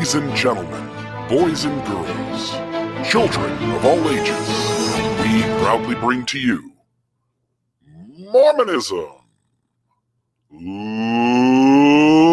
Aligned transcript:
Ladies 0.00 0.14
and 0.14 0.34
gentlemen, 0.34 0.88
boys 1.28 1.66
and 1.66 1.86
girls, 1.86 2.52
children 3.06 3.52
of 3.74 3.84
all 3.84 4.08
ages, 4.08 4.48
we 5.20 5.42
proudly 5.60 5.94
bring 5.94 6.24
to 6.24 6.38
you 6.38 6.72
Mormonism 8.32 9.10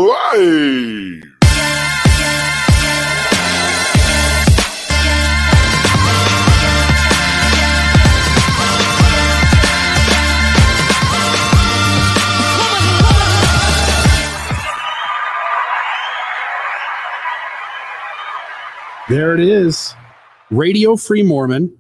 Live! 0.08 0.87
There 19.10 19.34
it 19.34 19.40
is. 19.40 19.96
Radio 20.52 20.98
Free 20.98 21.24
Mormon. 21.24 21.74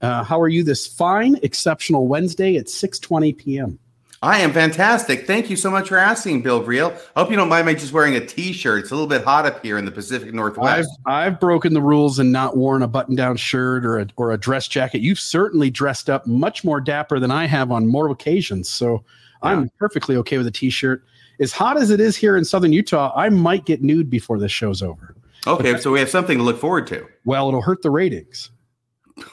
Uh, 0.00 0.24
how 0.24 0.40
are 0.40 0.48
you 0.48 0.64
this 0.64 0.86
fine, 0.86 1.38
exceptional 1.42 2.08
Wednesday 2.08 2.56
at 2.56 2.66
6:20 2.66 3.36
p.m.? 3.36 3.78
I 4.22 4.38
am 4.38 4.52
fantastic. 4.52 5.26
Thank 5.26 5.50
you 5.50 5.56
so 5.56 5.70
much 5.70 5.88
for 5.88 5.98
asking, 5.98 6.40
Bill 6.40 6.62
Reel. 6.62 6.94
I 7.14 7.20
hope 7.20 7.30
you 7.30 7.36
don't 7.36 7.50
mind 7.50 7.66
me 7.66 7.74
just 7.74 7.92
wearing 7.92 8.16
a 8.16 8.24
t-shirt. 8.24 8.80
It's 8.80 8.90
a 8.90 8.94
little 8.94 9.08
bit 9.08 9.24
hot 9.24 9.44
up 9.44 9.62
here 9.62 9.76
in 9.76 9.84
the 9.84 9.90
Pacific 9.90 10.28
I've 10.28 10.34
Northwest. 10.34 10.88
I've 11.04 11.38
broken 11.38 11.74
the 11.74 11.82
rules 11.82 12.18
and 12.18 12.32
not 12.32 12.56
worn 12.56 12.82
a 12.82 12.88
button-down 12.88 13.36
shirt 13.36 13.84
or 13.84 13.98
a 13.98 14.06
or 14.16 14.32
a 14.32 14.38
dress 14.38 14.66
jacket. 14.66 15.02
You've 15.02 15.20
certainly 15.20 15.68
dressed 15.68 16.08
up 16.08 16.26
much 16.26 16.64
more 16.64 16.80
dapper 16.80 17.18
than 17.18 17.30
I 17.30 17.46
have 17.46 17.70
on 17.70 17.88
more 17.88 18.08
occasions. 18.08 18.70
So 18.70 19.04
I'm 19.42 19.70
perfectly 19.78 20.16
okay 20.16 20.38
with 20.38 20.46
a 20.46 20.50
t-shirt. 20.50 21.04
As 21.40 21.52
hot 21.52 21.76
as 21.76 21.90
it 21.90 22.00
is 22.00 22.16
here 22.16 22.38
in 22.38 22.44
southern 22.46 22.72
Utah, 22.72 23.12
I 23.14 23.28
might 23.28 23.66
get 23.66 23.82
nude 23.82 24.08
before 24.08 24.38
this 24.38 24.52
show's 24.52 24.82
over. 24.82 25.14
Okay, 25.46 25.78
so 25.78 25.90
we 25.92 25.98
have 26.00 26.10
something 26.10 26.38
to 26.38 26.44
look 26.44 26.58
forward 26.60 26.86
to 26.88 27.06
Well, 27.24 27.48
it'll 27.48 27.62
hurt 27.62 27.82
the 27.82 27.90
ratings. 27.90 28.50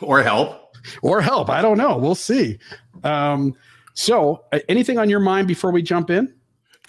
or 0.02 0.22
help. 0.24 0.76
or 1.02 1.22
help. 1.22 1.50
I 1.50 1.62
don't 1.62 1.78
know. 1.78 1.98
We'll 1.98 2.16
see. 2.16 2.60
Um, 3.04 3.54
so, 3.94 4.46
uh, 4.54 4.60
anything 4.70 4.98
on 4.98 5.10
your 5.10 5.20
mind 5.20 5.48
before 5.48 5.72
we 5.72 5.82
jump 5.82 6.10
in? 6.10 6.34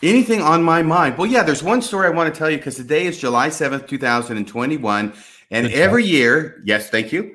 Anything 0.02 0.40
on 0.42 0.62
my 0.62 0.82
mind? 0.82 1.18
Well, 1.18 1.26
yeah, 1.26 1.42
there's 1.42 1.62
one 1.62 1.82
story 1.82 2.06
I 2.06 2.10
want 2.10 2.32
to 2.32 2.38
tell 2.38 2.48
you 2.50 2.56
because 2.58 2.76
today 2.76 3.06
is 3.06 3.18
July 3.18 3.48
7th, 3.48 3.88
2021. 3.88 5.12
And 5.50 5.66
Good 5.66 5.74
every 5.76 6.04
year, 6.04 6.62
yes, 6.64 6.90
thank 6.90 7.12
you 7.12 7.34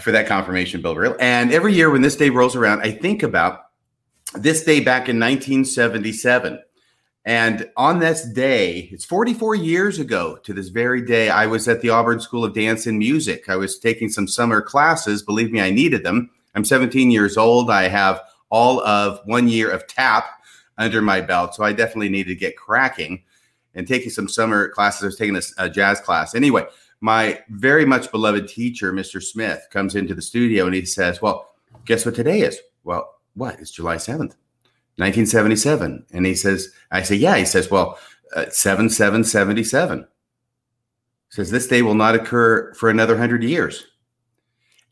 for 0.00 0.12
that 0.12 0.26
confirmation, 0.26 0.82
Bill 0.82 0.94
Reel. 0.94 1.16
And 1.18 1.52
every 1.52 1.72
year 1.72 1.90
when 1.90 2.02
this 2.02 2.14
day 2.16 2.30
rolls 2.30 2.54
around, 2.54 2.82
I 2.82 2.90
think 2.92 3.22
about 3.24 3.60
this 4.34 4.62
day 4.62 4.80
back 4.80 5.08
in 5.08 5.18
1977. 5.18 6.60
And 7.26 7.68
on 7.76 7.98
this 7.98 8.24
day, 8.24 8.88
it's 8.92 9.04
44 9.04 9.56
years 9.56 9.98
ago 9.98 10.38
to 10.44 10.52
this 10.52 10.68
very 10.68 11.02
day, 11.02 11.28
I 11.28 11.46
was 11.46 11.66
at 11.66 11.80
the 11.80 11.90
Auburn 11.90 12.20
School 12.20 12.44
of 12.44 12.54
Dance 12.54 12.86
and 12.86 13.00
Music. 13.00 13.48
I 13.48 13.56
was 13.56 13.80
taking 13.80 14.08
some 14.08 14.28
summer 14.28 14.62
classes. 14.62 15.24
Believe 15.24 15.50
me, 15.50 15.60
I 15.60 15.70
needed 15.70 16.04
them. 16.04 16.30
I'm 16.54 16.64
17 16.64 17.10
years 17.10 17.36
old. 17.36 17.68
I 17.68 17.88
have 17.88 18.22
all 18.48 18.80
of 18.86 19.20
one 19.24 19.48
year 19.48 19.68
of 19.68 19.88
tap 19.88 20.24
under 20.78 21.02
my 21.02 21.20
belt. 21.20 21.56
So 21.56 21.64
I 21.64 21.72
definitely 21.72 22.10
needed 22.10 22.28
to 22.28 22.36
get 22.36 22.56
cracking 22.56 23.24
and 23.74 23.88
taking 23.88 24.10
some 24.10 24.28
summer 24.28 24.68
classes. 24.68 25.02
I 25.02 25.06
was 25.06 25.16
taking 25.16 25.36
a, 25.36 25.42
a 25.58 25.68
jazz 25.68 26.00
class. 26.00 26.36
Anyway, 26.36 26.64
my 27.00 27.40
very 27.50 27.84
much 27.84 28.12
beloved 28.12 28.46
teacher, 28.46 28.92
Mr. 28.92 29.20
Smith, 29.20 29.66
comes 29.72 29.96
into 29.96 30.14
the 30.14 30.22
studio 30.22 30.66
and 30.66 30.76
he 30.76 30.84
says, 30.84 31.20
Well, 31.20 31.50
guess 31.86 32.06
what 32.06 32.14
today 32.14 32.42
is? 32.42 32.60
Well, 32.84 33.16
what? 33.34 33.58
It's 33.58 33.72
July 33.72 33.96
7th. 33.96 34.36
1977. 34.96 36.06
And 36.12 36.26
he 36.26 36.34
says, 36.34 36.72
I 36.90 37.02
say, 37.02 37.16
yeah. 37.16 37.36
He 37.36 37.44
says, 37.44 37.70
well, 37.70 37.98
uh, 38.34 38.48
7777. 38.50 40.06
Says 41.28 41.50
this 41.50 41.66
day 41.66 41.82
will 41.82 41.94
not 41.94 42.14
occur 42.14 42.72
for 42.74 42.88
another 42.88 43.14
100 43.14 43.42
years. 43.42 43.84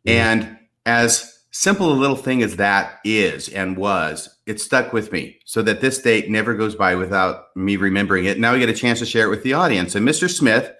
And 0.04 0.58
as 0.84 1.38
simple 1.50 1.92
a 1.92 1.94
little 1.94 2.16
thing 2.16 2.42
as 2.42 2.56
that 2.56 2.98
is 3.04 3.48
and 3.48 3.76
was, 3.76 4.36
it 4.44 4.60
stuck 4.60 4.92
with 4.92 5.12
me 5.12 5.38
so 5.44 5.62
that 5.62 5.80
this 5.80 6.02
date 6.02 6.28
never 6.28 6.54
goes 6.54 6.74
by 6.74 6.94
without 6.96 7.56
me 7.56 7.76
remembering 7.76 8.24
it. 8.26 8.38
Now 8.38 8.52
we 8.52 8.58
get 8.58 8.68
a 8.68 8.74
chance 8.74 8.98
to 8.98 9.06
share 9.06 9.26
it 9.26 9.30
with 9.30 9.42
the 9.42 9.54
audience. 9.54 9.94
And 9.94 10.06
Mr. 10.06 10.28
Smith, 10.28 10.72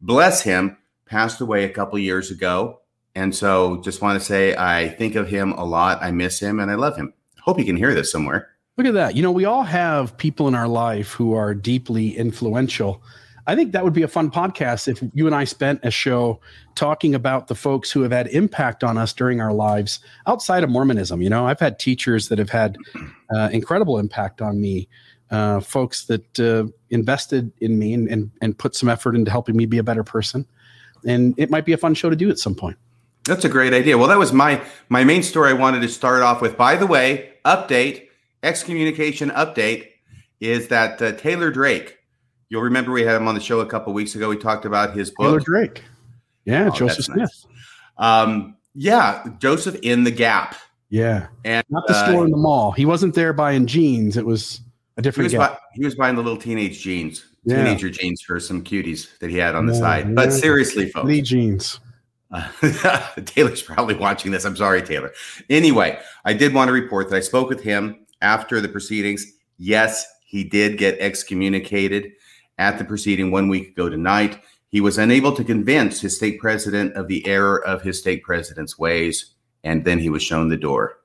bless 0.00 0.42
him, 0.42 0.76
passed 1.06 1.40
away 1.40 1.64
a 1.64 1.70
couple 1.70 1.98
years 1.98 2.30
ago. 2.30 2.80
And 3.14 3.34
so 3.34 3.80
just 3.82 4.02
want 4.02 4.18
to 4.18 4.24
say 4.24 4.56
I 4.56 4.88
think 4.88 5.14
of 5.14 5.28
him 5.28 5.52
a 5.52 5.64
lot. 5.64 6.02
I 6.02 6.10
miss 6.10 6.40
him 6.40 6.60
and 6.60 6.70
I 6.70 6.74
love 6.74 6.96
him. 6.96 7.14
Hope 7.42 7.58
you 7.58 7.64
can 7.64 7.76
hear 7.76 7.94
this 7.94 8.10
somewhere. 8.10 8.50
Look 8.76 8.86
at 8.86 8.94
that. 8.94 9.16
You 9.16 9.22
know, 9.22 9.32
we 9.32 9.44
all 9.44 9.64
have 9.64 10.16
people 10.16 10.48
in 10.48 10.54
our 10.54 10.68
life 10.68 11.12
who 11.12 11.34
are 11.34 11.54
deeply 11.54 12.16
influential. 12.16 13.02
I 13.46 13.56
think 13.56 13.72
that 13.72 13.82
would 13.82 13.92
be 13.92 14.02
a 14.02 14.08
fun 14.08 14.30
podcast 14.30 14.86
if 14.86 15.02
you 15.14 15.26
and 15.26 15.34
I 15.34 15.44
spent 15.44 15.80
a 15.82 15.90
show 15.90 16.40
talking 16.74 17.14
about 17.14 17.48
the 17.48 17.54
folks 17.54 17.90
who 17.90 18.02
have 18.02 18.12
had 18.12 18.28
impact 18.28 18.84
on 18.84 18.96
us 18.96 19.12
during 19.12 19.40
our 19.40 19.52
lives 19.52 19.98
outside 20.26 20.62
of 20.62 20.70
Mormonism. 20.70 21.20
You 21.20 21.28
know, 21.28 21.46
I've 21.46 21.58
had 21.58 21.78
teachers 21.78 22.28
that 22.28 22.38
have 22.38 22.50
had 22.50 22.76
uh, 23.34 23.50
incredible 23.52 23.98
impact 23.98 24.40
on 24.40 24.60
me, 24.60 24.88
uh, 25.30 25.60
folks 25.60 26.06
that 26.06 26.40
uh, 26.40 26.70
invested 26.90 27.50
in 27.60 27.78
me 27.78 27.94
and, 27.94 28.08
and, 28.08 28.30
and 28.40 28.56
put 28.56 28.76
some 28.76 28.88
effort 28.88 29.16
into 29.16 29.30
helping 29.30 29.56
me 29.56 29.66
be 29.66 29.78
a 29.78 29.82
better 29.82 30.04
person. 30.04 30.46
And 31.04 31.34
it 31.36 31.50
might 31.50 31.64
be 31.64 31.72
a 31.72 31.78
fun 31.78 31.94
show 31.94 32.10
to 32.10 32.16
do 32.16 32.30
at 32.30 32.38
some 32.38 32.54
point. 32.54 32.76
That's 33.24 33.44
a 33.44 33.48
great 33.48 33.72
idea. 33.72 33.98
Well, 33.98 34.08
that 34.08 34.18
was 34.18 34.32
my 34.32 34.60
my 34.88 35.04
main 35.04 35.22
story 35.22 35.50
I 35.50 35.52
wanted 35.52 35.80
to 35.82 35.88
start 35.88 36.22
off 36.22 36.40
with. 36.40 36.56
By 36.56 36.76
the 36.76 36.86
way, 36.86 37.31
update, 37.44 38.08
excommunication 38.42 39.30
update 39.30 39.88
is 40.40 40.68
that 40.68 41.00
uh, 41.00 41.12
Taylor 41.12 41.50
Drake, 41.50 41.98
you'll 42.48 42.62
remember 42.62 42.92
we 42.92 43.02
had 43.02 43.14
him 43.16 43.28
on 43.28 43.34
the 43.34 43.40
show 43.40 43.60
a 43.60 43.66
couple 43.66 43.92
weeks 43.92 44.14
ago. 44.14 44.28
We 44.28 44.36
talked 44.36 44.64
about 44.64 44.96
his 44.96 45.10
book. 45.10 45.26
Taylor 45.26 45.40
Drake. 45.40 45.82
Yeah, 46.44 46.68
Oh, 46.72 46.76
Joseph 46.76 47.04
Smith. 47.04 47.18
nice. 47.18 47.46
Um, 47.98 48.56
yeah, 48.74 49.24
Joseph 49.38 49.76
in 49.82 50.02
the 50.04 50.10
Gap. 50.10 50.56
Yeah. 50.90 51.28
And 51.44 51.64
Not 51.70 51.86
the 51.86 51.94
uh, 51.94 52.08
store 52.08 52.24
in 52.24 52.30
the 52.30 52.36
mall. 52.36 52.72
He 52.72 52.84
wasn't 52.84 53.14
there 53.14 53.32
buying 53.32 53.66
jeans. 53.66 54.16
It 54.16 54.26
was 54.26 54.60
a 54.96 55.00
he 55.00 55.02
different 55.02 55.26
was, 55.26 55.32
guy. 55.34 55.48
buy, 55.48 55.58
he 55.74 55.84
was 55.84 55.94
buying 55.94 56.16
the 56.16 56.22
little 56.22 56.38
teenage 56.38 56.80
jeans, 56.82 57.24
Yeah. 57.44 57.64
teenager 57.64 57.88
jeans 57.90 58.20
for 58.22 58.40
some 58.40 58.62
cuties 58.64 59.16
that 59.20 59.30
he 59.30 59.36
had 59.38 59.54
on 59.54 59.66
the 59.66 59.72
Yeah, 59.74 59.78
side. 59.78 60.14
But 60.14 60.32
seriously, 60.32 60.88
folks, 60.90 61.06
Lee 61.06 61.22
jeans. 61.22 61.80
Uh, 62.32 62.48
Taylor's 63.24 63.62
probably 63.62 63.94
watching 63.94 64.32
this. 64.32 64.44
I'm 64.44 64.56
sorry, 64.56 64.82
Taylor. 64.82 65.12
Anyway, 65.50 65.98
I 66.24 66.32
did 66.32 66.54
want 66.54 66.68
to 66.68 66.72
report 66.72 67.10
that 67.10 67.16
I 67.16 67.20
spoke 67.20 67.48
with 67.48 67.62
him 67.62 68.06
after 68.22 68.60
the 68.60 68.68
proceedings. 68.68 69.26
Yes, 69.58 70.06
he 70.24 70.44
did 70.44 70.78
get 70.78 70.98
excommunicated 70.98 72.12
at 72.58 72.78
the 72.78 72.84
proceeding 72.84 73.30
one 73.30 73.48
week 73.48 73.68
ago 73.68 73.88
tonight. 73.88 74.40
He 74.68 74.80
was 74.80 74.96
unable 74.96 75.34
to 75.34 75.44
convince 75.44 76.00
his 76.00 76.16
state 76.16 76.40
president 76.40 76.94
of 76.94 77.06
the 77.06 77.26
error 77.26 77.62
of 77.66 77.82
his 77.82 77.98
state 77.98 78.22
president's 78.22 78.78
ways, 78.78 79.34
and 79.62 79.84
then 79.84 79.98
he 79.98 80.08
was 80.08 80.22
shown 80.22 80.48
the 80.48 80.56
door. 80.56 80.98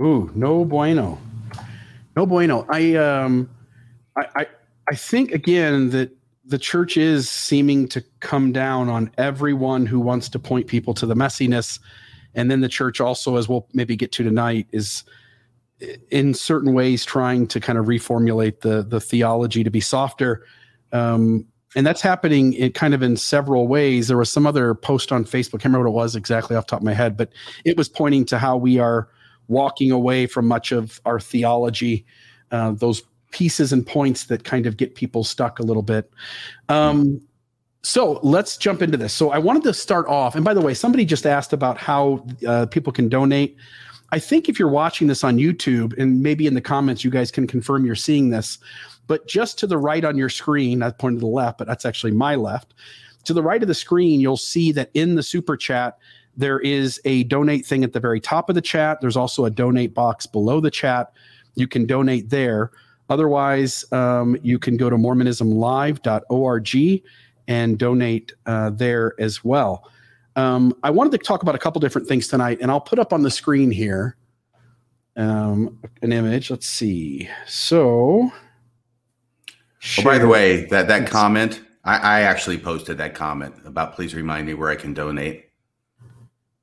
Ooh, 0.00 0.30
no 0.34 0.64
bueno. 0.64 1.18
No 2.16 2.26
bueno. 2.26 2.66
I 2.68 2.94
um 2.96 3.48
I 4.16 4.26
I, 4.36 4.46
I 4.88 4.94
think 4.94 5.32
again 5.32 5.90
that 5.90 6.10
the 6.46 6.58
church 6.58 6.96
is 6.96 7.30
seeming 7.30 7.88
to 7.88 8.04
come 8.20 8.52
down 8.52 8.88
on 8.88 9.10
everyone 9.16 9.86
who 9.86 9.98
wants 9.98 10.28
to 10.28 10.38
point 10.38 10.66
people 10.66 10.92
to 10.94 11.06
the 11.06 11.14
messiness. 11.14 11.78
And 12.34 12.50
then 12.50 12.60
the 12.60 12.68
church 12.68 13.00
also, 13.00 13.36
as 13.36 13.48
we'll 13.48 13.66
maybe 13.72 13.96
get 13.96 14.12
to 14.12 14.24
tonight, 14.24 14.66
is 14.72 15.04
in 16.10 16.34
certain 16.34 16.74
ways 16.74 17.04
trying 17.04 17.46
to 17.48 17.60
kind 17.60 17.78
of 17.78 17.86
reformulate 17.86 18.60
the 18.60 18.82
the 18.82 19.00
theology 19.00 19.64
to 19.64 19.70
be 19.70 19.80
softer. 19.80 20.44
Um, 20.92 21.46
and 21.76 21.86
that's 21.86 22.00
happening 22.00 22.52
in 22.52 22.72
kind 22.72 22.94
of 22.94 23.02
in 23.02 23.16
several 23.16 23.66
ways. 23.66 24.08
There 24.08 24.16
was 24.16 24.30
some 24.30 24.46
other 24.46 24.74
post 24.74 25.10
on 25.10 25.24
Facebook, 25.24 25.56
I 25.56 25.58
can't 25.58 25.64
remember 25.64 25.90
what 25.90 26.02
it 26.02 26.02
was 26.04 26.16
exactly 26.16 26.56
off 26.56 26.66
top 26.66 26.80
of 26.80 26.84
my 26.84 26.94
head, 26.94 27.16
but 27.16 27.30
it 27.64 27.76
was 27.76 27.88
pointing 27.88 28.24
to 28.26 28.38
how 28.38 28.56
we 28.56 28.78
are 28.78 29.08
walking 29.48 29.90
away 29.90 30.26
from 30.26 30.46
much 30.46 30.72
of 30.72 31.00
our 31.04 31.18
theology, 31.18 32.06
uh, 32.50 32.72
those 32.72 33.02
pieces 33.34 33.72
and 33.72 33.86
points 33.86 34.24
that 34.26 34.44
kind 34.44 34.64
of 34.64 34.78
get 34.78 34.94
people 34.94 35.24
stuck 35.24 35.58
a 35.58 35.62
little 35.62 35.82
bit. 35.82 36.10
Um, 36.68 37.20
so 37.82 38.20
let's 38.22 38.56
jump 38.56 38.80
into 38.80 38.96
this. 38.96 39.12
So 39.12 39.30
I 39.30 39.38
wanted 39.38 39.64
to 39.64 39.74
start 39.74 40.06
off, 40.06 40.36
and 40.36 40.44
by 40.44 40.54
the 40.54 40.62
way, 40.62 40.72
somebody 40.72 41.04
just 41.04 41.26
asked 41.26 41.52
about 41.52 41.76
how 41.76 42.24
uh, 42.46 42.66
people 42.66 42.92
can 42.92 43.10
donate. 43.10 43.56
I 44.12 44.20
think 44.20 44.48
if 44.48 44.58
you're 44.58 44.68
watching 44.68 45.08
this 45.08 45.24
on 45.24 45.36
YouTube, 45.36 45.98
and 45.98 46.22
maybe 46.22 46.46
in 46.46 46.54
the 46.54 46.60
comments, 46.60 47.04
you 47.04 47.10
guys 47.10 47.30
can 47.30 47.46
confirm 47.46 47.84
you're 47.84 47.96
seeing 47.96 48.30
this, 48.30 48.58
but 49.06 49.26
just 49.26 49.58
to 49.58 49.66
the 49.66 49.76
right 49.76 50.04
on 50.04 50.16
your 50.16 50.30
screen, 50.30 50.82
I 50.82 50.90
pointed 50.92 51.16
to 51.16 51.26
the 51.26 51.26
left, 51.26 51.58
but 51.58 51.66
that's 51.66 51.84
actually 51.84 52.12
my 52.12 52.36
left. 52.36 52.72
To 53.24 53.34
the 53.34 53.42
right 53.42 53.60
of 53.60 53.68
the 53.68 53.74
screen, 53.74 54.20
you'll 54.20 54.36
see 54.36 54.72
that 54.72 54.90
in 54.94 55.16
the 55.16 55.22
super 55.22 55.56
chat, 55.56 55.98
there 56.36 56.60
is 56.60 57.00
a 57.04 57.24
donate 57.24 57.66
thing 57.66 57.84
at 57.84 57.92
the 57.92 58.00
very 58.00 58.20
top 58.20 58.48
of 58.48 58.54
the 58.54 58.62
chat. 58.62 59.00
There's 59.00 59.16
also 59.16 59.44
a 59.44 59.50
donate 59.50 59.94
box 59.94 60.26
below 60.26 60.60
the 60.60 60.70
chat. 60.70 61.12
You 61.54 61.66
can 61.66 61.84
donate 61.84 62.30
there. 62.30 62.70
Otherwise, 63.08 63.84
um, 63.92 64.36
you 64.42 64.58
can 64.58 64.76
go 64.76 64.88
to 64.88 64.96
mormonismlive.org 64.96 67.02
and 67.46 67.78
donate 67.78 68.32
uh, 68.46 68.70
there 68.70 69.14
as 69.18 69.44
well. 69.44 69.90
Um, 70.36 70.74
I 70.82 70.90
wanted 70.90 71.12
to 71.12 71.18
talk 71.18 71.42
about 71.42 71.54
a 71.54 71.58
couple 71.58 71.80
different 71.80 72.08
things 72.08 72.28
tonight, 72.28 72.58
and 72.60 72.70
I'll 72.70 72.80
put 72.80 72.98
up 72.98 73.12
on 73.12 73.22
the 73.22 73.30
screen 73.30 73.70
here 73.70 74.16
um, 75.16 75.78
an 76.02 76.12
image. 76.12 76.50
Let's 76.50 76.66
see. 76.66 77.28
So, 77.46 78.32
Oh, 79.98 80.02
by 80.02 80.18
the 80.18 80.26
way, 80.26 80.64
that 80.66 80.88
that 80.88 81.10
comment 81.10 81.60
I, 81.84 81.96
I 81.96 82.20
actually 82.22 82.58
posted 82.58 82.98
that 82.98 83.14
comment 83.14 83.54
about 83.64 83.94
please 83.94 84.14
remind 84.14 84.46
me 84.46 84.54
where 84.54 84.70
I 84.70 84.76
can 84.76 84.94
donate. 84.94 85.50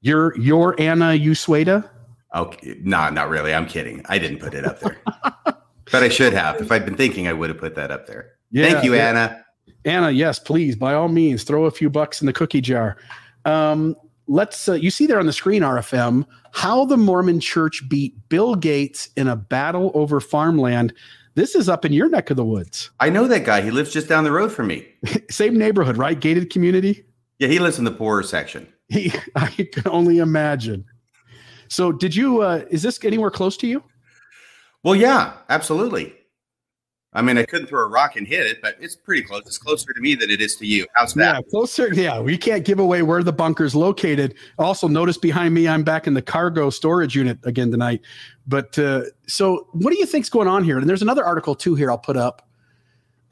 You're 0.01 0.35
you're 0.37 0.75
Anna 0.79 1.11
Usueda? 1.11 1.87
Okay, 2.33 2.79
no, 2.81 3.09
not 3.09 3.29
really. 3.29 3.53
I'm 3.53 3.67
kidding. 3.67 4.03
I 4.09 4.17
didn't 4.17 4.39
put 4.39 4.55
it 4.55 4.65
up 4.65 4.79
there, 4.79 4.97
but 5.91 6.03
I 6.03 6.09
should 6.09 6.33
have. 6.33 6.61
If 6.61 6.71
I'd 6.71 6.85
been 6.85 6.95
thinking, 6.95 7.27
I 7.27 7.33
would 7.33 7.49
have 7.49 7.59
put 7.59 7.75
that 7.75 7.91
up 7.91 8.07
there. 8.07 8.33
Yeah, 8.51 8.69
Thank 8.69 8.83
you, 8.83 8.95
yeah. 8.95 9.09
Anna. 9.09 9.45
Anna, 9.85 10.11
yes, 10.11 10.39
please, 10.39 10.75
by 10.75 10.93
all 10.93 11.07
means, 11.07 11.43
throw 11.43 11.65
a 11.65 11.71
few 11.71 11.89
bucks 11.89 12.21
in 12.21 12.27
the 12.27 12.33
cookie 12.33 12.61
jar. 12.61 12.97
Um, 13.45 13.95
let's. 14.27 14.69
Uh, 14.69 14.73
you 14.73 14.91
see 14.91 15.05
there 15.05 15.19
on 15.19 15.25
the 15.25 15.33
screen, 15.33 15.61
RFM, 15.61 16.25
how 16.51 16.85
the 16.85 16.97
Mormon 16.97 17.39
Church 17.39 17.87
beat 17.89 18.13
Bill 18.29 18.55
Gates 18.55 19.09
in 19.15 19.27
a 19.27 19.35
battle 19.35 19.91
over 19.93 20.19
farmland. 20.19 20.93
This 21.35 21.55
is 21.55 21.69
up 21.69 21.85
in 21.85 21.93
your 21.93 22.09
neck 22.09 22.29
of 22.29 22.37
the 22.37 22.43
woods. 22.43 22.91
I 22.99 23.09
know 23.09 23.25
that 23.27 23.45
guy. 23.45 23.61
He 23.61 23.71
lives 23.71 23.93
just 23.93 24.09
down 24.09 24.25
the 24.25 24.31
road 24.31 24.51
from 24.51 24.67
me. 24.67 24.85
Same 25.29 25.57
neighborhood, 25.57 25.97
right? 25.97 26.19
Gated 26.19 26.49
community. 26.49 27.05
Yeah, 27.39 27.47
he 27.47 27.59
lives 27.59 27.79
in 27.79 27.85
the 27.85 27.91
poorer 27.91 28.23
section. 28.23 28.67
He, 28.89 29.13
I 29.35 29.47
can 29.47 29.87
only 29.87 30.19
imagine. 30.19 30.85
So, 31.69 31.91
did 31.91 32.15
you? 32.15 32.41
Uh, 32.41 32.65
is 32.69 32.83
this 32.83 33.03
anywhere 33.03 33.31
close 33.31 33.55
to 33.57 33.67
you? 33.67 33.81
Well, 34.83 34.95
yeah, 34.95 35.33
absolutely. 35.49 36.15
I 37.13 37.21
mean, 37.21 37.37
I 37.37 37.43
couldn't 37.43 37.67
throw 37.67 37.81
a 37.81 37.89
rock 37.89 38.15
and 38.15 38.25
hit 38.25 38.45
it, 38.45 38.61
but 38.61 38.77
it's 38.79 38.95
pretty 38.95 39.21
close. 39.21 39.41
It's 39.45 39.57
closer 39.57 39.91
to 39.91 39.99
me 39.99 40.15
than 40.15 40.29
it 40.29 40.39
is 40.39 40.55
to 40.57 40.65
you. 40.65 40.87
How's 40.95 41.13
that? 41.15 41.35
Yeah, 41.35 41.41
closer. 41.49 41.93
Yeah, 41.93 42.21
we 42.21 42.37
can't 42.37 42.63
give 42.63 42.79
away 42.79 43.01
where 43.01 43.21
the 43.21 43.33
bunker's 43.33 43.75
located. 43.75 44.33
Also, 44.57 44.87
notice 44.87 45.17
behind 45.17 45.53
me, 45.53 45.67
I'm 45.67 45.83
back 45.83 46.07
in 46.07 46.13
the 46.13 46.21
cargo 46.21 46.69
storage 46.69 47.13
unit 47.13 47.37
again 47.43 47.69
tonight. 47.69 47.99
But 48.47 48.79
uh, 48.79 49.03
so, 49.27 49.67
what 49.73 49.91
do 49.91 49.99
you 49.99 50.05
think's 50.05 50.29
going 50.29 50.47
on 50.47 50.63
here? 50.63 50.77
And 50.77 50.87
there's 50.87 51.01
another 51.01 51.25
article 51.25 51.53
too 51.53 51.75
here. 51.75 51.91
I'll 51.91 51.97
put 51.97 52.15
up. 52.15 52.47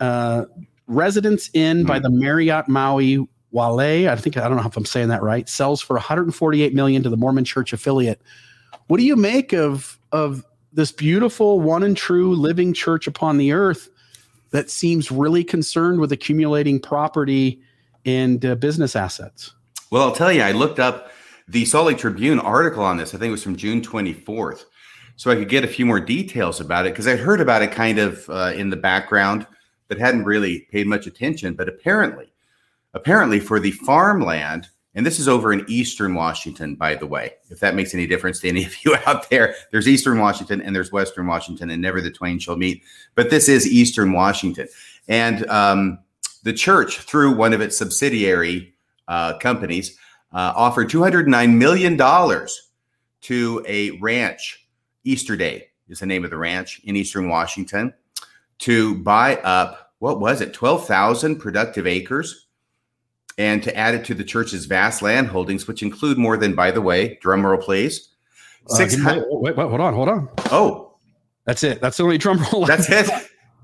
Uh, 0.02 0.46
Residence 0.88 1.50
Inn 1.54 1.86
by 1.86 2.00
the 2.00 2.10
Marriott 2.10 2.68
Maui 2.68 3.26
Wale. 3.52 4.10
I 4.10 4.16
think 4.16 4.38
I 4.38 4.48
don't 4.48 4.58
know 4.58 4.66
if 4.66 4.76
I'm 4.76 4.86
saying 4.86 5.10
that 5.10 5.22
right. 5.22 5.48
Sells 5.48 5.82
for 5.82 5.94
148 5.94 6.74
million 6.74 7.04
to 7.04 7.10
the 7.10 7.18
Mormon 7.18 7.46
Church 7.46 7.72
affiliate. 7.74 8.22
What 8.88 8.98
do 8.98 9.06
you 9.06 9.16
make 9.16 9.54
of 9.54 10.00
of 10.12 10.44
this 10.74 10.92
beautiful 10.92 11.60
one 11.60 11.84
and 11.84 11.98
true 11.98 12.36
living 12.36 12.74
church 12.74 13.08
upon 13.08 13.38
the 13.38 13.52
earth 13.52 13.90
that 14.52 14.70
seems 14.70 15.12
really 15.12 15.44
concerned 15.44 16.00
with 16.00 16.12
accumulating 16.12 16.80
property 16.80 17.62
and 18.06 18.46
uh, 18.46 18.56
business 18.56 18.96
assets? 18.96 19.54
Well, 19.92 20.04
I'll 20.04 20.16
tell 20.16 20.32
you, 20.32 20.42
I 20.42 20.52
looked 20.52 20.80
up 20.80 21.12
the 21.48 21.66
Salt 21.66 21.88
Lake 21.88 21.98
Tribune 21.98 22.40
article 22.40 22.84
on 22.84 22.98
this. 22.98 23.14
I 23.14 23.18
think 23.18 23.30
it 23.30 23.32
was 23.32 23.44
from 23.44 23.56
June 23.56 23.82
24th. 23.82 24.66
So 25.16 25.30
I 25.30 25.36
could 25.36 25.50
get 25.50 25.66
a 25.66 25.68
few 25.68 25.86
more 25.86 26.00
details 26.00 26.62
about 26.62 26.86
it 26.86 26.94
because 26.94 27.08
I 27.08 27.18
heard 27.18 27.42
about 27.42 27.62
it 27.62 27.72
kind 27.72 28.00
of 28.00 28.30
uh, 28.30 28.54
in 28.56 28.70
the 28.70 28.78
background, 28.78 29.46
but 29.88 29.98
hadn't 29.98 30.24
really 30.24 30.62
paid 30.72 30.88
much 30.88 31.08
attention. 31.08 31.56
But 31.56 31.68
apparently, 31.68 32.32
apparently 32.94 33.40
for 33.40 33.60
the 33.60 33.72
farmland, 33.72 34.70
and 34.96 35.06
this 35.06 35.20
is 35.20 35.28
over 35.28 35.54
in 35.54 35.66
Eastern 35.68 36.16
Washington, 36.16 36.76
by 36.76 36.96
the 36.96 37.06
way, 37.06 37.34
if 37.50 37.60
that 37.60 37.76
makes 37.76 37.94
any 37.94 38.08
difference 38.08 38.40
to 38.40 38.50
any 38.50 38.66
of 38.66 38.84
you 38.84 38.96
out 39.06 39.30
there, 39.30 39.56
there's 39.72 39.88
Eastern 39.88 40.20
Washington 40.20 40.62
and 40.62 40.76
there's 40.76 40.92
Western 40.92 41.28
Washington, 41.28 41.70
and 41.70 41.82
never 41.82 42.02
the 42.02 42.12
twain 42.12 42.40
shall 42.40 42.56
meet. 42.56 42.84
But 43.16 43.30
this 43.30 43.48
is 43.48 43.68
Eastern 43.68 44.14
Washington. 44.14 44.68
And 45.08 45.48
um, 45.50 46.00
the 46.44 46.54
church, 46.54 47.00
through 47.00 47.36
one 47.36 47.54
of 47.54 47.62
its 47.62 47.78
subsidiary 47.78 48.74
uh, 49.08 49.38
companies, 49.38 49.98
uh, 50.34 50.54
offered 50.56 50.90
$209 50.90 51.56
million 51.56 51.98
to 53.22 53.66
a 53.68 53.92
ranch. 54.00 54.68
Easterday 55.04 55.68
is 55.88 56.00
the 56.00 56.06
name 56.06 56.24
of 56.24 56.30
the 56.30 56.38
ranch 56.38 56.82
in 56.84 56.96
Eastern 56.96 57.30
Washington 57.30 57.94
to 58.60 58.96
buy 58.96 59.38
up, 59.38 59.94
what 60.00 60.20
was 60.20 60.42
it, 60.42 60.54
12,000 60.54 61.38
productive 61.38 61.88
acres 61.88 62.48
and 63.40 63.64
to 63.64 63.76
add 63.76 63.96
it 63.96 64.06
to 64.06 64.14
the 64.14 64.24
church's 64.24 64.66
vast 64.66 65.02
land 65.02 65.28
holdings, 65.30 65.68
which 65.68 65.82
include 65.82 66.18
more 66.20 66.38
than, 66.38 66.54
by 66.54 66.70
the 66.70 66.82
way, 66.82 67.18
drum 67.22 67.44
roll 67.44 67.58
please. 67.60 68.10
Uh, 68.70 68.76
Six 68.76 68.96
wait, 69.04 69.56
wait, 69.56 69.68
hold 69.70 69.82
on, 69.82 69.94
hold 69.96 70.10
on. 70.10 70.30
oh, 70.52 70.94
That's 71.46 71.64
it. 71.64 71.82
That's 71.82 71.98
the 71.98 72.04
only 72.04 72.20
drum 72.20 72.44
roll. 72.54 72.66
that's 72.68 72.88
it. 72.90 73.10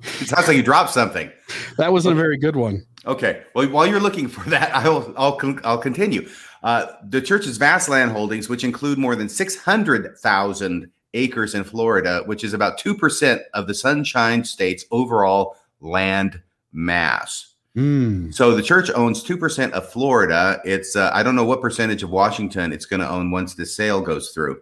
It 0.02 0.28
sounds 0.28 0.48
like 0.48 0.58
you 0.58 0.64
dropped 0.64 0.92
something. 0.92 1.32
that 1.78 1.92
wasn't 1.92 2.14
a 2.18 2.22
very 2.22 2.38
good 2.38 2.56
one. 2.56 2.86
Okay. 3.06 3.44
Well, 3.54 3.68
while 3.70 3.86
you're 3.88 4.00
looking 4.00 4.28
for 4.28 4.48
that, 4.50 4.76
I'll 4.76 5.14
I'll 5.18 5.40
I'll 5.64 5.78
continue. 5.78 6.28
Uh, 6.64 6.88
the 7.04 7.22
church's 7.22 7.58
vast 7.58 7.90
land 7.90 8.12
holdings, 8.12 8.50
which 8.50 8.64
include 8.64 8.98
more 8.98 9.16
than 9.16 9.30
six 9.30 9.56
hundred 9.56 10.18
thousand 10.18 10.90
acres 11.14 11.54
in 11.56 11.64
Florida, 11.64 12.24
which 12.26 12.44
is 12.44 12.54
about 12.54 12.78
two 12.78 12.96
percent 12.96 13.42
of 13.54 13.68
the 13.68 13.74
Sunshine 13.74 14.44
State's 14.44 14.86
overall 14.92 15.56
land 15.80 16.42
mass. 16.72 17.55
Hmm. 17.76 18.32
So 18.32 18.56
the 18.56 18.64
church 18.64 18.90
owns 18.96 19.22
two 19.22 19.38
percent 19.38 19.74
of 19.74 19.90
Florida. 19.90 20.62
It's 20.64 20.96
uh, 20.96 21.12
I 21.14 21.24
don't 21.24 21.36
know 21.36 21.44
what 21.44 21.62
percentage 21.62 22.04
of 22.04 22.10
Washington 22.10 22.72
it's 22.72 22.86
going 22.86 23.02
to 23.02 23.10
own 23.10 23.32
once 23.32 23.54
this 23.54 23.76
sale 23.76 24.00
goes 24.02 24.32
through, 24.32 24.62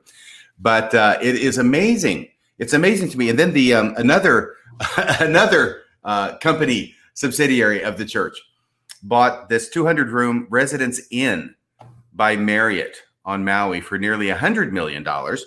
but 0.60 0.94
uh, 0.96 1.20
it 1.22 1.36
is 1.36 1.60
amazing. 1.60 2.28
It's 2.58 2.74
amazing 2.74 3.10
to 3.10 3.18
me. 3.18 3.30
And 3.30 3.38
then 3.38 3.54
the 3.54 3.76
um, 3.76 3.94
another 3.98 4.56
another 4.98 5.84
uh, 6.04 6.38
company 6.40 6.96
subsidiary 7.14 7.84
of 7.84 8.00
the 8.00 8.06
church 8.06 8.36
bought 9.04 9.48
this 9.48 9.70
200 9.70 10.10
room 10.10 10.48
residence 10.50 11.00
inn 11.12 11.54
by 12.14 12.36
Marriott 12.36 12.98
on 13.26 13.46
Maui 13.46 13.80
for 13.80 14.00
nearly 14.00 14.30
a 14.30 14.38
hundred 14.38 14.74
million 14.74 15.04
dollars. 15.04 15.46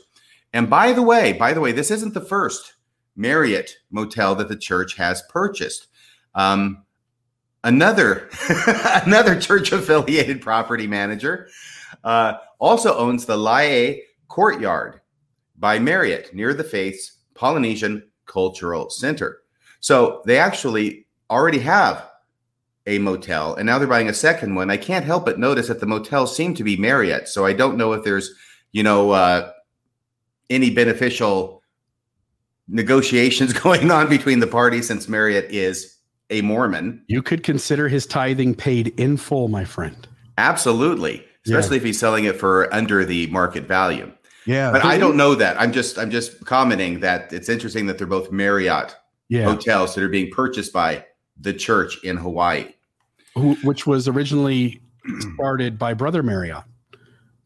And 0.53 0.71
by 0.71 0.93
the 0.93 1.03
way, 1.03 1.33
by 1.33 1.53
the 1.53 1.61
way, 1.61 1.73
this 1.73 1.91
isn't 1.91 2.15
the 2.15 2.21
first 2.21 2.75
Marriott 3.17 3.77
motel 3.91 4.37
that 4.37 4.49
the 4.49 4.57
church 4.57 4.95
has 4.97 5.23
purchased. 5.29 5.89
Um, 6.35 6.86
another 7.67 8.31
another 9.05 9.39
church 9.39 9.73
affiliated 9.73 10.41
property 10.41 10.87
manager 10.87 11.49
uh, 12.05 12.35
also 12.59 12.97
owns 12.97 13.27
the 13.27 13.37
Laie 13.37 14.05
Courtyard 14.29 15.01
by 15.59 15.79
Marriott 15.79 16.33
near 16.33 16.55
the 16.55 16.65
Faith's 16.65 17.19
Polynesian 17.35 18.09
Cultural 18.25 18.89
Center. 18.89 19.41
So 19.81 20.23
they 20.27 20.39
actually 20.39 21.07
already 21.29 21.59
have 21.59 22.09
a 22.87 22.99
motel 23.01 23.57
and 23.57 23.67
now 23.67 23.79
they're 23.79 23.89
buying 23.89 24.09
a 24.09 24.15
second 24.15 24.55
one. 24.55 24.71
I 24.71 24.77
can't 24.77 25.05
help 25.05 25.25
but 25.25 25.41
notice 25.41 25.67
that 25.67 25.81
the 25.81 25.87
motels 25.87 26.37
seem 26.37 26.55
to 26.55 26.65
be 26.65 26.77
Marriott. 26.77 27.29
So 27.29 27.45
I 27.45 27.53
don't 27.53 27.77
know 27.77 27.93
if 27.93 28.05
there's, 28.05 28.33
you 28.71 28.85
know, 28.85 29.11
uh, 29.11 29.51
any 30.51 30.71
beneficial 30.71 31.63
negotiations 32.69 33.53
going 33.61 33.91
on 33.91 34.09
between 34.09 34.39
the 34.39 34.47
parties 34.47 34.87
since 34.87 35.09
Marriott 35.09 35.51
is 35.51 35.96
a 36.31 36.41
Mormon. 36.43 37.03
You 37.07 37.23
could 37.23 37.43
consider 37.43 37.89
his 37.89 38.07
tithing 38.07 38.55
paid 38.55 38.89
in 38.99 39.17
full, 39.17 39.49
my 39.49 39.65
friend. 39.65 40.07
Absolutely, 40.39 41.25
especially 41.47 41.77
if 41.77 41.83
he's 41.83 41.99
selling 41.99 42.25
it 42.25 42.37
for 42.37 42.73
under 42.75 43.05
the 43.05 43.27
market 43.29 43.65
value. 43.65 44.11
Yeah, 44.45 44.71
But 44.71 44.85
I 44.85 44.97
don't 44.97 45.17
know 45.17 45.35
that. 45.35 45.61
I'm 45.61 45.73
just 45.73 45.99
I'm 45.99 46.11
just 46.11 46.45
commenting 46.45 47.01
that 47.01 47.33
it's 47.33 47.49
interesting 47.49 47.87
that 47.87 47.99
they're 47.99 48.07
both 48.07 48.31
Marriott 48.31 48.95
Yeah, 49.29 49.45
hotels 49.45 49.95
that 49.95 50.05
are 50.05 50.09
being 50.09 50.31
purchased 50.31 50.73
by 50.73 51.05
the 51.41 51.53
church 51.53 52.03
in 52.05 52.17
Hawaii. 52.17 52.67
who, 53.35 53.55
which 53.65 53.87
was 53.87 54.07
originally 54.07 54.81
started 55.35 55.79
by 55.79 55.95
Brother 55.95 56.23
Marriott. 56.23 56.63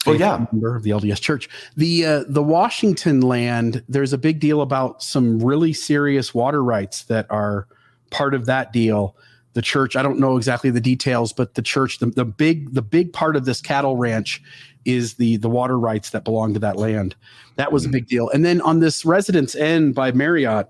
Oh, 0.06 0.12
yeah. 0.12 0.46
member 0.50 0.74
of 0.76 0.82
the 0.82 0.90
LDS 0.90 1.20
Church. 1.20 1.48
The 1.76 2.06
uh, 2.06 2.24
the 2.28 2.42
Washington 2.42 3.20
land. 3.20 3.82
There's 3.88 4.12
a 4.14 4.18
big 4.18 4.40
deal 4.40 4.60
about 4.62 5.02
some 5.02 5.38
really 5.40 5.72
serious 5.72 6.34
water 6.34 6.62
rights 6.64 7.04
that 7.04 7.26
are 7.30 7.66
part 8.10 8.34
of 8.34 8.46
that 8.46 8.72
deal. 8.72 9.16
The 9.54 9.62
church. 9.62 9.96
I 9.96 10.02
don't 10.02 10.20
know 10.20 10.36
exactly 10.36 10.70
the 10.70 10.80
details, 10.80 11.32
but 11.32 11.54
the 11.54 11.62
church. 11.62 11.98
The, 11.98 12.06
the 12.06 12.24
big 12.24 12.72
the 12.72 12.82
big 12.82 13.12
part 13.12 13.34
of 13.34 13.44
this 13.46 13.60
cattle 13.60 13.96
ranch 13.96 14.40
is 14.84 15.14
the 15.14 15.38
the 15.38 15.50
water 15.50 15.78
rights 15.78 16.10
that 16.10 16.24
belong 16.24 16.54
to 16.54 16.60
that 16.60 16.76
land. 16.76 17.16
That 17.56 17.72
was 17.72 17.84
a 17.84 17.88
big 17.88 18.06
deal. 18.06 18.28
And 18.30 18.44
then 18.44 18.60
on 18.60 18.80
this 18.80 19.04
Residence 19.04 19.54
Inn 19.54 19.92
by 19.92 20.12
Marriott, 20.12 20.68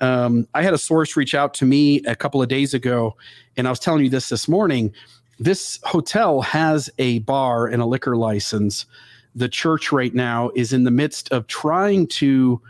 um, 0.00 0.48
I 0.54 0.62
had 0.62 0.72
a 0.72 0.78
source 0.78 1.16
reach 1.16 1.34
out 1.34 1.54
to 1.54 1.66
me 1.66 2.02
a 2.04 2.16
couple 2.16 2.42
of 2.42 2.48
days 2.48 2.74
ago, 2.74 3.16
and 3.56 3.66
I 3.66 3.70
was 3.70 3.78
telling 3.78 4.02
you 4.02 4.10
this 4.10 4.30
this 4.30 4.48
morning. 4.48 4.92
This 5.38 5.78
hotel 5.84 6.40
has 6.42 6.90
a 6.98 7.20
bar 7.20 7.66
and 7.66 7.82
a 7.82 7.86
liquor 7.86 8.16
license. 8.16 8.86
The 9.34 9.48
church 9.48 9.92
right 9.92 10.14
now 10.14 10.50
is 10.54 10.72
in 10.72 10.84
the 10.84 10.90
midst 10.90 11.30
of 11.32 11.46
trying 11.46 12.06
to 12.08 12.60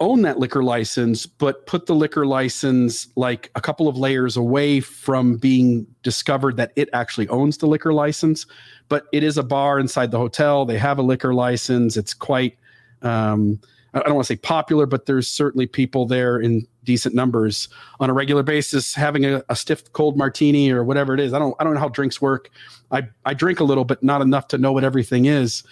own 0.00 0.22
that 0.22 0.38
liquor 0.38 0.62
license, 0.62 1.26
but 1.26 1.66
put 1.66 1.86
the 1.86 1.94
liquor 1.94 2.26
license 2.26 3.08
like 3.16 3.50
a 3.54 3.60
couple 3.60 3.88
of 3.88 3.96
layers 3.96 4.36
away 4.36 4.80
from 4.80 5.36
being 5.36 5.86
discovered 6.02 6.56
that 6.56 6.72
it 6.76 6.88
actually 6.92 7.28
owns 7.28 7.58
the 7.58 7.66
liquor 7.66 7.92
license. 7.92 8.46
But 8.88 9.06
it 9.12 9.22
is 9.22 9.38
a 9.38 9.42
bar 9.42 9.78
inside 9.78 10.10
the 10.10 10.18
hotel. 10.18 10.64
They 10.64 10.78
have 10.78 10.98
a 10.98 11.02
liquor 11.02 11.34
license. 11.34 11.96
It's 11.96 12.14
quite, 12.14 12.56
um, 13.02 13.60
I 13.94 14.00
don't 14.00 14.14
want 14.14 14.26
to 14.26 14.32
say 14.32 14.38
popular, 14.38 14.86
but 14.86 15.06
there's 15.06 15.28
certainly 15.28 15.66
people 15.66 16.06
there 16.06 16.38
in 16.38 16.66
decent 16.82 17.14
numbers 17.14 17.68
on 18.00 18.10
a 18.10 18.12
regular 18.12 18.42
basis 18.42 18.94
having 18.94 19.24
a, 19.24 19.42
a 19.48 19.56
stiff 19.56 19.92
cold 19.92 20.16
martini 20.16 20.70
or 20.70 20.84
whatever 20.84 21.14
it 21.14 21.20
is. 21.20 21.32
I 21.32 21.38
don't, 21.38 21.54
I 21.58 21.64
don't 21.64 21.74
know 21.74 21.80
how 21.80 21.88
drinks 21.88 22.20
work. 22.20 22.50
I, 22.90 23.08
I 23.24 23.34
drink 23.34 23.60
a 23.60 23.64
little, 23.64 23.84
but 23.84 24.02
not 24.02 24.20
enough 24.20 24.48
to 24.48 24.58
know 24.58 24.72
what 24.72 24.84
everything 24.84 25.26
is. 25.26 25.62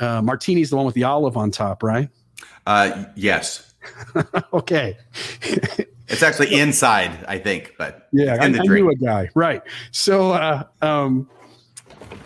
Uh, 0.00 0.22
martini's 0.22 0.70
the 0.70 0.76
one 0.76 0.86
with 0.86 0.94
the 0.94 1.04
olive 1.04 1.36
on 1.36 1.50
top, 1.50 1.82
right? 1.82 2.08
Uh, 2.66 3.04
yes. 3.14 3.67
okay. 4.52 4.96
It's 6.08 6.22
actually 6.22 6.58
inside, 6.58 7.24
I 7.28 7.38
think, 7.38 7.74
but 7.78 8.08
yeah, 8.12 8.36
I, 8.40 8.46
I 8.46 8.48
knew 8.48 8.90
a 8.90 8.94
guy. 8.94 9.28
Right. 9.34 9.62
So, 9.90 10.32
uh, 10.32 10.64
um, 10.80 11.28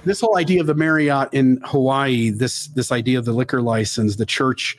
this 0.04 0.20
whole 0.20 0.36
idea 0.36 0.60
of 0.60 0.66
the 0.66 0.74
Marriott 0.74 1.28
in 1.32 1.60
Hawaii, 1.64 2.30
this 2.30 2.68
this 2.68 2.92
idea 2.92 3.18
of 3.18 3.24
the 3.24 3.32
liquor 3.32 3.62
license, 3.62 4.16
the 4.16 4.26
church 4.26 4.76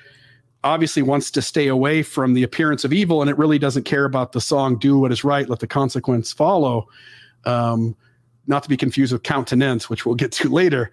obviously 0.63 1.01
wants 1.01 1.29
to 1.31 1.41
stay 1.41 1.67
away 1.67 2.03
from 2.03 2.33
the 2.33 2.43
appearance 2.43 2.83
of 2.83 2.93
evil, 2.93 3.21
and 3.21 3.29
it 3.29 3.37
really 3.37 3.59
doesn't 3.59 3.83
care 3.83 4.05
about 4.05 4.31
the 4.31 4.41
song 4.41 4.77
"Do 4.77 4.99
What 4.99 5.11
Is 5.11 5.23
Right, 5.23 5.47
Let 5.49 5.59
the 5.59 5.67
Consequence 5.67 6.31
Follow." 6.31 6.87
Um, 7.45 7.95
not 8.47 8.63
to 8.63 8.69
be 8.69 8.77
confused 8.77 9.13
with 9.13 9.23
countenance, 9.23 9.89
which 9.89 10.05
we'll 10.05 10.15
get 10.15 10.31
to 10.33 10.49
later, 10.53 10.91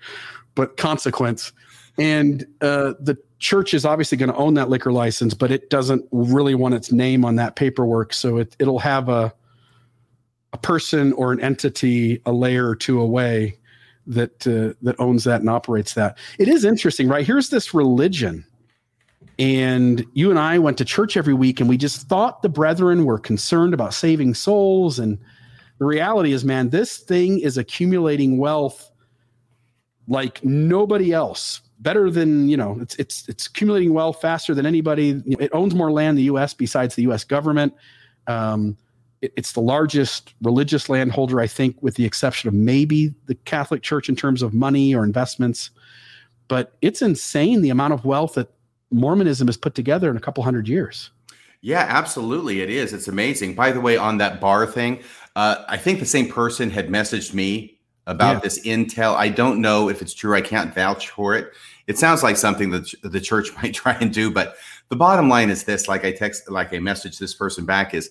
but 0.54 0.76
consequence. 0.76 1.52
And 1.99 2.42
uh, 2.61 2.94
the 3.00 3.18
church 3.40 3.75
is 3.75 3.85
obviously 3.85 4.16
going 4.16 4.30
to 4.30 4.37
own 4.37 4.54
that 4.54 4.68
liquor 4.68 4.92
license, 4.92 5.35
but 5.35 5.50
it 5.50 5.70
doesn't 5.70 6.06
really 6.12 6.54
want 6.54 6.75
its 6.75 6.92
name 6.92 7.25
on 7.25 7.37
that 7.37 7.56
paperwork, 7.56 8.12
so 8.12 8.37
it 8.37 8.54
it'll 8.59 8.78
have 8.78 9.09
a 9.09 9.35
a 10.52 10.59
person 10.59 11.12
or 11.14 11.32
an 11.32 11.40
entity 11.40 12.20
a 12.26 12.32
layer 12.32 12.68
or 12.68 12.76
two 12.76 13.00
away 13.00 13.56
that 14.06 14.47
uh, 14.47 14.75
that 14.82 14.99
owns 14.99 15.25
that 15.25 15.40
and 15.40 15.50
operates 15.50 15.94
that. 15.94 16.18
It 16.38 16.49
is 16.49 16.64
interesting, 16.64 17.09
right? 17.09 17.26
Here's 17.26 17.49
this 17.49 17.75
religion, 17.75 18.44
and 19.38 20.04
you 20.12 20.30
and 20.30 20.38
I 20.38 20.59
went 20.59 20.78
to 20.78 20.85
church 20.85 21.16
every 21.16 21.35
week, 21.35 21.61
and 21.61 21.68
we 21.68 21.78
just 21.78 22.09
thought 22.09 22.42
the 22.42 22.49
brethren 22.49 23.04
were 23.04 23.18
concerned 23.18 23.73
about 23.73 23.94
saving 23.94 24.35
souls. 24.35 24.99
And 24.99 25.18
the 25.78 25.87
reality 25.87 26.32
is, 26.32 26.44
man, 26.44 26.70
this 26.70 26.99
thing 26.99 27.38
is 27.38 27.56
accumulating 27.56 28.37
wealth 28.37 28.90
like 30.09 30.44
nobody 30.44 31.12
else. 31.12 31.62
Better 31.81 32.11
than 32.11 32.49
you 32.49 32.57
know, 32.57 32.79
it's 32.81 32.95
it's 32.97 33.29
it's 33.29 33.47
accumulating 33.47 33.95
wealth 33.95 34.21
faster 34.21 34.55
than 34.55 34.67
anybody. 34.67 35.23
It 35.27 35.51
owns 35.55 35.75
more 35.75 35.91
land 35.91 36.11
in 36.11 36.17
the 36.17 36.23
U.S. 36.25 36.53
besides 36.55 36.95
the 36.95 37.03
U.S. 37.03 37.25
government. 37.25 37.73
Um, 38.27 38.77
it- 39.23 39.33
it's 39.37 39.53
the 39.53 39.61
largest 39.61 40.35
religious 40.43 40.89
landholder, 40.89 41.41
I 41.41 41.47
think, 41.47 41.77
with 41.83 41.95
the 41.95 42.05
exception 42.05 42.49
of 42.49 42.55
maybe 42.55 43.15
the 43.27 43.35
Catholic 43.35 43.83
Church 43.83 44.09
in 44.09 44.17
terms 44.17 44.43
of 44.43 44.53
money 44.55 44.95
or 44.95 45.05
investments. 45.05 45.71
But 46.49 46.77
it's 46.83 47.01
insane 47.03 47.63
the 47.63 47.71
amount 47.71 47.95
of 47.95 48.05
wealth 48.05 48.35
that 48.35 48.51
Mormonism 48.91 49.47
has 49.49 49.57
put 49.57 49.75
together 49.75 50.11
in 50.11 50.17
a 50.17 50.21
couple 50.21 50.43
hundred 50.43 50.69
years. 50.69 51.11
Yeah, 51.63 51.87
absolutely. 51.89 52.61
It 52.63 52.71
is. 52.71 52.93
It's 52.93 53.09
amazing. 53.09 53.55
By 53.55 53.73
the 53.73 53.81
way, 53.81 53.97
on 53.97 54.19
that 54.19 54.41
bar 54.41 54.67
thing, 54.67 55.01
uh, 55.37 55.65
I 55.69 55.77
think 55.77 56.01
the 56.01 56.07
same 56.07 56.29
person 56.29 56.71
had 56.71 56.89
messaged 56.89 57.35
me 57.35 57.79
about 58.07 58.37
Yeah. 58.37 58.41
this 58.41 58.61
intel. 58.67 59.15
I 59.15 59.29
don't 59.29 59.61
know 59.61 59.89
if 59.91 60.01
it's 60.03 60.15
true. 60.15 60.35
I 60.35 60.41
can't 60.41 60.75
vouch 60.75 61.11
for 61.11 61.37
it. 61.37 61.53
It 61.87 61.99
sounds 61.99 62.23
like 62.23 62.37
something 62.37 62.71
that 62.71 62.93
the 63.03 63.21
church 63.21 63.55
might 63.63 63.75
try 63.75 63.97
and 64.01 64.13
do, 64.13 64.31
but 64.31 64.57
the 64.89 64.97
bottom 64.97 65.29
line 65.29 65.51
is 65.51 65.65
this: 65.65 65.89
like 65.89 66.05
I 66.05 66.13
text, 66.13 66.51
like 66.51 66.73
I 66.75 66.79
message 66.79 67.19
this 67.19 67.35
person 67.35 67.65
back 67.65 67.95
is, 67.95 68.11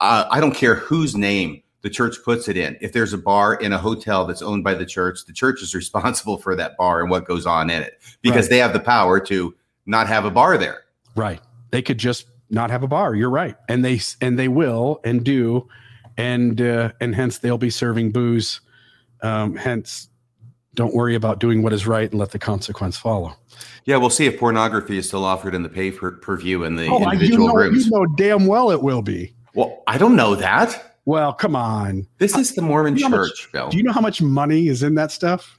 uh, 0.00 0.26
I 0.30 0.40
don't 0.40 0.54
care 0.54 0.74
whose 0.76 1.14
name 1.14 1.62
the 1.82 1.90
church 1.90 2.16
puts 2.24 2.48
it 2.48 2.56
in. 2.56 2.76
If 2.80 2.92
there's 2.92 3.12
a 3.12 3.18
bar 3.18 3.54
in 3.54 3.72
a 3.72 3.78
hotel 3.78 4.26
that's 4.26 4.42
owned 4.42 4.64
by 4.64 4.74
the 4.74 4.86
church, 4.86 5.24
the 5.26 5.32
church 5.32 5.62
is 5.62 5.74
responsible 5.82 6.38
for 6.38 6.56
that 6.56 6.76
bar 6.76 7.00
and 7.00 7.10
what 7.10 7.26
goes 7.26 7.46
on 7.46 7.70
in 7.70 7.82
it 7.82 8.00
because 8.22 8.46
Right. 8.46 8.50
they 8.50 8.58
have 8.58 8.72
the 8.72 8.80
power 8.80 9.20
to 9.20 9.54
not 9.86 10.08
have 10.08 10.24
a 10.24 10.30
bar 10.30 10.58
there. 10.58 10.82
Right. 11.14 11.40
They 11.70 11.82
could 11.82 11.98
just 11.98 12.26
not 12.50 12.70
have 12.70 12.82
a 12.82 12.88
bar. 12.88 13.14
You're 13.14 13.30
right, 13.30 13.56
and 13.68 13.84
they 13.84 14.00
and 14.20 14.38
they 14.38 14.48
will 14.48 15.00
and 15.04 15.24
do, 15.24 15.68
and 16.16 16.60
uh, 16.60 16.92
and 17.00 17.14
hence 17.14 17.38
they'll 17.38 17.58
be 17.58 17.70
serving 17.70 18.12
booze. 18.12 18.60
Um, 19.22 19.56
hence, 19.56 20.08
don't 20.76 20.94
worry 20.94 21.14
about 21.14 21.40
doing 21.40 21.62
what 21.62 21.72
is 21.72 21.86
right 21.86 22.08
and 22.10 22.18
let 22.20 22.30
the 22.30 22.38
consequence 22.38 22.96
follow. 22.96 23.34
Yeah, 23.84 23.96
we'll 23.96 24.10
see 24.10 24.26
if 24.26 24.38
pornography 24.38 24.98
is 24.98 25.08
still 25.08 25.24
offered 25.24 25.54
in 25.54 25.62
the 25.62 25.68
pay 25.68 25.90
per, 25.90 26.12
per 26.12 26.36
view 26.36 26.64
in 26.64 26.76
the 26.76 26.86
Oh, 26.88 27.02
I- 27.02 27.14
you 27.14 27.36
know, 27.38 27.52
rooms. 27.52 27.86
you 27.86 27.90
know 27.92 28.06
damn 28.16 28.46
well 28.46 28.70
it 28.70 28.82
will 28.82 29.02
be. 29.02 29.32
Well, 29.54 29.82
I 29.86 29.98
don't 29.98 30.14
know 30.16 30.34
that. 30.36 30.94
Well, 31.06 31.32
come 31.32 31.56
on. 31.56 32.06
This 32.18 32.36
is 32.36 32.54
the 32.54 32.62
Mormon 32.62 32.98
how 32.98 33.08
much- 33.08 33.30
Church, 33.30 33.48
Bill. 33.52 33.68
Do 33.70 33.76
you 33.76 33.82
know 33.82 33.92
how 33.92 34.00
much 34.00 34.20
money 34.20 34.68
is 34.68 34.82
in 34.82 34.94
that 34.96 35.10
stuff? 35.12 35.56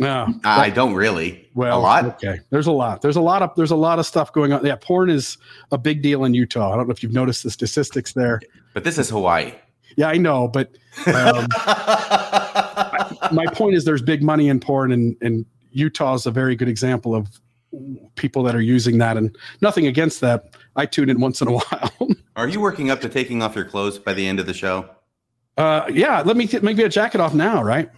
No. 0.00 0.32
I 0.44 0.70
don't 0.70 0.94
really. 0.94 1.46
Well, 1.54 1.78
a 1.78 1.80
lot. 1.80 2.04
Okay, 2.06 2.38
there's 2.48 2.66
a 2.66 2.72
lot. 2.72 3.02
There's 3.02 3.16
a 3.16 3.20
lot 3.20 3.42
of 3.42 3.50
there's 3.54 3.70
a 3.70 3.76
lot 3.76 3.98
of 3.98 4.06
stuff 4.06 4.32
going 4.32 4.50
on. 4.50 4.64
Yeah, 4.64 4.76
porn 4.80 5.10
is 5.10 5.36
a 5.72 5.78
big 5.78 6.00
deal 6.00 6.24
in 6.24 6.32
Utah. 6.32 6.72
I 6.72 6.76
don't 6.76 6.88
know 6.88 6.92
if 6.92 7.02
you've 7.02 7.12
noticed 7.12 7.42
the 7.42 7.50
statistics 7.50 8.14
there. 8.14 8.40
But 8.72 8.84
this 8.84 8.96
is 8.96 9.10
Hawaii. 9.10 9.52
Yeah, 9.96 10.08
I 10.08 10.16
know, 10.16 10.48
but 10.48 10.70
um, 11.06 11.46
my 13.32 13.46
point 13.46 13.74
is 13.74 13.84
there's 13.84 14.02
big 14.02 14.22
money 14.22 14.48
in 14.48 14.60
porn, 14.60 14.92
and 14.92 15.16
and 15.20 15.44
Utah 15.72 16.14
is 16.14 16.26
a 16.26 16.30
very 16.30 16.56
good 16.56 16.68
example 16.68 17.14
of 17.14 17.28
people 18.16 18.42
that 18.42 18.54
are 18.56 18.60
using 18.60 18.98
that. 18.98 19.16
And 19.16 19.36
nothing 19.60 19.86
against 19.86 20.20
that. 20.22 20.54
I 20.76 20.86
tune 20.86 21.08
in 21.08 21.20
once 21.20 21.40
in 21.40 21.48
a 21.48 21.52
while. 21.58 21.92
Are 22.36 22.48
you 22.48 22.60
working 22.60 22.90
up 22.90 23.00
to 23.02 23.08
taking 23.08 23.42
off 23.42 23.54
your 23.54 23.64
clothes 23.64 23.98
by 23.98 24.12
the 24.14 24.26
end 24.26 24.40
of 24.40 24.46
the 24.46 24.54
show? 24.54 24.88
uh, 25.56 25.86
yeah, 25.92 26.22
let 26.22 26.36
me 26.36 26.46
get, 26.46 26.62
make 26.62 26.76
me 26.76 26.84
a 26.84 26.88
jacket 26.88 27.20
off 27.20 27.34
now, 27.34 27.62
right? 27.62 27.90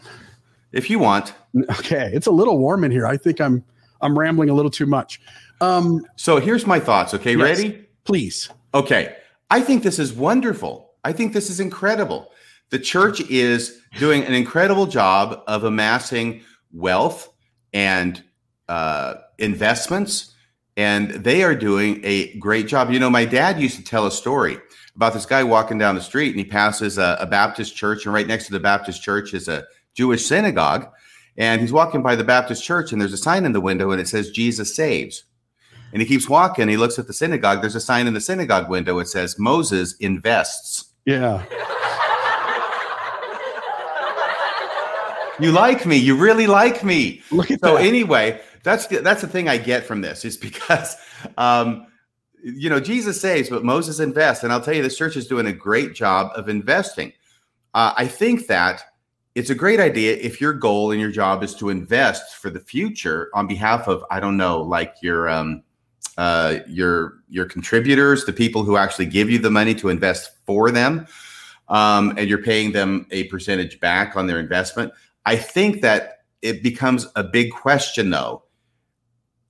If 0.72 0.90
you 0.90 0.98
want. 0.98 1.32
Okay, 1.78 2.10
it's 2.12 2.26
a 2.26 2.30
little 2.30 2.58
warm 2.58 2.82
in 2.82 2.90
here. 2.90 3.06
I 3.06 3.16
think 3.16 3.40
I'm 3.40 3.62
I'm 4.00 4.18
rambling 4.18 4.48
a 4.50 4.54
little 4.54 4.70
too 4.70 4.86
much. 4.86 5.20
Um, 5.60 6.04
So 6.16 6.38
here's 6.40 6.66
my 6.66 6.80
thoughts. 6.80 7.14
Okay, 7.14 7.36
Yes. 7.36 7.58
ready? 7.58 7.86
please. 8.04 8.48
Okay. 8.74 9.14
I 9.50 9.60
think 9.60 9.82
this 9.84 9.98
is 9.98 10.12
wonderful. 10.12 10.90
I 11.04 11.12
think 11.12 11.34
this 11.34 11.50
is 11.50 11.60
incredible. 11.60 12.32
The 12.72 12.78
church 12.78 13.20
is 13.28 13.82
doing 13.98 14.24
an 14.24 14.32
incredible 14.32 14.86
job 14.86 15.42
of 15.46 15.64
amassing 15.64 16.42
wealth 16.72 17.28
and 17.74 18.24
uh, 18.66 19.16
investments, 19.36 20.32
and 20.78 21.10
they 21.10 21.42
are 21.42 21.54
doing 21.54 22.00
a 22.02 22.34
great 22.38 22.66
job. 22.66 22.90
You 22.90 22.98
know, 22.98 23.10
my 23.10 23.26
dad 23.26 23.60
used 23.60 23.76
to 23.76 23.84
tell 23.84 24.06
a 24.06 24.10
story 24.10 24.56
about 24.96 25.12
this 25.12 25.26
guy 25.26 25.44
walking 25.44 25.76
down 25.76 25.96
the 25.96 26.00
street, 26.00 26.30
and 26.30 26.38
he 26.38 26.46
passes 26.46 26.96
a, 26.96 27.18
a 27.20 27.26
Baptist 27.26 27.76
church, 27.76 28.06
and 28.06 28.14
right 28.14 28.26
next 28.26 28.46
to 28.46 28.52
the 28.52 28.58
Baptist 28.58 29.02
church 29.02 29.34
is 29.34 29.48
a 29.48 29.66
Jewish 29.92 30.24
synagogue. 30.24 30.88
And 31.36 31.60
he's 31.60 31.74
walking 31.74 32.02
by 32.02 32.16
the 32.16 32.24
Baptist 32.24 32.64
church, 32.64 32.90
and 32.90 32.98
there's 33.02 33.12
a 33.12 33.18
sign 33.18 33.44
in 33.44 33.52
the 33.52 33.60
window, 33.60 33.90
and 33.90 34.00
it 34.00 34.08
says, 34.08 34.30
Jesus 34.30 34.74
saves. 34.74 35.24
And 35.92 36.00
he 36.00 36.08
keeps 36.08 36.26
walking. 36.26 36.68
He 36.68 36.78
looks 36.78 36.98
at 36.98 37.06
the 37.06 37.12
synagogue. 37.12 37.60
There's 37.60 37.74
a 37.74 37.80
sign 37.80 38.06
in 38.06 38.14
the 38.14 38.20
synagogue 38.22 38.70
window. 38.70 38.98
It 38.98 39.08
says, 39.08 39.38
Moses 39.38 39.94
invests. 39.96 40.86
Yeah. 41.04 41.44
You 45.40 45.52
like 45.52 45.86
me. 45.86 45.96
You 45.96 46.16
really 46.16 46.46
like 46.46 46.84
me. 46.84 47.22
Look 47.30 47.50
at 47.50 47.60
So 47.60 47.74
that. 47.76 47.84
anyway, 47.84 48.40
that's 48.62 48.86
the, 48.86 48.98
that's 48.98 49.22
the 49.22 49.28
thing 49.28 49.48
I 49.48 49.56
get 49.58 49.84
from 49.84 50.00
this 50.00 50.24
is 50.24 50.36
because, 50.48 50.96
um, 51.36 51.86
you 52.42 52.68
know, 52.68 52.80
Jesus 52.80 53.20
saves, 53.20 53.48
but 53.48 53.64
Moses 53.64 54.00
invests. 54.00 54.44
And 54.44 54.52
I'll 54.52 54.60
tell 54.60 54.74
you, 54.74 54.82
this 54.82 54.96
church 54.96 55.16
is 55.16 55.26
doing 55.26 55.46
a 55.46 55.52
great 55.52 55.94
job 55.94 56.32
of 56.34 56.48
investing. 56.48 57.12
Uh, 57.74 57.94
I 57.96 58.06
think 58.06 58.46
that 58.48 58.82
it's 59.34 59.48
a 59.50 59.54
great 59.54 59.80
idea 59.80 60.16
if 60.16 60.40
your 60.40 60.52
goal 60.52 60.90
and 60.90 61.00
your 61.00 61.10
job 61.10 61.42
is 61.42 61.54
to 61.54 61.70
invest 61.70 62.36
for 62.36 62.50
the 62.50 62.60
future 62.60 63.30
on 63.34 63.46
behalf 63.46 63.88
of, 63.88 64.04
I 64.10 64.20
don't 64.20 64.36
know, 64.36 64.60
like 64.60 64.96
your 65.02 65.28
um, 65.30 65.62
uh, 66.18 66.58
your 66.66 67.22
your 67.30 67.46
contributors, 67.46 68.26
the 68.26 68.32
people 68.32 68.64
who 68.64 68.76
actually 68.76 69.06
give 69.06 69.30
you 69.30 69.38
the 69.38 69.50
money 69.50 69.74
to 69.76 69.88
invest 69.88 70.32
for 70.44 70.70
them, 70.70 71.06
um, 71.68 72.12
and 72.18 72.28
you're 72.28 72.42
paying 72.42 72.72
them 72.72 73.06
a 73.10 73.24
percentage 73.24 73.80
back 73.80 74.16
on 74.16 74.26
their 74.26 74.38
investment. 74.38 74.92
I 75.24 75.36
think 75.36 75.82
that 75.82 76.18
it 76.42 76.62
becomes 76.62 77.06
a 77.14 77.22
big 77.22 77.52
question, 77.52 78.10
though, 78.10 78.42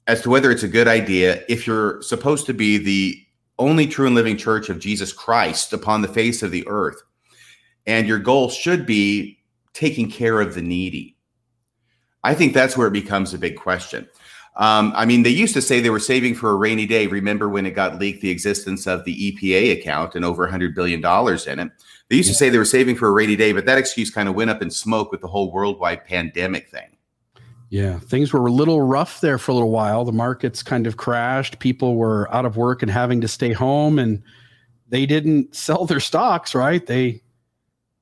as 0.07 0.21
to 0.23 0.31
whether 0.31 0.51
it's 0.51 0.63
a 0.63 0.69
good 0.69 0.89
idea 0.89 1.43
if 1.49 1.67
you're 1.67 2.03
supposed 2.03 2.47
to 2.47 2.55
be 2.55 2.79
the 2.79 3.19
only 3.59 3.87
true 3.87 4.07
and 4.07 4.15
living 4.15 4.37
church 4.37 4.69
of 4.69 4.79
Jesus 4.79 5.13
Christ 5.13 5.73
upon 5.73 6.03
the 6.03 6.09
face 6.09 6.43
of 6.43 6.51
the 6.51 6.67
earth, 6.69 7.03
and 7.87 8.07
your 8.07 8.19
goal 8.19 8.51
should 8.51 8.87
be 8.87 9.39
taking 9.73 10.11
care 10.11 10.41
of 10.41 10.55
the 10.55 10.63
needy. 10.63 11.17
I 12.25 12.35
think 12.35 12.53
that's 12.53 12.77
where 12.77 12.87
it 12.87 12.93
becomes 12.93 13.35
a 13.35 13.39
big 13.39 13.57
question. 13.57 14.09
Um, 14.57 14.93
I 14.95 15.07
mean, 15.07 15.23
they 15.23 15.31
used 15.31 15.55
to 15.55 15.63
say 15.63 15.81
they 15.81 15.91
were 15.91 15.99
saving 15.99 16.35
for 16.35 16.51
a 16.51 16.57
rainy 16.57 16.87
day. 16.87 17.07
Remember 17.07 17.49
when 17.49 17.65
it 17.65 17.71
got 17.71 17.99
leaked 17.99 18.21
the 18.21 18.31
existence 18.31 18.87
of 18.87 19.05
the 19.05 19.33
EPA 19.33 19.81
account 19.81 20.15
and 20.15 20.25
over 20.25 20.47
$100 20.47 20.75
billion 20.75 21.01
in 21.01 21.67
it? 21.67 21.73
They 22.13 22.19
used 22.19 22.29
to 22.29 22.35
say 22.35 22.51
they 22.51 22.59
were 22.59 22.67
saving 22.67 22.97
for 22.97 23.09
a 23.09 23.11
rainy 23.11 23.37
day, 23.37 23.53
but 23.53 23.65
that 23.65 23.79
excuse 23.79 24.11
kind 24.11 24.29
of 24.29 24.35
went 24.35 24.51
up 24.51 24.61
in 24.61 24.71
smoke 24.71 25.11
with 25.11 25.23
the 25.23 25.29
whole 25.29 25.51
worldwide 25.51 26.05
pandemic 26.05 26.69
thing. 26.69 26.99
Yeah, 27.71 28.01
things 28.01 28.35
were 28.35 28.47
a 28.47 28.53
little 28.53 28.83
rough 28.83 29.23
there 29.23 29.39
for 29.39 29.53
a 29.53 29.55
little 29.55 29.71
while. 29.71 30.05
The 30.05 30.13
markets 30.13 30.63
kind 30.63 30.87
of 30.87 30.99
crashed. 30.99 31.59
People 31.59 31.97
were 31.97 32.29
out 32.31 32.45
of 32.45 32.59
work 32.59 32.83
and 32.83 32.91
having 32.91 33.23
to 33.23 33.29
stay 33.29 33.55
home, 33.55 33.99
and 33.99 34.23
they 34.91 35.07
didn't 35.07 35.57
sell 35.57 35.87
their 35.87 36.01
stocks. 36.01 36.55
Right? 36.55 36.85
They 36.85 37.23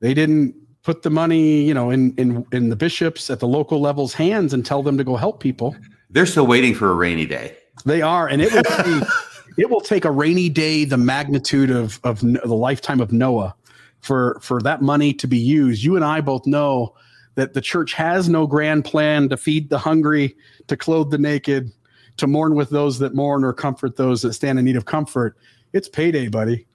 they 0.01 0.13
didn't 0.13 0.57
put 0.83 1.03
the 1.03 1.11
money, 1.11 1.63
you 1.63 1.73
know, 1.73 1.91
in 1.91 2.13
in 2.17 2.45
in 2.51 2.69
the 2.69 2.75
bishops 2.75 3.31
at 3.31 3.39
the 3.39 3.47
local 3.47 3.81
levels' 3.81 4.13
hands 4.13 4.53
and 4.53 4.67
tell 4.67 4.83
them 4.83 4.99
to 4.99 5.05
go 5.05 5.15
help 5.15 5.39
people. 5.39 5.77
They're 6.11 6.27
still 6.27 6.49
waiting 6.49 6.75
for 6.75 6.91
a 6.91 6.97
rainy 6.97 7.27
day. 7.27 7.57
They 7.85 8.03
are, 8.03 8.27
and 8.27 8.43
it 8.43 8.53
will 8.53 8.63
take, 8.65 9.09
it 9.57 9.71
will 9.71 9.81
take 9.81 10.05
a 10.05 10.11
rainy 10.11 10.49
day, 10.49 10.85
the 10.85 10.97
magnitude 10.97 11.71
of 11.71 12.01
of 12.03 12.19
the 12.23 12.57
lifetime 12.57 12.99
of 12.99 13.13
Noah, 13.13 13.55
for 14.01 14.39
for 14.41 14.61
that 14.63 14.83
money 14.83 15.13
to 15.15 15.27
be 15.27 15.39
used. 15.39 15.83
You 15.83 15.97
and 15.97 16.05
I 16.05 16.21
both 16.21 16.47
know 16.47 16.95
that 17.35 17.55
the 17.55 17.61
church 17.61 17.93
has 17.95 18.29
no 18.29 18.47
grand 18.47 18.85
plan 18.85 19.29
to 19.29 19.37
feed 19.37 19.71
the 19.71 19.79
hungry, 19.79 20.37
to 20.67 20.77
clothe 20.77 21.11
the 21.11 21.19
naked, 21.19 21.71
to 22.17 22.27
mourn 22.27 22.55
with 22.55 22.71
those 22.71 22.99
that 22.99 23.15
mourn, 23.15 23.45
or 23.45 23.53
comfort 23.53 23.97
those 23.97 24.23
that 24.23 24.35
stand 24.35 24.59
in 24.59 24.65
need 24.65 24.77
of 24.77 24.85
comfort. 24.85 25.37
it's 25.73 25.89
payday, 25.89 26.29
buddy. 26.29 26.67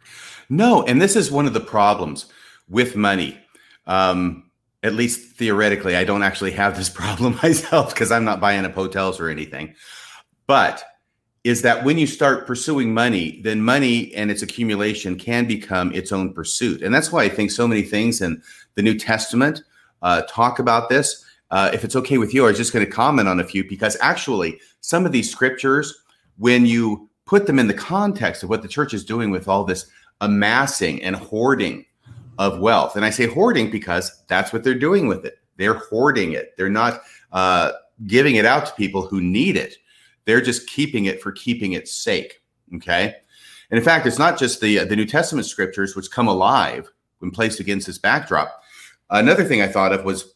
No, 0.50 0.84
and 0.84 1.02
this 1.02 1.16
is 1.16 1.32
one 1.32 1.46
of 1.46 1.54
the 1.54 1.60
problems 1.60 2.28
with 2.70 2.96
money. 2.96 3.38
Um, 3.88 4.50
at 4.84 4.94
least 4.94 5.36
theoretically, 5.36 5.96
I 5.96 6.04
don't 6.04 6.24
actually 6.24 6.52
have 6.52 6.78
this 6.78 6.90
problem 7.02 7.38
myself 7.42 7.94
because 7.94 8.12
I'm 8.12 8.26
not 8.26 8.40
buying 8.40 8.66
up 8.66 8.74
hotels 8.74 9.20
or 9.20 9.30
anything. 9.30 9.76
But 10.48 10.84
is 11.46 11.62
that 11.62 11.84
when 11.84 11.96
you 11.96 12.08
start 12.08 12.48
pursuing 12.48 12.92
money, 12.92 13.40
then 13.44 13.62
money 13.62 14.12
and 14.16 14.32
its 14.32 14.42
accumulation 14.42 15.16
can 15.16 15.46
become 15.46 15.94
its 15.94 16.12
own 16.12 16.34
pursuit. 16.34 16.82
And 16.82 16.92
that's 16.92 17.12
why 17.12 17.24
I 17.24 17.30
think 17.30 17.52
so 17.52 17.68
many 17.68 17.84
things 17.84 18.20
in 18.20 18.42
the 18.74 18.82
New 18.82 18.98
Testament 18.98 19.62
uh, 20.02 20.24
talk 20.28 20.58
about 20.58 20.90
this. 20.90 21.24
Uh, 21.52 21.70
if 21.72 21.84
it's 21.84 21.96
okay 21.96 22.18
with 22.18 22.34
you, 22.34 22.46
I 22.46 22.48
was 22.48 22.58
just 22.58 22.74
going 22.74 22.84
to 22.84 22.92
comment 22.92 23.30
on 23.30 23.40
a 23.40 23.44
few 23.44 23.64
because 23.64 23.96
actually, 24.02 24.60
some 24.82 25.06
of 25.06 25.12
these 25.12 25.32
scriptures, 25.32 25.96
when 26.40 26.66
you 26.66 27.08
put 27.26 27.46
them 27.46 27.60
in 27.60 27.68
the 27.68 27.76
context 27.76 28.42
of 28.42 28.50
what 28.50 28.64
the 28.64 28.68
church 28.68 28.96
is 28.96 29.06
doing 29.06 29.30
with 29.30 29.48
all 29.48 29.64
this 29.64 29.86
amassing 30.22 31.04
and 31.04 31.16
hoarding 31.16 31.86
of 32.40 32.60
wealth, 32.60 32.96
and 32.96 33.06
I 33.06 33.12
say 33.12 33.28
hoarding 33.28 33.70
because 33.70 34.24
that's 34.28 34.52
what 34.52 34.64
they're 34.64 34.74
doing 34.74 35.08
with 35.08 35.26
it. 35.26 35.38
They're 35.58 35.76
hoarding 35.76 36.32
it. 36.32 36.58
They're 36.58 36.70
not 36.70 37.02
uh, 37.32 37.74
giving 38.08 38.34
it 38.34 38.46
out 38.46 38.66
to 38.66 38.74
people 38.74 39.06
who 39.06 39.22
need 39.22 39.58
it. 39.58 39.78
They're 40.26 40.42
just 40.42 40.68
keeping 40.68 41.06
it 41.06 41.22
for 41.22 41.32
keeping 41.32 41.74
its 41.74 41.94
sake. 41.94 42.42
Okay. 42.76 43.16
And 43.70 43.78
in 43.78 43.84
fact, 43.84 44.06
it's 44.06 44.20
not 44.20 44.38
just 44.38 44.62
the 44.62 44.80
the 44.86 44.96
New 44.96 45.06
Testament 45.06 45.48
scriptures 45.48 45.96
which 45.96 46.12
come 46.12 46.28
alive 46.28 46.90
when 47.20 47.32
placed 47.32 47.60
against 47.60 47.88
this 47.88 47.98
backdrop. 47.98 48.62
Another 49.10 49.44
thing 49.44 49.62
I 49.62 49.68
thought 49.68 49.94
of 49.94 50.04
was 50.04 50.36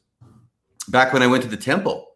back 0.89 1.13
when 1.13 1.23
I 1.23 1.27
went 1.27 1.43
to 1.43 1.49
the 1.49 1.57
temple 1.57 2.07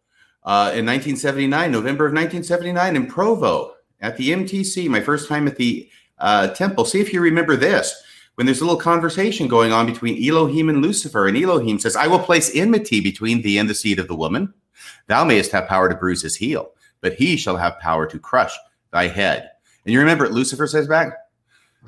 uh, 0.44 0.72
in 0.74 0.86
1979, 0.86 1.72
November 1.72 2.06
of 2.06 2.13
1979, 2.13 2.96
in 2.96 3.08
Provo 3.08 3.74
at 4.01 4.18
the 4.18 4.30
MTC, 4.30 4.88
my 4.88 5.01
first 5.01 5.30
time 5.30 5.48
at 5.48 5.56
the 5.56 5.89
uh, 6.20 6.50
temple. 6.50 6.86
See 6.86 7.00
if 7.00 7.13
you 7.13 7.22
remember 7.22 7.56
this. 7.56 7.94
When 8.36 8.48
there's 8.48 8.62
a 8.62 8.65
little 8.65 8.80
conversation 8.80 9.48
going 9.48 9.72
on 9.72 9.86
between 9.86 10.27
Elohim 10.27 10.68
and 10.68 10.82
Lucifer, 10.82 11.27
and 11.27 11.38
Elohim 11.38 11.77
says, 11.77 11.96
I 11.96 12.08
will 12.08 12.18
place 12.18 12.56
enmity 12.56 13.00
between 13.00 13.44
thee 13.44 13.60
and 13.60 13.70
the 13.70 13.75
seed 13.75 14.00
of 14.00 14.08
the 14.08 14.15
woman. 14.15 14.56
Thou 15.06 15.24
mayest 15.24 15.51
have 15.51 15.68
power 15.68 15.88
to 15.88 15.96
bruise 15.96 16.24
his 16.24 16.36
heel 16.36 16.73
but 17.03 17.13
he 17.13 17.38
shall 17.38 17.57
have 17.57 17.77
power 17.79 18.07
to 18.07 18.17
crush 18.17 18.57
thy 18.91 19.07
head. 19.07 19.51
And 19.86 19.93
you 19.93 20.00
remember 20.00 20.24
what 20.24 20.33
Lucifer 20.33 20.65
says 20.65 20.88
back? 20.88 21.13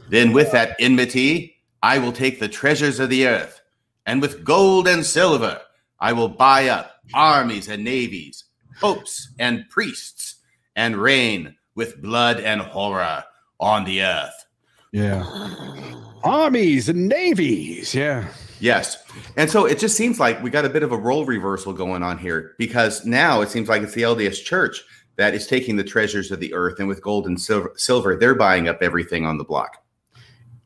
Then 0.10 0.34
with 0.34 0.52
that 0.52 0.76
enmity, 0.78 1.56
I 1.82 1.98
will 1.98 2.12
take 2.12 2.40
the 2.40 2.50
treasures 2.50 3.00
of 3.00 3.10
the 3.10 3.26
earth, 3.28 3.62
and 4.06 4.22
with 4.22 4.44
gold 4.44 4.88
and 4.88 5.04
silver, 5.04 5.62
I 6.00 6.14
will 6.14 6.28
buy 6.28 6.68
up 6.68 6.92
armies 7.14 7.70
and 7.70 7.84
navies, 7.84 8.44
popes 8.80 9.30
and 9.40 9.68
priests, 9.70 10.36
and 10.76 10.98
reign 10.98 11.56
with 11.76 12.02
blood 12.02 12.40
and 12.40 12.62
horror 12.62 13.24
on 13.60 13.86
the 13.86 14.04
earth. 14.04 14.46
Yeah. 14.92 15.24
Armies 16.24 16.90
and 16.90 17.08
navies. 17.08 17.94
Yeah. 17.94 18.28
Yes. 18.60 19.04
And 19.38 19.50
so 19.50 19.66
it 19.66 19.80
just 19.80 19.96
seems 19.96 20.20
like 20.20 20.42
we 20.42 20.50
got 20.50 20.66
a 20.66 20.70
bit 20.70 20.84
of 20.84 20.92
a 20.92 20.98
role 20.98 21.26
reversal 21.26 21.72
going 21.72 22.02
on 22.02 22.18
here 22.18 22.56
because 22.58 23.06
now 23.06 23.42
it 23.42 23.50
seems 23.50 23.70
like 23.70 23.84
it's 23.84 23.94
the 23.94 24.02
LDS 24.02 24.44
church 24.44 24.84
that 25.18 25.34
is 25.34 25.48
taking 25.48 25.76
the 25.76 25.84
treasures 25.84 26.32
of 26.32 26.40
the 26.40 26.54
earth 26.54 26.80
and 26.80 26.88
with 26.88 27.02
gold 27.02 27.26
and 27.26 27.40
silver, 27.40 27.72
silver 27.76 28.16
they're 28.16 28.36
buying 28.36 28.68
up 28.68 28.82
everything 28.82 29.26
on 29.26 29.38
the 29.38 29.44
block. 29.44 29.84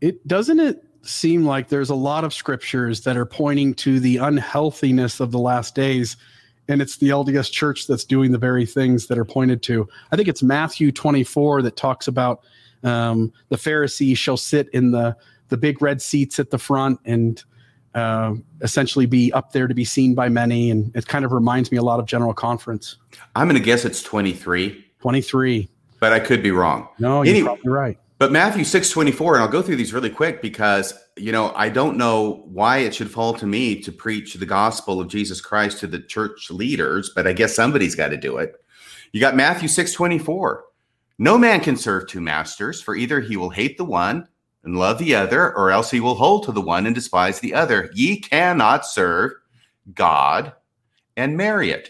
It 0.02 0.26
doesn't 0.28 0.60
it 0.60 0.84
seem 1.02 1.46
like 1.46 1.70
there's 1.70 1.90
a 1.90 1.96
lot 1.96 2.24
of 2.24 2.34
scriptures 2.34 3.02
that 3.02 3.16
are 3.16 3.26
pointing 3.26 3.74
to 3.74 4.00
the 4.00 4.18
unhealthiness 4.18 5.20
of 5.20 5.32
the 5.32 5.40
last 5.40 5.76
days 5.76 6.18
and 6.70 6.84
it's 6.84 6.98
the 6.98 7.10
LDS 7.10 7.52
church 7.52 7.88
that's 7.88 8.06
doing 8.06 8.32
the 8.32 8.38
very 8.38 8.66
things 8.66 9.08
that 9.08 9.18
are 9.18 9.26
pointed 9.26 9.64
to. 9.64 9.90
I 10.12 10.16
think 10.16 10.28
it's 10.28 10.44
Matthew 10.44 10.92
24 10.92 11.64
that 11.64 11.76
talks 11.76 12.08
about 12.08 12.42
um, 12.84 13.34
the 13.50 13.58
Pharisees 13.58 14.20
shall 14.20 14.38
sit 14.38 14.70
in 14.70 14.92
the 14.92 15.18
the 15.50 15.58
big 15.58 15.82
red 15.82 16.00
seats 16.00 16.40
at 16.40 16.52
the 16.52 16.60
front 16.60 17.00
and 17.06 17.44
uh, 17.96 18.36
essentially 18.62 19.06
be 19.06 19.32
up 19.34 19.52
there 19.52 19.68
to 19.68 19.74
be 19.74 19.86
seen 19.86 20.16
by 20.16 20.30
many. 20.30 20.72
And 20.72 20.96
it 20.96 21.08
kind 21.08 21.26
of 21.26 21.32
reminds 21.32 21.72
me 21.72 21.78
a 21.78 21.84
lot 21.84 22.00
of 22.00 22.06
General 22.06 22.34
Conference. 22.34 22.98
I'm 23.36 23.48
going 23.48 23.60
to 23.60 23.66
guess 23.66 23.86
it's 23.86 24.02
23. 24.02 24.86
23. 25.02 25.70
But 26.00 26.14
I 26.14 26.20
could 26.20 26.42
be 26.42 26.52
wrong. 26.52 26.88
No, 27.00 27.24
you're 27.24 27.36
anyway, 27.36 27.58
right. 27.66 27.98
But 28.20 28.34
Matthew 28.34 28.66
6 28.66 28.90
24, 28.90 29.36
and 29.36 29.44
I'll 29.44 29.50
go 29.50 29.62
through 29.62 29.78
these 29.78 29.94
really 29.94 30.10
quick 30.10 30.42
because, 30.42 30.94
you 31.16 31.32
know, 31.32 31.54
I 31.56 31.70
don't 31.70 31.98
know 31.98 32.44
why 32.48 32.80
it 32.80 32.94
should 32.94 33.10
fall 33.10 33.34
to 33.36 33.46
me 33.46 33.82
to 33.82 33.94
preach 33.94 34.34
the 34.34 34.46
gospel 34.46 35.00
of 35.00 35.08
Jesus 35.08 35.40
Christ 35.40 35.80
to 35.80 35.88
the 35.88 36.02
church 36.02 36.52
leaders, 36.52 37.12
but 37.16 37.28
I 37.28 37.34
guess 37.34 37.56
somebody's 37.56 37.96
got 37.96 38.10
to 38.10 38.18
do 38.18 38.38
it. 38.38 38.56
You 39.14 39.22
got 39.22 39.38
Matthew 39.38 39.70
6 39.70 39.94
24. 39.94 40.66
No 41.18 41.38
man 41.38 41.60
can 41.60 41.76
serve 41.76 42.08
two 42.08 42.22
masters, 42.22 42.82
for 42.82 42.96
either 42.96 43.22
he 43.22 43.38
will 43.38 43.50
hate 43.50 43.78
the 43.78 43.86
one 43.86 44.28
and 44.70 44.78
love 44.78 45.00
the 45.00 45.16
other, 45.16 45.52
or 45.56 45.72
else 45.72 45.90
he 45.90 46.00
will 46.00 46.14
hold 46.14 46.44
to 46.44 46.52
the 46.52 46.62
one 46.62 46.86
and 46.86 46.94
despise 46.94 47.40
the 47.40 47.56
other. 47.56 47.90
Ye 47.96 48.20
cannot 48.20 48.86
serve 48.86 49.32
God 49.96 50.54
and 51.18 51.36
Marriott. 51.36 51.90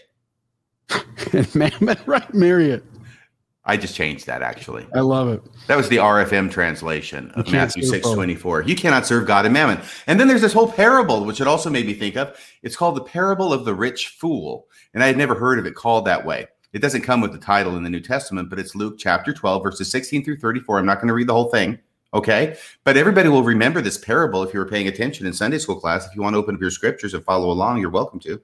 Mammon, 1.54 1.98
right? 2.06 2.32
Marriott. 2.32 2.82
I 3.66 3.76
just 3.76 3.94
changed 3.94 4.26
that 4.26 4.40
actually. 4.40 4.86
I 4.94 5.00
love 5.00 5.28
it. 5.28 5.42
That 5.66 5.76
was 5.76 5.90
the 5.90 5.98
RFM 5.98 6.50
translation 6.50 7.30
of 7.32 7.52
Matthew 7.52 7.82
6 7.82 8.10
24. 8.10 8.62
You 8.62 8.74
cannot 8.74 9.06
serve 9.06 9.26
God 9.26 9.44
and 9.44 9.52
mammon. 9.52 9.78
And 10.06 10.18
then 10.18 10.26
there's 10.26 10.40
this 10.40 10.54
whole 10.54 10.72
parable, 10.72 11.26
which 11.26 11.42
it 11.42 11.46
also 11.46 11.68
made 11.68 11.86
me 11.86 11.92
think 11.92 12.16
of. 12.16 12.34
It's 12.62 12.76
called 12.76 12.96
the 12.96 13.04
parable 13.04 13.52
of 13.52 13.66
the 13.66 13.74
rich 13.74 14.16
fool. 14.18 14.66
And 14.94 15.04
I 15.04 15.06
had 15.06 15.18
never 15.18 15.34
heard 15.34 15.58
of 15.58 15.66
it 15.66 15.74
called 15.74 16.06
that 16.06 16.24
way. 16.24 16.48
It 16.72 16.80
doesn't 16.80 17.02
come 17.02 17.20
with 17.20 17.32
the 17.32 17.38
title 17.38 17.76
in 17.76 17.84
the 17.84 17.90
New 17.90 18.00
Testament, 18.00 18.48
but 18.48 18.58
it's 18.58 18.74
Luke 18.74 18.94
chapter 18.98 19.34
12, 19.34 19.62
verses 19.62 19.90
16 19.90 20.24
through 20.24 20.38
34. 20.38 20.78
I'm 20.78 20.86
not 20.86 20.96
going 20.96 21.08
to 21.08 21.14
read 21.14 21.26
the 21.26 21.34
whole 21.34 21.50
thing. 21.50 21.78
Okay. 22.12 22.56
But 22.84 22.96
everybody 22.96 23.28
will 23.28 23.44
remember 23.44 23.80
this 23.80 23.98
parable 23.98 24.42
if 24.42 24.52
you 24.52 24.58
were 24.58 24.66
paying 24.66 24.88
attention 24.88 25.26
in 25.26 25.32
Sunday 25.32 25.58
school 25.58 25.78
class. 25.78 26.06
If 26.06 26.14
you 26.16 26.22
want 26.22 26.34
to 26.34 26.38
open 26.38 26.56
up 26.56 26.60
your 26.60 26.70
scriptures 26.70 27.14
and 27.14 27.24
follow 27.24 27.50
along, 27.50 27.78
you're 27.80 27.90
welcome 27.90 28.18
to. 28.20 28.40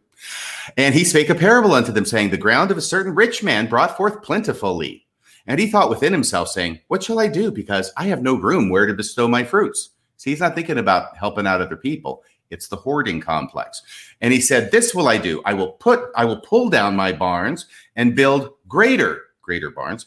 And 0.76 0.94
he 0.94 1.04
spake 1.04 1.30
a 1.30 1.34
parable 1.34 1.72
unto 1.72 1.92
them, 1.92 2.04
saying, 2.04 2.30
The 2.30 2.36
ground 2.36 2.70
of 2.70 2.78
a 2.78 2.82
certain 2.82 3.14
rich 3.14 3.42
man 3.42 3.66
brought 3.66 3.96
forth 3.96 4.22
plentifully. 4.22 5.06
And 5.48 5.60
he 5.60 5.68
thought 5.68 5.90
within 5.90 6.12
himself, 6.12 6.48
saying, 6.48 6.80
What 6.88 7.02
shall 7.02 7.18
I 7.18 7.26
do? 7.26 7.50
Because 7.50 7.92
I 7.96 8.04
have 8.04 8.22
no 8.22 8.34
room 8.34 8.68
where 8.68 8.86
to 8.86 8.94
bestow 8.94 9.26
my 9.26 9.42
fruits. 9.42 9.90
See, 10.16 10.30
he's 10.30 10.40
not 10.40 10.54
thinking 10.54 10.78
about 10.78 11.16
helping 11.16 11.46
out 11.46 11.60
other 11.60 11.76
people. 11.76 12.22
It's 12.50 12.68
the 12.68 12.76
hoarding 12.76 13.20
complex. 13.20 13.82
And 14.20 14.32
he 14.32 14.40
said, 14.40 14.70
This 14.70 14.94
will 14.94 15.08
I 15.08 15.18
do. 15.18 15.42
I 15.44 15.54
will 15.54 15.72
put, 15.72 16.10
I 16.14 16.24
will 16.24 16.40
pull 16.40 16.70
down 16.70 16.94
my 16.94 17.12
barns 17.12 17.66
and 17.96 18.14
build 18.14 18.50
greater, 18.68 19.22
greater 19.42 19.70
barns 19.70 20.06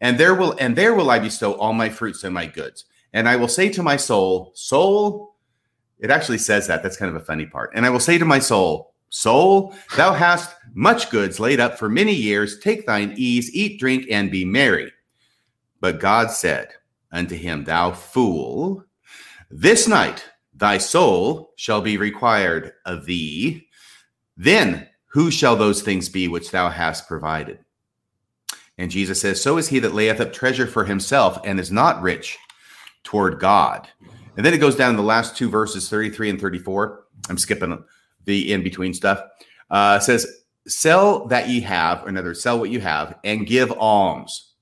and 0.00 0.18
there 0.18 0.34
will 0.34 0.54
and 0.58 0.76
there 0.76 0.94
will 0.94 1.10
I 1.10 1.18
bestow 1.18 1.54
all 1.54 1.72
my 1.72 1.88
fruits 1.88 2.24
and 2.24 2.34
my 2.34 2.46
goods. 2.46 2.84
And 3.12 3.28
I 3.28 3.36
will 3.36 3.48
say 3.48 3.68
to 3.70 3.82
my 3.82 3.96
soul, 3.96 4.52
soul, 4.54 5.36
it 5.98 6.10
actually 6.10 6.38
says 6.38 6.66
that. 6.66 6.82
That's 6.82 6.96
kind 6.96 7.14
of 7.14 7.20
a 7.20 7.24
funny 7.24 7.46
part. 7.46 7.70
And 7.74 7.86
I 7.86 7.90
will 7.90 8.00
say 8.00 8.18
to 8.18 8.24
my 8.24 8.38
soul, 8.38 8.92
soul, 9.08 9.74
thou 9.96 10.12
hast 10.12 10.54
much 10.74 11.10
goods 11.10 11.40
laid 11.40 11.60
up 11.60 11.78
for 11.78 11.88
many 11.88 12.12
years. 12.12 12.58
Take 12.58 12.86
thine 12.86 13.14
ease, 13.16 13.54
eat, 13.54 13.80
drink, 13.80 14.06
and 14.10 14.30
be 14.30 14.44
merry. 14.44 14.92
But 15.80 16.00
God 16.00 16.30
said 16.30 16.68
unto 17.12 17.34
him, 17.36 17.64
Thou 17.64 17.92
fool, 17.92 18.84
this 19.50 19.88
night 19.88 20.24
thy 20.54 20.78
soul 20.78 21.52
shall 21.56 21.80
be 21.80 21.96
required 21.96 22.72
of 22.84 23.06
thee. 23.06 23.66
Then 24.36 24.88
who 25.06 25.30
shall 25.30 25.56
those 25.56 25.80
things 25.82 26.08
be 26.08 26.28
which 26.28 26.50
thou 26.50 26.68
hast 26.68 27.08
provided? 27.08 27.60
And 28.78 28.90
Jesus 28.90 29.20
says, 29.20 29.42
So 29.42 29.56
is 29.58 29.68
he 29.68 29.78
that 29.80 29.94
layeth 29.94 30.20
up 30.20 30.32
treasure 30.32 30.66
for 30.66 30.84
himself 30.84 31.38
and 31.44 31.58
is 31.58 31.72
not 31.72 32.02
rich 32.02 32.38
toward 33.02 33.40
God. 33.40 33.88
And 34.36 34.44
then 34.44 34.52
it 34.52 34.58
goes 34.58 34.76
down 34.76 34.90
in 34.90 34.96
the 34.96 35.02
last 35.02 35.36
two 35.36 35.48
verses, 35.48 35.88
33 35.88 36.30
and 36.30 36.40
34. 36.40 37.04
I'm 37.30 37.38
skipping 37.38 37.82
the 38.24 38.52
in 38.52 38.62
between 38.62 38.92
stuff. 38.92 39.22
Uh, 39.70 39.98
says, 39.98 40.26
Sell 40.66 41.26
that 41.28 41.48
ye 41.48 41.60
have, 41.60 42.04
or 42.04 42.08
another, 42.08 42.34
sell 42.34 42.58
what 42.58 42.70
you 42.70 42.80
have, 42.80 43.18
and 43.24 43.46
give 43.46 43.72
alms. 43.72 44.54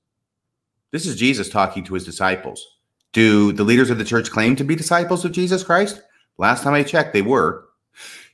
This 0.91 1.05
is 1.05 1.17
Jesus 1.17 1.49
talking 1.49 1.83
to 1.83 1.95
his 1.95 2.05
disciples. 2.05 2.65
Do 3.11 3.51
the 3.51 3.63
leaders 3.63 3.89
of 3.89 3.97
the 3.97 4.05
church 4.05 4.29
claim 4.29 4.55
to 4.57 4.63
be 4.63 4.75
disciples 4.75 5.25
of 5.25 5.31
Jesus 5.31 5.63
Christ? 5.63 6.01
Last 6.37 6.63
time 6.63 6.73
I 6.73 6.83
checked, 6.83 7.13
they 7.13 7.21
were. 7.21 7.65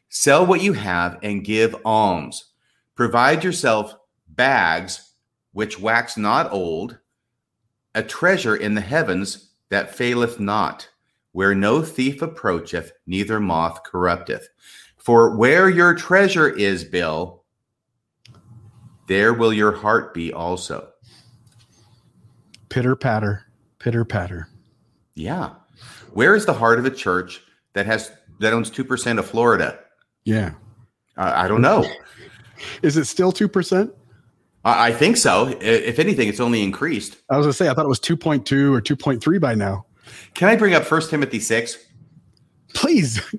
Sell 0.09 0.45
what 0.45 0.61
you 0.61 0.73
have 0.73 1.17
and 1.23 1.45
give 1.45 1.75
alms. 1.85 2.51
Provide 2.95 3.43
yourself 3.43 3.95
bags 4.27 5.10
which 5.53 5.79
wax 5.79 6.17
not 6.17 6.51
old, 6.51 6.97
a 7.95 8.03
treasure 8.03 8.55
in 8.55 8.73
the 8.73 8.81
heavens 8.81 9.49
that 9.69 9.95
faileth 9.95 10.39
not, 10.39 10.87
where 11.31 11.55
no 11.55 11.81
thief 11.81 12.21
approacheth, 12.21 12.91
neither 13.05 13.39
moth 13.39 13.83
corrupteth. 13.83 14.47
For 14.97 15.35
where 15.35 15.69
your 15.69 15.95
treasure 15.95 16.49
is, 16.49 16.83
Bill, 16.83 17.43
there 19.07 19.33
will 19.33 19.51
your 19.51 19.71
heart 19.71 20.13
be 20.13 20.31
also. 20.31 20.89
Pitter 22.69 22.95
patter, 22.95 23.45
pitter 23.79 24.05
patter. 24.05 24.47
Yeah. 25.15 25.51
Where 26.13 26.35
is 26.35 26.45
the 26.45 26.53
heart 26.53 26.79
of 26.79 26.85
a 26.85 26.91
church 26.91 27.41
that 27.73 27.85
has 27.85 28.11
that 28.39 28.53
owns 28.53 28.69
two 28.69 28.83
percent 28.83 29.19
of 29.19 29.25
Florida? 29.25 29.79
Yeah. 30.23 30.53
Uh, 31.17 31.33
I 31.35 31.47
don't 31.47 31.61
know. 31.61 31.85
is 32.81 32.95
it 32.95 33.05
still 33.05 33.31
two 33.31 33.47
percent? 33.47 33.91
I 34.63 34.89
I 34.89 34.91
think 34.93 35.17
so. 35.17 35.57
If 35.61 35.99
anything, 35.99 36.27
it's 36.27 36.39
only 36.39 36.63
increased. 36.63 37.17
I 37.29 37.37
was 37.37 37.45
gonna 37.45 37.53
say 37.53 37.69
I 37.69 37.73
thought 37.73 37.85
it 37.85 37.89
was 37.89 37.99
2.2 37.99 38.73
or 38.73 38.81
2.3 38.81 39.39
by 39.41 39.55
now. 39.55 39.85
Can 40.33 40.49
I 40.49 40.55
bring 40.55 40.73
up 40.73 40.83
First 40.83 41.09
Timothy 41.09 41.39
six? 41.39 41.77
Please. 42.73 43.21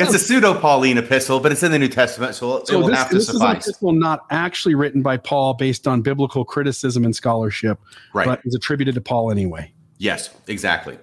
It's 0.00 0.14
a 0.14 0.18
pseudo 0.18 0.54
Pauline 0.60 0.96
epistle, 0.96 1.40
but 1.40 1.50
it's 1.50 1.64
in 1.64 1.72
the 1.72 1.78
New 1.78 1.88
Testament, 1.88 2.36
so, 2.36 2.58
it 2.58 2.68
so 2.68 2.78
will 2.78 2.86
this, 2.86 2.96
have 2.96 3.08
to 3.08 3.16
this 3.16 3.28
is 3.28 3.40
an 3.40 3.50
epistle 3.50 3.90
not 3.90 4.24
actually 4.30 4.76
written 4.76 5.02
by 5.02 5.16
Paul 5.16 5.54
based 5.54 5.88
on 5.88 6.02
biblical 6.02 6.44
criticism 6.44 7.04
and 7.04 7.16
scholarship, 7.16 7.80
Right. 8.14 8.24
but 8.24 8.40
is 8.44 8.54
attributed 8.54 8.94
to 8.94 9.00
Paul 9.00 9.32
anyway. 9.32 9.72
Yes, 9.98 10.30
exactly. 10.46 10.96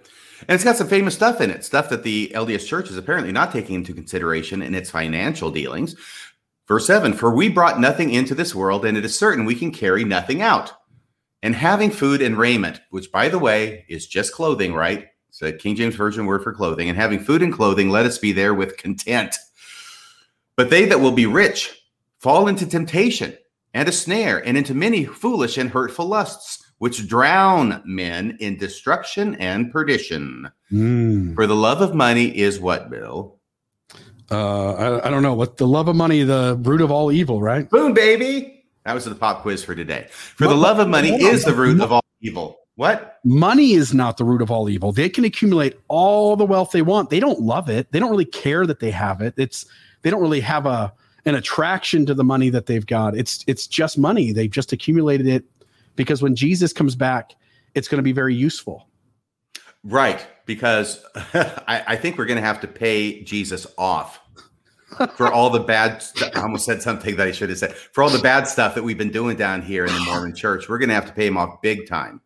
And 0.48 0.56
it's 0.56 0.64
got 0.64 0.78
some 0.78 0.88
famous 0.88 1.14
stuff 1.14 1.42
in 1.42 1.50
it, 1.50 1.66
stuff 1.66 1.90
that 1.90 2.04
the 2.04 2.32
LDS 2.34 2.66
Church 2.66 2.90
is 2.90 2.96
apparently 2.96 3.34
not 3.34 3.52
taking 3.52 3.76
into 3.76 3.94
consideration 3.94 4.62
in 4.62 4.74
its 4.74 4.90
financial 4.90 5.52
dealings. 5.52 5.96
Verse 6.68 6.88
7 6.88 7.14
For 7.14 7.34
we 7.34 7.50
brought 7.50 7.80
nothing 7.80 8.12
into 8.12 8.36
this 8.36 8.56
world, 8.56 8.86
and 8.86 8.98
it 8.98 9.06
is 9.06 9.18
certain 9.18 9.46
we 9.46 9.56
can 9.56 9.72
carry 9.72 10.04
nothing 10.04 10.42
out. 10.42 10.74
And 11.44 11.54
having 11.54 11.92
food 11.92 12.22
and 12.22 12.38
raiment, 12.38 12.82
which 12.90 13.12
by 13.12 13.30
the 13.30 13.38
way 13.38 13.86
is 13.88 14.08
just 14.08 14.34
clothing, 14.34 14.74
right? 14.74 15.08
It's 15.30 15.42
a 15.42 15.52
King 15.52 15.76
James 15.76 15.96
Version 15.96 16.26
word 16.26 16.44
for 16.44 16.54
clothing. 16.54 16.90
And 16.90 16.98
having 16.98 17.20
food 17.20 17.44
and 17.44 17.54
clothing, 17.54 17.90
let 17.90 18.06
us 18.06 18.18
be 18.18 18.32
there 18.32 18.54
with 18.54 18.78
content. 18.78 19.36
But 20.56 20.70
they 20.70 20.86
that 20.86 21.02
will 21.02 21.12
be 21.12 21.26
rich 21.26 21.82
fall 22.20 22.48
into 22.48 22.66
temptation 22.66 23.38
and 23.76 23.90
a 23.90 23.92
snare, 23.92 24.40
and 24.48 24.58
into 24.58 24.74
many 24.74 25.04
foolish 25.04 25.58
and 25.58 25.70
hurtful 25.70 26.08
lusts, 26.08 26.66
which 26.78 27.08
drown 27.10 27.84
men 27.86 28.38
in 28.40 28.58
destruction 28.58 29.36
and 29.36 29.70
perdition. 29.70 30.50
Mm. 30.72 31.36
For 31.36 31.46
the 31.46 31.56
love 31.56 31.82
of 31.82 31.94
money 31.94 32.36
is 32.38 32.58
what, 32.58 32.90
Bill? 32.90 33.35
Uh, 34.32 34.74
I, 34.74 35.08
I 35.08 35.10
don't 35.10 35.24
know 35.24 35.34
what 35.34 35.58
the 35.58 35.68
love 35.68 35.88
of 35.88 35.96
money, 35.96 36.24
the 36.24 36.58
root 36.62 36.82
of 36.82 36.92
all 36.92 37.12
evil, 37.12 37.42
right? 37.42 37.70
Boom, 37.70 37.94
baby. 37.94 38.66
That 38.86 38.94
was 38.94 39.06
the 39.06 39.16
pop 39.16 39.42
quiz 39.42 39.64
for 39.64 39.76
today. 39.76 40.08
For 40.10 40.48
the 40.48 40.56
love 40.56 40.80
of 40.80 40.88
money 40.88 41.10
is 41.10 41.44
the 41.44 41.54
root 41.54 41.82
of 41.82 41.92
all 41.92 42.04
evil. 42.22 42.60
What? 42.76 43.20
Money 43.24 43.74
is 43.74 43.94
not 43.94 44.18
the 44.18 44.26
root 44.26 44.42
of 44.42 44.52
all 44.52 44.70
evil. 44.70 44.92
They 44.92 45.10
can 45.10 45.24
accumulate 45.24 45.80
all 45.88 46.36
the 46.36 46.46
wealth 46.46 46.72
they 46.72 46.82
want. 46.82 47.10
They 47.10 47.20
don't 47.20 47.40
love 47.40 47.70
it. 47.70 47.92
They 47.92 48.00
don't 48.00 48.12
really 48.12 48.26
care 48.26 48.66
that 48.68 48.80
they 48.80 48.92
have 48.92 49.22
it. 49.22 49.34
It's 49.38 49.66
they 50.02 50.10
don't 50.10 50.22
really 50.22 50.42
have 50.42 50.66
a 50.66 50.94
an 51.26 51.36
attraction 51.36 52.06
to 52.06 52.14
the 52.14 52.24
money 52.24 52.50
that 52.50 52.66
they've 52.66 52.86
got. 52.86 53.18
It's 53.18 53.44
it's 53.48 53.66
just 53.66 53.98
money. 53.98 54.32
They've 54.32 54.52
just 54.52 54.74
accumulated 54.74 55.26
it 55.26 55.46
because 55.96 56.22
when 56.22 56.36
Jesus 56.36 56.74
comes 56.74 56.96
back, 56.96 57.34
it's 57.76 57.88
going 57.88 58.00
to 58.00 58.04
be 58.04 58.12
very 58.12 58.36
useful. 58.36 58.88
Right. 59.86 60.26
Because 60.46 61.04
I, 61.16 61.84
I 61.88 61.96
think 61.96 62.18
we're 62.18 62.26
going 62.26 62.40
to 62.40 62.46
have 62.46 62.60
to 62.62 62.68
pay 62.68 63.22
Jesus 63.24 63.66
off 63.78 64.20
for 65.16 65.32
all 65.32 65.50
the 65.50 65.60
bad 65.60 66.02
stu- 66.02 66.26
I 66.36 66.42
almost 66.42 66.66
said 66.66 66.82
something 66.82 67.16
that 67.16 67.28
I 67.28 67.32
should 67.32 67.50
have 67.50 67.58
said. 67.58 67.76
For 67.76 68.04
all 68.04 68.10
the 68.10 68.20
bad 68.20 68.48
stuff 68.48 68.76
that 68.76 68.84
we've 68.84 68.98
been 68.98 69.12
doing 69.12 69.38
down 69.38 69.62
here 69.62 69.86
in 69.86 69.94
the 69.94 70.00
Mormon 70.02 70.36
church, 70.36 70.68
we're 70.68 70.78
going 70.78 70.90
to 70.90 70.96
have 70.96 71.08
to 71.08 71.14
pay 71.14 71.28
him 71.28 71.38
off 71.38 71.62
big 71.62 71.88
time. 71.88 72.22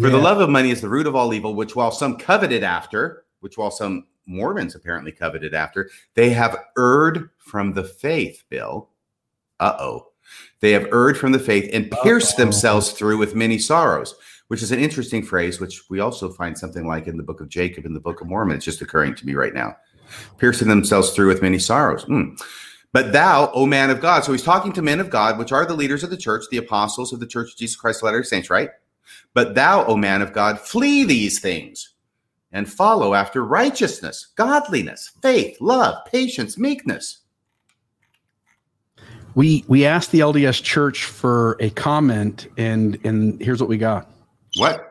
For 0.00 0.08
the 0.08 0.18
love 0.18 0.40
of 0.40 0.48
money 0.48 0.70
is 0.70 0.80
the 0.80 0.88
root 0.88 1.06
of 1.06 1.16
all 1.16 1.34
evil, 1.34 1.54
which 1.54 1.74
while 1.76 1.90
some 1.90 2.16
coveted 2.16 2.62
after, 2.62 3.24
which 3.40 3.58
while 3.58 3.72
some 3.72 4.06
Mormons 4.24 4.74
apparently 4.74 5.12
coveted 5.12 5.52
after, 5.52 5.90
they 6.14 6.30
have 6.30 6.56
erred 6.78 7.30
from 7.38 7.72
the 7.72 7.84
faith, 7.84 8.44
Bill. 8.48 8.88
Uh 9.58 9.76
oh. 9.78 10.06
They 10.60 10.70
have 10.72 10.86
erred 10.92 11.18
from 11.18 11.32
the 11.32 11.38
faith 11.38 11.68
and 11.72 11.90
pierced 12.02 12.34
Uh-oh. 12.34 12.44
themselves 12.44 12.92
through 12.92 13.18
with 13.18 13.34
many 13.34 13.58
sorrows, 13.58 14.14
which 14.50 14.64
is 14.64 14.72
an 14.72 14.80
interesting 14.80 15.22
phrase, 15.22 15.60
which 15.60 15.88
we 15.90 16.00
also 16.00 16.28
find 16.28 16.58
something 16.58 16.84
like 16.84 17.06
in 17.06 17.16
the 17.16 17.22
book 17.22 17.40
of 17.40 17.48
Jacob 17.48 17.86
in 17.86 17.94
the 17.94 18.00
book 18.00 18.20
of 18.20 18.26
Mormon. 18.26 18.56
It's 18.56 18.64
just 18.64 18.82
occurring 18.82 19.14
to 19.14 19.24
me 19.24 19.34
right 19.34 19.54
now. 19.54 19.76
Piercing 20.38 20.66
themselves 20.66 21.10
through 21.10 21.28
with 21.28 21.40
many 21.40 21.60
sorrows. 21.60 22.02
Hmm. 22.02 22.30
But 22.92 23.12
thou, 23.12 23.52
O 23.52 23.64
man 23.64 23.90
of 23.90 24.00
God. 24.00 24.24
So 24.24 24.32
he's 24.32 24.42
talking 24.42 24.72
to 24.72 24.82
men 24.82 24.98
of 24.98 25.08
God, 25.08 25.38
which 25.38 25.52
are 25.52 25.64
the 25.64 25.76
leaders 25.76 26.02
of 26.02 26.10
the 26.10 26.16
church, 26.16 26.46
the 26.50 26.56
apostles 26.56 27.12
of 27.12 27.20
the 27.20 27.28
church 27.28 27.52
of 27.52 27.58
Jesus 27.58 27.76
Christ, 27.76 28.02
Latter 28.02 28.24
Saints, 28.24 28.50
right? 28.50 28.70
But 29.34 29.54
thou, 29.54 29.84
O 29.84 29.96
man 29.96 30.20
of 30.20 30.32
God, 30.32 30.58
flee 30.58 31.04
these 31.04 31.38
things 31.38 31.94
and 32.50 32.68
follow 32.68 33.14
after 33.14 33.44
righteousness, 33.44 34.32
godliness, 34.34 35.12
faith, 35.22 35.60
love, 35.60 36.04
patience, 36.06 36.58
meekness. 36.58 37.18
We 39.36 39.64
we 39.68 39.86
asked 39.86 40.10
the 40.10 40.18
LDS 40.18 40.60
Church 40.60 41.04
for 41.04 41.56
a 41.60 41.70
comment, 41.70 42.48
and 42.56 42.98
and 43.04 43.40
here's 43.40 43.60
what 43.60 43.68
we 43.68 43.78
got. 43.78 44.09
What? 44.56 44.86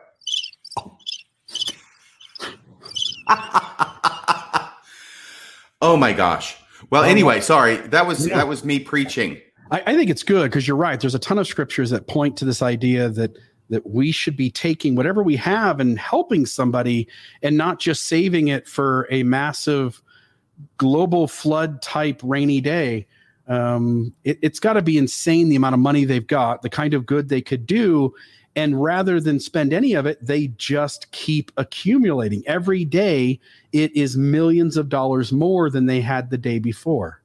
oh 5.82 5.96
my 5.96 6.12
gosh. 6.12 6.56
Well, 6.90 7.04
anyway, 7.04 7.40
sorry. 7.40 7.76
That 7.76 8.06
was 8.06 8.26
Yeah. 8.26 8.36
that 8.36 8.48
was 8.48 8.64
me 8.64 8.78
preaching. 8.78 9.40
I, 9.70 9.82
I 9.86 9.96
think 9.96 10.10
it's 10.10 10.22
good 10.22 10.50
because 10.50 10.66
you're 10.66 10.76
right. 10.76 11.00
There's 11.00 11.14
a 11.14 11.18
ton 11.20 11.38
of 11.38 11.46
scriptures 11.46 11.90
that 11.90 12.06
point 12.08 12.36
to 12.38 12.44
this 12.44 12.62
idea 12.62 13.08
that 13.10 13.36
that 13.68 13.88
we 13.88 14.10
should 14.10 14.36
be 14.36 14.50
taking 14.50 14.96
whatever 14.96 15.22
we 15.22 15.36
have 15.36 15.78
and 15.78 15.96
helping 15.98 16.44
somebody, 16.44 17.06
and 17.42 17.56
not 17.56 17.78
just 17.78 18.06
saving 18.08 18.48
it 18.48 18.66
for 18.66 19.06
a 19.12 19.22
massive 19.22 20.02
global 20.76 21.28
flood 21.28 21.80
type 21.80 22.20
rainy 22.24 22.60
day. 22.60 23.06
Um, 23.46 24.12
it, 24.24 24.38
it's 24.42 24.58
got 24.60 24.72
to 24.74 24.82
be 24.82 24.98
insane 24.98 25.48
the 25.48 25.56
amount 25.56 25.74
of 25.74 25.80
money 25.80 26.04
they've 26.04 26.26
got, 26.26 26.62
the 26.62 26.68
kind 26.70 26.94
of 26.94 27.06
good 27.06 27.28
they 27.28 27.40
could 27.40 27.64
do. 27.64 28.12
And 28.56 28.82
rather 28.82 29.20
than 29.20 29.38
spend 29.38 29.72
any 29.72 29.94
of 29.94 30.06
it, 30.06 30.18
they 30.24 30.48
just 30.48 31.10
keep 31.12 31.52
accumulating. 31.56 32.42
Every 32.46 32.84
day, 32.84 33.38
it 33.72 33.94
is 33.96 34.16
millions 34.16 34.76
of 34.76 34.88
dollars 34.88 35.32
more 35.32 35.70
than 35.70 35.86
they 35.86 36.00
had 36.00 36.30
the 36.30 36.38
day 36.38 36.58
before. 36.58 37.22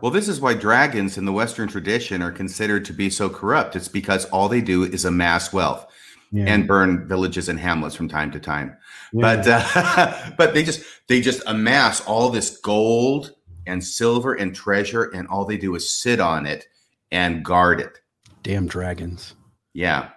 Well, 0.00 0.12
this 0.12 0.28
is 0.28 0.40
why 0.40 0.54
dragons 0.54 1.18
in 1.18 1.24
the 1.24 1.32
Western 1.32 1.68
tradition 1.68 2.22
are 2.22 2.32
considered 2.32 2.84
to 2.86 2.92
be 2.92 3.10
so 3.10 3.28
corrupt. 3.28 3.76
It's 3.76 3.88
because 3.88 4.24
all 4.26 4.48
they 4.48 4.60
do 4.60 4.84
is 4.84 5.04
amass 5.04 5.52
wealth 5.52 5.86
Yeah. 6.32 6.44
and 6.46 6.66
burn 6.66 7.06
villages 7.08 7.48
and 7.48 7.58
hamlets 7.58 7.94
from 7.94 8.08
time 8.08 8.30
to 8.32 8.40
time. 8.40 8.76
Yeah. 9.12 9.20
But 9.20 9.46
uh, 9.48 10.30
but 10.38 10.54
they 10.54 10.62
just 10.64 10.82
they 11.08 11.20
just 11.20 11.42
amass 11.46 12.00
all 12.06 12.30
this 12.30 12.56
gold 12.58 13.32
and 13.66 13.82
silver 13.84 14.34
and 14.34 14.54
treasure, 14.54 15.04
and 15.04 15.28
all 15.28 15.44
they 15.44 15.56
do 15.56 15.74
is 15.76 15.88
sit 15.88 16.18
on 16.18 16.46
it 16.46 16.66
and 17.12 17.44
guard 17.44 17.80
it. 17.80 18.00
damn 18.42 18.66
dragons. 18.66 19.34
Yeah. 19.74 20.08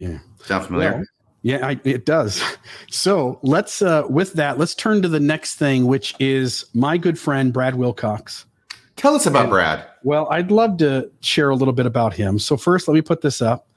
Yeah. 0.00 0.18
Sound 0.42 0.66
familiar? 0.66 0.92
Well, 0.92 1.04
yeah, 1.42 1.66
I, 1.66 1.80
it 1.84 2.04
does. 2.04 2.42
So 2.92 3.38
let's, 3.42 3.82
uh, 3.82 4.02
with 4.10 4.32
that, 4.32 4.58
let's 4.58 4.74
turn 4.74 5.00
to 5.02 5.08
the 5.08 5.20
next 5.20 5.54
thing, 5.54 5.86
which 5.86 6.12
is 6.18 6.64
my 6.74 6.98
good 6.98 7.16
friend 7.18 7.52
Brad 7.52 7.76
Wilcox. 7.76 8.46
Tell 8.96 9.14
us 9.14 9.26
about 9.26 9.42
and- 9.42 9.50
Brad. 9.50 9.86
Well, 10.02 10.26
I'd 10.30 10.50
love 10.50 10.78
to 10.78 11.08
share 11.20 11.50
a 11.50 11.54
little 11.54 11.72
bit 11.72 11.86
about 11.86 12.12
him. 12.14 12.38
So 12.40 12.56
first, 12.56 12.88
let 12.88 12.94
me 12.94 13.00
put 13.02 13.20
this 13.20 13.40
up. 13.40 13.68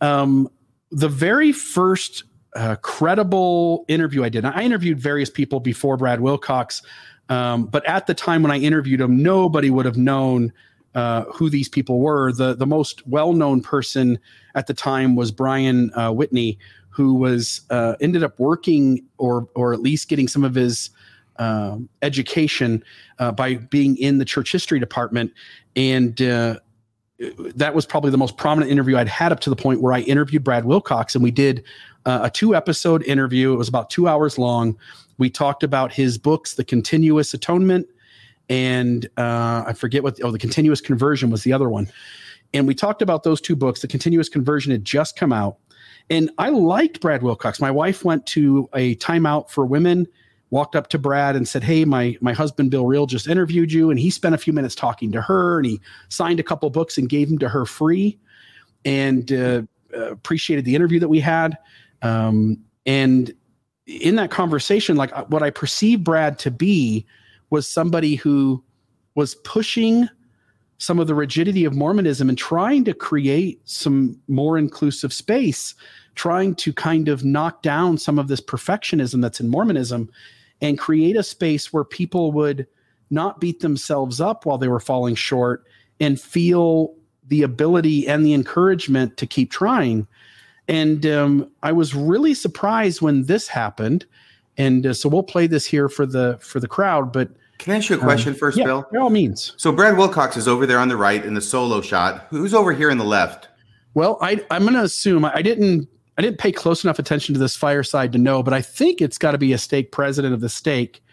Um, 0.00 0.48
the 0.92 1.08
very 1.08 1.50
first 1.50 2.24
uh, 2.54 2.76
credible 2.76 3.84
interview 3.88 4.22
I 4.22 4.28
did, 4.28 4.44
I 4.44 4.62
interviewed 4.62 5.00
various 5.00 5.28
people 5.30 5.58
before 5.58 5.96
Brad 5.96 6.20
Wilcox, 6.20 6.82
um, 7.28 7.64
but 7.66 7.84
at 7.86 8.06
the 8.06 8.14
time 8.14 8.42
when 8.42 8.52
I 8.52 8.58
interviewed 8.58 9.00
him, 9.00 9.22
nobody 9.22 9.70
would 9.70 9.86
have 9.86 9.96
known 9.96 10.52
uh, 10.94 11.24
who 11.32 11.48
these 11.48 11.68
people 11.68 12.00
were. 12.00 12.32
The 12.32 12.54
the 12.54 12.66
most 12.66 13.06
well 13.06 13.32
known 13.32 13.62
person 13.62 14.18
at 14.54 14.66
the 14.66 14.74
time 14.74 15.16
was 15.16 15.30
Brian 15.30 15.90
uh, 15.94 16.12
Whitney, 16.12 16.58
who 16.90 17.14
was 17.14 17.62
uh, 17.70 17.96
ended 18.00 18.22
up 18.22 18.38
working 18.38 19.04
or 19.18 19.48
or 19.54 19.72
at 19.72 19.80
least 19.80 20.08
getting 20.08 20.28
some 20.28 20.44
of 20.44 20.54
his 20.54 20.90
um, 21.36 21.88
education 22.02 22.84
uh, 23.18 23.32
by 23.32 23.54
being 23.54 23.96
in 23.96 24.18
the 24.18 24.24
church 24.24 24.52
history 24.52 24.78
department, 24.78 25.32
and 25.76 26.20
uh, 26.20 26.58
that 27.54 27.74
was 27.74 27.86
probably 27.86 28.10
the 28.10 28.18
most 28.18 28.36
prominent 28.36 28.70
interview 28.70 28.96
I'd 28.96 29.08
had 29.08 29.32
up 29.32 29.40
to 29.40 29.50
the 29.50 29.56
point 29.56 29.80
where 29.80 29.92
I 29.92 30.00
interviewed 30.00 30.44
Brad 30.44 30.64
Wilcox, 30.64 31.14
and 31.14 31.24
we 31.24 31.30
did 31.30 31.64
a 32.04 32.28
two 32.28 32.54
episode 32.54 33.02
interview. 33.04 33.52
It 33.52 33.56
was 33.56 33.68
about 33.68 33.88
two 33.88 34.08
hours 34.08 34.38
long. 34.38 34.76
We 35.18 35.30
talked 35.30 35.62
about 35.62 35.92
his 35.92 36.18
books, 36.18 36.54
The 36.54 36.64
Continuous 36.64 37.32
Atonement, 37.32 37.86
and 38.48 39.06
uh, 39.16 39.64
I 39.66 39.72
forget 39.72 40.02
what, 40.02 40.18
oh, 40.22 40.30
The 40.30 40.38
Continuous 40.38 40.80
Conversion 40.80 41.30
was 41.30 41.42
the 41.42 41.52
other 41.52 41.68
one. 41.68 41.88
And 42.54 42.66
we 42.66 42.74
talked 42.74 43.02
about 43.02 43.22
those 43.22 43.40
two 43.40 43.56
books. 43.56 43.80
The 43.80 43.88
Continuous 43.88 44.28
Conversion 44.28 44.72
had 44.72 44.84
just 44.84 45.16
come 45.16 45.32
out. 45.32 45.56
And 46.10 46.30
I 46.38 46.50
liked 46.50 47.00
Brad 47.00 47.22
Wilcox. 47.22 47.60
My 47.60 47.70
wife 47.70 48.04
went 48.04 48.26
to 48.26 48.68
a 48.74 48.94
Time 48.96 49.24
Out 49.24 49.50
for 49.50 49.64
Women, 49.64 50.06
walked 50.50 50.76
up 50.76 50.88
to 50.88 50.98
Brad 50.98 51.36
and 51.36 51.48
said, 51.48 51.62
Hey, 51.62 51.84
my, 51.84 52.16
my 52.20 52.32
husband, 52.32 52.70
Bill 52.70 52.84
Reel 52.84 53.06
just 53.06 53.26
interviewed 53.26 53.72
you. 53.72 53.90
And 53.90 53.98
he 53.98 54.10
spent 54.10 54.34
a 54.34 54.38
few 54.38 54.52
minutes 54.52 54.74
talking 54.74 55.12
to 55.12 55.22
her 55.22 55.58
and 55.58 55.66
he 55.66 55.80
signed 56.08 56.40
a 56.40 56.42
couple 56.42 56.68
books 56.70 56.98
and 56.98 57.08
gave 57.08 57.28
them 57.28 57.38
to 57.38 57.48
her 57.48 57.64
free 57.64 58.18
and 58.84 59.32
uh, 59.32 59.62
uh, 59.94 60.10
appreciated 60.10 60.64
the 60.64 60.74
interview 60.74 61.00
that 61.00 61.08
we 61.08 61.20
had. 61.20 61.56
Um, 62.02 62.58
and 62.84 63.32
in 63.86 64.16
that 64.16 64.30
conversation, 64.30 64.96
like 64.96 65.16
uh, 65.16 65.24
what 65.24 65.42
I 65.42 65.50
perceived 65.50 66.04
Brad 66.04 66.38
to 66.40 66.50
be 66.50 67.06
was 67.52 67.68
somebody 67.68 68.16
who 68.16 68.64
was 69.14 69.34
pushing 69.36 70.08
some 70.78 70.98
of 70.98 71.06
the 71.06 71.14
rigidity 71.14 71.64
of 71.66 71.76
Mormonism 71.76 72.28
and 72.28 72.38
trying 72.38 72.82
to 72.84 72.94
create 72.94 73.60
some 73.66 74.18
more 74.26 74.56
inclusive 74.56 75.12
space, 75.12 75.74
trying 76.14 76.54
to 76.56 76.72
kind 76.72 77.08
of 77.08 77.24
knock 77.24 77.62
down 77.62 77.98
some 77.98 78.18
of 78.18 78.26
this 78.26 78.40
perfectionism 78.40 79.20
that's 79.20 79.38
in 79.38 79.48
Mormonism 79.48 80.10
and 80.62 80.78
create 80.78 81.14
a 81.14 81.22
space 81.22 81.72
where 81.72 81.84
people 81.84 82.32
would 82.32 82.66
not 83.10 83.38
beat 83.38 83.60
themselves 83.60 84.18
up 84.18 84.46
while 84.46 84.58
they 84.58 84.68
were 84.68 84.80
falling 84.80 85.14
short 85.14 85.64
and 86.00 86.18
feel 86.18 86.94
the 87.28 87.42
ability 87.42 88.08
and 88.08 88.24
the 88.24 88.32
encouragement 88.32 89.18
to 89.18 89.26
keep 89.26 89.50
trying. 89.50 90.06
And 90.68 91.04
um, 91.04 91.50
I 91.62 91.72
was 91.72 91.94
really 91.94 92.32
surprised 92.32 93.02
when 93.02 93.26
this 93.26 93.46
happened. 93.46 94.06
And 94.56 94.86
uh, 94.86 94.94
so 94.94 95.08
we'll 95.08 95.22
play 95.22 95.46
this 95.46 95.66
here 95.66 95.88
for 95.88 96.06
the 96.06 96.38
for 96.40 96.60
the 96.60 96.68
crowd. 96.68 97.12
But 97.12 97.30
can 97.62 97.72
I 97.72 97.76
ask 97.76 97.90
you 97.90 97.96
a 97.96 97.98
question 98.00 98.30
um, 98.30 98.38
first, 98.38 98.58
yeah, 98.58 98.64
Bill? 98.64 98.88
By 98.90 98.98
all 98.98 99.08
means. 99.08 99.54
So 99.56 99.70
Brad 99.70 99.96
Wilcox 99.96 100.36
is 100.36 100.48
over 100.48 100.66
there 100.66 100.80
on 100.80 100.88
the 100.88 100.96
right 100.96 101.24
in 101.24 101.34
the 101.34 101.40
solo 101.40 101.80
shot. 101.80 102.26
Who's 102.28 102.54
over 102.54 102.72
here 102.72 102.90
in 102.90 102.98
the 102.98 103.04
left? 103.04 103.48
Well, 103.94 104.18
I, 104.20 104.44
I'm 104.50 104.62
going 104.62 104.74
to 104.74 104.82
assume 104.82 105.24
I 105.24 105.42
didn't 105.42 105.88
I 106.18 106.22
didn't 106.22 106.38
pay 106.38 106.50
close 106.50 106.82
enough 106.82 106.98
attention 106.98 107.34
to 107.34 107.38
this 107.38 107.54
fireside 107.54 108.10
to 108.12 108.18
know, 108.18 108.42
but 108.42 108.52
I 108.52 108.62
think 108.62 109.00
it's 109.00 109.16
got 109.16 109.30
to 109.30 109.38
be 109.38 109.52
a 109.52 109.58
stake 109.58 109.92
president 109.92 110.34
of 110.34 110.40
the 110.40 110.48
stake. 110.48 111.04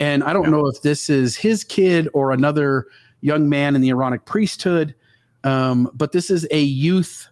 And 0.00 0.24
I 0.24 0.32
don't 0.32 0.44
yeah. 0.44 0.50
know 0.50 0.66
if 0.66 0.82
this 0.82 1.08
is 1.08 1.36
his 1.36 1.62
kid 1.62 2.08
or 2.14 2.32
another 2.32 2.88
young 3.20 3.48
man 3.48 3.76
in 3.76 3.80
the 3.80 3.90
Aaronic 3.90 4.24
priesthood. 4.24 4.96
Um, 5.44 5.88
but 5.94 6.10
this 6.10 6.30
is 6.30 6.48
a 6.50 6.60
youth 6.60 7.28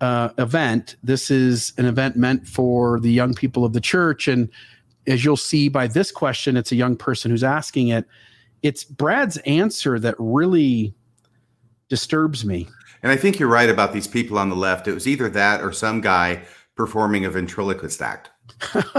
uh, 0.00 0.28
event. 0.38 0.94
This 1.02 1.32
is 1.32 1.72
an 1.78 1.86
event 1.86 2.16
meant 2.16 2.46
for 2.46 3.00
the 3.00 3.10
young 3.10 3.34
people 3.34 3.64
of 3.64 3.72
the 3.72 3.80
church. 3.80 4.28
And 4.28 4.48
as 5.06 5.24
you'll 5.24 5.36
see 5.36 5.68
by 5.68 5.86
this 5.86 6.10
question, 6.10 6.56
it's 6.56 6.72
a 6.72 6.76
young 6.76 6.96
person 6.96 7.30
who's 7.30 7.44
asking 7.44 7.88
it. 7.88 8.06
It's 8.62 8.84
Brad's 8.84 9.36
answer 9.38 9.98
that 9.98 10.14
really 10.18 10.94
disturbs 11.88 12.44
me. 12.44 12.68
And 13.02 13.12
I 13.12 13.16
think 13.16 13.38
you're 13.38 13.48
right 13.48 13.68
about 13.68 13.92
these 13.92 14.06
people 14.06 14.38
on 14.38 14.48
the 14.48 14.56
left. 14.56 14.88
It 14.88 14.94
was 14.94 15.06
either 15.06 15.28
that 15.30 15.60
or 15.60 15.72
some 15.72 16.00
guy 16.00 16.42
performing 16.74 17.24
a 17.24 17.30
ventriloquist 17.30 18.00
act. 18.00 18.30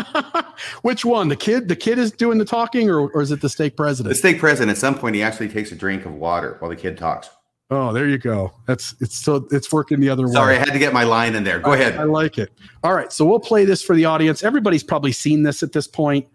Which 0.82 1.04
one? 1.04 1.30
The 1.30 1.36
kid? 1.36 1.68
The 1.68 1.76
kid 1.76 1.98
is 1.98 2.12
doing 2.12 2.38
the 2.38 2.46
talking, 2.46 2.90
or, 2.90 3.10
or 3.10 3.22
is 3.22 3.32
it 3.32 3.42
the 3.42 3.50
stake 3.50 3.76
president? 3.76 4.14
The 4.14 4.18
stake 4.18 4.40
president. 4.40 4.72
At 4.72 4.78
some 4.78 4.96
point, 4.96 5.16
he 5.16 5.24
actually 5.24 5.50
takes 5.50 5.72
a 5.72 5.76
drink 5.76 6.06
of 6.06 6.14
water 6.14 6.58
while 6.60 6.70
the 6.70 6.76
kid 6.76 6.98
talks. 6.98 7.30
Oh, 7.72 7.92
there 7.92 8.08
you 8.08 8.20
go. 8.20 8.54
That's 8.68 8.94
it's 9.00 9.16
so 9.16 9.48
it's 9.50 9.72
working 9.72 10.00
the 10.00 10.10
other 10.10 10.28
Sorry, 10.28 10.30
way. 10.30 10.36
Sorry, 10.36 10.56
I 10.56 10.60
had 10.60 10.74
to 10.74 10.80
get 10.80 10.94
my 10.94 11.04
line 11.04 11.34
in 11.34 11.44
there. 11.44 11.60
Go 11.60 11.72
I, 11.72 11.78
ahead. 11.78 11.98
I 11.98 12.04
like 12.04 12.38
it. 12.38 12.52
All 12.84 12.94
right, 12.94 13.12
so 13.12 13.26
we'll 13.26 13.40
play 13.40 13.66
this 13.66 13.82
for 13.82 13.96
the 13.96 14.06
audience. 14.06 14.44
Everybody's 14.44 14.84
probably 14.84 15.12
seen 15.12 15.42
this 15.42 15.64
at 15.64 15.72
this 15.72 15.88
point. 15.88 16.28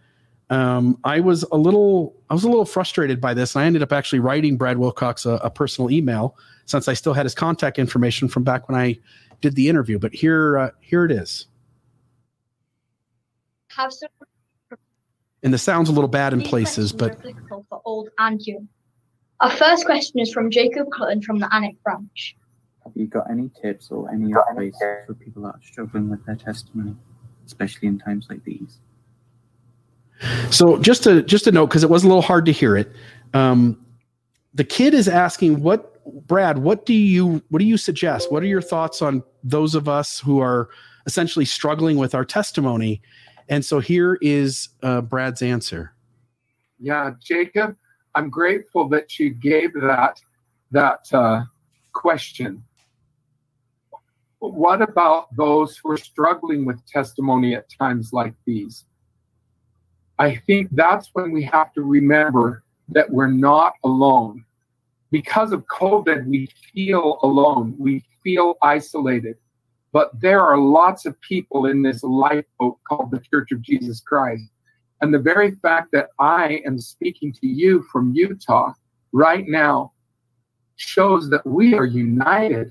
Um, 0.51 0.99
I 1.05 1.21
was 1.21 1.45
a 1.53 1.57
little 1.57 2.17
I 2.29 2.35
was 2.35 2.43
a 2.43 2.49
little 2.49 2.65
frustrated 2.65 3.21
by 3.21 3.35
this, 3.35 3.55
and 3.55 3.63
I 3.63 3.67
ended 3.67 3.83
up 3.83 3.93
actually 3.93 4.19
writing 4.19 4.57
Brad 4.57 4.79
Wilcox 4.79 5.25
a, 5.25 5.35
a 5.35 5.51
personal 5.51 5.89
email 5.91 6.37
since 6.67 6.89
I 6.89 6.95
still 6.95 7.15
had 7.15 7.25
his 7.27 7.35
contact 7.35 7.79
information 7.79 8.27
from 8.27 8.43
back 8.43 8.69
when 8.69 8.77
I 8.77 8.99
did 9.41 9.55
the 9.55 9.69
interview. 9.69 10.01
But 10.01 10.13
here 10.13 10.59
uh, 10.59 10.71
here 10.81 11.05
it 11.05 11.13
is. 11.13 11.47
Have 13.69 13.93
some. 13.93 14.09
And 15.45 15.55
the 15.55 15.59
sound's 15.59 15.89
a 15.89 15.93
little 15.93 16.09
bad 16.09 16.33
in 16.33 16.43
places, 16.43 16.93
but 16.93 17.23
for 17.69 17.81
old 17.85 18.09
and 18.19 18.45
young. 18.45 18.69
Our 19.41 19.51
first 19.51 19.87
question 19.87 20.21
is 20.21 20.33
from 20.33 20.51
Jacob 20.51 20.89
Cullen 20.95 21.23
from 21.23 21.39
the 21.39 21.47
Alnwick 21.47 21.77
branch. 21.83 22.37
Have 22.85 22.93
you 22.95 23.07
got 23.07 23.31
any 23.31 23.51
tips 23.61 23.91
or 23.91 24.11
any 24.11 24.33
advice 24.51 24.77
for 25.07 25.15
people 25.15 25.43
that 25.43 25.55
are 25.55 25.61
struggling 25.63 26.11
with 26.11 26.25
their 26.27 26.37
testimony, 26.37 26.95
especially 27.47 27.89
in 27.89 27.99
times 27.99 28.27
like 28.29 28.45
these? 28.45 28.81
So 30.51 30.79
just 30.79 31.03
to 31.05 31.23
just 31.23 31.45
to 31.45 31.53
note, 31.53 31.69
because 31.69 31.83
it 31.83 31.89
was 31.89 32.05
a 32.05 32.07
little 32.07 32.23
hard 32.23 32.45
to 32.47 32.53
hear 32.53 32.77
it, 32.77 32.93
um, 33.33 33.83
the 34.53 34.65
kid 34.65 34.93
is 34.93 35.09
asking, 35.09 35.63
"What, 35.63 36.05
Brad? 36.27 36.59
What 36.59 36.85
do 36.85 36.93
you 36.93 37.43
what 37.49 37.61
do 37.61 37.65
you 37.65 37.79
suggest? 37.79 38.31
What 38.31 38.43
are 38.43 38.47
your 38.47 38.61
thoughts 38.61 39.01
on 39.01 39.23
those 39.43 39.75
of 39.75 39.89
us 39.89 40.21
who 40.21 40.41
are 40.41 40.69
essentially 41.07 41.47
struggling 41.47 41.97
with 41.97 42.15
our 42.15 42.27
testimony?" 42.27 43.01
And 43.49 43.65
so 43.65 43.81
here 43.81 44.19
is 44.21 44.69
uh, 44.83 45.01
Brad's 45.01 45.41
answer. 45.41 45.95
Yeah, 46.79 47.13
Jacob, 47.23 47.77
I'm 48.15 48.31
grateful 48.31 48.89
that 48.89 49.19
you 49.19 49.31
gave 49.31 49.73
that 49.75 50.21
that 50.73 51.13
uh, 51.13 51.43
question. 51.93 52.65
What 54.39 54.81
about 54.81 55.35
those 55.37 55.77
who 55.77 55.91
are 55.91 55.99
struggling 55.99 56.65
with 56.65 56.85
testimony 56.87 57.55
at 57.55 57.71
times 57.71 58.13
like 58.13 58.35
these? 58.47 58.87
I 60.19 60.37
think 60.37 60.69
that's 60.73 61.11
when 61.13 61.31
we 61.33 61.43
have 61.45 61.73
to 61.75 61.83
remember 61.83 62.63
that 62.89 63.11
we're 63.11 63.27
not 63.27 63.75
alone. 63.85 64.45
Because 65.11 65.53
of 65.53 65.67
COVID, 65.67 66.27
we 66.27 66.49
feel 66.73 67.19
alone. 67.23 67.75
We 67.79 68.05
feel 68.23 68.57
isolated. 68.63 69.37
But 69.93 70.19
there 70.21 70.41
are 70.41 70.57
lots 70.57 71.05
of 71.05 71.21
people 71.21 71.67
in 71.67 71.83
this 71.83 72.03
lifeboat 72.03 72.79
called 72.89 73.11
the 73.11 73.21
Church 73.21 73.51
of 73.51 73.61
Jesus 73.61 74.01
Christ 74.01 74.45
and 75.01 75.13
the 75.15 75.19
very 75.19 75.53
fact 75.63 75.93
that 75.93 76.11
I 76.19 76.63
am 76.67 76.79
speaking 76.79 77.33
to 77.35 77.47
you 77.47 77.83
from 77.91 78.15
Utah 78.15 78.73
right 79.13 79.47
now 79.49 79.93
shows 80.77 81.31
that 81.31 81.47
we 81.47 81.75
are 81.75 81.87
united. 81.87 82.71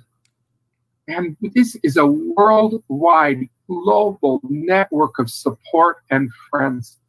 And 1.07 1.35
this 1.41 1.75
is 1.81 1.97
a 1.97 2.05
worldwide, 2.05 3.49
global 3.67 4.41
network 4.43 5.17
of 5.17 5.29
support 5.29 5.97
and 6.11 6.29
friends. 6.49 6.99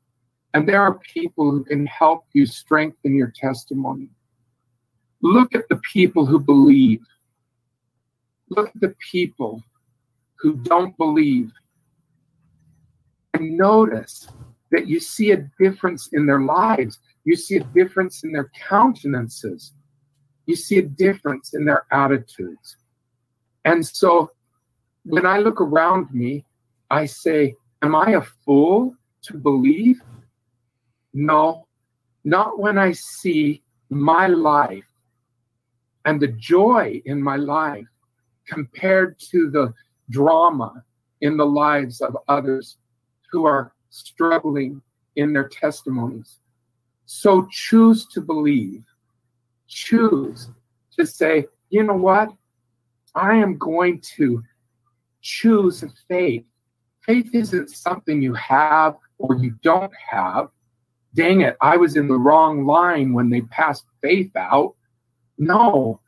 And 0.54 0.66
there 0.66 0.80
are 0.80 0.98
people 0.98 1.50
who 1.50 1.64
can 1.64 1.86
help 1.86 2.24
you 2.32 2.46
strengthen 2.46 3.14
your 3.14 3.32
testimony. 3.34 4.08
Look 5.22 5.54
at 5.54 5.68
the 5.68 5.80
people 5.92 6.24
who 6.24 6.40
believe. 6.40 7.02
Look 8.48 8.68
at 8.74 8.80
the 8.80 8.94
people 9.12 9.62
who 10.36 10.56
don't 10.56 10.96
believe. 10.96 11.52
And 13.34 13.56
notice 13.56 14.28
that 14.70 14.86
you 14.86 15.00
see 15.00 15.32
a 15.32 15.48
difference 15.58 16.10
in 16.12 16.26
their 16.26 16.40
lives. 16.40 16.98
You 17.24 17.36
see 17.36 17.56
a 17.56 17.64
difference 17.64 18.24
in 18.24 18.32
their 18.32 18.50
countenances. 18.68 19.72
You 20.46 20.56
see 20.56 20.78
a 20.78 20.82
difference 20.82 21.54
in 21.54 21.64
their 21.64 21.86
attitudes. 21.92 22.76
And 23.64 23.84
so 23.86 24.30
when 25.04 25.26
I 25.26 25.38
look 25.38 25.60
around 25.60 26.12
me, 26.12 26.44
I 26.90 27.06
say, 27.06 27.54
Am 27.82 27.94
I 27.94 28.12
a 28.12 28.22
fool 28.22 28.94
to 29.22 29.38
believe? 29.38 30.00
No, 31.14 31.66
not 32.24 32.58
when 32.58 32.78
I 32.78 32.92
see 32.92 33.62
my 33.88 34.26
life 34.26 34.84
and 36.04 36.20
the 36.20 36.28
joy 36.28 37.00
in 37.06 37.22
my 37.22 37.36
life 37.36 37.86
compared 38.46 39.18
to 39.30 39.50
the 39.50 39.72
drama 40.10 40.84
in 41.20 41.36
the 41.36 41.46
lives 41.46 42.00
of 42.00 42.16
others 42.28 42.76
who 43.30 43.44
are 43.46 43.72
struggling 43.90 44.80
in 45.16 45.32
their 45.32 45.48
testimonies. 45.48 46.38
So 47.06 47.48
choose 47.50 48.06
to 48.06 48.20
believe. 48.20 48.84
Choose 49.66 50.48
to 50.96 51.06
say, 51.06 51.46
you 51.68 51.82
know 51.82 51.96
what? 51.96 52.32
I 53.14 53.36
am 53.36 53.58
going 53.58 54.00
to 54.16 54.42
choose 55.20 55.84
faith. 56.08 56.44
Faith 57.02 57.34
isn't 57.34 57.70
something 57.70 58.22
you 58.22 58.34
have 58.34 58.96
or 59.18 59.36
you 59.36 59.56
don't 59.62 59.92
have. 60.08 60.48
Dang 61.14 61.40
it, 61.40 61.56
I 61.60 61.76
was 61.76 61.96
in 61.96 62.06
the 62.06 62.18
wrong 62.18 62.66
line 62.66 63.12
when 63.12 63.30
they 63.30 63.40
passed 63.42 63.84
faith 64.00 64.30
out. 64.36 64.74
No, 65.38 66.00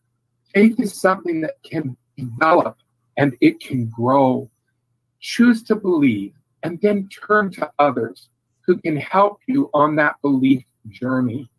faith 0.55 0.79
is 0.79 1.01
something 1.01 1.41
that 1.41 1.55
can 1.65 1.97
develop 2.17 2.79
and 3.17 3.37
it 3.41 3.61
can 3.61 3.87
grow. 3.87 4.49
Choose 5.21 5.63
to 5.65 5.75
believe 5.75 6.33
and 6.63 6.81
then 6.81 7.09
turn 7.09 7.51
to 7.53 7.71
others 7.79 8.29
who 8.67 8.77
can 8.79 8.97
help 8.97 9.41
you 9.47 9.71
on 9.75 9.97
that 9.97 10.17
belief 10.23 10.65
journey. 10.89 11.51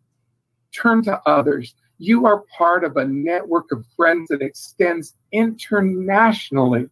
Turn 0.74 1.04
to 1.04 1.22
others. 1.26 1.76
You 1.98 2.26
are 2.26 2.44
part 2.58 2.84
of 2.84 2.98
a 2.98 3.06
network 3.06 3.72
of 3.72 3.86
friends 3.96 4.30
that 4.30 4.42
extends 4.42 5.16
internationally. 5.32 6.90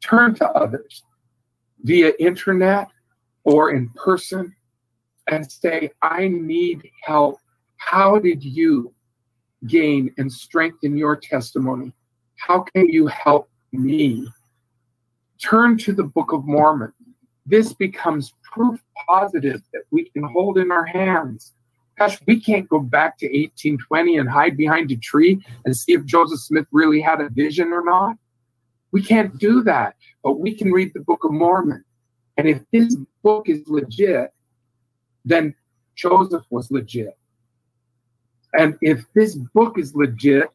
Turn 0.00 0.34
to 0.36 0.48
others 0.50 1.02
via 1.82 2.12
internet 2.18 2.88
or 3.44 3.70
in 3.70 3.88
person 3.90 4.54
and 5.28 5.50
say, 5.50 5.90
I 6.02 6.28
need 6.28 6.90
help. 7.02 7.38
How 7.76 8.18
did 8.18 8.44
you 8.44 8.92
gain 9.66 10.12
and 10.18 10.32
strengthen 10.32 10.96
your 10.96 11.16
testimony? 11.16 11.92
How 12.36 12.60
can 12.60 12.88
you 12.88 13.06
help 13.06 13.48
me? 13.72 14.28
Turn 15.42 15.78
to 15.78 15.92
the 15.92 16.04
Book 16.04 16.32
of 16.32 16.44
Mormon. 16.44 16.92
This 17.46 17.72
becomes 17.72 18.34
proof 18.42 18.80
positive 19.06 19.62
that 19.72 19.82
we 19.90 20.10
can 20.10 20.24
hold 20.24 20.58
in 20.58 20.70
our 20.70 20.84
hands. 20.84 21.54
Gosh, 21.98 22.18
we 22.26 22.38
can't 22.40 22.68
go 22.68 22.78
back 22.78 23.18
to 23.18 23.26
1820 23.26 24.18
and 24.18 24.28
hide 24.28 24.56
behind 24.56 24.90
a 24.90 24.96
tree 24.96 25.44
and 25.64 25.76
see 25.76 25.92
if 25.92 26.04
Joseph 26.04 26.40
Smith 26.40 26.66
really 26.70 27.00
had 27.00 27.20
a 27.20 27.28
vision 27.28 27.72
or 27.72 27.84
not. 27.84 28.16
We 28.92 29.02
can't 29.02 29.36
do 29.38 29.62
that, 29.64 29.96
but 30.22 30.38
we 30.38 30.54
can 30.54 30.72
read 30.72 30.92
the 30.94 31.00
Book 31.00 31.24
of 31.24 31.32
Mormon. 31.32 31.84
And 32.36 32.48
if 32.48 32.62
this 32.72 32.96
book 33.22 33.48
is 33.48 33.66
legit, 33.66 34.32
then 35.24 35.54
Joseph 35.96 36.44
was 36.50 36.70
legit. 36.70 37.18
And 38.54 38.76
if 38.80 39.04
this 39.14 39.34
book 39.34 39.78
is 39.78 39.94
legit, 39.94 40.48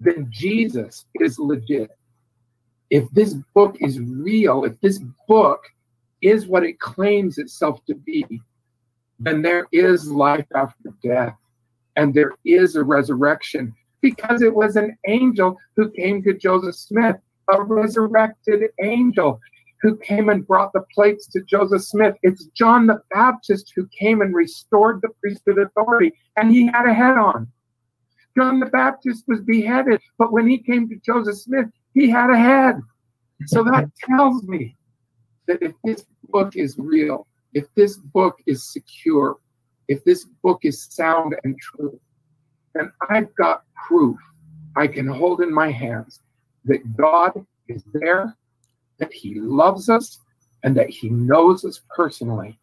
then 0.00 0.28
Jesus 0.30 1.04
is 1.14 1.38
legit 1.38 1.95
if 2.90 3.08
this 3.10 3.34
book 3.54 3.76
is 3.80 4.00
real, 4.00 4.64
if 4.64 4.80
this 4.80 5.00
book 5.28 5.62
is 6.22 6.46
what 6.46 6.64
it 6.64 6.78
claims 6.78 7.38
itself 7.38 7.84
to 7.86 7.94
be, 7.94 8.24
then 9.18 9.42
there 9.42 9.66
is 9.72 10.10
life 10.10 10.46
after 10.54 10.90
death 11.02 11.36
and 11.96 12.12
there 12.14 12.32
is 12.44 12.76
a 12.76 12.84
resurrection 12.84 13.74
because 14.00 14.42
it 14.42 14.54
was 14.54 14.76
an 14.76 14.96
angel 15.08 15.58
who 15.74 15.90
came 15.90 16.22
to 16.22 16.34
Joseph 16.34 16.76
Smith, 16.76 17.16
a 17.52 17.62
resurrected 17.62 18.62
angel 18.82 19.40
who 19.82 19.96
came 19.96 20.28
and 20.28 20.46
brought 20.46 20.72
the 20.72 20.84
plates 20.94 21.26
to 21.28 21.42
Joseph 21.42 21.82
Smith. 21.82 22.14
It's 22.22 22.46
John 22.54 22.86
the 22.86 23.00
Baptist 23.12 23.72
who 23.74 23.88
came 23.88 24.20
and 24.20 24.34
restored 24.34 25.00
the 25.02 25.08
priesthood 25.20 25.58
authority, 25.58 26.12
and 26.36 26.50
he 26.50 26.66
had 26.66 26.86
a 26.86 26.94
head 26.94 27.16
on. 27.16 27.48
John 28.36 28.60
the 28.60 28.66
Baptist 28.66 29.24
was 29.26 29.40
beheaded, 29.40 30.00
but 30.18 30.32
when 30.32 30.46
he 30.46 30.58
came 30.58 30.88
to 30.88 30.96
Joseph 31.04 31.38
Smith, 31.38 31.66
he 31.96 32.10
had 32.10 32.28
a 32.30 32.38
head. 32.38 32.82
So 33.46 33.64
that 33.64 33.88
tells 34.04 34.42
me 34.44 34.76
that 35.46 35.62
if 35.62 35.72
this 35.82 36.04
book 36.28 36.54
is 36.54 36.76
real, 36.78 37.26
if 37.54 37.64
this 37.74 37.96
book 37.96 38.36
is 38.46 38.62
secure, 38.70 39.38
if 39.88 40.04
this 40.04 40.26
book 40.42 40.60
is 40.62 40.82
sound 40.90 41.34
and 41.42 41.58
true, 41.58 41.98
then 42.74 42.92
I've 43.08 43.34
got 43.34 43.64
proof 43.88 44.18
I 44.76 44.86
can 44.86 45.06
hold 45.06 45.40
in 45.40 45.52
my 45.52 45.70
hands 45.70 46.20
that 46.66 46.96
God 46.96 47.32
is 47.66 47.82
there, 47.94 48.36
that 48.98 49.10
He 49.10 49.40
loves 49.40 49.88
us, 49.88 50.20
and 50.64 50.76
that 50.76 50.90
He 50.90 51.08
knows 51.08 51.64
us 51.64 51.80
personally. 51.96 52.58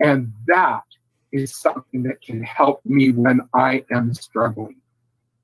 And 0.00 0.32
that 0.48 0.82
is 1.30 1.54
something 1.54 2.02
that 2.02 2.20
can 2.22 2.42
help 2.42 2.84
me 2.84 3.12
when 3.12 3.40
I 3.54 3.84
am 3.92 4.12
struggling 4.14 4.80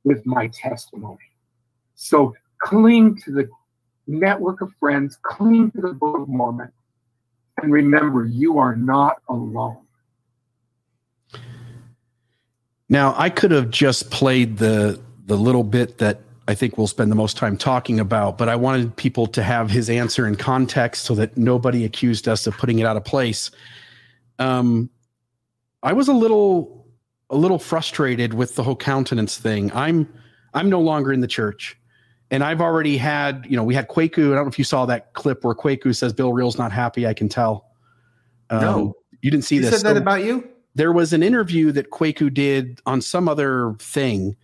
with 0.03 0.27
my 0.27 0.49
testimony. 0.49 1.31
So 1.95 2.35
cling 2.63 3.17
to 3.25 3.31
the 3.31 3.49
network 4.07 4.61
of 4.61 4.73
friends, 4.81 5.19
cling 5.23 5.71
to 5.73 5.81
the 5.81 5.93
Book 5.93 6.21
of 6.21 6.29
Mormon, 6.29 6.73
and 7.63 7.73
remember 7.73 8.25
you 8.25 8.59
are 8.59 8.75
not 8.75 9.17
alone. 9.29 9.79
Now, 12.89 13.15
I 13.17 13.31
could 13.31 13.51
have 13.51 13.71
just 13.71 14.11
played 14.11 14.59
the 14.59 15.01
the 15.25 15.37
little 15.37 15.65
bit 15.65 15.99
that 15.99 16.21
I 16.49 16.55
think 16.55 16.77
we'll 16.77 16.89
spend 16.89 17.11
the 17.11 17.17
most 17.17 17.37
time 17.37 17.57
talking 17.57 18.01
about, 18.01 18.37
but 18.37 18.49
I 18.49 18.57
wanted 18.57 18.97
people 18.97 19.27
to 19.29 19.43
have 19.43 19.71
his 19.71 19.89
answer 19.89 20.27
in 20.27 20.35
context 20.35 21.05
so 21.05 21.15
that 21.15 21.37
nobody 21.37 21.85
accused 21.85 22.27
us 22.27 22.47
of 22.47 22.57
putting 22.59 22.81
it 22.81 22.87
out 22.87 22.97
of 22.97 23.05
place. 23.05 23.51
Um, 24.39 24.91
I 25.83 25.93
was 25.93 26.09
a 26.09 26.13
little 26.13 26.87
a 27.31 27.37
little 27.37 27.59
frustrated 27.59 28.35
with 28.35 28.57
the 28.57 28.63
whole 28.63 28.77
countenance 28.77 29.39
thing. 29.39 29.73
I'm 29.73 30.13
I'm 30.53 30.69
no 30.69 30.81
longer 30.81 31.13
in 31.13 31.21
the 31.21 31.29
church. 31.29 31.79
And 32.33 32.43
I've 32.43 32.63
already 32.63 32.97
had, 32.97 33.47
you 33.47 33.57
know, 33.59 33.63
we 33.63 33.75
had 33.75 33.89
Kwaku. 33.89 34.33
I 34.33 34.35
don't 34.35 34.45
know 34.45 34.49
if 34.49 34.59
you 34.59 34.65
saw 34.65 34.87
that 34.87 35.13
clip 35.13 35.45
where 35.45 35.55
Kwaku 35.55 35.95
says 35.95 36.15
Bill 36.15 36.33
Reel's 36.33 36.57
not 36.57 36.73
happy. 36.73 37.07
I 37.07 37.13
can 37.13 37.29
tell. 37.29 37.67
Um, 38.49 38.61
no, 38.61 38.95
you 39.21 39.31
didn't 39.31 39.45
see 39.45 39.57
he 39.57 39.61
this. 39.61 39.71
Said 39.71 39.87
that 39.87 39.97
so 39.97 40.03
about 40.03 40.25
you? 40.25 40.49
There 40.75 40.93
was 40.93 41.13
an 41.13 41.23
interview 41.23 41.73
that 41.73 41.91
Kwaku 41.91 42.33
did 42.33 42.81
on 42.87 43.03
some 43.03 43.29
other 43.29 43.75
thing, 43.79 44.35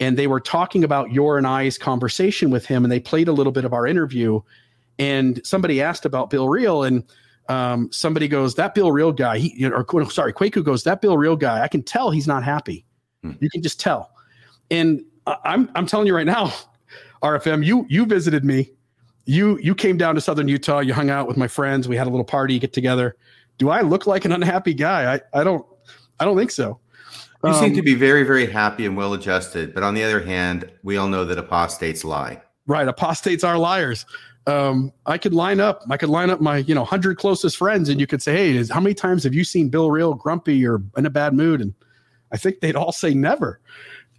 and 0.00 0.18
they 0.18 0.26
were 0.26 0.40
talking 0.40 0.82
about 0.82 1.12
your 1.12 1.38
and 1.38 1.46
I's 1.46 1.78
conversation 1.78 2.50
with 2.50 2.66
him, 2.66 2.84
and 2.84 2.90
they 2.90 2.98
played 2.98 3.28
a 3.28 3.32
little 3.32 3.52
bit 3.52 3.64
of 3.64 3.72
our 3.72 3.86
interview. 3.86 4.40
And 4.98 5.40
somebody 5.46 5.80
asked 5.80 6.04
about 6.04 6.30
Bill 6.30 6.48
Reel, 6.48 6.82
and 6.82 7.04
um, 7.48 7.92
somebody 7.92 8.26
goes, 8.26 8.56
"That 8.56 8.74
Bill 8.74 8.90
Reel 8.90 9.12
guy," 9.12 9.38
he 9.38 9.66
or 9.66 10.10
sorry, 10.10 10.32
Kwaku 10.32 10.64
goes, 10.64 10.82
"That 10.82 11.00
Bill 11.00 11.16
Reel 11.16 11.36
guy, 11.36 11.62
I 11.62 11.68
can 11.68 11.84
tell 11.84 12.10
he's 12.10 12.26
not 12.26 12.42
happy. 12.42 12.84
Hmm. 13.22 13.32
You 13.38 13.48
can 13.50 13.62
just 13.62 13.78
tell." 13.78 14.10
And 14.68 15.04
I'm 15.44 15.70
I'm 15.76 15.86
telling 15.86 16.08
you 16.08 16.16
right 16.16 16.26
now, 16.26 16.52
RFM, 17.26 17.64
you 17.64 17.86
you 17.88 18.06
visited 18.06 18.44
me. 18.44 18.72
You 19.24 19.58
you 19.58 19.74
came 19.74 19.96
down 19.96 20.14
to 20.14 20.20
Southern 20.20 20.48
Utah. 20.48 20.80
You 20.80 20.94
hung 20.94 21.10
out 21.10 21.26
with 21.26 21.36
my 21.36 21.48
friends. 21.48 21.88
We 21.88 21.96
had 21.96 22.06
a 22.06 22.10
little 22.10 22.24
party, 22.24 22.58
get 22.58 22.72
together. 22.72 23.16
Do 23.58 23.70
I 23.70 23.80
look 23.80 24.06
like 24.06 24.24
an 24.24 24.32
unhappy 24.32 24.74
guy? 24.74 25.14
I, 25.14 25.40
I 25.40 25.44
don't 25.44 25.66
I 26.20 26.24
don't 26.24 26.36
think 26.36 26.50
so. 26.50 26.78
You 27.42 27.50
um, 27.50 27.56
seem 27.56 27.74
to 27.74 27.82
be 27.82 27.94
very 27.94 28.22
very 28.22 28.46
happy 28.46 28.86
and 28.86 28.96
well 28.96 29.14
adjusted. 29.14 29.74
But 29.74 29.82
on 29.82 29.94
the 29.94 30.04
other 30.04 30.20
hand, 30.20 30.70
we 30.82 30.96
all 30.96 31.08
know 31.08 31.24
that 31.24 31.38
apostates 31.38 32.04
lie. 32.04 32.40
Right, 32.66 32.86
apostates 32.86 33.44
are 33.44 33.58
liars. 33.58 34.06
Um, 34.48 34.92
I 35.06 35.18
could 35.18 35.34
line 35.34 35.58
up. 35.58 35.82
I 35.90 35.96
could 35.96 36.08
line 36.08 36.30
up 36.30 36.40
my 36.40 36.58
you 36.58 36.74
know 36.74 36.84
hundred 36.84 37.18
closest 37.18 37.56
friends, 37.56 37.88
and 37.88 37.98
you 37.98 38.06
could 38.06 38.22
say, 38.22 38.36
"Hey, 38.36 38.64
how 38.66 38.80
many 38.80 38.94
times 38.94 39.24
have 39.24 39.34
you 39.34 39.42
seen 39.42 39.68
Bill 39.68 39.90
real 39.90 40.14
grumpy 40.14 40.64
or 40.64 40.80
in 40.96 41.04
a 41.04 41.10
bad 41.10 41.34
mood?" 41.34 41.60
And 41.60 41.74
I 42.32 42.36
think 42.36 42.60
they'd 42.60 42.76
all 42.76 42.92
say 42.92 43.12
never 43.14 43.60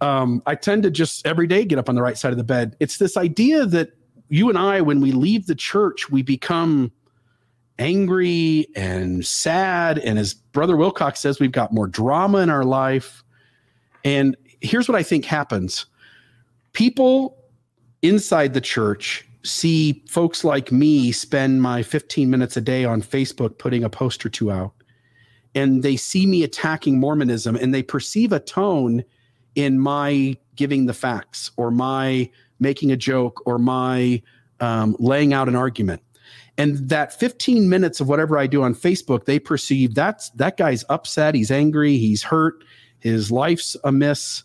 um, 0.00 0.42
I 0.46 0.54
tend 0.54 0.82
to 0.84 0.90
just 0.90 1.26
every 1.26 1.46
day 1.46 1.64
get 1.64 1.78
up 1.78 1.88
on 1.88 1.94
the 1.94 2.02
right 2.02 2.16
side 2.16 2.32
of 2.32 2.38
the 2.38 2.44
bed. 2.44 2.76
It's 2.80 2.98
this 2.98 3.16
idea 3.16 3.66
that 3.66 3.90
you 4.28 4.48
and 4.48 4.58
I, 4.58 4.80
when 4.80 5.00
we 5.00 5.12
leave 5.12 5.46
the 5.46 5.54
church, 5.54 6.10
we 6.10 6.22
become 6.22 6.92
angry 7.78 8.66
and 8.76 9.24
sad. 9.24 9.98
And 9.98 10.18
as 10.18 10.34
Brother 10.34 10.76
Wilcox 10.76 11.20
says, 11.20 11.40
we've 11.40 11.52
got 11.52 11.72
more 11.72 11.86
drama 11.86 12.38
in 12.38 12.50
our 12.50 12.64
life. 12.64 13.22
And 14.04 14.36
here's 14.60 14.88
what 14.88 14.96
I 14.96 15.02
think 15.02 15.24
happens 15.24 15.86
people 16.72 17.36
inside 18.02 18.54
the 18.54 18.60
church 18.60 19.24
see 19.44 20.02
folks 20.08 20.44
like 20.44 20.70
me 20.70 21.10
spend 21.12 21.62
my 21.62 21.82
15 21.82 22.28
minutes 22.28 22.56
a 22.56 22.60
day 22.60 22.84
on 22.84 23.00
Facebook 23.00 23.58
putting 23.58 23.82
a 23.82 23.90
post 23.90 24.24
or 24.26 24.28
two 24.28 24.50
out. 24.50 24.72
And 25.54 25.82
they 25.82 25.96
see 25.96 26.26
me 26.26 26.42
attacking 26.42 27.00
Mormonism 27.00 27.56
and 27.56 27.72
they 27.72 27.82
perceive 27.82 28.32
a 28.32 28.40
tone 28.40 29.04
in 29.58 29.80
my 29.80 30.36
giving 30.54 30.86
the 30.86 30.94
facts 30.94 31.50
or 31.56 31.72
my 31.72 32.30
making 32.60 32.92
a 32.92 32.96
joke 32.96 33.42
or 33.44 33.58
my 33.58 34.22
um, 34.60 34.94
laying 35.00 35.32
out 35.32 35.48
an 35.48 35.56
argument. 35.56 36.00
And 36.56 36.76
that 36.88 37.12
15 37.12 37.68
minutes 37.68 38.00
of 38.00 38.08
whatever 38.08 38.38
I 38.38 38.46
do 38.46 38.62
on 38.62 38.72
Facebook, 38.72 39.24
they 39.24 39.40
perceive 39.40 39.96
that's 39.96 40.30
that 40.30 40.58
guy's 40.58 40.84
upset, 40.88 41.34
he's 41.34 41.50
angry, 41.50 41.96
he's 41.96 42.22
hurt, 42.22 42.62
his 43.00 43.32
life's 43.32 43.76
amiss. 43.82 44.44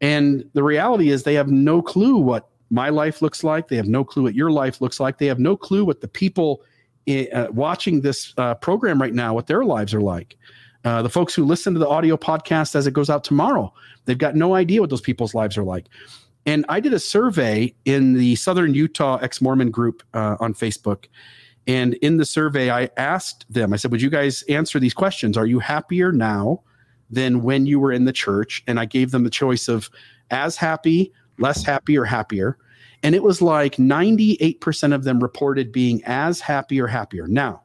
And 0.00 0.44
the 0.54 0.64
reality 0.64 1.10
is 1.10 1.22
they 1.22 1.34
have 1.34 1.48
no 1.48 1.80
clue 1.80 2.16
what 2.16 2.48
my 2.68 2.88
life 2.88 3.22
looks 3.22 3.44
like. 3.44 3.68
They 3.68 3.76
have 3.76 3.86
no 3.86 4.02
clue 4.02 4.24
what 4.24 4.34
your 4.34 4.50
life 4.50 4.80
looks 4.80 4.98
like. 4.98 5.18
They 5.18 5.26
have 5.26 5.38
no 5.38 5.56
clue 5.56 5.84
what 5.84 6.00
the 6.00 6.08
people 6.08 6.62
uh, 7.08 7.46
watching 7.52 8.00
this 8.00 8.34
uh, 8.38 8.54
program 8.56 9.00
right 9.00 9.14
now, 9.14 9.34
what 9.34 9.46
their 9.46 9.64
lives 9.64 9.94
are 9.94 10.00
like. 10.00 10.36
Uh, 10.84 11.02
the 11.02 11.08
folks 11.08 11.34
who 11.34 11.44
listen 11.44 11.74
to 11.74 11.78
the 11.78 11.88
audio 11.88 12.16
podcast 12.16 12.74
as 12.74 12.86
it 12.86 12.92
goes 12.92 13.08
out 13.08 13.24
tomorrow, 13.24 13.72
they've 14.04 14.18
got 14.18 14.34
no 14.34 14.54
idea 14.54 14.80
what 14.80 14.90
those 14.90 15.00
people's 15.00 15.34
lives 15.34 15.56
are 15.56 15.62
like. 15.62 15.86
And 16.44 16.64
I 16.68 16.80
did 16.80 16.92
a 16.92 16.98
survey 16.98 17.74
in 17.84 18.14
the 18.14 18.34
Southern 18.34 18.74
Utah 18.74 19.18
ex 19.22 19.40
Mormon 19.40 19.70
group 19.70 20.02
uh, 20.12 20.36
on 20.40 20.54
Facebook. 20.54 21.06
And 21.66 21.94
in 21.94 22.16
the 22.16 22.24
survey, 22.24 22.70
I 22.70 22.90
asked 22.96 23.46
them, 23.48 23.72
I 23.72 23.76
said, 23.76 23.92
Would 23.92 24.02
you 24.02 24.10
guys 24.10 24.42
answer 24.42 24.80
these 24.80 24.94
questions? 24.94 25.36
Are 25.36 25.46
you 25.46 25.60
happier 25.60 26.10
now 26.10 26.62
than 27.10 27.42
when 27.42 27.66
you 27.66 27.78
were 27.78 27.92
in 27.92 28.04
the 28.04 28.12
church? 28.12 28.64
And 28.66 28.80
I 28.80 28.84
gave 28.84 29.12
them 29.12 29.22
the 29.22 29.30
choice 29.30 29.68
of 29.68 29.88
as 30.30 30.56
happy, 30.56 31.12
less 31.38 31.64
happy, 31.64 31.96
or 31.96 32.04
happier. 32.04 32.58
And 33.04 33.14
it 33.14 33.22
was 33.22 33.42
like 33.42 33.76
98% 33.76 34.94
of 34.94 35.04
them 35.04 35.20
reported 35.20 35.72
being 35.72 36.02
as 36.04 36.40
happy 36.40 36.80
or 36.80 36.86
happier. 36.86 37.26
Now, 37.26 37.62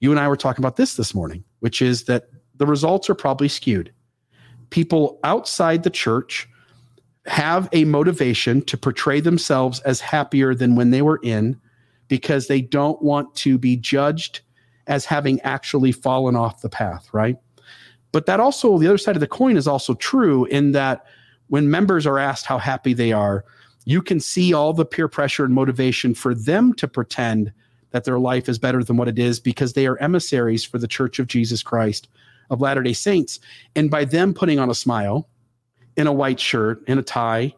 you 0.00 0.10
and 0.10 0.18
I 0.18 0.28
were 0.28 0.36
talking 0.36 0.62
about 0.62 0.76
this 0.76 0.96
this 0.96 1.14
morning, 1.14 1.44
which 1.60 1.82
is 1.82 2.04
that 2.04 2.28
the 2.62 2.66
results 2.66 3.10
are 3.10 3.16
probably 3.16 3.48
skewed. 3.48 3.92
People 4.70 5.18
outside 5.24 5.82
the 5.82 5.90
church 5.90 6.48
have 7.26 7.68
a 7.72 7.84
motivation 7.84 8.62
to 8.62 8.76
portray 8.76 9.18
themselves 9.18 9.80
as 9.80 10.00
happier 10.00 10.54
than 10.54 10.76
when 10.76 10.90
they 10.90 11.02
were 11.02 11.18
in 11.24 11.60
because 12.06 12.46
they 12.46 12.60
don't 12.60 13.02
want 13.02 13.34
to 13.34 13.58
be 13.58 13.76
judged 13.76 14.42
as 14.86 15.04
having 15.04 15.40
actually 15.40 15.90
fallen 15.90 16.36
off 16.36 16.62
the 16.62 16.68
path, 16.68 17.08
right? 17.12 17.36
But 18.12 18.26
that 18.26 18.38
also, 18.38 18.78
the 18.78 18.86
other 18.86 18.96
side 18.96 19.16
of 19.16 19.20
the 19.20 19.26
coin 19.26 19.56
is 19.56 19.66
also 19.66 19.94
true 19.94 20.44
in 20.44 20.70
that 20.70 21.04
when 21.48 21.68
members 21.68 22.06
are 22.06 22.20
asked 22.20 22.46
how 22.46 22.58
happy 22.58 22.94
they 22.94 23.10
are, 23.10 23.44
you 23.86 24.02
can 24.02 24.20
see 24.20 24.54
all 24.54 24.72
the 24.72 24.84
peer 24.84 25.08
pressure 25.08 25.44
and 25.44 25.52
motivation 25.52 26.14
for 26.14 26.32
them 26.32 26.74
to 26.74 26.86
pretend 26.86 27.52
that 27.90 28.04
their 28.04 28.20
life 28.20 28.48
is 28.48 28.60
better 28.60 28.84
than 28.84 28.96
what 28.96 29.08
it 29.08 29.18
is 29.18 29.40
because 29.40 29.72
they 29.72 29.84
are 29.88 29.98
emissaries 29.98 30.64
for 30.64 30.78
the 30.78 30.86
Church 30.86 31.18
of 31.18 31.26
Jesus 31.26 31.64
Christ 31.64 32.06
of 32.52 32.60
Latter 32.60 32.82
day 32.82 32.92
Saints. 32.92 33.40
And 33.74 33.90
by 33.90 34.04
them 34.04 34.32
putting 34.32 34.60
on 34.60 34.70
a 34.70 34.74
smile, 34.74 35.28
in 35.96 36.06
a 36.06 36.12
white 36.12 36.40
shirt, 36.40 36.82
in 36.86 36.98
a 36.98 37.02
tie, 37.02 37.54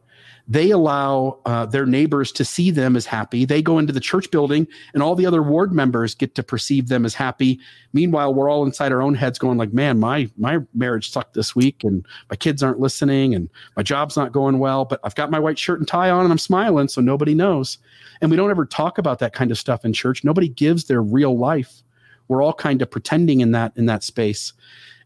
they 0.47 0.71
allow 0.71 1.39
uh, 1.47 1.65
their 1.65 1.87
neighbors 1.87 2.31
to 2.33 2.45
see 2.45 2.71
them 2.71 2.97
as 2.97 3.07
happy. 3.07 3.47
They 3.47 3.63
go 3.63 3.79
into 3.79 3.95
the 3.95 4.01
church 4.01 4.31
building, 4.31 4.67
and 4.93 5.03
all 5.03 5.15
the 5.15 5.25
other 5.25 5.43
ward 5.43 5.73
members 5.73 6.15
get 6.15 6.35
to 6.35 6.43
perceive 6.43 6.89
them 6.89 7.07
as 7.07 7.15
happy. 7.15 7.59
Meanwhile, 7.95 8.35
we're 8.35 8.51
all 8.51 8.65
inside 8.67 8.93
our 8.93 9.01
own 9.01 9.15
heads, 9.15 9.39
going 9.39 9.57
like, 9.57 9.73
"Man, 9.73 9.99
my 9.99 10.29
my 10.37 10.59
marriage 10.75 11.11
sucked 11.11 11.33
this 11.33 11.57
week, 11.57 11.83
and 11.83 12.05
my 12.29 12.37
kids 12.37 12.63
aren't 12.63 12.81
listening, 12.81 13.35
and 13.35 13.49
my 13.77 13.83
job's 13.83 14.19
not 14.19 14.33
going 14.33 14.59
well. 14.59 14.85
But 14.85 15.01
I've 15.03 15.15
got 15.15 15.31
my 15.31 15.39
white 15.39 15.59
shirt 15.59 15.79
and 15.79 15.89
tie 15.89 16.11
on, 16.11 16.25
and 16.25 16.33
I'm 16.33 16.39
smiling, 16.39 16.89
so 16.89 17.01
nobody 17.01 17.35
knows." 17.35 17.79
And 18.21 18.31
we 18.31 18.37
don't 18.37 18.51
ever 18.51 18.67
talk 18.67 18.99
about 18.99 19.21
that 19.21 19.33
kind 19.33 19.51
of 19.51 19.59
stuff 19.59 19.85
in 19.85 19.95
church. 19.95 20.25
Nobody 20.25 20.49
gives 20.49 20.85
their 20.85 21.03
real 21.03 21.39
life. 21.39 21.83
We're 22.29 22.43
all 22.43 22.53
kind 22.53 22.83
of 22.83 22.91
pretending 22.91 23.41
in 23.41 23.53
that 23.53 23.73
in 23.77 23.87
that 23.87 24.03
space. 24.03 24.53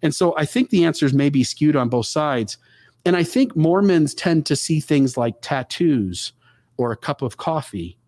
And 0.02 0.14
so 0.14 0.34
I 0.36 0.44
think 0.44 0.70
the 0.70 0.84
answers 0.84 1.12
may 1.12 1.28
be 1.30 1.42
skewed 1.44 1.76
on 1.76 1.88
both 1.88 2.06
sides. 2.06 2.56
And 3.04 3.16
I 3.16 3.22
think 3.22 3.56
Mormons 3.56 4.14
tend 4.14 4.46
to 4.46 4.56
see 4.56 4.80
things 4.80 5.16
like 5.16 5.36
tattoos 5.40 6.32
or 6.76 6.92
a 6.92 6.96
cup 6.96 7.22
of 7.22 7.36
coffee 7.36 7.98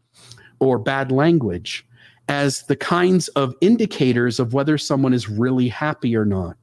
or 0.60 0.78
bad 0.78 1.10
language 1.10 1.86
as 2.28 2.62
the 2.66 2.76
kinds 2.76 3.28
of 3.28 3.54
indicators 3.60 4.38
of 4.38 4.54
whether 4.54 4.78
someone 4.78 5.12
is 5.12 5.28
really 5.28 5.68
happy 5.68 6.14
or 6.14 6.24
not, 6.24 6.56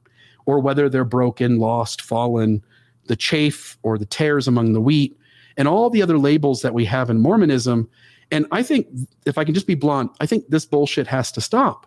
or 0.46 0.60
whether 0.60 0.88
they're 0.88 1.04
broken, 1.04 1.58
lost, 1.58 2.00
fallen, 2.00 2.62
the 3.06 3.16
chaff 3.16 3.76
or 3.82 3.98
the 3.98 4.06
tares 4.06 4.48
among 4.48 4.72
the 4.72 4.80
wheat, 4.80 5.18
and 5.58 5.68
all 5.68 5.90
the 5.90 6.00
other 6.00 6.16
labels 6.16 6.62
that 6.62 6.72
we 6.72 6.86
have 6.86 7.10
in 7.10 7.18
Mormonism. 7.18 7.88
And 8.30 8.46
I 8.50 8.62
think, 8.62 8.86
if 9.26 9.36
I 9.36 9.44
can 9.44 9.52
just 9.52 9.66
be 9.66 9.74
blunt, 9.74 10.10
I 10.20 10.26
think 10.26 10.48
this 10.48 10.64
bullshit 10.64 11.06
has 11.06 11.30
to 11.32 11.40
stop. 11.40 11.86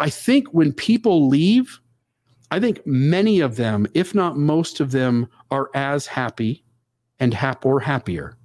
I 0.00 0.10
think 0.10 0.48
when 0.48 0.72
people 0.72 1.28
leave, 1.28 1.78
I 2.50 2.58
think 2.58 2.84
many 2.86 3.40
of 3.40 3.56
them, 3.56 3.86
if 3.94 4.14
not 4.14 4.36
most 4.36 4.80
of 4.80 4.90
them, 4.90 5.28
are 5.50 5.70
as 5.74 6.06
happy 6.06 6.64
and 7.20 7.34
hap 7.34 7.66
or 7.66 7.80
happier. 7.80 8.36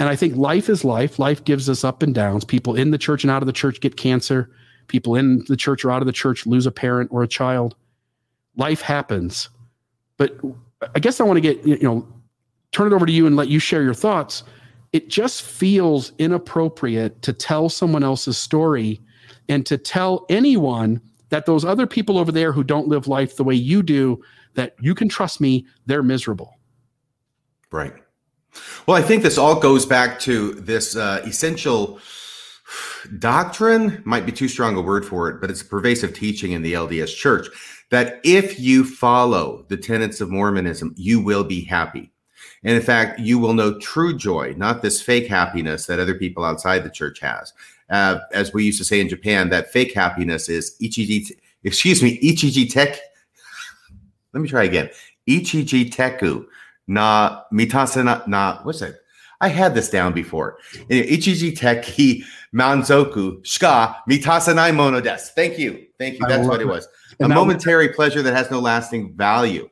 And 0.00 0.08
I 0.08 0.16
think 0.16 0.36
life 0.36 0.70
is 0.70 0.84
life. 0.84 1.18
Life 1.18 1.44
gives 1.44 1.68
us 1.68 1.84
up 1.84 2.02
and 2.02 2.14
downs. 2.14 2.44
People 2.44 2.74
in 2.74 2.90
the 2.90 2.98
church 2.98 3.22
and 3.22 3.30
out 3.30 3.42
of 3.42 3.46
the 3.46 3.52
church 3.52 3.80
get 3.80 3.96
cancer. 3.96 4.50
People 4.88 5.14
in 5.14 5.44
the 5.48 5.56
church 5.56 5.84
or 5.84 5.92
out 5.92 6.02
of 6.02 6.06
the 6.06 6.12
church 6.12 6.46
lose 6.46 6.66
a 6.66 6.72
parent 6.72 7.10
or 7.12 7.22
a 7.22 7.28
child. 7.28 7.76
Life 8.56 8.80
happens. 8.80 9.50
But 10.16 10.40
I 10.94 10.98
guess 10.98 11.20
I 11.20 11.24
want 11.24 11.36
to 11.36 11.40
get, 11.40 11.64
you 11.66 11.78
know, 11.82 12.08
turn 12.72 12.90
it 12.90 12.94
over 12.94 13.06
to 13.06 13.12
you 13.12 13.26
and 13.26 13.36
let 13.36 13.48
you 13.48 13.58
share 13.58 13.82
your 13.82 13.94
thoughts. 13.94 14.44
It 14.92 15.08
just 15.08 15.42
feels 15.42 16.12
inappropriate 16.18 17.20
to 17.22 17.32
tell 17.32 17.68
someone 17.68 18.02
else's 18.02 18.38
story 18.38 19.00
and 19.48 19.64
to 19.66 19.78
tell 19.78 20.26
anyone 20.28 21.00
that 21.30 21.46
those 21.46 21.64
other 21.64 21.86
people 21.86 22.18
over 22.18 22.30
there 22.30 22.52
who 22.52 22.62
don't 22.62 22.88
live 22.88 23.08
life 23.08 23.36
the 23.36 23.44
way 23.44 23.54
you 23.54 23.82
do, 23.82 24.22
that 24.54 24.76
you 24.80 24.94
can 24.94 25.08
trust 25.08 25.40
me, 25.40 25.66
they're 25.86 26.02
miserable. 26.02 26.58
Right. 27.70 27.94
Well, 28.86 28.96
I 28.96 29.02
think 29.02 29.22
this 29.22 29.38
all 29.38 29.58
goes 29.58 29.86
back 29.86 30.20
to 30.20 30.52
this 30.54 30.94
uh, 30.94 31.22
essential 31.24 32.00
doctrine, 33.18 34.02
might 34.04 34.26
be 34.26 34.32
too 34.32 34.48
strong 34.48 34.76
a 34.76 34.80
word 34.80 35.04
for 35.04 35.28
it, 35.28 35.40
but 35.40 35.50
it's 35.50 35.62
a 35.62 35.66
pervasive 35.66 36.14
teaching 36.14 36.52
in 36.52 36.62
the 36.62 36.74
LDS 36.74 37.14
church 37.16 37.48
that 37.90 38.20
if 38.24 38.58
you 38.58 38.84
follow 38.84 39.64
the 39.68 39.76
tenets 39.76 40.20
of 40.20 40.30
Mormonism, 40.30 40.94
you 40.96 41.20
will 41.20 41.44
be 41.44 41.62
happy. 41.62 42.10
And 42.64 42.76
in 42.76 42.82
fact, 42.82 43.20
you 43.20 43.38
will 43.38 43.54
know 43.54 43.78
true 43.78 44.16
joy, 44.16 44.54
not 44.56 44.82
this 44.82 45.02
fake 45.02 45.26
happiness 45.26 45.86
that 45.86 45.98
other 45.98 46.14
people 46.14 46.44
outside 46.44 46.84
the 46.84 46.90
church 46.90 47.20
has. 47.20 47.52
Uh, 47.90 48.20
as 48.32 48.52
we 48.52 48.64
used 48.64 48.78
to 48.78 48.84
say 48.84 49.00
in 49.00 49.08
Japan, 49.08 49.50
that 49.50 49.70
fake 49.70 49.92
happiness 49.92 50.48
is 50.48 50.76
ichiji, 50.82 51.30
excuse 51.64 52.02
me, 52.02 52.18
ichiji 52.20 52.70
tek. 52.70 52.98
Let 54.32 54.40
me 54.40 54.48
try 54.48 54.64
again. 54.64 54.88
Ichiji 55.28 55.92
teku 55.92 56.46
na 56.86 57.42
mitasana 57.52 58.26
na 58.26 58.62
what's 58.62 58.80
that? 58.80 58.94
I 59.40 59.48
had 59.48 59.74
this 59.74 59.90
down 59.90 60.12
before. 60.12 60.58
Ichiji 60.88 61.56
teki 61.56 62.24
manzoku 62.54 63.42
shika 63.42 63.96
mitasanai 64.08 64.74
mono 64.74 65.00
des. 65.00 65.30
Thank 65.34 65.58
you. 65.58 65.86
Thank 65.98 66.18
you. 66.18 66.26
That's 66.28 66.46
what 66.46 66.60
it 66.60 66.66
was. 66.66 66.88
A 67.20 67.28
momentary 67.28 67.88
pleasure 67.90 68.22
that 68.22 68.34
has 68.34 68.50
no 68.50 68.58
lasting 68.60 69.14
value. 69.14 69.68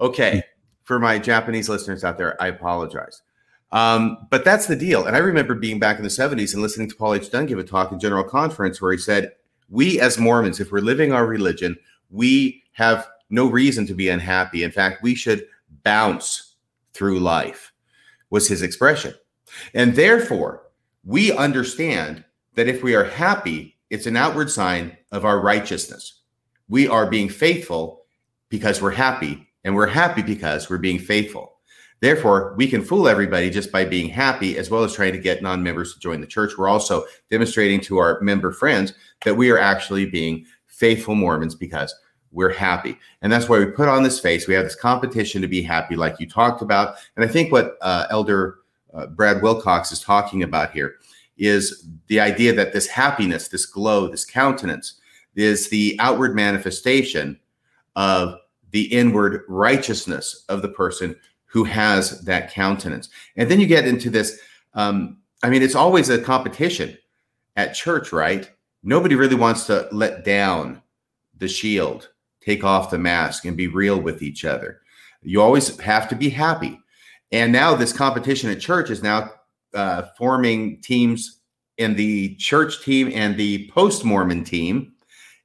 Okay. 0.00 0.42
For 0.84 1.00
my 1.00 1.18
Japanese 1.18 1.68
listeners 1.68 2.04
out 2.04 2.16
there, 2.16 2.40
I 2.40 2.46
apologize. 2.46 3.22
Um, 3.72 4.26
but 4.30 4.44
that's 4.44 4.66
the 4.66 4.76
deal. 4.76 5.06
And 5.06 5.16
I 5.16 5.18
remember 5.18 5.54
being 5.54 5.78
back 5.78 5.96
in 5.96 6.02
the 6.02 6.08
70s 6.08 6.52
and 6.52 6.62
listening 6.62 6.88
to 6.88 6.96
Paul 6.96 7.14
H. 7.14 7.30
Dunn 7.30 7.46
give 7.46 7.58
a 7.58 7.64
talk 7.64 7.92
in 7.92 7.98
General 7.98 8.24
Conference 8.24 8.80
where 8.80 8.92
he 8.92 8.98
said, 8.98 9.32
We 9.68 10.00
as 10.00 10.18
Mormons, 10.18 10.60
if 10.60 10.70
we're 10.70 10.80
living 10.80 11.12
our 11.12 11.26
religion, 11.26 11.76
we 12.10 12.62
have 12.72 13.08
no 13.30 13.46
reason 13.46 13.86
to 13.86 13.94
be 13.94 14.08
unhappy. 14.08 14.62
In 14.62 14.70
fact, 14.70 15.02
we 15.02 15.14
should 15.14 15.46
bounce 15.82 16.54
through 16.94 17.20
life, 17.20 17.72
was 18.30 18.48
his 18.48 18.62
expression. 18.62 19.14
And 19.74 19.94
therefore, 19.94 20.62
we 21.04 21.32
understand 21.32 22.24
that 22.54 22.68
if 22.68 22.82
we 22.82 22.94
are 22.94 23.04
happy, 23.04 23.76
it's 23.90 24.06
an 24.06 24.16
outward 24.16 24.50
sign 24.50 24.96
of 25.12 25.24
our 25.24 25.40
righteousness. 25.40 26.20
We 26.68 26.88
are 26.88 27.08
being 27.08 27.28
faithful 27.28 28.04
because 28.48 28.80
we're 28.80 28.90
happy, 28.90 29.48
and 29.64 29.74
we're 29.74 29.86
happy 29.86 30.22
because 30.22 30.68
we're 30.68 30.78
being 30.78 30.98
faithful. 30.98 31.55
Therefore, 32.00 32.54
we 32.56 32.68
can 32.68 32.82
fool 32.82 33.08
everybody 33.08 33.48
just 33.48 33.72
by 33.72 33.84
being 33.84 34.08
happy, 34.08 34.58
as 34.58 34.70
well 34.70 34.84
as 34.84 34.92
trying 34.92 35.12
to 35.12 35.18
get 35.18 35.42
non 35.42 35.62
members 35.62 35.94
to 35.94 36.00
join 36.00 36.20
the 36.20 36.26
church. 36.26 36.58
We're 36.58 36.68
also 36.68 37.04
demonstrating 37.30 37.80
to 37.82 37.98
our 37.98 38.20
member 38.20 38.52
friends 38.52 38.92
that 39.24 39.36
we 39.36 39.50
are 39.50 39.58
actually 39.58 40.06
being 40.06 40.44
faithful 40.66 41.14
Mormons 41.14 41.54
because 41.54 41.94
we're 42.32 42.52
happy. 42.52 42.98
And 43.22 43.32
that's 43.32 43.48
why 43.48 43.58
we 43.58 43.66
put 43.66 43.88
on 43.88 44.02
this 44.02 44.20
face. 44.20 44.46
We 44.46 44.54
have 44.54 44.64
this 44.64 44.76
competition 44.76 45.40
to 45.40 45.48
be 45.48 45.62
happy, 45.62 45.96
like 45.96 46.20
you 46.20 46.28
talked 46.28 46.60
about. 46.60 46.96
And 47.16 47.24
I 47.24 47.28
think 47.28 47.50
what 47.50 47.76
uh, 47.80 48.06
Elder 48.10 48.58
uh, 48.92 49.06
Brad 49.06 49.42
Wilcox 49.42 49.90
is 49.90 50.00
talking 50.00 50.42
about 50.42 50.72
here 50.72 50.96
is 51.38 51.88
the 52.08 52.20
idea 52.20 52.52
that 52.52 52.72
this 52.72 52.86
happiness, 52.86 53.48
this 53.48 53.66
glow, 53.66 54.08
this 54.08 54.24
countenance 54.24 55.00
is 55.34 55.68
the 55.68 55.96
outward 55.98 56.34
manifestation 56.34 57.38
of 57.94 58.36
the 58.70 58.84
inward 58.92 59.42
righteousness 59.48 60.44
of 60.48 60.60
the 60.60 60.68
person 60.68 61.16
who 61.56 61.64
has 61.64 62.20
that 62.20 62.52
countenance. 62.52 63.08
And 63.36 63.50
then 63.50 63.58
you 63.58 63.66
get 63.66 63.88
into 63.88 64.10
this. 64.10 64.38
Um, 64.74 65.16
I 65.42 65.48
mean, 65.48 65.62
it's 65.62 65.74
always 65.74 66.10
a 66.10 66.20
competition 66.20 66.98
at 67.56 67.72
church, 67.72 68.12
right? 68.12 68.50
Nobody 68.82 69.14
really 69.14 69.36
wants 69.36 69.64
to 69.68 69.88
let 69.90 70.22
down 70.22 70.82
the 71.38 71.48
shield 71.48 72.10
take 72.42 72.62
off 72.62 72.90
the 72.90 72.98
mask 72.98 73.46
and 73.46 73.56
be 73.56 73.68
real 73.68 73.98
with 73.98 74.20
each 74.22 74.44
other. 74.44 74.82
You 75.22 75.40
always 75.40 75.80
have 75.80 76.10
to 76.10 76.14
be 76.14 76.28
happy. 76.28 76.78
And 77.32 77.52
now 77.52 77.74
this 77.74 77.90
competition 77.94 78.50
at 78.50 78.60
church 78.60 78.90
is 78.90 79.02
now 79.02 79.30
uh, 79.72 80.02
forming 80.18 80.82
teams 80.82 81.40
in 81.78 81.96
the 81.96 82.34
church 82.34 82.84
team 82.84 83.10
and 83.14 83.34
the 83.34 83.66
post 83.70 84.04
Mormon 84.04 84.44
team. 84.44 84.92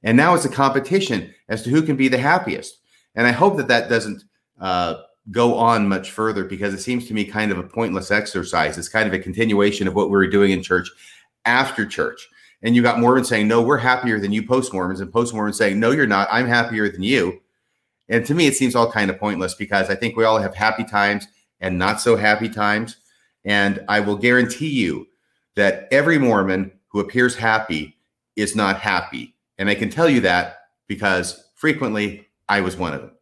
And 0.02 0.14
now 0.14 0.34
it's 0.34 0.44
a 0.44 0.50
competition 0.50 1.32
as 1.48 1.62
to 1.62 1.70
who 1.70 1.80
can 1.80 1.96
be 1.96 2.08
the 2.08 2.18
happiest. 2.18 2.80
And 3.14 3.26
I 3.26 3.32
hope 3.32 3.56
that 3.56 3.68
that 3.68 3.88
doesn't 3.88 4.24
uh, 4.60 4.96
go 5.30 5.54
on 5.54 5.88
much 5.88 6.10
further 6.10 6.44
because 6.44 6.74
it 6.74 6.80
seems 6.80 7.06
to 7.06 7.14
me 7.14 7.24
kind 7.24 7.52
of 7.52 7.58
a 7.58 7.62
pointless 7.62 8.10
exercise. 8.10 8.76
It's 8.76 8.88
kind 8.88 9.06
of 9.06 9.14
a 9.14 9.18
continuation 9.18 9.86
of 9.86 9.94
what 9.94 10.08
we 10.08 10.16
were 10.16 10.26
doing 10.26 10.50
in 10.50 10.62
church 10.62 10.90
after 11.44 11.86
church 11.86 12.28
and 12.62 12.76
you 12.76 12.82
got 12.82 13.00
Mormons 13.00 13.28
saying, 13.28 13.48
"No, 13.48 13.60
we're 13.60 13.78
happier 13.78 14.20
than 14.20 14.32
you 14.32 14.46
post 14.46 14.72
Mormons," 14.72 15.00
and 15.00 15.12
post 15.12 15.34
Mormons 15.34 15.58
saying, 15.58 15.80
"No, 15.80 15.90
you're 15.90 16.06
not. 16.06 16.28
I'm 16.30 16.46
happier 16.46 16.88
than 16.88 17.02
you." 17.02 17.40
And 18.08 18.24
to 18.26 18.34
me, 18.34 18.46
it 18.46 18.56
seems 18.56 18.74
all 18.74 18.90
kind 18.90 19.10
of 19.10 19.18
pointless 19.18 19.54
because 19.54 19.90
I 19.90 19.94
think 19.94 20.16
we 20.16 20.24
all 20.24 20.38
have 20.38 20.54
happy 20.54 20.84
times 20.84 21.26
and 21.60 21.78
not 21.78 22.00
so 22.00 22.16
happy 22.16 22.48
times. 22.48 22.96
And 23.44 23.84
I 23.88 24.00
will 24.00 24.16
guarantee 24.16 24.68
you 24.68 25.08
that 25.56 25.88
every 25.90 26.18
Mormon 26.18 26.72
who 26.88 27.00
appears 27.00 27.36
happy 27.36 27.96
is 28.36 28.54
not 28.54 28.80
happy. 28.80 29.34
And 29.58 29.68
I 29.68 29.74
can 29.74 29.90
tell 29.90 30.08
you 30.08 30.20
that 30.20 30.58
because 30.86 31.44
frequently 31.56 32.28
I 32.48 32.60
was 32.60 32.76
one 32.76 32.94
of 32.94 33.00
them. 33.00 33.12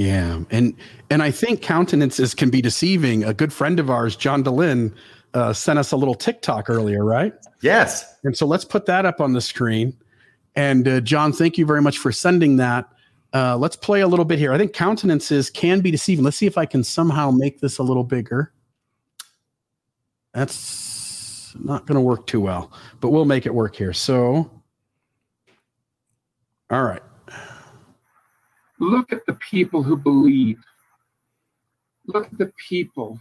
Yeah, 0.00 0.40
and 0.50 0.74
and 1.10 1.22
I 1.22 1.30
think 1.30 1.60
countenances 1.60 2.32
can 2.32 2.48
be 2.48 2.62
deceiving. 2.62 3.22
A 3.22 3.34
good 3.34 3.52
friend 3.52 3.78
of 3.78 3.90
ours, 3.90 4.16
John 4.16 4.42
Dehlin, 4.42 4.94
uh, 5.34 5.52
sent 5.52 5.78
us 5.78 5.92
a 5.92 5.96
little 5.98 6.14
TikTok 6.14 6.70
earlier, 6.70 7.04
right? 7.04 7.34
Yes. 7.60 8.16
And 8.24 8.34
so 8.34 8.46
let's 8.46 8.64
put 8.64 8.86
that 8.86 9.04
up 9.04 9.20
on 9.20 9.34
the 9.34 9.42
screen. 9.42 9.94
And 10.56 10.88
uh, 10.88 11.00
John, 11.02 11.34
thank 11.34 11.58
you 11.58 11.66
very 11.66 11.82
much 11.82 11.98
for 11.98 12.12
sending 12.12 12.56
that. 12.56 12.88
Uh, 13.34 13.58
let's 13.58 13.76
play 13.76 14.00
a 14.00 14.08
little 14.08 14.24
bit 14.24 14.38
here. 14.38 14.54
I 14.54 14.56
think 14.56 14.72
countenances 14.72 15.50
can 15.50 15.80
be 15.80 15.90
deceiving. 15.90 16.24
Let's 16.24 16.38
see 16.38 16.46
if 16.46 16.56
I 16.56 16.64
can 16.64 16.82
somehow 16.82 17.30
make 17.30 17.60
this 17.60 17.76
a 17.76 17.82
little 17.82 18.02
bigger. 18.02 18.54
That's 20.32 21.54
not 21.60 21.84
going 21.84 21.96
to 21.96 22.00
work 22.00 22.26
too 22.26 22.40
well, 22.40 22.72
but 23.02 23.10
we'll 23.10 23.26
make 23.26 23.44
it 23.44 23.54
work 23.54 23.76
here. 23.76 23.92
So, 23.92 24.50
all 26.70 26.84
right. 26.84 27.02
Look 28.80 29.12
at 29.12 29.26
the 29.26 29.34
people 29.34 29.82
who 29.82 29.96
believe. 29.96 30.58
Look 32.06 32.26
at 32.26 32.38
the 32.38 32.52
people 32.68 33.20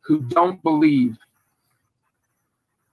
who 0.00 0.22
don't 0.22 0.62
believe 0.62 1.18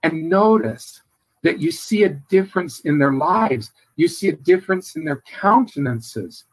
and 0.02 0.28
notice 0.28 1.00
that 1.42 1.58
you 1.58 1.72
see 1.72 2.04
a 2.04 2.10
difference 2.10 2.80
in 2.80 2.98
their 2.98 3.14
lives. 3.14 3.70
You 3.96 4.08
see 4.08 4.28
a 4.28 4.36
difference 4.36 4.94
in 4.94 5.04
their 5.04 5.22
countenances. 5.40 6.44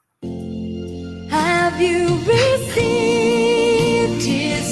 Have 1.29 1.81
you 1.81 2.07
received 2.19 4.23
his 4.23 4.62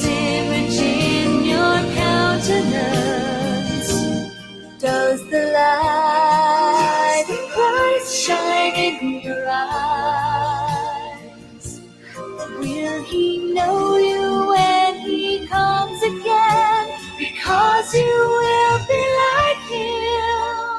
he 13.11 13.37
know 13.53 13.97
you 13.97 14.47
when 14.47 14.99
he 15.01 15.45
comes 15.47 16.01
again? 16.01 16.99
Because 17.17 17.93
you 17.93 18.01
will 18.01 18.79
be 18.87 19.03
like 19.23 19.63
him. 19.69 20.71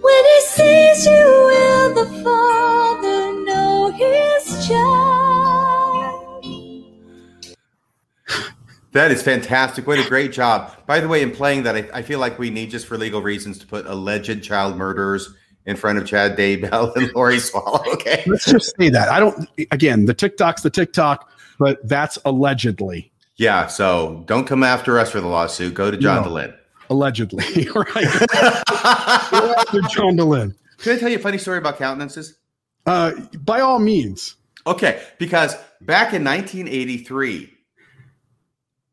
When 0.00 0.24
he 0.24 0.40
sees 0.42 1.04
you, 1.06 1.12
will 1.12 1.94
the 1.94 2.06
Father 2.22 3.32
know 3.44 3.90
his 3.90 4.68
child? 4.68 5.20
That 8.92 9.10
is 9.12 9.22
fantastic. 9.22 9.86
What 9.86 9.98
a 9.98 10.08
great 10.08 10.32
job. 10.32 10.74
By 10.86 11.00
the 11.00 11.08
way, 11.08 11.22
in 11.22 11.30
playing 11.30 11.62
that, 11.64 11.76
I, 11.76 11.88
I 11.94 12.02
feel 12.02 12.18
like 12.18 12.38
we 12.38 12.50
need, 12.50 12.70
just 12.70 12.86
for 12.86 12.96
legal 12.98 13.22
reasons, 13.22 13.58
to 13.58 13.66
put 13.66 13.86
alleged 13.86 14.42
child 14.42 14.76
murderers 14.76 15.34
in 15.66 15.76
front 15.76 15.98
of 15.98 16.06
Chad 16.06 16.36
Daybell 16.36 16.94
and 16.96 17.12
Lori 17.14 17.36
Vallow. 17.36 17.86
Okay. 17.94 18.22
Let's 18.26 18.44
just 18.44 18.74
say 18.78 18.88
that. 18.90 19.08
I 19.08 19.20
don't. 19.20 19.48
Again, 19.70 20.06
the 20.06 20.14
TikTok's 20.14 20.62
the 20.62 20.70
TikTok, 20.70 21.30
but 21.58 21.86
that's 21.88 22.18
allegedly. 22.24 23.12
Yeah. 23.36 23.66
So 23.66 24.22
don't 24.26 24.46
come 24.46 24.62
after 24.62 24.98
us 24.98 25.10
for 25.10 25.20
the 25.20 25.28
lawsuit. 25.28 25.74
Go 25.74 25.90
to 25.90 25.96
John 25.96 26.24
No. 26.24 26.30
Dehlin. 26.30 26.56
Allegedly, 26.90 27.68
right? 27.74 27.94
Go 29.30 29.54
after 29.58 29.80
John 29.82 30.16
Dehlin. 30.16 30.54
Can 30.78 30.96
I 30.96 30.98
tell 30.98 31.08
you 31.08 31.16
a 31.16 31.20
funny 31.20 31.38
story 31.38 31.58
about 31.58 31.78
countenances? 31.78 32.38
Uh, 32.86 33.12
by 33.44 33.60
all 33.60 33.78
means. 33.78 34.36
Okay, 34.66 35.02
because 35.18 35.54
back 35.80 36.12
in 36.14 36.24
1983. 36.24 37.52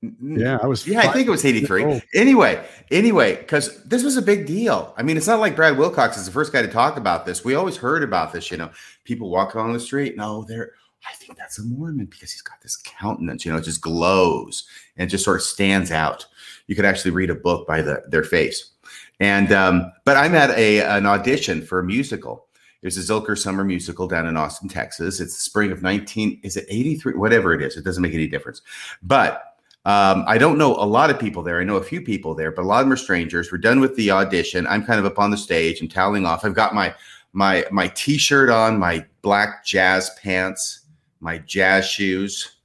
Yeah, 0.02 0.60
I 0.62 0.68
was. 0.68 0.88
Yeah, 0.88 1.00
I 1.00 1.12
think 1.12 1.28
it 1.28 1.32
was 1.32 1.43
83. 1.43 1.84
old. 1.84 2.02
Anyway, 2.14 2.64
anyway, 2.91 3.36
because 3.36 3.84
this 3.84 4.04
was 4.04 4.16
a 4.16 4.22
big 4.22 4.45
deal. 4.45 4.93
I 4.95 5.02
mean, 5.02 5.18
it's 5.18 5.26
not 5.26 5.39
like 5.39 5.56
Brad 5.56 5.78
Wilcox 5.78 6.18
is 6.18 6.26
the 6.26 6.32
first 6.32 6.54
guy 6.54 6.62
to 6.62 6.68
talk 6.68 6.98
about 6.98 7.26
this. 7.26 7.43
We 7.43 7.56
always 7.56 7.78
heard 7.78 8.04
about 8.04 8.32
this, 8.32 8.52
you 8.52 8.58
know, 8.58 8.70
people 9.06 9.32
walking 9.32 9.60
on 9.60 9.74
the 9.74 9.80
street. 9.80 10.16
No, 10.16 10.43
they're, 10.43 10.74
I 11.10 11.16
think 11.16 11.38
that's 11.38 11.58
a 11.58 11.64
Mormon 11.64 12.06
because 12.06 12.32
he's 12.32 12.41
got 12.41 12.62
this 12.62 12.78
countenance, 12.78 13.43
you 13.43 13.52
know, 13.52 13.58
it 13.58 13.64
just 13.64 13.82
glows 13.82 14.66
and 14.98 15.10
just 15.10 15.24
sort 15.24 15.38
of 15.38 15.43
stands 15.43 15.91
out. 15.91 16.26
You 16.68 16.76
could 16.76 16.86
actually 16.86 17.12
read 17.12 17.30
a 17.30 17.36
book 17.36 17.68
by 17.68 17.82
the, 17.82 18.04
their 18.10 18.24
face. 18.24 18.72
And, 19.20 19.52
um, 19.52 19.91
but 20.06 20.18
I'm 20.18 20.36
at 20.36 20.52
a, 20.52 20.82
an 20.82 21.08
audition 21.08 21.62
for 21.62 21.80
a 21.80 21.84
musical. 21.84 22.48
It 22.82 22.86
was 22.86 22.98
a 22.98 23.14
Zilker 23.14 23.38
summer 23.38 23.64
musical 23.64 24.08
down 24.08 24.28
in 24.28 24.38
Austin, 24.38 24.70
Texas. 24.70 25.20
It's 25.20 25.36
the 25.36 25.41
spring 25.41 25.72
of 25.72 25.82
19, 25.82 26.41
is 26.43 26.56
it 26.56 26.68
83? 26.70 27.14
Whatever 27.14 27.54
it 27.54 27.64
is, 27.64 27.78
it 27.78 27.84
doesn't 27.84 28.04
make 28.04 28.14
any 28.14 28.28
difference. 28.28 28.62
But 29.02 29.57
um, 29.88 30.26
I 30.28 30.38
don't 30.38 30.58
know 30.58 30.76
a 30.76 30.86
lot 30.86 31.10
of 31.10 31.18
people 31.18 31.42
there. 31.42 31.62
I 31.62 31.64
know 31.64 31.78
a 31.78 31.84
few 31.84 32.02
people 32.02 32.36
there, 32.36 32.52
but 32.52 32.64
a 32.64 32.68
lot 32.68 32.82
of 32.82 32.86
them 32.86 32.94
are 32.94 32.98
strangers. 32.98 33.52
We're 33.52 33.58
done 33.58 33.80
with 33.80 33.96
the 33.96 34.12
audition. 34.12 34.68
I'm 34.68 34.86
kind 34.86 35.00
of 35.00 35.06
up 35.06 35.18
on 35.18 35.32
the 35.32 35.38
stage 35.38 35.80
and 35.80 35.90
toweling 35.90 36.26
off. 36.26 36.44
I've 36.44 36.54
got 36.54 36.76
my 36.76 36.94
my 37.34 37.66
my 37.72 37.88
t-shirt 37.88 38.50
on, 38.50 38.78
my 38.78 39.06
black 39.22 39.66
jazz 39.66 40.12
pants, 40.22 40.82
my 41.22 41.38
jazz 41.40 41.88
shoes. 41.88 42.58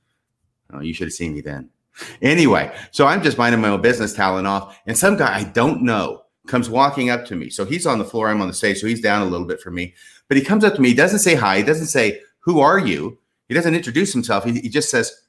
Oh, 0.72 0.80
you 0.80 0.92
should 0.92 1.06
have 1.06 1.14
seen 1.14 1.32
me 1.32 1.40
then. 1.40 1.70
Anyway, 2.22 2.74
so 2.90 3.06
I'm 3.06 3.22
just 3.22 3.38
minding 3.38 3.60
my 3.60 3.68
own 3.68 3.80
business, 3.80 4.14
toweling 4.14 4.46
off, 4.46 4.78
and 4.86 4.98
some 4.98 5.16
guy 5.16 5.38
I 5.38 5.44
don't 5.44 5.82
know 5.82 6.24
comes 6.48 6.68
walking 6.68 7.10
up 7.10 7.24
to 7.26 7.36
me. 7.36 7.50
So 7.50 7.64
he's 7.64 7.86
on 7.86 7.98
the 7.98 8.04
floor, 8.04 8.28
I'm 8.28 8.42
on 8.42 8.48
the 8.48 8.54
stage, 8.54 8.80
so 8.80 8.86
he's 8.88 9.00
down 9.00 9.22
a 9.22 9.30
little 9.30 9.46
bit 9.46 9.60
from 9.60 9.74
me. 9.74 9.94
But 10.26 10.38
he 10.38 10.42
comes 10.42 10.64
up 10.64 10.74
to 10.74 10.80
me, 10.80 10.88
he 10.88 10.94
doesn't 10.94 11.20
say 11.20 11.34
hi, 11.34 11.58
he 11.58 11.62
doesn't 11.62 11.86
say, 11.86 12.20
Who 12.40 12.60
are 12.60 12.78
you? 12.78 13.18
He 13.48 13.54
doesn't 13.54 13.74
introduce 13.74 14.12
himself. 14.12 14.44
He, 14.44 14.60
he 14.60 14.68
just 14.68 14.90
says, 14.90 15.22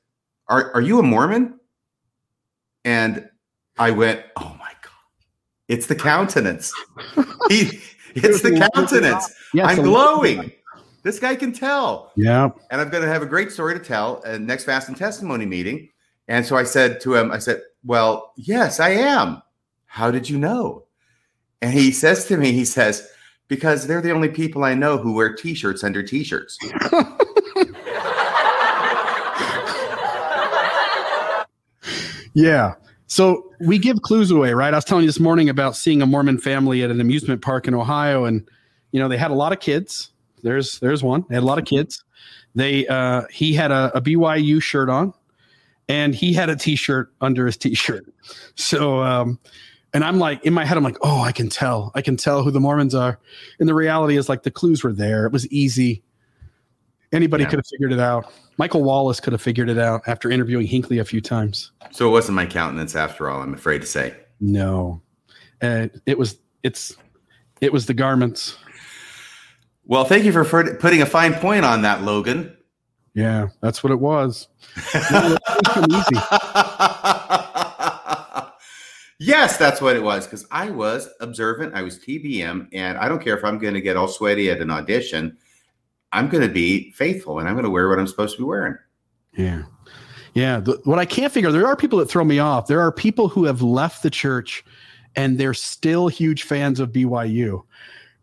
are, 0.47 0.73
are 0.73 0.81
you 0.81 0.99
a 0.99 1.03
Mormon? 1.03 1.59
And 2.85 3.29
I 3.77 3.91
went, 3.91 4.23
Oh 4.37 4.55
my 4.59 4.71
God, 4.81 4.91
it's 5.67 5.87
the 5.87 5.95
countenance. 5.95 6.73
he, 7.49 7.81
it's 8.15 8.41
the 8.41 8.69
countenance. 8.73 9.33
Yes, 9.53 9.67
I'm 9.69 9.83
glowing. 9.83 10.51
This 11.03 11.19
guy 11.19 11.35
can 11.35 11.51
tell 11.51 12.11
Yeah. 12.15 12.49
and 12.71 12.79
I'm 12.79 12.89
going 12.89 13.03
to 13.03 13.09
have 13.09 13.21
a 13.21 13.25
great 13.25 13.51
story 13.51 13.73
to 13.77 13.83
tell 13.83 14.21
at 14.25 14.39
next 14.41 14.63
fast 14.63 14.87
and 14.87 14.95
testimony 14.97 15.45
meeting. 15.45 15.89
And 16.29 16.45
so 16.45 16.55
I 16.55 16.63
said 16.63 17.01
to 17.01 17.15
him, 17.15 17.31
I 17.31 17.39
said, 17.39 17.61
"Well, 17.83 18.31
yes, 18.37 18.79
I 18.79 18.91
am. 18.91 19.41
How 19.85 20.09
did 20.11 20.29
you 20.29 20.37
know?" 20.37 20.85
And 21.61 21.73
he 21.73 21.91
says 21.91 22.25
to 22.27 22.37
me, 22.37 22.53
he 22.53 22.63
says, 22.63 23.09
"Because 23.49 23.85
they're 23.87 23.99
the 24.01 24.11
only 24.13 24.29
people 24.29 24.63
I 24.63 24.73
know 24.73 24.97
who 24.97 25.13
wear 25.13 25.35
t-shirts 25.35 25.83
under 25.83 26.01
t-shirts." 26.01 26.57
Yeah. 32.33 32.75
So 33.07 33.51
we 33.59 33.77
give 33.77 34.01
clues 34.01 34.31
away, 34.31 34.53
right? 34.53 34.73
I 34.73 34.77
was 34.77 34.85
telling 34.85 35.03
you 35.03 35.09
this 35.09 35.19
morning 35.19 35.49
about 35.49 35.75
seeing 35.75 36.01
a 36.01 36.05
Mormon 36.05 36.37
family 36.37 36.83
at 36.83 36.89
an 36.89 36.99
amusement 36.99 37.41
park 37.41 37.67
in 37.67 37.73
Ohio, 37.73 38.25
and 38.25 38.47
you 38.91 38.99
know 38.99 39.07
they 39.07 39.17
had 39.17 39.31
a 39.31 39.35
lot 39.35 39.51
of 39.51 39.59
kids. 39.59 40.09
There's 40.41 40.79
there's 40.79 41.03
one. 41.03 41.25
They 41.29 41.35
had 41.35 41.43
a 41.43 41.45
lot 41.45 41.59
of 41.59 41.65
kids. 41.65 42.03
They 42.55 42.87
uh, 42.87 43.23
he 43.31 43.53
had 43.53 43.71
a, 43.71 43.91
a 43.95 44.01
BYU 44.01 44.61
shirt 44.61 44.89
on, 44.89 45.13
and 45.87 46.15
he 46.15 46.33
had 46.33 46.49
a 46.49 46.55
T-shirt 46.55 47.13
under 47.21 47.45
his 47.45 47.57
T-shirt. 47.57 48.05
So, 48.55 49.01
um, 49.01 49.39
and 49.93 50.03
I'm 50.03 50.19
like 50.19 50.43
in 50.43 50.53
my 50.53 50.65
head, 50.65 50.77
I'm 50.77 50.83
like, 50.83 50.97
oh, 51.01 51.21
I 51.21 51.31
can 51.31 51.49
tell, 51.49 51.91
I 51.95 52.01
can 52.01 52.17
tell 52.17 52.43
who 52.43 52.51
the 52.51 52.59
Mormons 52.59 52.95
are. 52.95 53.19
And 53.59 53.69
the 53.69 53.73
reality 53.73 54.17
is, 54.17 54.29
like 54.29 54.43
the 54.43 54.51
clues 54.51 54.83
were 54.83 54.93
there. 54.93 55.25
It 55.25 55.31
was 55.31 55.47
easy. 55.49 56.03
Anybody 57.13 57.43
Yeah. 57.43 57.49
could 57.51 57.59
have 57.59 57.67
figured 57.67 57.93
it 57.93 57.99
out. 57.99 58.31
Michael 58.57 58.83
Wallace 58.83 59.19
could 59.19 59.33
have 59.33 59.41
figured 59.41 59.69
it 59.69 59.77
out 59.77 60.01
after 60.07 60.29
interviewing 60.29 60.67
Hinckley 60.67 60.97
a 60.99 61.05
few 61.05 61.21
times. 61.21 61.71
So 61.91 62.07
it 62.07 62.11
wasn't 62.11 62.35
my 62.35 62.45
countenance 62.45 62.95
after 62.95 63.29
all. 63.29 63.41
I'm 63.41 63.53
afraid 63.53 63.79
to 63.81 63.87
say. 63.87 64.15
No, 64.41 65.01
uh, 65.61 65.87
it 66.05 66.17
was 66.17 66.39
it's 66.63 66.95
it 67.61 67.71
was 67.71 67.85
the 67.85 67.93
garments. 67.93 68.57
Well, 69.85 70.05
thank 70.05 70.25
you 70.25 70.31
for 70.31 70.43
putting 70.45 71.01
a 71.01 71.05
fine 71.05 71.33
point 71.35 71.65
on 71.65 71.81
that, 71.83 72.01
Logan. 72.03 72.55
Yeah, 73.13 73.49
that's 73.61 73.83
what 73.83 73.91
it 73.91 73.99
was. 73.99 74.47
No, 75.11 75.37
easy. 75.91 76.15
yes, 79.19 79.57
that's 79.57 79.81
what 79.81 79.95
it 79.95 80.03
was. 80.03 80.25
Because 80.25 80.45
I 80.51 80.69
was 80.69 81.09
observant. 81.19 81.73
I 81.75 81.81
was 81.83 81.99
TBM, 81.99 82.69
and 82.73 82.97
I 82.97 83.07
don't 83.07 83.23
care 83.23 83.37
if 83.37 83.43
I'm 83.43 83.59
going 83.59 83.73
to 83.75 83.81
get 83.81 83.97
all 83.97 84.07
sweaty 84.07 84.49
at 84.49 84.59
an 84.61 84.71
audition. 84.71 85.37
I'm 86.13 86.29
going 86.29 86.47
to 86.47 86.53
be 86.53 86.91
faithful, 86.91 87.39
and 87.39 87.47
I'm 87.47 87.55
going 87.55 87.65
to 87.65 87.69
wear 87.69 87.89
what 87.89 87.99
I'm 87.99 88.07
supposed 88.07 88.35
to 88.35 88.43
be 88.43 88.45
wearing. 88.45 88.77
Yeah, 89.35 89.63
yeah. 90.33 90.59
The, 90.59 90.79
what 90.85 90.99
I 90.99 91.05
can't 91.05 91.33
figure 91.33 91.51
there 91.51 91.67
are 91.67 91.75
people 91.75 91.99
that 91.99 92.09
throw 92.09 92.23
me 92.23 92.39
off. 92.39 92.67
There 92.67 92.79
are 92.79 92.91
people 92.91 93.27
who 93.27 93.45
have 93.45 93.61
left 93.61 94.03
the 94.03 94.09
church, 94.09 94.63
and 95.15 95.37
they're 95.37 95.53
still 95.53 96.07
huge 96.07 96.43
fans 96.43 96.79
of 96.79 96.91
BYU, 96.91 97.63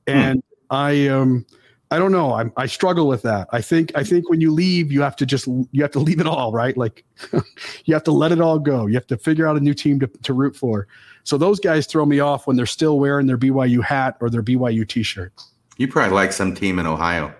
and 0.06 0.42
I 0.70 1.08
um. 1.08 1.44
I 1.92 1.98
don't 1.98 2.12
know. 2.12 2.32
I, 2.32 2.44
I 2.56 2.66
struggle 2.66 3.08
with 3.08 3.22
that. 3.22 3.48
I 3.50 3.60
think 3.60 3.90
I 3.96 4.04
think 4.04 4.30
when 4.30 4.40
you 4.40 4.52
leave, 4.52 4.92
you 4.92 5.02
have 5.02 5.16
to 5.16 5.26
just 5.26 5.48
you 5.48 5.82
have 5.82 5.90
to 5.90 5.98
leave 5.98 6.20
it 6.20 6.26
all, 6.28 6.52
right? 6.52 6.76
Like 6.76 7.04
you 7.84 7.94
have 7.94 8.04
to 8.04 8.12
let 8.12 8.30
it 8.30 8.40
all 8.40 8.60
go. 8.60 8.86
You 8.86 8.94
have 8.94 9.08
to 9.08 9.16
figure 9.16 9.48
out 9.48 9.56
a 9.56 9.60
new 9.60 9.74
team 9.74 9.98
to, 9.98 10.06
to 10.06 10.32
root 10.32 10.54
for. 10.54 10.86
So 11.24 11.36
those 11.36 11.58
guys 11.58 11.86
throw 11.86 12.06
me 12.06 12.20
off 12.20 12.46
when 12.46 12.56
they're 12.56 12.64
still 12.64 13.00
wearing 13.00 13.26
their 13.26 13.36
BYU 13.36 13.82
hat 13.82 14.16
or 14.20 14.30
their 14.30 14.42
BYU 14.42 14.88
t-shirt. 14.88 15.32
You 15.78 15.88
probably 15.88 16.14
like 16.14 16.32
some 16.32 16.54
team 16.54 16.78
in 16.78 16.86
Ohio. 16.86 17.34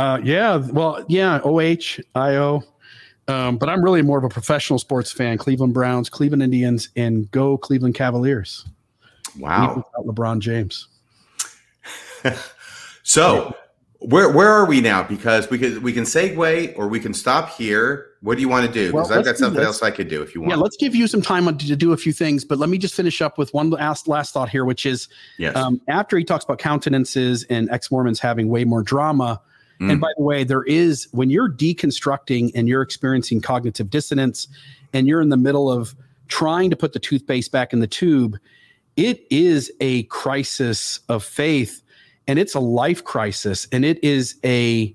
Uh, 0.00 0.18
yeah, 0.24 0.56
well, 0.56 1.04
yeah, 1.08 1.40
OH, 1.44 2.00
IO. 2.14 2.62
Um, 3.28 3.58
but 3.58 3.68
I'm 3.68 3.84
really 3.84 4.00
more 4.00 4.16
of 4.16 4.24
a 4.24 4.30
professional 4.30 4.78
sports 4.78 5.12
fan. 5.12 5.36
Cleveland 5.36 5.74
Browns, 5.74 6.08
Cleveland 6.08 6.42
Indians, 6.42 6.88
and 6.96 7.30
go 7.30 7.58
Cleveland 7.58 7.94
Cavaliers. 7.94 8.64
Wow. 9.38 9.84
Without 9.94 10.06
LeBron 10.06 10.40
James. 10.40 10.88
So 13.02 13.56
where 13.98 14.30
where 14.30 14.48
are 14.48 14.66
we 14.66 14.80
now? 14.80 15.02
Because 15.02 15.50
we 15.50 15.58
could 15.58 15.82
we 15.82 15.92
can 15.92 16.04
segue 16.04 16.78
or 16.78 16.86
we 16.86 17.00
can 17.00 17.12
stop 17.12 17.50
here. 17.50 18.10
What 18.20 18.36
do 18.36 18.40
you 18.40 18.48
want 18.48 18.66
to 18.66 18.72
do? 18.72 18.92
Well, 18.92 19.02
Because 19.02 19.18
I've 19.18 19.24
got 19.24 19.36
something 19.36 19.62
else 19.62 19.82
I 19.82 19.90
could 19.90 20.06
do 20.06 20.22
if 20.22 20.32
you 20.32 20.42
want. 20.42 20.52
Yeah, 20.52 20.56
let's 20.58 20.76
give 20.76 20.94
you 20.94 21.08
some 21.08 21.22
time 21.22 21.56
to 21.56 21.76
do 21.76 21.92
a 21.92 21.96
few 21.96 22.12
things, 22.12 22.44
but 22.44 22.58
let 22.58 22.68
me 22.68 22.78
just 22.78 22.94
finish 22.94 23.20
up 23.20 23.36
with 23.36 23.52
one 23.52 23.70
last 23.70 24.06
last 24.06 24.32
thought 24.32 24.48
here, 24.48 24.64
which 24.64 24.86
is 24.86 25.08
yes. 25.38 25.56
um, 25.56 25.80
after 25.88 26.16
he 26.16 26.24
talks 26.24 26.44
about 26.44 26.58
countenances 26.58 27.44
and 27.50 27.68
ex 27.70 27.90
Mormons 27.90 28.20
having 28.20 28.48
way 28.48 28.64
more 28.64 28.82
drama. 28.82 29.40
Mm. 29.80 29.92
And 29.92 30.00
by 30.00 30.12
the 30.16 30.22
way, 30.22 30.44
there 30.44 30.64
is 30.64 31.08
when 31.12 31.30
you're 31.30 31.50
deconstructing 31.50 32.50
and 32.54 32.68
you're 32.68 32.82
experiencing 32.82 33.40
cognitive 33.40 33.90
dissonance 33.90 34.46
and 34.92 35.06
you're 35.06 35.20
in 35.20 35.30
the 35.30 35.36
middle 35.36 35.70
of 35.70 35.94
trying 36.28 36.70
to 36.70 36.76
put 36.76 36.92
the 36.92 36.98
toothpaste 36.98 37.50
back 37.50 37.72
in 37.72 37.80
the 37.80 37.86
tube, 37.86 38.38
it 38.96 39.24
is 39.30 39.72
a 39.80 40.02
crisis 40.04 41.00
of 41.08 41.24
faith 41.24 41.82
and 42.26 42.38
it's 42.38 42.54
a 42.54 42.60
life 42.60 43.02
crisis 43.04 43.66
and 43.72 43.84
it 43.84 44.02
is 44.04 44.36
a 44.44 44.94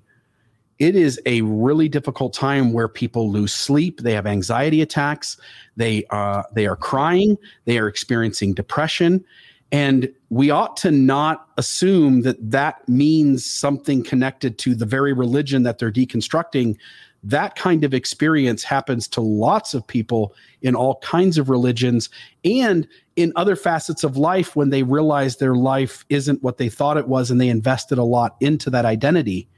it 0.78 0.94
is 0.94 1.20
a 1.24 1.40
really 1.42 1.88
difficult 1.88 2.34
time 2.34 2.72
where 2.72 2.88
people 2.88 3.30
lose 3.30 3.52
sleep 3.52 4.00
they 4.00 4.12
have 4.12 4.26
anxiety 4.26 4.80
attacks 4.80 5.36
they 5.76 6.04
uh, 6.10 6.42
they 6.54 6.66
are 6.66 6.76
crying 6.76 7.36
they 7.64 7.78
are 7.78 7.88
experiencing 7.88 8.54
depression 8.54 9.24
and 9.72 10.12
we 10.30 10.50
ought 10.50 10.76
to 10.78 10.90
not 10.90 11.48
assume 11.56 12.22
that 12.22 12.36
that 12.50 12.88
means 12.88 13.44
something 13.44 14.02
connected 14.02 14.58
to 14.58 14.74
the 14.74 14.86
very 14.86 15.12
religion 15.12 15.64
that 15.64 15.78
they're 15.78 15.92
deconstructing. 15.92 16.76
That 17.24 17.56
kind 17.56 17.82
of 17.82 17.92
experience 17.92 18.62
happens 18.62 19.08
to 19.08 19.20
lots 19.20 19.74
of 19.74 19.84
people 19.84 20.34
in 20.62 20.76
all 20.76 20.96
kinds 20.96 21.36
of 21.36 21.48
religions 21.48 22.08
and 22.44 22.86
in 23.16 23.32
other 23.34 23.56
facets 23.56 24.04
of 24.04 24.16
life 24.16 24.54
when 24.54 24.70
they 24.70 24.84
realize 24.84 25.36
their 25.36 25.56
life 25.56 26.04
isn't 26.08 26.42
what 26.42 26.58
they 26.58 26.68
thought 26.68 26.96
it 26.96 27.08
was 27.08 27.30
and 27.30 27.40
they 27.40 27.48
invested 27.48 27.98
a 27.98 28.04
lot 28.04 28.36
into 28.40 28.70
that 28.70 28.84
identity. 28.84 29.48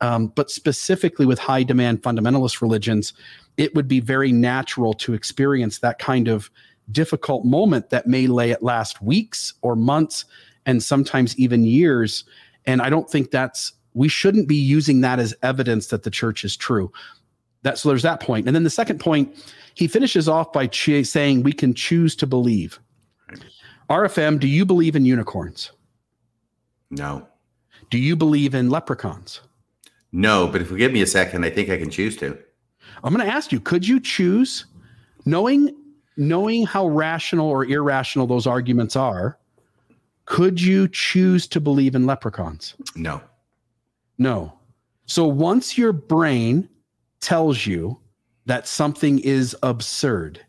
Um, 0.00 0.28
but 0.28 0.50
specifically 0.50 1.26
with 1.26 1.38
high 1.38 1.62
demand 1.62 2.02
fundamentalist 2.02 2.60
religions, 2.60 3.12
it 3.56 3.74
would 3.76 3.86
be 3.86 4.00
very 4.00 4.32
natural 4.32 4.92
to 4.94 5.14
experience 5.14 5.78
that 5.78 6.00
kind 6.00 6.26
of 6.26 6.50
difficult 6.90 7.44
moment 7.44 7.90
that 7.90 8.06
may 8.06 8.26
lay 8.26 8.52
at 8.52 8.62
last 8.62 9.02
weeks 9.02 9.54
or 9.62 9.76
months 9.76 10.24
and 10.66 10.82
sometimes 10.82 11.36
even 11.38 11.64
years. 11.64 12.24
And 12.66 12.82
I 12.82 12.90
don't 12.90 13.08
think 13.08 13.30
that's, 13.30 13.72
we 13.94 14.08
shouldn't 14.08 14.48
be 14.48 14.56
using 14.56 15.00
that 15.02 15.18
as 15.18 15.34
evidence 15.42 15.88
that 15.88 16.02
the 16.02 16.10
church 16.10 16.44
is 16.44 16.56
true. 16.56 16.92
That, 17.62 17.78
so 17.78 17.88
there's 17.88 18.02
that 18.02 18.20
point. 18.20 18.46
And 18.46 18.54
then 18.54 18.64
the 18.64 18.70
second 18.70 19.00
point, 19.00 19.34
he 19.74 19.86
finishes 19.86 20.28
off 20.28 20.52
by 20.52 20.66
ch- 20.66 21.04
saying 21.04 21.42
we 21.42 21.52
can 21.52 21.74
choose 21.74 22.14
to 22.16 22.26
believe. 22.26 22.78
RFM, 23.88 24.38
do 24.40 24.46
you 24.46 24.64
believe 24.64 24.96
in 24.96 25.04
unicorns? 25.04 25.70
no. 26.90 27.26
Do 27.90 27.98
you 27.98 28.16
believe 28.16 28.54
in 28.54 28.70
leprechauns? 28.70 29.40
No, 30.10 30.48
but 30.48 30.62
if 30.62 30.70
you 30.70 30.76
give 30.76 30.92
me 30.92 31.02
a 31.02 31.06
second, 31.06 31.44
I 31.44 31.50
think 31.50 31.68
I 31.68 31.76
can 31.76 31.90
choose 31.90 32.16
to. 32.16 32.38
I'm 33.02 33.14
going 33.14 33.24
to 33.24 33.32
ask 33.32 33.52
you, 33.52 33.60
could 33.60 33.86
you 33.86 34.00
choose 34.00 34.66
knowing 35.26 35.74
knowing 36.16 36.66
how 36.66 36.86
rational 36.86 37.48
or 37.48 37.64
irrational 37.64 38.26
those 38.26 38.46
arguments 38.46 38.96
are, 38.96 39.38
could 40.26 40.60
you 40.60 40.88
choose 40.88 41.46
to 41.48 41.60
believe 41.60 41.94
in 41.94 42.06
leprechauns? 42.06 42.74
No. 42.96 43.20
No. 44.18 44.52
So 45.06 45.26
once 45.26 45.76
your 45.76 45.92
brain 45.92 46.68
tells 47.20 47.66
you 47.66 47.98
that 48.46 48.66
something 48.66 49.18
is 49.18 49.56
absurd, 49.62 50.40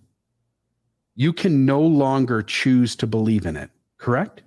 you 1.16 1.34
can 1.34 1.66
no 1.66 1.82
longer 1.82 2.42
choose 2.42 2.96
to 2.98 3.08
believe 3.08 3.46
in 3.46 3.56
it, 3.56 3.70
correct? 3.98 4.44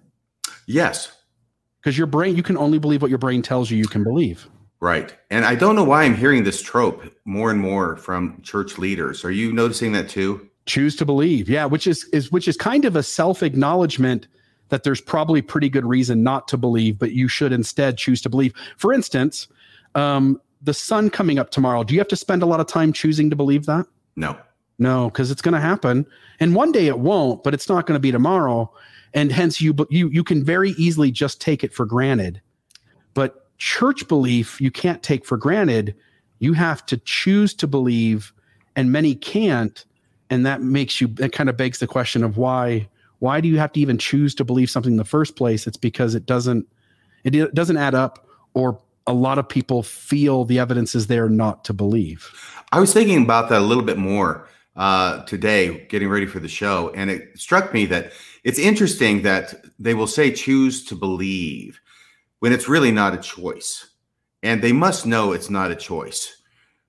Yes. 0.67 1.13
Because 1.81 1.97
your 1.97 2.07
brain, 2.07 2.37
you 2.37 2.43
can 2.43 2.57
only 2.57 2.79
believe 2.79 3.03
what 3.03 3.11
your 3.11 3.19
brain 3.19 3.43
tells 3.43 3.71
you 3.71 3.79
you 3.79 3.87
can 3.87 4.05
believe. 4.05 4.49
Right. 4.81 5.15
And 5.31 5.45
I 5.45 5.55
don't 5.55 5.75
know 5.75 5.85
why 5.85 6.05
I'm 6.05 6.15
hearing 6.15 6.45
this 6.45 6.63
trope 6.63 7.03
more 7.25 7.51
and 7.51 7.61
more 7.61 7.97
from 7.97 8.41
church 8.43 8.79
leaders. 8.79 9.25
Are 9.25 9.31
you 9.31 9.53
noticing 9.53 9.93
that 9.93 10.09
too? 10.09 10.49
Choose 10.69 10.95
to 10.97 11.05
believe. 11.05 11.49
Yeah 11.49 11.65
which 11.65 11.87
is 11.87 12.05
is 12.13 12.31
which 12.31 12.47
is 12.47 12.57
kind 12.57 12.85
of 12.85 12.95
a 12.95 13.03
self 13.03 13.43
acknowledgement 13.43 14.29
that 14.69 14.85
there's 14.85 15.01
probably 15.01 15.41
pretty 15.41 15.69
good 15.69 15.87
reason 15.87 16.23
not 16.23 16.47
to 16.49 16.57
believe 16.57 16.99
but 16.99 17.13
you 17.13 17.27
should 17.27 17.53
instead 17.53 17.99
choose 17.99 18.21
to 18.23 18.29
believe. 18.29 18.53
For 18.77 18.93
instance 18.93 19.49
um, 19.95 20.41
the 20.63 20.75
sun 20.75 21.11
coming 21.11 21.39
up 21.39 21.51
tomorrow. 21.51 21.83
Do 21.85 21.95
you 21.95 22.01
have 22.01 22.09
to 22.09 22.17
spend 22.17 22.43
a 22.43 22.47
lot 22.47 22.61
of 22.61 22.67
time 22.67 22.93
choosing 22.93 23.31
to 23.31 23.37
believe 23.37 23.67
that? 23.67 23.87
No. 24.17 24.37
no 24.79 25.09
because 25.09 25.31
it's 25.31 25.43
going 25.43 25.55
to 25.55 25.61
happen. 25.61 26.07
And 26.41 26.55
one 26.55 26.73
day 26.73 26.87
it 26.87 26.99
won't 26.99 27.43
but 27.43 27.55
it's 27.55 27.69
not 27.69 27.87
going 27.87 27.97
to 27.97 28.01
be 28.01 28.13
tomorrow. 28.13 28.73
And 29.15 29.33
hence 29.33 29.61
you 29.61 29.75
you 29.91 30.09
you 30.09 30.23
can 30.23 30.45
very 30.45 30.71
easily 30.73 31.11
just 31.11 31.41
take 31.41 31.65
it 31.65 31.73
for 31.73 31.87
granted. 31.87 32.41
But 33.15 33.57
church 33.59 34.07
belief 34.07 34.61
you 34.61 34.71
can't 34.71 35.03
take 35.03 35.25
for 35.25 35.37
granted. 35.37 35.95
You 36.41 36.53
have 36.53 36.87
to 36.87 36.99
choose 36.99 37.55
to 37.55 37.67
believe 37.67 38.33
and 38.77 38.93
many 38.93 39.17
can't 39.17 39.85
and 40.31 40.45
that 40.47 40.63
makes 40.63 41.01
you 41.01 41.09
that 41.09 41.33
kind 41.33 41.49
of 41.49 41.57
begs 41.57 41.79
the 41.79 41.87
question 41.87 42.23
of 42.25 42.37
why 42.37 42.89
why 43.21 43.41
do 43.41 43.49
you 43.49 43.59
have 43.59 43.73
to 43.73 43.81
even 43.81 43.99
choose 43.99 44.35
to 44.35 44.45
believe 44.45 44.71
something 44.71 44.93
in 44.93 44.99
the 44.99 45.05
first 45.05 45.37
place 45.37 45.67
it's 45.67 45.77
because 45.77 46.15
it 46.15 46.27
doesn't 46.27 46.67
it 47.25 47.55
doesn't 47.55 47.77
add 47.77 47.95
up 47.95 48.27
or 48.55 48.81
a 49.07 49.13
lot 49.13 49.39
of 49.39 49.49
people 49.49 49.83
feel 49.83 50.45
the 50.45 50.59
evidence 50.59 50.95
is 50.95 51.07
there 51.07 51.29
not 51.29 51.65
to 51.65 51.73
believe 51.73 52.31
I 52.73 52.81
was 52.81 52.93
thinking 52.93 53.23
about 53.23 53.49
that 53.49 53.61
a 53.61 53.65
little 53.65 53.83
bit 53.83 53.97
more 53.97 54.47
uh, 54.79 55.25
today, 55.25 55.87
getting 55.89 56.09
ready 56.09 56.27
for 56.27 56.39
the 56.39 56.49
show, 56.49 56.93
and 56.95 57.11
it 57.11 57.37
struck 57.39 57.75
me 57.75 57.85
that 57.87 58.13
it's 58.45 58.61
interesting 58.61 59.23
that 59.23 59.55
they 59.79 59.93
will 59.93 60.07
say 60.07 60.31
choose 60.31 60.85
to 60.85 60.95
believe 60.95 61.81
when 62.39 62.53
it's 62.53 62.69
really 62.69 62.93
not 62.93 63.13
a 63.13 63.19
choice. 63.19 63.89
And 64.43 64.63
they 64.63 64.73
must 64.73 65.05
know 65.05 65.33
it's 65.33 65.51
not 65.51 65.73
a 65.73 65.77
choice, 65.77 66.41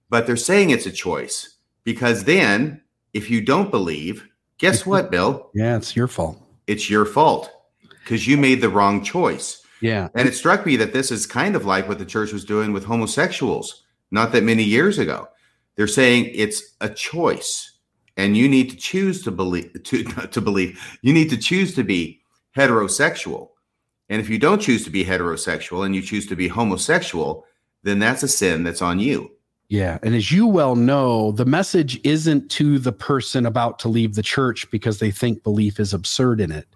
but 0.07 0.27
they're 0.27 0.37
saying 0.37 0.69
it's 0.69 0.85
a 0.85 0.91
choice 0.91 1.55
because 1.83 2.25
then 2.25 2.81
if 3.13 3.29
you 3.29 3.41
don't 3.41 3.71
believe, 3.71 4.27
guess 4.57 4.85
what, 4.85 5.11
Bill? 5.15 5.49
yeah 5.53 5.77
it's 5.77 5.95
your 5.95 6.07
fault 6.07 6.41
It's 6.67 6.89
your 6.89 7.05
fault 7.05 7.51
because 8.03 8.27
you 8.27 8.37
made 8.37 8.61
the 8.61 8.69
wrong 8.69 9.03
choice. 9.03 9.63
yeah 9.81 10.09
And 10.15 10.27
it 10.27 10.35
struck 10.35 10.65
me 10.65 10.75
that 10.77 10.93
this 10.93 11.11
is 11.11 11.25
kind 11.25 11.55
of 11.55 11.65
like 11.65 11.87
what 11.87 11.99
the 11.99 12.05
church 12.05 12.33
was 12.33 12.45
doing 12.45 12.73
with 12.73 12.85
homosexuals 12.85 13.83
not 14.11 14.31
that 14.31 14.43
many 14.43 14.63
years 14.63 14.97
ago. 14.97 15.27
They're 15.75 15.87
saying 15.87 16.31
it's 16.33 16.75
a 16.81 16.89
choice 16.89 17.77
and 18.17 18.35
you 18.35 18.49
need 18.49 18.69
to 18.71 18.75
choose 18.75 19.23
to 19.23 19.31
believe 19.31 19.81
to, 19.83 20.03
to 20.31 20.41
believe 20.41 20.79
you 21.01 21.13
need 21.13 21.29
to 21.29 21.37
choose 21.37 21.73
to 21.75 21.83
be 21.83 22.21
heterosexual. 22.55 23.49
And 24.09 24.19
if 24.19 24.29
you 24.29 24.39
don't 24.39 24.61
choose 24.61 24.83
to 24.85 24.89
be 24.89 25.05
heterosexual 25.05 25.85
and 25.85 25.95
you 25.95 26.01
choose 26.01 26.25
to 26.27 26.35
be 26.35 26.47
homosexual, 26.47 27.45
then 27.83 27.99
that's 27.99 28.23
a 28.23 28.27
sin 28.27 28.63
that's 28.63 28.81
on 28.81 28.99
you. 28.99 29.31
Yeah. 29.69 29.99
And 30.01 30.15
as 30.15 30.31
you 30.31 30.47
well 30.47 30.75
know, 30.75 31.31
the 31.31 31.45
message 31.45 31.99
isn't 32.03 32.49
to 32.51 32.79
the 32.79 32.91
person 32.91 33.45
about 33.45 33.77
to 33.79 33.87
leave 33.87 34.15
the 34.15 34.23
church 34.23 34.69
because 34.71 34.97
they 34.97 35.11
think 35.11 35.43
belief 35.43 35.79
is 35.79 35.93
absurd 35.93 36.41
in 36.41 36.51
it. 36.51 36.67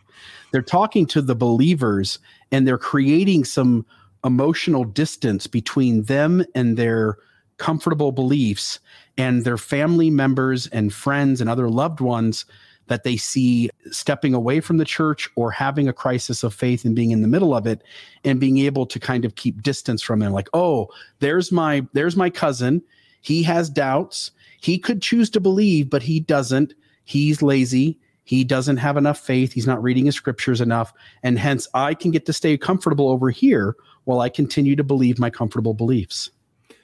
They're 0.52 0.62
talking 0.62 1.08
to 1.08 1.22
the 1.22 1.36
believers 1.36 2.20
and 2.52 2.68
they're 2.68 2.78
creating 2.78 3.46
some 3.46 3.86
emotional 4.24 4.84
distance 4.84 5.48
between 5.48 6.04
them 6.04 6.46
and 6.54 6.78
their 6.78 7.18
comfortable 7.58 8.12
beliefs 8.12 8.80
and 9.18 9.44
their 9.44 9.58
family 9.58 10.12
members 10.12 10.68
and 10.68 10.94
friends 10.94 11.42
and 11.42 11.50
other 11.50 11.70
loved 11.70 12.00
ones 12.00 12.46
that 12.88 13.04
they 13.04 13.18
see 13.18 13.70
stepping 13.92 14.34
away 14.34 14.60
from 14.60 14.78
the 14.78 14.86
church 14.86 15.30
or 15.36 15.52
having 15.52 15.88
a 15.88 15.94
crisis 15.94 16.44
of 16.44 16.54
faith 16.54 16.86
and 16.86 16.96
being 16.96 17.12
in 17.12 17.22
the 17.22 17.28
middle 17.28 17.56
of 17.56 17.66
it 17.66 17.82
and 18.24 18.40
being 18.40 18.58
able 18.60 18.86
to 18.86 19.00
kind 19.00 19.26
of 19.26 19.36
keep 19.36 19.62
distance 19.62 20.02
from 20.02 20.20
them 20.20 20.34
like 20.34 20.50
oh 20.54 20.88
there's 21.20 21.52
my 21.52 21.86
there's 21.94 22.16
my 22.16 22.30
cousin. 22.30 22.82
He 23.22 23.42
has 23.44 23.70
doubts. 23.70 24.32
He 24.60 24.78
could 24.78 25.02
choose 25.02 25.30
to 25.32 25.40
believe 25.40 25.90
but 25.90 26.04
he 26.04 26.20
doesn't. 26.20 26.74
He's 27.06 27.42
lazy. 27.42 28.00
He 28.26 28.44
doesn't 28.44 28.78
have 28.78 28.96
enough 28.96 29.20
faith. 29.20 29.52
He's 29.52 29.68
not 29.68 29.84
reading 29.84 30.06
his 30.06 30.16
scriptures 30.16 30.62
enough. 30.62 30.94
And 31.24 31.40
hence 31.40 31.68
i 31.74 31.94
can 31.94 32.12
get 32.12 32.26
to 32.26 32.34
stay 32.34 32.58
comfortable 32.58 33.10
over 33.10 33.30
here 33.30 33.76
while 34.06 34.20
i 34.20 34.30
continue 34.30 34.76
to 34.76 34.84
believe 34.84 35.20
my 35.20 35.30
comfortable 35.30 35.74
beliefs. 35.74 36.30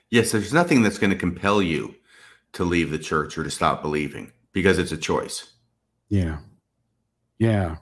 Yes, 0.10 0.32
there's 0.32 0.54
nothing 0.54 0.82
that's 0.82 0.97
going 0.97 1.12
to 1.12 1.20
compel 1.20 1.62
you 1.62 1.93
to 2.54 2.64
leave 2.64 2.89
the 2.89 2.97
church 2.97 3.38
or 3.38 3.43
to 3.43 3.52
stop 3.52 3.82
believing 3.82 4.32
because 4.54 4.80
it's 4.80 4.91
a 4.91 4.97
choice. 4.97 5.52
Yeah. 6.10 6.39
Yeah. 7.38 7.78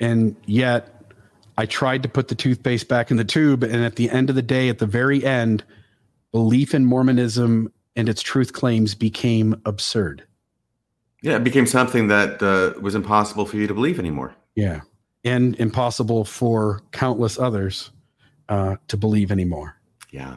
And 0.00 0.36
yet 0.46 1.12
I 1.58 1.66
tried 1.66 2.02
to 2.02 2.08
put 2.08 2.28
the 2.28 2.34
toothpaste 2.34 2.88
back 2.88 3.10
in 3.10 3.16
the 3.16 3.24
tube. 3.24 3.62
And 3.62 3.84
at 3.84 3.96
the 3.96 4.10
end 4.10 4.28
of 4.28 4.36
the 4.36 4.42
day, 4.42 4.68
at 4.68 4.78
the 4.78 4.86
very 4.86 5.24
end, 5.24 5.64
belief 6.32 6.74
in 6.74 6.84
Mormonism 6.84 7.72
and 7.94 8.08
its 8.08 8.22
truth 8.22 8.52
claims 8.52 8.94
became 8.94 9.60
absurd. 9.64 10.24
Yeah, 11.22 11.36
it 11.36 11.44
became 11.44 11.66
something 11.66 12.08
that 12.08 12.42
uh, 12.42 12.78
was 12.80 12.94
impossible 12.94 13.46
for 13.46 13.56
you 13.56 13.66
to 13.66 13.74
believe 13.74 13.98
anymore. 13.98 14.34
Yeah. 14.54 14.80
And 15.24 15.58
impossible 15.58 16.24
for 16.24 16.82
countless 16.92 17.38
others 17.38 17.90
uh, 18.48 18.76
to 18.88 18.96
believe 18.96 19.32
anymore. 19.32 19.76
Yeah. 20.10 20.36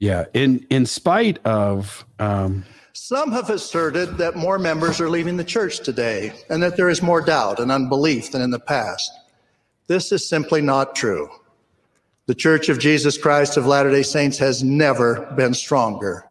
Yeah. 0.00 0.26
In 0.34 0.66
in 0.70 0.86
spite 0.86 1.38
of 1.46 2.04
um, 2.18 2.64
Some 3.00 3.30
have 3.30 3.48
asserted 3.48 4.18
that 4.18 4.34
more 4.34 4.58
members 4.58 5.00
are 5.00 5.08
leaving 5.08 5.36
the 5.36 5.44
church 5.44 5.80
today 5.80 6.32
and 6.50 6.60
that 6.62 6.76
there 6.76 6.90
is 6.90 7.00
more 7.00 7.20
doubt 7.20 7.60
and 7.60 7.70
unbelief 7.70 8.32
than 8.32 8.42
in 8.42 8.50
the 8.50 8.58
past. 8.58 9.10
This 9.86 10.10
is 10.10 10.28
simply 10.28 10.60
not 10.60 10.96
true. 10.96 11.28
The 12.26 12.34
Church 12.34 12.68
of 12.68 12.80
Jesus 12.80 13.16
Christ 13.16 13.56
of 13.56 13.66
Latter 13.66 13.90
day 13.90 14.02
Saints 14.02 14.36
has 14.38 14.64
never 14.64 15.32
been 15.36 15.54
stronger. 15.54 16.28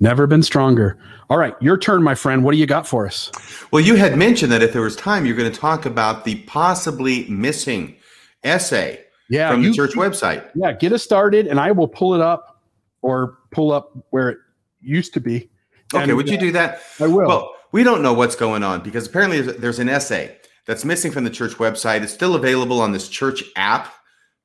never 0.00 0.26
been 0.26 0.42
stronger. 0.42 0.98
All 1.30 1.38
right, 1.38 1.54
your 1.62 1.78
turn, 1.78 2.02
my 2.02 2.16
friend. 2.16 2.42
What 2.42 2.50
do 2.50 2.58
you 2.58 2.66
got 2.66 2.86
for 2.86 3.06
us? 3.06 3.30
Well, 3.70 3.82
you 3.82 3.94
had 3.94 4.18
mentioned 4.18 4.50
that 4.50 4.62
if 4.62 4.72
there 4.72 4.82
was 4.82 4.96
time, 4.96 5.24
you're 5.24 5.36
going 5.36 5.50
to 5.50 5.58
talk 5.58 5.86
about 5.86 6.24
the 6.24 6.42
possibly 6.42 7.26
missing 7.28 7.94
essay 8.42 9.04
Yeah, 9.30 9.52
from 9.52 9.62
the 9.62 9.72
church 9.72 9.92
website. 9.92 10.50
Yeah, 10.56 10.72
get 10.72 10.92
us 10.92 11.04
started, 11.04 11.46
and 11.46 11.60
I 11.60 11.70
will 11.70 11.88
pull 11.88 12.14
it 12.14 12.20
up 12.20 12.60
or 13.02 13.38
pull 13.52 13.70
up 13.70 13.96
where 14.10 14.30
it 14.30 14.38
used 14.82 15.14
to 15.14 15.20
be. 15.20 15.48
Okay, 15.94 16.04
And, 16.04 16.16
would 16.16 16.28
you 16.28 16.38
do 16.38 16.52
that? 16.52 16.80
I 17.00 17.06
will. 17.06 17.26
Well, 17.26 17.54
we 17.72 17.82
don't 17.82 18.02
know 18.02 18.12
what's 18.12 18.36
going 18.36 18.62
on 18.62 18.82
because 18.82 19.06
apparently 19.06 19.40
there's- 19.40 19.60
there's 19.60 19.78
an 19.78 19.88
essay 19.88 20.36
that's 20.66 20.84
missing 20.84 21.10
from 21.12 21.24
the 21.24 21.30
church 21.30 21.54
website. 21.54 22.02
It's 22.02 22.12
still 22.12 22.34
available 22.34 22.80
on 22.80 22.92
this 22.92 23.08
church 23.08 23.42
app, 23.56 23.92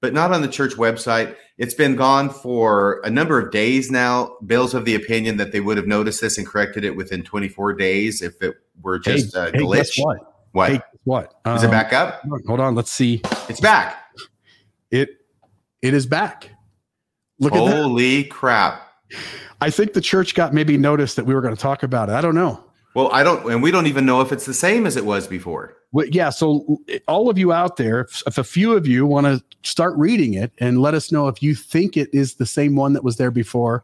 but 0.01 0.13
not 0.13 0.31
on 0.31 0.41
the 0.41 0.47
church 0.47 0.73
website. 0.75 1.35
It's 1.57 1.73
been 1.73 1.95
gone 1.95 2.29
for 2.29 2.99
a 3.03 3.09
number 3.09 3.39
of 3.39 3.51
days 3.51 3.89
now. 3.91 4.35
Bill's 4.45 4.73
of 4.73 4.85
the 4.85 4.95
opinion 4.95 5.37
that 5.37 5.51
they 5.51 5.59
would 5.59 5.77
have 5.77 5.87
noticed 5.87 6.21
this 6.21 6.37
and 6.37 6.45
corrected 6.47 6.83
it 6.83 6.95
within 6.95 7.23
24 7.23 7.73
days 7.73 8.21
if 8.21 8.41
it 8.41 8.55
were 8.81 8.99
Hey, 9.03 9.17
just 9.17 9.35
a 9.35 9.51
hey, 9.53 9.59
glitch. 9.59 9.75
guess 9.95 9.99
what? 9.99 10.17
What? 10.51 10.69
Hey? 10.71 10.75
Is 11.55 11.63
it 11.63 11.65
Um, 11.65 11.71
back 11.71 11.93
up? 11.93 12.21
Hold 12.47 12.59
on, 12.59 12.75
let's 12.75 12.91
see. 12.91 13.21
It's 13.49 13.59
back. 13.59 13.97
It 14.91 15.09
it 15.81 15.93
is 15.93 16.05
back. 16.07 16.49
Look 17.39 17.53
at 17.53 17.63
that. 17.65 17.75
Holy 17.75 18.23
crap. 18.23 18.81
I 19.61 19.69
think 19.69 19.93
the 19.93 20.01
church 20.01 20.35
got 20.35 20.53
maybe 20.53 20.77
noticed 20.77 21.15
that 21.15 21.25
we 21.25 21.33
were 21.33 21.41
going 21.41 21.55
to 21.55 21.61
talk 21.61 21.83
about 21.83 22.09
it. 22.09 22.13
I 22.13 22.21
don't 22.21 22.35
know. 22.35 22.63
Well, 22.93 23.09
I 23.11 23.23
don't, 23.23 23.51
and 23.51 23.61
we 23.61 23.71
don't 23.71 23.87
even 23.87 24.05
know 24.05 24.21
if 24.21 24.31
it's 24.31 24.45
the 24.45 24.53
same 24.53 24.85
as 24.85 24.95
it 24.95 25.05
was 25.05 25.27
before. 25.27 25.75
Well, 25.91 26.05
yeah, 26.07 26.29
so 26.29 26.79
all 27.07 27.29
of 27.29 27.37
you 27.37 27.51
out 27.51 27.75
there, 27.75 28.01
if, 28.01 28.23
if 28.25 28.37
a 28.37 28.43
few 28.43 28.73
of 28.73 28.87
you 28.87 29.05
want 29.05 29.27
to 29.27 29.43
start 29.63 29.93
reading 29.97 30.33
it 30.33 30.51
and 30.59 30.81
let 30.81 30.93
us 30.93 31.11
know 31.11 31.27
if 31.27 31.43
you 31.43 31.55
think 31.55 31.97
it 31.97 32.09
is 32.13 32.35
the 32.35 32.45
same 32.45 32.75
one 32.75 32.93
that 32.93 33.03
was 33.03 33.17
there 33.17 33.31
before, 33.31 33.83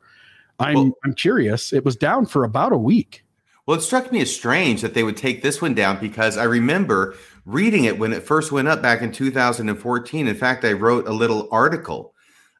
I'm 0.60 0.76
Well- 0.76 0.92
I'm 1.04 1.14
curious. 1.14 1.74
It 1.74 1.84
was 1.84 1.96
down 1.96 2.26
for 2.26 2.44
about 2.44 2.72
a 2.72 2.78
week. 2.78 3.26
Well, 3.66 3.78
it 3.78 3.82
struck 3.82 4.12
me 4.12 4.22
as 4.22 4.34
strange 4.34 4.82
that 4.82 4.94
they 4.94 5.04
would 5.04 5.18
take 5.18 5.42
this 5.44 5.62
one 5.62 5.74
down 5.74 6.00
because 6.00 6.38
I 6.38 6.46
remember 6.46 7.16
reading 7.46 7.84
it 7.86 8.00
when 8.00 8.12
it 8.12 8.24
first 8.24 8.52
went 8.52 8.68
up 8.68 8.82
back 8.82 9.02
in 9.02 9.12
2014. 9.12 10.28
In 10.28 10.36
fact, 10.36 10.66
I 10.66 10.74
wrote 10.74 11.08
a 11.08 11.14
little 11.14 11.48
article 11.52 12.14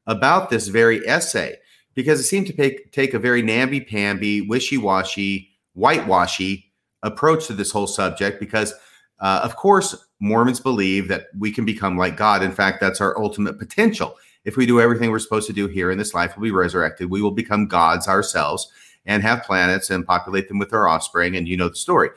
about 0.06 0.50
this 0.50 0.68
very 0.68 1.06
essay 1.08 1.58
because 1.94 2.20
it 2.20 2.24
seemed 2.24 2.48
to 2.48 2.54
take, 2.54 2.92
take 2.92 3.14
a 3.14 3.20
very 3.20 3.42
namby-pamby, 3.42 4.42
wishy-washy, 4.42 5.50
whitewashy 5.74 6.72
approach 7.04 7.48
to 7.48 7.54
this 7.54 7.72
whole 7.72 7.88
subject 7.88 8.40
because, 8.40 8.74
uh, 9.20 9.42
of 9.44 9.56
course, 9.56 9.96
Mormons 10.20 10.60
believe 10.60 11.08
that 11.08 11.28
we 11.38 11.52
can 11.52 11.66
become 11.66 11.98
like 11.98 12.16
God. 12.16 12.44
In 12.44 12.52
fact, 12.52 12.80
that's 12.80 13.02
our 13.02 13.18
ultimate 13.20 13.58
potential. 13.58 14.16
if 14.44 14.58
we 14.58 14.66
do 14.66 14.82
everything 14.82 15.12
we're 15.12 15.20
supposed 15.20 15.48
to 15.48 15.54
do 15.54 15.68
here 15.68 15.92
in 15.92 15.98
this 15.98 16.14
life, 16.14 16.36
we'll 16.36 16.44
be 16.44 16.52
resurrected. 16.52 17.10
We 17.10 17.22
will 17.22 17.32
become 17.32 17.68
gods 17.68 18.08
ourselves 18.08 18.72
and 19.06 19.22
have 19.24 19.44
planets 19.44 19.90
and 19.90 20.06
populate 20.06 20.48
them 20.48 20.60
with 20.60 20.74
our 20.74 20.88
offspring. 20.88 21.36
And 21.36 21.48
you 21.48 21.58
know 21.58 21.70
the 21.70 21.76
story. 21.76 22.10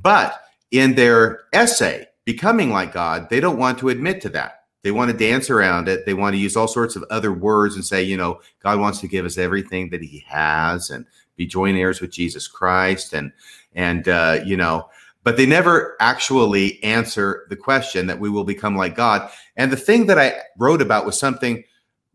But 0.00 0.42
in 0.70 0.94
their 0.94 1.42
essay, 1.52 2.06
Becoming 2.24 2.70
Like 2.70 2.92
God, 2.92 3.30
they 3.30 3.40
don't 3.40 3.58
want 3.58 3.78
to 3.78 3.88
admit 3.88 4.20
to 4.22 4.28
that. 4.30 4.57
They 4.82 4.90
want 4.90 5.10
to 5.10 5.16
dance 5.16 5.50
around 5.50 5.88
it. 5.88 6.06
They 6.06 6.14
want 6.14 6.34
to 6.34 6.40
use 6.40 6.56
all 6.56 6.68
sorts 6.68 6.96
of 6.96 7.04
other 7.10 7.32
words 7.32 7.74
and 7.74 7.84
say, 7.84 8.02
you 8.02 8.16
know, 8.16 8.40
God 8.62 8.78
wants 8.78 9.00
to 9.00 9.08
give 9.08 9.26
us 9.26 9.38
everything 9.38 9.90
that 9.90 10.02
He 10.02 10.24
has 10.28 10.90
and 10.90 11.04
be 11.36 11.46
joint 11.46 11.76
heirs 11.76 12.00
with 12.00 12.10
Jesus 12.10 12.46
Christ, 12.46 13.12
and 13.12 13.32
and 13.74 14.08
uh, 14.08 14.40
you 14.44 14.56
know, 14.56 14.88
but 15.24 15.36
they 15.36 15.46
never 15.46 15.96
actually 16.00 16.82
answer 16.82 17.46
the 17.48 17.56
question 17.56 18.06
that 18.06 18.20
we 18.20 18.30
will 18.30 18.44
become 18.44 18.76
like 18.76 18.94
God. 18.94 19.30
And 19.56 19.72
the 19.72 19.76
thing 19.76 20.06
that 20.06 20.18
I 20.18 20.40
wrote 20.58 20.82
about 20.82 21.06
was 21.06 21.18
something 21.18 21.64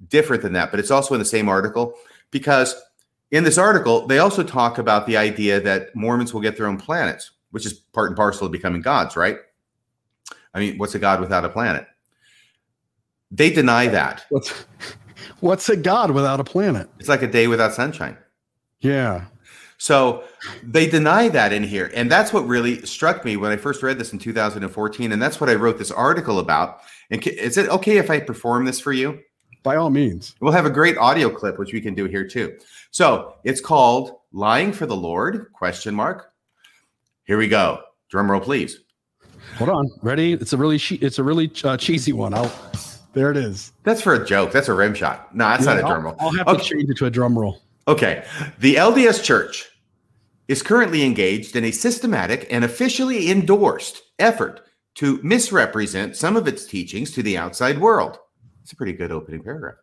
different 0.08 0.44
than 0.44 0.54
that, 0.54 0.72
but 0.72 0.80
it's 0.80 0.92
also 0.92 1.14
in 1.14 1.20
the 1.20 1.26
same 1.26 1.50
article 1.50 1.96
because 2.32 2.76
in 3.32 3.44
this 3.44 3.58
article 3.58 4.08
they 4.08 4.20
also 4.20 4.44
talk 4.44 4.78
about 4.78 5.06
the 5.06 5.18
idea 5.18 5.60
that 5.60 5.96
Mormons 5.96 6.34
will 6.34 6.42
get 6.42 6.58
their 6.58 6.68
own 6.68 6.78
planets, 6.78 7.32
which 7.52 7.66
is 7.66 7.74
part 7.74 8.10
and 8.10 8.18
parcel 8.18 8.46
of 8.46 8.52
becoming 8.52 8.82
gods, 8.82 9.16
right? 9.16 9.38
I 10.54 10.60
mean, 10.60 10.78
what's 10.78 10.96
a 10.96 11.00
god 11.00 11.20
without 11.20 11.46
a 11.46 11.50
planet? 11.50 11.88
They 13.34 13.50
deny 13.50 13.88
that. 13.88 14.26
What's 14.30 14.52
what's 15.40 15.68
a 15.68 15.76
god 15.76 16.12
without 16.12 16.40
a 16.40 16.44
planet? 16.44 16.88
It's 17.00 17.10
like 17.10 17.24
a 17.24 17.28
day 17.28 17.48
without 17.48 17.74
sunshine. 17.74 18.16
Yeah. 18.80 19.26
So 19.78 20.24
they 20.62 20.88
deny 20.88 21.28
that 21.30 21.52
in 21.52 21.64
here. 21.64 21.92
And 21.96 22.10
that's 22.10 22.32
what 22.32 22.48
really 22.48 22.86
struck 22.86 23.26
me 23.26 23.36
when 23.36 23.52
I 23.52 23.58
first 23.58 23.82
read 23.82 23.98
this 23.98 24.14
in 24.14 24.20
2014. 24.20 25.12
And 25.12 25.22
that's 25.22 25.42
what 25.42 25.50
I 25.50 25.56
wrote 25.56 25.78
this 25.78 25.92
article 25.92 26.40
about. 26.40 26.82
And 27.10 27.26
is 27.28 27.58
it 27.58 27.68
okay 27.70 27.98
if 27.98 28.10
I 28.10 28.20
perform 28.20 28.66
this 28.66 28.80
for 28.80 28.94
you? 28.94 29.20
By 29.64 29.78
all 29.78 29.90
means. 29.90 30.36
We'll 30.40 30.54
have 30.54 30.66
a 30.66 30.70
great 30.70 30.98
audio 30.98 31.30
clip, 31.30 31.58
which 31.58 31.74
we 31.74 31.82
can 31.82 31.96
do 31.96 32.06
here 32.06 32.28
too. 32.28 32.58
So 32.92 33.36
it's 33.44 33.60
called 33.60 34.20
Lying 34.32 34.74
for 34.74 34.86
the 34.86 34.96
Lord? 34.96 35.52
Question 35.54 35.96
mark. 35.96 36.32
Here 37.26 37.38
we 37.38 37.48
go. 37.48 37.82
Drum 38.10 38.30
roll, 38.30 38.42
please. 38.42 38.82
Hold 39.56 39.70
on. 39.70 39.90
Ready? 40.02 40.34
It's 40.34 40.54
a 40.54 40.58
really 40.58 40.78
it's 40.78 41.20
a 41.20 41.24
really 41.24 41.52
uh, 41.64 41.78
cheesy 41.78 42.14
one. 42.14 42.34
I'll 42.34 42.52
there 43.14 43.32
it 43.32 43.38
is. 43.38 43.72
That's 43.84 44.02
for 44.02 44.14
a 44.14 44.26
joke. 44.26 44.52
That's 44.52 44.68
a 44.70 44.74
rim 44.74 44.94
shot. 44.94 45.36
No, 45.36 45.46
that's 45.50 45.66
Yeah, 45.66 45.74
not 45.76 45.80
a 45.80 45.84
I'll- 45.84 45.90
drum 45.92 46.04
roll. 46.04 46.16
I'll 46.20 46.32
have 46.32 46.48
Okay. 46.48 46.64
to 46.64 46.70
change 46.70 46.90
it 46.90 46.98
to 46.98 47.06
a 47.06 47.10
drum 47.12 47.38
roll. 47.38 47.62
Okay. 47.88 48.24
The 48.60 48.76
LDS 48.78 49.22
Church 49.24 49.70
is 50.48 50.62
currently 50.62 51.04
engaged 51.04 51.56
in 51.56 51.64
a 51.64 51.72
systematic 51.72 52.48
and 52.52 52.64
officially 52.66 53.30
endorsed 53.32 54.02
effort 54.20 54.62
to 54.96 55.20
misrepresent 55.24 56.16
some 56.16 56.36
of 56.36 56.48
its 56.48 56.66
teachings 56.66 57.12
to 57.12 57.24
the 57.24 57.38
outside 57.38 57.80
world. 57.80 58.20
It's 58.62 58.72
a 58.72 58.76
pretty 58.76 58.94
good 58.94 59.12
opening 59.12 59.44
paragraph. 59.44 59.76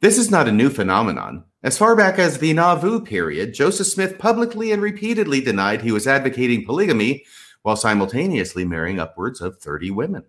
This 0.00 0.18
is 0.18 0.30
not 0.30 0.48
a 0.48 0.52
new 0.52 0.70
phenomenon. 0.70 1.44
As 1.62 1.76
far 1.76 1.94
back 1.96 2.18
as 2.18 2.38
the 2.38 2.52
Nauvoo 2.52 3.00
period, 3.00 3.52
Joseph 3.54 3.86
Smith 3.88 4.18
publicly 4.18 4.72
and 4.72 4.80
repeatedly 4.80 5.40
denied 5.40 5.82
he 5.82 5.92
was 5.92 6.06
advocating 6.06 6.64
polygamy 6.64 7.24
while 7.62 7.76
simultaneously 7.76 8.64
marrying 8.64 8.98
upwards 9.00 9.40
of 9.40 9.58
30 9.58 9.90
women. 9.90 10.22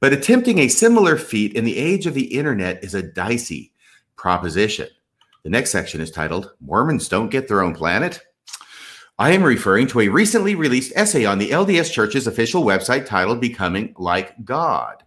But 0.00 0.12
attempting 0.12 0.58
a 0.58 0.68
similar 0.68 1.16
feat 1.16 1.54
in 1.54 1.64
the 1.64 1.78
age 1.78 2.06
of 2.06 2.14
the 2.14 2.36
internet 2.36 2.82
is 2.84 2.94
a 2.94 3.02
dicey 3.02 3.72
proposition. 4.16 4.88
The 5.42 5.50
next 5.50 5.70
section 5.70 6.00
is 6.00 6.10
titled 6.10 6.52
Mormons 6.60 7.08
Don't 7.08 7.30
Get 7.30 7.48
Their 7.48 7.62
Own 7.62 7.74
Planet. 7.74 8.20
I 9.18 9.30
am 9.30 9.42
referring 9.42 9.86
to 9.88 10.00
a 10.00 10.08
recently 10.08 10.54
released 10.54 10.92
essay 10.96 11.24
on 11.24 11.38
the 11.38 11.50
LDS 11.50 11.92
Church's 11.92 12.26
official 12.26 12.64
website 12.64 13.06
titled 13.06 13.40
Becoming 13.40 13.94
Like 13.96 14.44
God. 14.44 15.04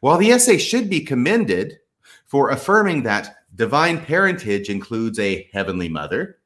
While 0.00 0.18
the 0.18 0.30
essay 0.30 0.58
should 0.58 0.90
be 0.90 1.00
commended 1.00 1.78
for 2.24 2.50
affirming 2.50 3.02
that 3.04 3.36
divine 3.54 4.00
parentage 4.00 4.68
includes 4.68 5.18
a 5.18 5.48
heavenly 5.52 5.88
mother, 5.88 6.38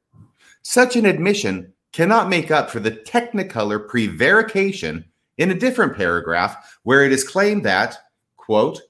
such 0.63 0.97
an 0.97 1.07
admission 1.07 1.73
cannot 1.93 2.29
make 2.29 2.51
up 2.51 2.71
for 2.71 2.81
the 2.81 2.91
technicolor 2.91 3.89
prevarication 3.89 5.05
in 5.41 5.51
a 5.51 5.55
different 5.55 5.97
paragraph 5.97 6.79
where 6.83 7.03
it 7.03 7.13
is 7.13 7.27
claimed 7.27 7.65
that, 7.65 7.97
quote, 8.37 8.81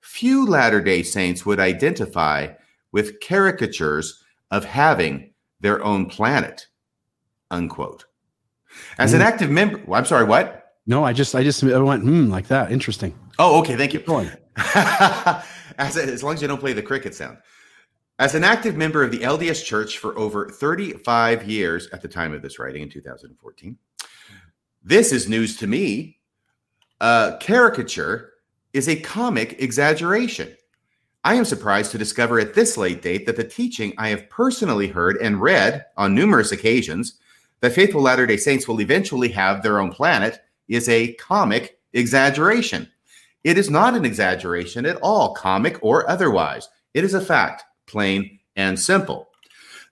few 0.00 0.46
Latter 0.46 0.80
day 0.80 1.02
Saints 1.02 1.44
would 1.44 1.58
identify 1.58 2.48
with 2.92 3.18
caricatures 3.20 4.22
of 4.52 4.64
having 4.64 5.32
their 5.60 5.82
own 5.84 6.06
planet, 6.06 6.68
unquote. 7.50 8.04
As 8.98 9.14
an 9.14 9.20
Mm. 9.20 9.24
active 9.24 9.50
member, 9.50 9.82
well, 9.86 9.98
I'm 9.98 10.04
sorry, 10.06 10.24
what? 10.24 10.74
No, 10.86 11.02
I 11.02 11.12
just 11.12 11.34
I 11.34 11.42
just 11.42 11.64
I 11.64 11.76
went 11.78 12.02
hmm 12.04 12.30
like 12.30 12.46
that. 12.48 12.70
Interesting. 12.70 13.12
Oh, 13.40 13.58
okay, 13.58 13.76
thank 13.76 13.92
you. 13.92 13.98
Keep 13.98 14.06
going. 14.06 14.30
as, 15.78 15.96
as 15.96 16.22
long 16.22 16.34
as 16.34 16.40
you 16.42 16.46
don't 16.48 16.60
play 16.60 16.72
the 16.72 16.82
cricket 16.82 17.14
sound. 17.14 17.38
As 18.20 18.34
an 18.36 18.44
active 18.44 18.76
member 18.76 19.02
of 19.02 19.10
the 19.10 19.18
LDS 19.18 19.64
Church 19.64 19.98
for 19.98 20.16
over 20.16 20.48
35 20.48 21.44
years 21.50 21.88
at 21.92 22.00
the 22.00 22.08
time 22.08 22.32
of 22.32 22.40
this 22.42 22.58
writing 22.60 22.82
in 22.82 22.88
2014, 22.88 23.76
this 24.82 25.12
is 25.12 25.28
news 25.28 25.56
to 25.58 25.66
me. 25.66 26.18
Uh, 27.00 27.36
caricature 27.38 28.32
is 28.72 28.88
a 28.88 29.00
comic 29.00 29.60
exaggeration. 29.60 30.56
I 31.24 31.34
am 31.34 31.44
surprised 31.44 31.90
to 31.90 31.98
discover 31.98 32.38
at 32.38 32.54
this 32.54 32.76
late 32.76 33.02
date 33.02 33.26
that 33.26 33.36
the 33.36 33.44
teaching 33.44 33.92
I 33.98 34.10
have 34.10 34.30
personally 34.30 34.86
heard 34.86 35.16
and 35.16 35.40
read 35.40 35.84
on 35.96 36.14
numerous 36.14 36.52
occasions 36.52 37.18
that 37.60 37.72
faithful 37.72 38.02
Latter 38.02 38.26
day 38.26 38.36
Saints 38.36 38.68
will 38.68 38.80
eventually 38.80 39.28
have 39.30 39.62
their 39.62 39.80
own 39.80 39.90
planet 39.90 40.40
is 40.68 40.88
a 40.88 41.14
comic 41.14 41.80
exaggeration. 41.92 42.88
It 43.44 43.58
is 43.58 43.70
not 43.70 43.94
an 43.94 44.04
exaggeration 44.04 44.86
at 44.86 44.98
all, 45.02 45.34
comic 45.34 45.78
or 45.82 46.08
otherwise. 46.08 46.68
It 46.94 47.04
is 47.04 47.14
a 47.14 47.20
fact, 47.20 47.64
plain 47.86 48.38
and 48.56 48.78
simple. 48.78 49.28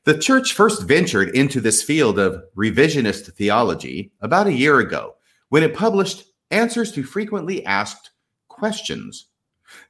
The 0.05 0.19
church 0.19 0.53
first 0.53 0.83
ventured 0.83 1.31
into 1.31 1.63
this 1.63 1.83
field 1.83 2.19
of 2.19 2.45
revisionist 2.55 3.33
theology 3.33 4.13
about 4.21 4.47
a 4.47 4.53
year 4.53 4.81
ago 4.81 5.15
when 5.49 5.63
it 5.63 5.75
published 5.75 6.25
answers 6.51 6.93
to 6.93 7.03
frequently 7.03 7.65
asked 7.65 8.11
questions. 8.49 9.29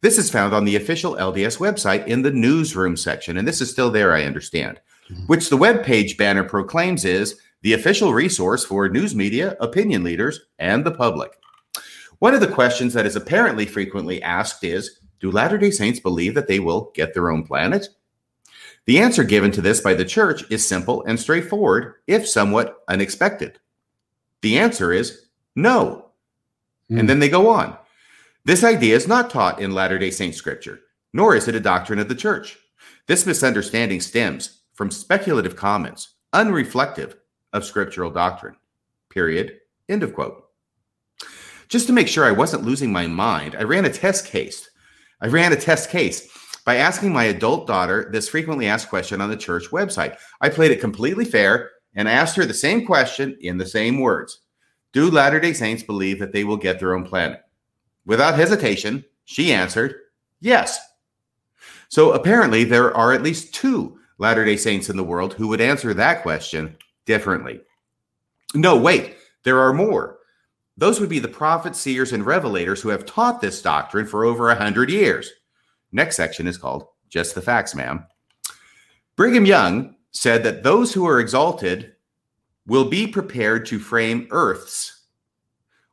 This 0.03 0.17
is 0.17 0.31
found 0.31 0.55
on 0.55 0.65
the 0.65 0.77
official 0.77 1.17
LDS 1.17 1.59
website 1.59 2.07
in 2.07 2.23
the 2.23 2.31
newsroom 2.31 2.97
section, 2.97 3.37
and 3.37 3.47
this 3.47 3.61
is 3.61 3.73
still 3.73 3.91
there, 3.91 4.13
I 4.13 4.23
understand, 4.23 4.81
mm-hmm. 5.11 5.25
which 5.25 5.51
the 5.51 5.59
webpage 5.59 6.17
banner 6.17 6.45
proclaims 6.45 7.05
is 7.05 7.37
the 7.63 7.73
official 7.73 8.15
resource 8.15 8.65
for 8.65 8.89
news 8.89 9.17
media, 9.17 9.57
opinion 9.59 10.05
leaders, 10.05 10.39
and 10.61 10.85
the 10.85 10.93
public. 10.93 11.33
One 12.21 12.35
of 12.35 12.41
the 12.41 12.47
questions 12.47 12.95
that 12.95 13.05
is 13.05 13.17
apparently 13.17 13.67
frequently 13.67 14.23
asked 14.23 14.63
is 14.63 15.01
Do 15.19 15.33
Latter 15.33 15.59
day 15.59 15.73
Saints 15.73 15.99
believe 15.99 16.35
that 16.35 16.47
they 16.47 16.61
will 16.61 16.93
get 16.95 17.15
their 17.15 17.33
own 17.33 17.43
planet? 17.43 17.89
The 18.87 18.99
answer 18.99 19.25
given 19.25 19.51
to 19.53 19.63
this 19.63 19.81
by 19.81 19.95
the 19.95 20.05
church 20.05 20.45
is 20.51 20.67
simple 20.67 21.05
and 21.05 21.19
straightforward, 21.19 21.95
if 22.07 22.29
somewhat 22.29 22.83
unexpected. 22.89 23.59
The 24.43 24.59
answer 24.59 24.93
is 24.93 25.27
no. 25.57 26.11
Hmm. 26.89 26.99
And 26.99 27.09
then 27.09 27.19
they 27.19 27.29
go 27.29 27.49
on. 27.49 27.79
This 28.45 28.63
idea 28.63 28.95
is 28.95 29.09
not 29.09 29.31
taught 29.31 29.61
in 29.61 29.73
Latter 29.73 29.99
day 29.99 30.11
Saint 30.11 30.35
scripture, 30.35 30.81
nor 31.15 31.35
is 31.35 31.49
it 31.49 31.55
a 31.55 31.61
doctrine 31.61 31.99
of 31.99 32.09
the 32.09 32.15
church. 32.15 32.59
This 33.07 33.25
misunderstanding 33.25 34.01
stems 34.01 34.61
from 34.75 34.91
speculative 34.91 35.57
comments, 35.57 36.15
unreflective 36.35 37.15
of 37.55 37.65
scriptural 37.65 38.11
doctrine. 38.11 38.57
Period. 39.09 39.61
End 39.89 40.03
of 40.03 40.15
quote. 40.15 40.45
Just 41.69 41.87
to 41.87 41.93
make 41.93 42.09
sure 42.09 42.25
I 42.25 42.33
wasn't 42.33 42.65
losing 42.65 42.93
my 42.93 43.07
mind, 43.07 43.57
I 43.59 43.63
ran 43.63 43.85
a 43.87 43.93
test 43.93 44.27
case. 44.27 44.69
I 45.21 45.29
ran 45.29 45.53
a 45.53 45.57
test 45.57 45.89
case 45.89 46.29
by 46.65 46.77
asking 46.77 47.13
my 47.13 47.25
adult 47.25 47.67
daughter 47.67 48.09
this 48.11 48.29
frequently 48.29 48.67
asked 48.67 48.89
question 48.89 49.21
on 49.21 49.31
the 49.31 49.37
church 49.37 49.71
website. 49.71 50.17
I 50.41 50.49
played 50.49 50.71
it 50.71 50.81
completely 50.81 51.25
fair 51.25 51.71
and 51.95 52.09
asked 52.09 52.37
her 52.37 52.45
the 52.45 52.55
same 52.55 52.87
question 52.87 53.37
in 53.41 53.59
the 53.59 53.67
same 53.67 54.01
words 54.01 54.41
Do 54.93 55.11
Latter 55.11 55.41
day 55.41 55.53
Saints 55.53 55.83
believe 55.83 56.19
that 56.19 56.33
they 56.33 56.45
will 56.45 56.57
get 56.57 56.81
their 56.81 56.95
own 56.95 57.05
planet? 57.05 57.43
Without 58.07 58.35
hesitation, 58.35 59.05
she 59.25 59.53
answered, 59.53 59.95
Yes. 60.41 60.81
So 61.89 62.13
apparently, 62.13 62.65
there 62.65 62.95
are 62.97 63.13
at 63.13 63.23
least 63.23 63.55
two 63.55 63.99
Latter 64.19 64.45
day 64.45 64.57
Saints 64.57 64.89
in 64.89 64.97
the 64.97 65.05
world 65.05 65.35
who 65.35 65.49
would 65.49 65.61
answer 65.61 65.95
that 65.95 66.23
question 66.23 66.77
differently. 67.05 67.61
No, 68.55 68.77
wait, 68.77 69.17
there 69.43 69.61
are 69.61 69.73
more. 69.73 70.19
Those 70.77 70.99
would 70.99 71.09
be 71.09 71.21
the 71.21 71.29
prophets, 71.29 71.79
seers, 71.79 72.13
and 72.13 72.25
revelators 72.25 72.81
who 72.81 72.89
have 72.89 73.07
taught 73.07 73.41
this 73.41 73.63
doctrine 73.63 74.07
for 74.07 74.25
over 74.25 74.51
a 74.51 74.57
hundred 74.57 74.91
years. 74.91 75.31
Next 75.95 76.17
section 76.17 76.49
is 76.49 76.59
called 76.59 76.89
Just 77.09 77.37
the 77.37 77.41
Facts, 77.41 77.75
ma'am. 77.75 78.05
Brigham 79.15 79.47
Young 79.47 79.95
said 80.11 80.43
that 80.43 80.65
those 80.65 80.93
who 80.93 81.07
are 81.07 81.21
exalted 81.21 81.93
will 82.67 82.87
be 82.87 83.07
prepared 83.07 83.65
to 83.67 83.79
frame 83.79 84.27
earths. 84.33 85.05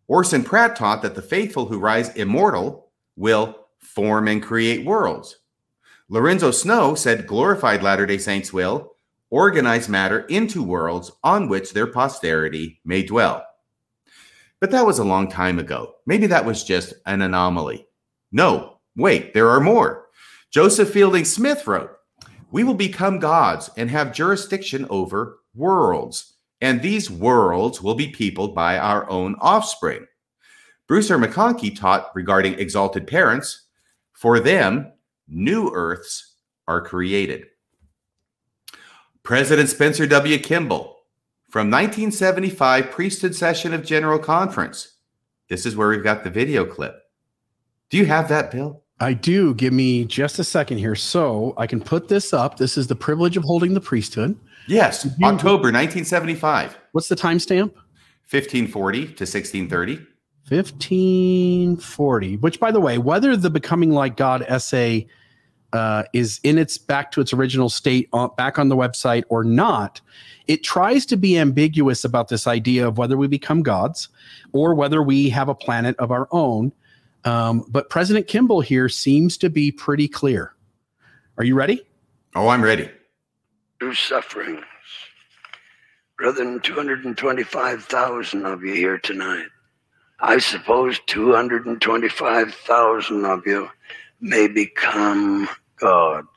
Orson 0.08 0.44
Pratt 0.44 0.76
taught 0.76 1.04
that 1.04 1.14
the 1.14 1.22
faithful 1.22 1.68
who 1.68 1.78
rise 1.78 2.10
immortal 2.16 2.92
will 3.16 3.68
form 3.78 4.28
and 4.28 4.42
create 4.42 4.86
worlds. 4.86 5.38
Lorenzo 6.10 6.50
Snow 6.50 6.96
said 6.96 7.28
glorified 7.28 7.84
Latter 7.84 8.08
day 8.08 8.18
Saints 8.18 8.52
will 8.52 8.94
organize 9.30 9.88
matter 9.88 10.22
into 10.22 10.64
worlds 10.64 11.12
on 11.24 11.48
which 11.48 11.74
their 11.74 11.88
posterity 11.88 12.82
may 12.84 13.04
dwell. 13.04 13.46
But 14.60 14.72
that 14.72 14.86
was 14.86 14.98
a 14.98 15.04
long 15.04 15.30
time 15.30 15.60
ago. 15.60 15.94
Maybe 16.08 16.26
that 16.28 16.46
was 16.46 16.64
just 16.64 16.96
an 17.06 17.22
anomaly. 17.22 17.88
No, 18.32 18.81
wait, 18.96 19.34
there 19.34 19.50
are 19.50 19.60
more. 19.60 20.08
Joseph 20.50 20.92
Fielding 20.92 21.26
Smith 21.26 21.66
wrote, 21.66 21.92
We 22.52 22.64
will 22.64 22.74
become 22.74 23.20
gods 23.20 23.70
and 23.78 23.90
have 23.90 24.14
jurisdiction 24.14 24.86
over 24.90 25.40
worlds, 25.56 26.34
and 26.60 26.82
these 26.82 27.10
worlds 27.10 27.82
will 27.82 27.96
be 27.96 28.10
peopled 28.10 28.54
by 28.54 28.78
our 28.78 29.10
own 29.10 29.36
offspring. 29.40 30.06
Bruce 30.88 31.10
R. 31.10 31.18
McConkie 31.18 31.78
taught 31.78 32.12
regarding 32.16 32.60
exalted 32.60 33.08
parents, 33.08 33.68
for 34.12 34.40
them, 34.40 34.92
new 35.28 35.72
earths 35.74 36.36
are 36.68 36.82
created. 36.82 37.46
President 39.24 39.70
Spencer 39.70 40.06
W. 40.08 40.38
Kimball, 40.38 40.98
from 41.50 41.70
1975 41.70 42.92
priesthood 42.92 43.36
session 43.36 43.74
of 43.74 43.86
General 43.86 44.20
Conference. 44.20 44.98
This 45.48 45.66
is 45.66 45.76
where 45.76 45.90
we've 45.90 46.04
got 46.04 46.24
the 46.24 46.30
video 46.30 46.66
clip. 46.66 46.96
Do 47.90 47.98
you 47.98 48.06
have 48.06 48.30
that, 48.30 48.52
Bill? 48.52 48.81
I 49.02 49.14
do. 49.14 49.56
Give 49.56 49.74
me 49.74 50.06
just 50.06 50.38
a 50.38 50.44
second 50.44 50.78
here. 50.78 50.96
So 50.96 51.56
I 51.58 51.66
can 51.66 51.82
put 51.82 52.08
this 52.08 52.34
up. 52.34 52.58
This 52.58 52.78
is 52.78 52.86
the 52.86 52.96
privilege 52.96 53.36
of 53.36 53.44
holding 53.44 53.74
the 53.74 53.82
priesthood. 53.82 54.38
Yes, 54.68 55.06
you- 55.18 55.26
October 55.26 55.72
1975, 55.72 56.78
What's 56.92 57.08
the 57.08 57.16
timestamp? 57.16 57.74
1540 58.30 59.00
to 59.06 59.26
1630. 59.26 59.96
1540 60.50 62.38
which 62.38 62.60
by 62.60 62.72
the 62.72 62.80
way 62.82 62.98
whether 62.98 63.38
the 63.38 63.50
becoming 63.50 63.92
like 63.92 64.18
god 64.18 64.44
essay 64.50 65.08
uh, 65.72 66.04
is 66.12 66.42
in 66.44 66.58
its 66.58 66.78
back 66.78 67.12
to 67.12 67.22
its 67.22 67.32
original 67.32 67.70
state 67.70 68.10
on, 68.12 68.30
back 68.36 68.60
on 68.60 68.68
the 68.68 68.76
website 68.76 69.24
or 69.30 69.46
not 69.46 70.02
it 70.48 70.64
tries 70.64 71.06
to 71.06 71.16
be 71.16 71.38
ambiguous 71.38 72.04
about 72.04 72.28
this 72.28 72.48
idea 72.48 72.86
of 72.86 72.98
whether 72.98 73.16
we 73.16 73.28
become 73.28 73.62
gods 73.64 74.10
or 74.52 74.76
whether 74.76 75.02
we 75.02 75.30
have 75.30 75.48
a 75.48 75.56
planet 75.56 75.96
of 75.98 76.12
our 76.12 76.28
own 76.32 76.74
um, 77.26 77.66
but 77.70 77.90
president 77.90 78.28
kimball 78.28 78.62
here 78.62 78.88
seems 78.90 79.38
to 79.38 79.50
be 79.50 79.72
pretty 79.72 80.08
clear 80.08 80.54
are 81.38 81.44
you 81.44 81.56
ready 81.56 81.82
Oh, 82.36 82.48
I'm 82.48 82.64
ready. 82.64 82.90
through 83.80 83.96
sufferings. 83.96 84.64
Brethren, 86.18 86.60
225,000 86.62 88.46
of 88.46 88.64
you 88.64 88.74
here 88.74 88.98
tonight. 89.00 89.48
I 90.22 90.38
suppose 90.38 91.00
225,000 91.08 93.26
of 93.26 93.46
you 93.46 93.70
may 94.22 94.48
become 94.48 95.50
gods. 95.78 96.28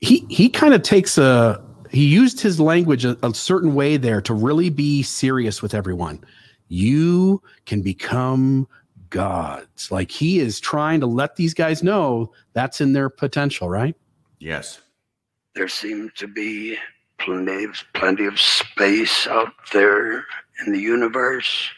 he 0.00 0.24
he 0.30 0.48
kind 0.48 0.72
of 0.72 0.80
takes 0.82 1.18
a 1.18 1.60
he 1.90 2.06
used 2.06 2.40
his 2.40 2.58
language 2.60 3.04
a, 3.04 3.16
a 3.22 3.34
certain 3.34 3.74
way 3.74 3.96
there 3.96 4.20
to 4.22 4.34
really 4.34 4.70
be 4.70 5.02
serious 5.02 5.60
with 5.62 5.74
everyone 5.74 6.22
you 6.68 7.42
can 7.66 7.82
become 7.82 8.66
gods 9.10 9.90
like 9.92 10.10
he 10.10 10.40
is 10.40 10.58
trying 10.58 10.98
to 11.00 11.06
let 11.06 11.36
these 11.36 11.54
guys 11.54 11.82
know 11.82 12.32
that's 12.52 12.80
in 12.80 12.92
their 12.92 13.08
potential 13.08 13.68
right 13.68 13.94
Yes. 14.44 14.82
There 15.54 15.68
seems 15.68 16.12
to 16.16 16.26
be 16.26 16.76
plenty 17.18 17.64
of, 17.64 17.82
plenty 17.94 18.26
of 18.26 18.38
space 18.38 19.26
out 19.26 19.54
there 19.72 20.26
in 20.60 20.72
the 20.72 20.78
universe, 20.78 21.70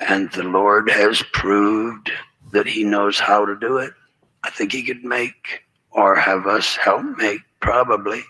and 0.00 0.30
the 0.32 0.42
Lord 0.42 0.90
has 0.90 1.22
proved 1.32 2.12
that 2.52 2.66
He 2.66 2.84
knows 2.84 3.18
how 3.18 3.46
to 3.46 3.56
do 3.56 3.78
it. 3.78 3.94
I 4.42 4.50
think 4.50 4.72
He 4.72 4.82
could 4.82 5.02
make, 5.02 5.62
or 5.92 6.14
have 6.14 6.46
us 6.46 6.76
help 6.76 7.04
make, 7.16 7.40
probably, 7.60 8.22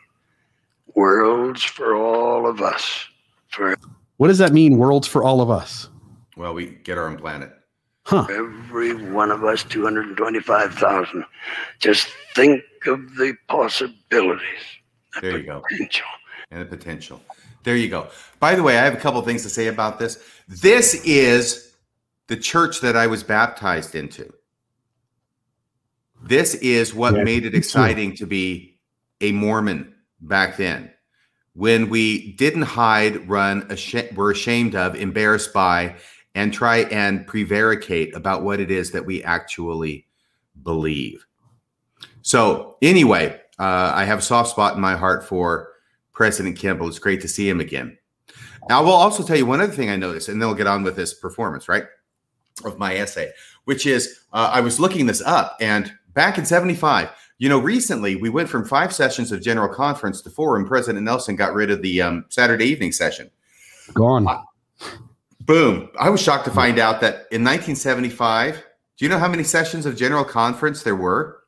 worlds 0.95 1.65
for 1.65 1.97
all 1.97 2.47
of 2.47 2.61
us. 2.63 3.07
For 3.49 3.75
what 4.23 4.29
does 4.29 4.39
that 4.39 4.53
mean 4.53 4.79
worlds 4.79 5.09
for 5.09 5.25
all 5.25 5.41
of 5.41 5.51
us 5.51 5.89
Well, 6.37 6.55
we 6.55 6.66
get 6.85 6.97
our 6.97 7.09
own 7.09 7.16
planet. 7.18 7.51
huh 8.07 8.25
every 8.31 8.95
one 9.11 9.33
of 9.33 9.43
us, 9.43 9.64
225,000. 9.64 11.25
Just 11.81 12.07
think 12.37 12.62
of 12.87 13.01
the 13.16 13.35
possibilities, 13.49 14.62
the 15.14 15.20
There 15.23 15.39
you 15.39 15.45
go. 15.47 15.61
potential. 15.68 16.07
and 16.53 16.61
the 16.62 16.66
potential. 16.77 17.20
There 17.64 17.75
you 17.77 17.89
go. 17.89 18.09
By 18.39 18.55
the 18.55 18.62
way, 18.62 18.79
I 18.79 18.85
have 18.85 18.95
a 18.95 18.99
couple 19.01 19.18
of 19.18 19.27
things 19.27 19.43
to 19.43 19.49
say 19.51 19.66
about 19.66 19.99
this. 19.99 20.18
This 20.49 20.95
is 21.05 21.75
the 22.29 22.37
church 22.37 22.81
that 22.81 22.97
I 22.97 23.09
was 23.09 23.25
baptized 23.25 23.95
into. 23.97 24.33
This 26.23 26.55
is 26.55 26.95
what 26.95 27.14
Yeah, 27.16 27.25
made 27.25 27.43
it 27.45 27.47
me 27.47 27.51
too. 27.51 27.57
exciting 27.59 28.14
to 28.16 28.27
be 28.27 28.79
a 29.20 29.33
Mormon 29.33 29.95
back 30.20 30.57
then. 30.57 30.91
When 31.55 31.91
we 31.91 32.33
didn't 32.33 32.63
hide, 32.63 33.29
run, 33.29 33.63
asha- 33.69 34.15
were 34.15 34.31
ashamed 34.31 34.75
of, 34.75 34.95
embarrassed 34.95 35.53
by, 35.53 35.97
and 36.35 36.53
try 36.53 36.79
and 36.85 37.27
prevaricate 37.27 38.15
about 38.15 38.43
what 38.43 38.61
it 38.61 38.71
is 38.71 38.91
that 38.93 39.05
we 39.05 39.23
actually 39.23 40.07
believe. 40.63 41.27
So, 42.23 42.79
anyway, 42.81 43.41
uh, 43.59 43.93
I 43.95 44.05
have 44.05 44.21
a 44.21 44.23
soft 44.23 44.51
spot 44.51 44.75
in 44.75 44.81
my 44.81 44.97
heart 44.97 45.25
for 45.25 45.73
President 46.13 46.57
Kimball. 46.57 46.89
It's 46.89 46.99
great 46.99 47.21
to 47.21 47.29
see 47.29 47.49
him 47.49 47.61
again. 47.61 47.99
Now, 48.69 48.79
I 48.79 48.83
will 48.83 48.93
also 48.93 49.23
tell 49.23 49.37
you 49.37 49.45
one 49.45 49.61
other 49.61 49.73
thing 49.73 49.91
I 49.91 49.97
noticed, 49.97 50.29
and 50.29 50.41
then 50.41 50.49
we'll 50.49 50.57
get 50.57 50.67
on 50.67 50.85
with 50.85 50.97
this 50.97 51.15
performance, 51.15 51.69
right, 51.69 51.85
of 52.65 52.79
my 52.79 52.97
essay, 52.97 53.33
which 53.65 53.87
is 53.87 54.21
uh, 54.33 54.51
I 54.53 54.61
was 54.61 54.81
looking 54.81 55.07
this 55.07 55.21
up, 55.21 55.57
and 55.61 55.93
back 56.15 56.39
in 56.39 56.47
75, 56.47 57.11
you 57.43 57.49
know, 57.49 57.59
recently 57.59 58.14
we 58.14 58.30
went 58.30 58.49
from 58.49 58.64
five 58.64 58.93
sessions 58.93 59.32
of 59.32 59.43
General 59.43 59.68
Conference 59.68 60.22
to 60.22 60.30
four, 60.30 60.57
and 60.57 60.64
President 60.64 61.05
Nelson 61.05 61.34
got 61.34 61.55
rid 61.55 61.72
of 61.72 61.82
the 61.82 62.01
um, 62.01 62.24
Saturday 62.28 62.66
evening 62.66 62.93
session. 62.93 63.32
gone 63.93 64.28
Boom. 65.40 65.88
I 65.99 66.09
was 66.09 66.22
shocked 66.22 66.45
to 66.45 66.53
find 66.53 66.78
out 66.78 67.01
that 67.01 67.26
in 67.32 67.43
1975, 67.43 68.64
do 68.97 69.05
you 69.05 69.09
know 69.09 69.18
how 69.18 69.26
many 69.26 69.43
sessions 69.43 69.86
of 69.86 69.97
General 69.97 70.22
Conference 70.24 70.84
there 70.84 70.95
were? 70.95 71.40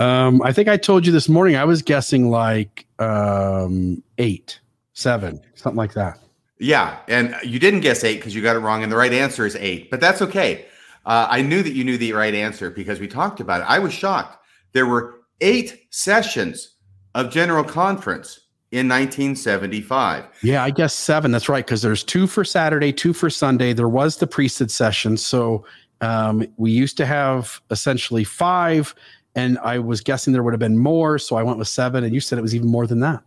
um 0.00 0.42
i 0.42 0.52
think 0.52 0.66
i 0.66 0.76
told 0.76 1.06
you 1.06 1.12
this 1.12 1.28
morning 1.28 1.54
i 1.54 1.64
was 1.64 1.80
guessing 1.80 2.28
like 2.28 2.84
um 2.98 4.02
eight 4.18 4.58
seven 4.92 5.40
something 5.54 5.76
like 5.76 5.94
that 5.94 6.18
Yeah, 6.58 6.98
and 7.06 7.36
you 7.44 7.60
didn't 7.60 7.80
guess 7.80 8.02
eight 8.02 8.16
because 8.16 8.34
you 8.34 8.42
got 8.42 8.56
it 8.56 8.58
wrong, 8.58 8.82
and 8.82 8.90
the 8.90 8.96
right 8.96 9.12
answer 9.12 9.46
is 9.46 9.54
eight. 9.56 9.90
But 9.90 10.00
that's 10.00 10.20
okay. 10.20 10.66
Uh, 11.06 11.28
I 11.30 11.42
knew 11.42 11.62
that 11.62 11.74
you 11.74 11.84
knew 11.84 11.96
the 11.96 12.12
right 12.12 12.34
answer 12.34 12.70
because 12.70 12.98
we 12.98 13.06
talked 13.06 13.38
about 13.38 13.60
it. 13.60 13.64
I 13.68 13.78
was 13.78 13.92
shocked. 13.92 14.43
There 14.74 14.86
were 14.86 15.20
eight 15.40 15.86
sessions 15.90 16.74
of 17.14 17.30
General 17.30 17.64
Conference 17.64 18.40
in 18.72 18.88
1975. 18.88 20.26
Yeah, 20.42 20.64
I 20.64 20.70
guess 20.70 20.92
seven. 20.92 21.30
That's 21.30 21.48
right. 21.48 21.64
Because 21.64 21.80
there's 21.80 22.02
two 22.02 22.26
for 22.26 22.44
Saturday, 22.44 22.92
two 22.92 23.12
for 23.12 23.30
Sunday. 23.30 23.72
There 23.72 23.88
was 23.88 24.16
the 24.16 24.26
priesthood 24.26 24.72
session. 24.72 25.16
So 25.16 25.64
um, 26.00 26.44
we 26.56 26.72
used 26.72 26.96
to 26.96 27.06
have 27.06 27.60
essentially 27.70 28.24
five, 28.24 28.96
and 29.36 29.58
I 29.60 29.78
was 29.78 30.00
guessing 30.00 30.32
there 30.32 30.42
would 30.42 30.52
have 30.52 30.60
been 30.60 30.76
more. 30.76 31.20
So 31.20 31.36
I 31.36 31.44
went 31.44 31.58
with 31.58 31.68
seven, 31.68 32.02
and 32.02 32.12
you 32.12 32.18
said 32.18 32.38
it 32.38 32.42
was 32.42 32.54
even 32.54 32.68
more 32.68 32.88
than 32.88 32.98
that. 33.00 33.22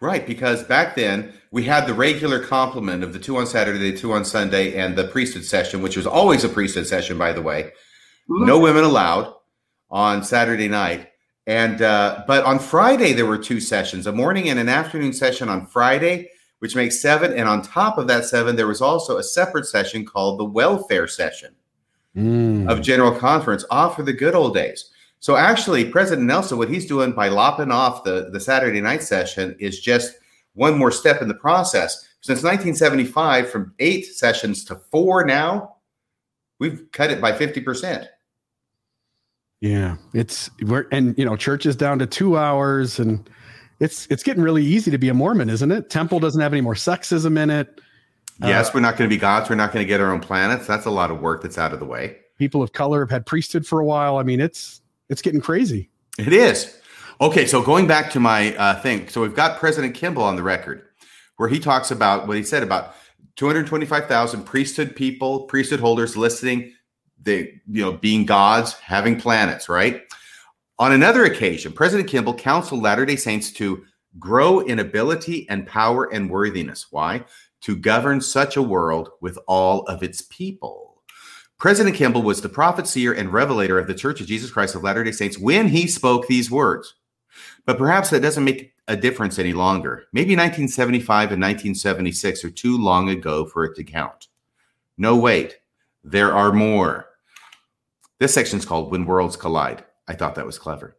Right, 0.00 0.26
because 0.26 0.62
back 0.62 0.94
then 0.94 1.32
we 1.50 1.64
had 1.64 1.86
the 1.86 1.94
regular 1.94 2.42
complement 2.42 3.04
of 3.04 3.12
the 3.12 3.18
two 3.18 3.36
on 3.36 3.46
Saturday, 3.46 3.90
the 3.90 3.96
two 3.96 4.12
on 4.12 4.24
Sunday, 4.24 4.76
and 4.76 4.96
the 4.96 5.04
priesthood 5.04 5.44
session, 5.44 5.82
which 5.82 5.96
was 5.96 6.06
always 6.06 6.42
a 6.42 6.48
priesthood 6.48 6.86
session, 6.86 7.18
by 7.18 7.32
the 7.32 7.42
way. 7.42 7.72
No 8.28 8.58
women 8.58 8.82
allowed 8.82 9.35
on 9.90 10.22
Saturday 10.24 10.68
night. 10.68 11.08
And 11.46 11.82
uh, 11.82 12.24
but 12.26 12.44
on 12.44 12.58
Friday 12.58 13.12
there 13.12 13.26
were 13.26 13.38
two 13.38 13.60
sessions, 13.60 14.06
a 14.06 14.12
morning 14.12 14.48
and 14.48 14.58
an 14.58 14.68
afternoon 14.68 15.12
session 15.12 15.48
on 15.48 15.66
Friday, 15.66 16.30
which 16.58 16.74
makes 16.74 17.00
seven. 17.00 17.32
And 17.32 17.48
on 17.48 17.62
top 17.62 17.98
of 17.98 18.06
that 18.08 18.24
seven, 18.24 18.56
there 18.56 18.66
was 18.66 18.80
also 18.80 19.18
a 19.18 19.22
separate 19.22 19.66
session 19.66 20.04
called 20.04 20.40
the 20.40 20.44
welfare 20.44 21.06
session 21.06 21.54
Mm. 22.16 22.70
of 22.70 22.80
General 22.80 23.12
Conference, 23.12 23.64
off 23.70 23.94
for 23.94 24.02
the 24.02 24.12
good 24.12 24.34
old 24.34 24.54
days. 24.54 24.90
So 25.20 25.36
actually, 25.36 25.84
President 25.90 26.26
Nelson, 26.26 26.56
what 26.56 26.70
he's 26.70 26.86
doing 26.86 27.12
by 27.12 27.28
lopping 27.28 27.70
off 27.70 28.04
the, 28.04 28.30
the 28.32 28.40
Saturday 28.40 28.80
night 28.80 29.02
session 29.02 29.54
is 29.58 29.80
just 29.80 30.14
one 30.54 30.78
more 30.78 30.90
step 30.90 31.20
in 31.20 31.28
the 31.28 31.34
process. 31.34 32.08
Since 32.22 32.38
1975, 32.42 33.50
from 33.50 33.74
eight 33.80 34.06
sessions 34.06 34.64
to 34.64 34.76
four 34.76 35.26
now, 35.26 35.76
we've 36.58 36.86
cut 36.92 37.10
it 37.10 37.20
by 37.20 37.32
50%. 37.32 38.06
Yeah, 39.60 39.96
it's 40.12 40.50
we're 40.62 40.86
and 40.92 41.16
you 41.16 41.24
know 41.24 41.36
church 41.36 41.66
is 41.66 41.76
down 41.76 41.98
to 42.00 42.06
two 42.06 42.36
hours, 42.36 42.98
and 42.98 43.28
it's 43.80 44.06
it's 44.10 44.22
getting 44.22 44.42
really 44.42 44.64
easy 44.64 44.90
to 44.90 44.98
be 44.98 45.08
a 45.08 45.14
Mormon, 45.14 45.48
isn't 45.48 45.72
it? 45.72 45.90
Temple 45.90 46.20
doesn't 46.20 46.40
have 46.40 46.52
any 46.52 46.60
more 46.60 46.74
sexism 46.74 47.38
in 47.38 47.50
it. 47.50 47.80
yes, 48.40 48.74
we're 48.74 48.80
not 48.80 48.96
going 48.96 49.08
to 49.08 49.14
be 49.14 49.18
gods. 49.18 49.48
We're 49.48 49.56
not 49.56 49.72
going 49.72 49.84
to 49.84 49.88
get 49.88 50.00
our 50.00 50.12
own 50.12 50.20
planets. 50.20 50.66
That's 50.66 50.86
a 50.86 50.90
lot 50.90 51.10
of 51.10 51.20
work 51.20 51.42
that's 51.42 51.56
out 51.56 51.72
of 51.72 51.80
the 51.80 51.86
way. 51.86 52.18
People 52.38 52.62
of 52.62 52.72
color 52.74 53.00
have 53.00 53.10
had 53.10 53.24
priesthood 53.24 53.66
for 53.66 53.80
a 53.80 53.84
while. 53.84 54.18
I 54.18 54.22
mean, 54.22 54.40
it's 54.40 54.82
it's 55.08 55.22
getting 55.22 55.40
crazy. 55.40 55.90
It 56.18 56.32
is. 56.32 56.78
Okay, 57.18 57.46
so 57.46 57.62
going 57.62 57.86
back 57.86 58.10
to 58.10 58.20
my 58.20 58.54
uh, 58.56 58.80
thing. 58.80 59.08
So 59.08 59.22
we've 59.22 59.34
got 59.34 59.58
President 59.58 59.94
Kimball 59.94 60.22
on 60.22 60.36
the 60.36 60.42
record 60.42 60.82
where 61.36 61.48
he 61.48 61.58
talks 61.58 61.90
about 61.90 62.26
what 62.26 62.36
he 62.36 62.42
said 62.42 62.62
about 62.62 62.94
225,000 63.36 64.44
priesthood 64.44 64.96
people, 64.96 65.44
priesthood 65.44 65.80
holders 65.80 66.16
listening, 66.16 66.72
the 67.22 67.52
you 67.68 67.82
know 67.82 67.92
being 67.92 68.24
gods, 68.24 68.74
having 68.74 69.18
planets, 69.18 69.68
right? 69.68 70.02
On 70.78 70.92
another 70.92 71.24
occasion, 71.24 71.72
President 71.72 72.08
Kimball 72.08 72.34
counseled 72.34 72.82
Latter-day 72.82 73.16
Saints 73.16 73.50
to 73.52 73.84
grow 74.18 74.60
in 74.60 74.78
ability 74.78 75.48
and 75.48 75.66
power 75.66 76.12
and 76.12 76.30
worthiness. 76.30 76.86
Why? 76.90 77.24
To 77.62 77.76
govern 77.76 78.20
such 78.20 78.56
a 78.56 78.62
world 78.62 79.10
with 79.20 79.38
all 79.46 79.82
of 79.82 80.02
its 80.02 80.22
people. 80.22 81.02
President 81.58 81.96
Kimball 81.96 82.22
was 82.22 82.42
the 82.42 82.50
prophet, 82.50 82.86
seer, 82.86 83.14
and 83.14 83.32
revelator 83.32 83.78
of 83.78 83.86
the 83.86 83.94
Church 83.94 84.20
of 84.20 84.26
Jesus 84.26 84.50
Christ 84.50 84.74
of 84.74 84.82
Latter 84.82 85.02
day 85.02 85.12
Saints 85.12 85.38
when 85.38 85.68
he 85.68 85.86
spoke 85.86 86.26
these 86.26 86.50
words. 86.50 86.94
But 87.64 87.78
perhaps 87.78 88.10
that 88.10 88.20
doesn't 88.20 88.44
make 88.44 88.74
a 88.88 88.96
difference 88.96 89.38
any 89.38 89.54
longer. 89.54 90.04
Maybe 90.12 90.36
1975 90.36 91.32
and 91.32 91.42
1976 91.42 92.44
are 92.44 92.50
too 92.50 92.76
long 92.76 93.08
ago 93.08 93.46
for 93.46 93.64
it 93.64 93.74
to 93.76 93.84
count. 93.84 94.28
No, 94.98 95.16
wait, 95.16 95.58
there 96.04 96.34
are 96.34 96.52
more. 96.52 97.05
This 98.18 98.32
section 98.32 98.58
is 98.58 98.64
called 98.64 98.90
When 98.90 99.04
Worlds 99.04 99.36
Collide. 99.36 99.84
I 100.08 100.14
thought 100.14 100.36
that 100.36 100.46
was 100.46 100.58
clever. 100.58 100.96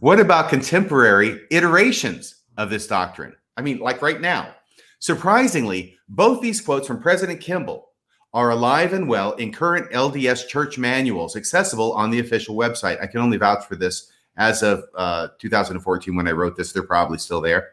What 0.00 0.20
about 0.20 0.48
contemporary 0.48 1.40
iterations 1.50 2.42
of 2.56 2.70
this 2.70 2.86
doctrine? 2.86 3.34
I 3.56 3.62
mean, 3.62 3.78
like 3.78 4.00
right 4.00 4.20
now. 4.20 4.54
Surprisingly, 5.00 5.96
both 6.08 6.40
these 6.40 6.60
quotes 6.60 6.86
from 6.86 7.00
President 7.00 7.40
Kimball 7.40 7.90
are 8.32 8.50
alive 8.50 8.92
and 8.92 9.08
well 9.08 9.32
in 9.32 9.52
current 9.52 9.90
LDS 9.90 10.46
church 10.46 10.78
manuals 10.78 11.36
accessible 11.36 11.92
on 11.94 12.10
the 12.10 12.20
official 12.20 12.54
website. 12.54 13.02
I 13.02 13.06
can 13.06 13.20
only 13.20 13.38
vouch 13.38 13.64
for 13.64 13.76
this 13.76 14.12
as 14.36 14.62
of 14.62 14.84
uh, 14.94 15.28
2014 15.38 16.14
when 16.14 16.28
I 16.28 16.32
wrote 16.32 16.56
this. 16.56 16.72
They're 16.72 16.82
probably 16.82 17.18
still 17.18 17.40
there. 17.40 17.70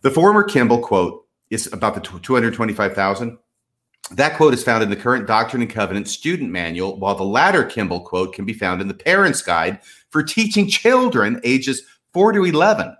The 0.00 0.10
former 0.10 0.42
Kimball 0.42 0.80
quote 0.80 1.26
is 1.50 1.72
about 1.72 1.94
the 1.94 2.00
225,000. 2.00 3.38
That 4.10 4.36
quote 4.36 4.52
is 4.52 4.62
found 4.62 4.82
in 4.82 4.90
the 4.90 4.96
current 4.96 5.26
Doctrine 5.26 5.62
and 5.62 5.70
Covenants 5.70 6.12
student 6.12 6.50
manual, 6.50 6.98
while 6.98 7.14
the 7.14 7.24
latter 7.24 7.64
Kimball 7.64 8.00
quote 8.00 8.34
can 8.34 8.44
be 8.44 8.52
found 8.52 8.80
in 8.80 8.88
the 8.88 8.94
Parents 8.94 9.40
Guide 9.40 9.80
for 10.10 10.22
teaching 10.22 10.68
children 10.68 11.40
ages 11.42 11.82
4 12.12 12.32
to 12.32 12.44
11. 12.44 12.94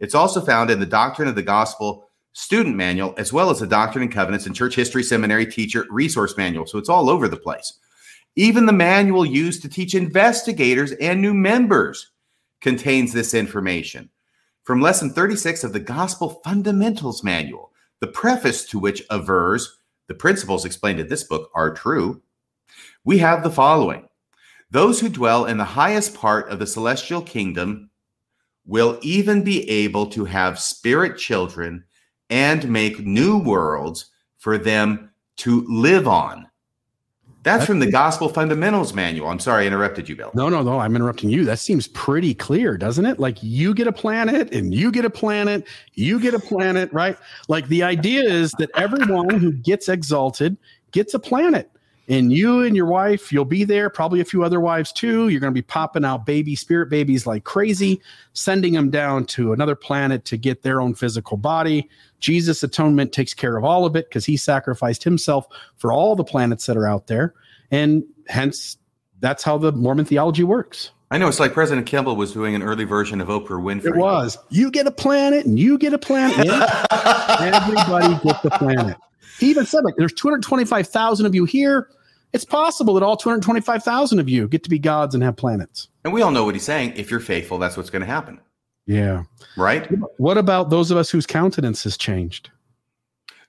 It's 0.00 0.14
also 0.14 0.40
found 0.40 0.70
in 0.70 0.80
the 0.80 0.86
Doctrine 0.86 1.28
of 1.28 1.34
the 1.34 1.42
Gospel 1.42 2.08
student 2.32 2.74
manual, 2.74 3.14
as 3.18 3.32
well 3.32 3.50
as 3.50 3.60
the 3.60 3.66
Doctrine 3.66 4.02
and 4.02 4.12
Covenants 4.12 4.46
and 4.46 4.56
Church 4.56 4.74
History 4.74 5.02
Seminary 5.02 5.44
teacher 5.44 5.84
resource 5.90 6.36
manual. 6.36 6.66
So 6.66 6.78
it's 6.78 6.88
all 6.88 7.10
over 7.10 7.28
the 7.28 7.36
place. 7.36 7.78
Even 8.36 8.64
the 8.64 8.72
manual 8.72 9.26
used 9.26 9.60
to 9.62 9.68
teach 9.68 9.94
investigators 9.94 10.92
and 10.92 11.20
new 11.20 11.34
members 11.34 12.12
contains 12.60 13.12
this 13.12 13.34
information. 13.34 14.08
From 14.62 14.80
lesson 14.80 15.10
36 15.10 15.64
of 15.64 15.72
the 15.72 15.80
Gospel 15.80 16.40
Fundamentals 16.44 17.24
Manual, 17.24 17.72
the 18.00 18.06
preface 18.06 18.64
to 18.66 18.78
which 18.78 19.02
avers 19.10 19.79
the 20.10 20.14
principles 20.16 20.64
explained 20.64 20.98
in 20.98 21.06
this 21.06 21.22
book 21.22 21.52
are 21.54 21.72
true, 21.72 22.20
we 23.04 23.18
have 23.18 23.44
the 23.44 23.50
following 23.50 24.08
Those 24.68 24.98
who 24.98 25.08
dwell 25.08 25.44
in 25.44 25.56
the 25.56 25.64
highest 25.64 26.14
part 26.14 26.50
of 26.50 26.58
the 26.58 26.66
celestial 26.66 27.22
kingdom 27.22 27.90
will 28.66 28.98
even 29.02 29.44
be 29.44 29.70
able 29.70 30.06
to 30.06 30.24
have 30.24 30.58
spirit 30.58 31.16
children 31.16 31.84
and 32.28 32.68
make 32.68 33.06
new 33.06 33.38
worlds 33.38 34.10
for 34.38 34.58
them 34.58 35.12
to 35.36 35.64
live 35.68 36.08
on. 36.08 36.49
That's, 37.42 37.64
from 37.64 37.78
the 37.78 37.90
Gospel 37.90 38.28
Fundamentals 38.28 38.92
Manual. 38.92 39.28
I'm 39.28 39.38
sorry, 39.38 39.64
I 39.64 39.66
interrupted 39.66 40.08
you, 40.08 40.16
Bill. 40.16 40.30
No, 40.34 40.50
no, 40.50 40.62
no. 40.62 40.78
I'm 40.78 40.94
interrupting 40.94 41.30
you. 41.30 41.44
That 41.44 41.58
seems 41.58 41.88
pretty 41.88 42.34
clear, 42.34 42.76
doesn't 42.76 43.06
it? 43.06 43.18
Like 43.18 43.42
you 43.42 43.74
get 43.74 43.86
a 43.86 43.92
planet 43.92 44.52
and 44.52 44.74
you 44.74 44.92
get 44.92 45.06
a 45.06 45.10
planet, 45.10 45.66
you 45.94 46.20
get 46.20 46.34
a 46.34 46.38
planet, 46.38 46.92
right? 46.92 47.16
Like 47.48 47.68
the 47.68 47.82
idea 47.82 48.22
is 48.22 48.52
that 48.58 48.70
everyone 48.76 49.30
who 49.30 49.52
gets 49.52 49.88
exalted 49.88 50.58
gets 50.92 51.14
a 51.14 51.18
planet. 51.18 51.70
And 52.10 52.32
you 52.32 52.64
and 52.64 52.74
your 52.74 52.86
wife, 52.86 53.32
you'll 53.32 53.44
be 53.44 53.62
there, 53.62 53.88
probably 53.88 54.20
a 54.20 54.24
few 54.24 54.42
other 54.42 54.58
wives 54.58 54.90
too. 54.92 55.28
You're 55.28 55.38
going 55.38 55.52
to 55.52 55.58
be 55.58 55.62
popping 55.62 56.04
out 56.04 56.26
baby 56.26 56.56
spirit 56.56 56.90
babies 56.90 57.24
like 57.24 57.44
crazy, 57.44 58.02
sending 58.32 58.72
them 58.72 58.90
down 58.90 59.26
to 59.26 59.52
another 59.52 59.76
planet 59.76 60.24
to 60.24 60.36
get 60.36 60.62
their 60.62 60.80
own 60.80 60.92
physical 60.92 61.36
body. 61.36 61.88
Jesus' 62.18 62.64
atonement 62.64 63.12
takes 63.12 63.32
care 63.32 63.56
of 63.56 63.62
all 63.62 63.86
of 63.86 63.94
it 63.94 64.08
because 64.08 64.26
he 64.26 64.36
sacrificed 64.36 65.04
himself 65.04 65.46
for 65.76 65.92
all 65.92 66.16
the 66.16 66.24
planets 66.24 66.66
that 66.66 66.76
are 66.76 66.86
out 66.86 67.06
there. 67.06 67.32
And 67.70 68.02
hence, 68.26 68.76
that's 69.20 69.44
how 69.44 69.56
the 69.56 69.70
Mormon 69.70 70.04
theology 70.04 70.42
works. 70.42 70.90
I 71.12 71.18
know 71.18 71.28
it's 71.28 71.38
like 71.38 71.52
President 71.52 71.86
Kimball 71.86 72.16
was 72.16 72.32
doing 72.32 72.56
an 72.56 72.62
early 72.64 72.84
version 72.84 73.20
of 73.20 73.28
Oprah 73.28 73.62
Winfrey. 73.62 73.86
It 73.86 73.96
was. 73.96 74.36
You 74.48 74.72
get 74.72 74.88
a 74.88 74.92
planet 74.92 75.46
and 75.46 75.60
you 75.60 75.78
get 75.78 75.92
a 75.92 75.98
planet. 75.98 76.38
Everybody 77.40 78.14
gets 78.24 78.42
the 78.42 78.50
planet. 78.58 78.96
He 79.38 79.50
even 79.50 79.64
said, 79.64 79.84
like, 79.84 79.94
there's 79.96 80.12
225,000 80.12 81.24
of 81.24 81.36
you 81.36 81.44
here. 81.44 81.88
It's 82.32 82.44
possible 82.44 82.94
that 82.94 83.02
all 83.02 83.16
225,000 83.16 84.18
of 84.18 84.28
you 84.28 84.46
get 84.48 84.62
to 84.64 84.70
be 84.70 84.78
gods 84.78 85.14
and 85.14 85.24
have 85.24 85.36
planets. 85.36 85.88
And 86.04 86.12
we 86.12 86.22
all 86.22 86.30
know 86.30 86.44
what 86.44 86.54
he's 86.54 86.64
saying. 86.64 86.94
If 86.96 87.10
you're 87.10 87.20
faithful, 87.20 87.58
that's 87.58 87.76
what's 87.76 87.90
going 87.90 88.00
to 88.00 88.06
happen. 88.06 88.40
Yeah. 88.86 89.24
Right? 89.56 89.88
What 90.18 90.38
about 90.38 90.70
those 90.70 90.90
of 90.90 90.96
us 90.96 91.10
whose 91.10 91.26
countenance 91.26 91.84
has 91.84 91.96
changed? 91.96 92.50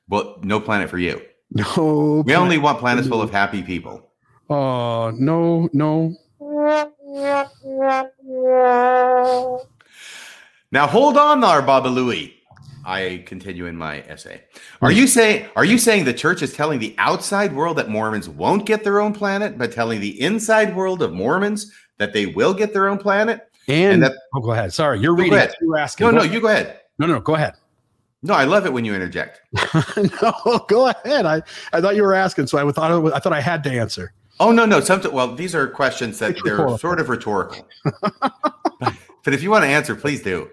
Well, 0.09 0.39
no 0.43 0.59
planet 0.59 0.89
for 0.89 0.97
you. 0.97 1.21
No. 1.51 2.23
We 2.25 2.35
only 2.35 2.57
want 2.57 2.79
planets 2.79 3.07
full 3.07 3.21
of 3.21 3.31
happy 3.31 3.61
people. 3.61 4.09
Oh, 4.49 5.11
no, 5.11 5.69
no. 5.73 6.15
Now 10.73 10.87
hold 10.87 11.17
on 11.17 11.41
there, 11.41 11.61
Baba 11.61 11.89
Looey. 11.89 12.33
I 12.85 13.23
continue 13.25 13.65
in 13.67 13.75
my 13.75 14.01
essay. 14.01 14.43
Hmm. 14.79 14.85
Are 14.85 14.91
you 14.91 15.07
saying 15.07 15.47
are 15.55 15.65
you 15.65 15.77
saying 15.77 16.05
the 16.05 16.13
church 16.13 16.41
is 16.41 16.53
telling 16.53 16.79
the 16.79 16.95
outside 16.97 17.53
world 17.53 17.77
that 17.77 17.89
Mormons 17.89 18.27
won't 18.29 18.65
get 18.65 18.83
their 18.83 18.99
own 18.99 19.13
planet, 19.13 19.57
but 19.57 19.71
telling 19.71 19.99
the 19.99 20.19
inside 20.21 20.75
world 20.75 21.01
of 21.01 21.13
Mormons 21.13 21.71
that 21.97 22.13
they 22.13 22.25
will 22.25 22.53
get 22.53 22.73
their 22.73 22.87
own 22.87 22.97
planet? 22.97 23.41
And, 23.67 23.93
And 23.93 24.03
that- 24.03 24.13
oh, 24.35 24.39
go 24.41 24.51
ahead. 24.51 24.73
Sorry, 24.73 24.99
you're 24.99 25.15
reading. 25.15 25.33
ahead. 25.33 25.53
You 25.61 25.69
were 25.69 25.77
asking. 25.77 26.05
No, 26.07 26.11
no, 26.11 26.23
you 26.23 26.41
go 26.41 26.47
ahead. 26.47 26.79
no, 26.99 27.05
no, 27.07 27.19
go 27.19 27.35
ahead. 27.35 27.53
No, 28.23 28.33
I 28.35 28.43
love 28.43 28.65
it 28.67 28.73
when 28.73 28.85
you 28.85 28.93
interject. 28.93 29.41
no, 30.21 30.65
go 30.67 30.87
ahead. 30.89 31.25
I, 31.25 31.41
I 31.73 31.81
thought 31.81 31.95
you 31.95 32.03
were 32.03 32.13
asking, 32.13 32.47
so 32.47 32.57
I 32.57 32.71
thought 32.71 33.01
was- 33.01 33.13
I 33.13 33.19
thought 33.19 33.33
I 33.33 33.41
had 33.41 33.63
to 33.65 33.71
answer. 33.71 34.13
Oh 34.39 34.51
no, 34.51 34.65
no. 34.65 34.79
Some 34.79 35.01
well, 35.13 35.35
these 35.35 35.53
are 35.53 35.67
questions 35.67 36.17
that 36.19 36.31
It's 36.31 36.41
they're 36.43 36.53
rhetorical. 36.53 36.77
sort 36.79 36.99
of 36.99 37.09
rhetorical. 37.09 37.67
but 38.79 39.33
if 39.33 39.43
you 39.43 39.51
want 39.51 39.63
to 39.63 39.67
answer, 39.69 39.95
please 39.95 40.23
do. 40.23 40.49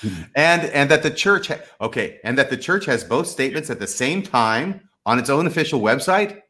Hmm. 0.00 0.22
And 0.34 0.64
and 0.66 0.90
that 0.90 1.02
the 1.02 1.10
church 1.10 1.48
ha- 1.48 1.60
okay, 1.80 2.20
and 2.24 2.38
that 2.38 2.50
the 2.50 2.56
church 2.56 2.86
has 2.86 3.04
both 3.04 3.26
statements 3.26 3.70
at 3.70 3.78
the 3.78 3.86
same 3.86 4.22
time 4.22 4.88
on 5.06 5.18
its 5.18 5.30
own 5.30 5.46
official 5.46 5.80
website. 5.80 6.40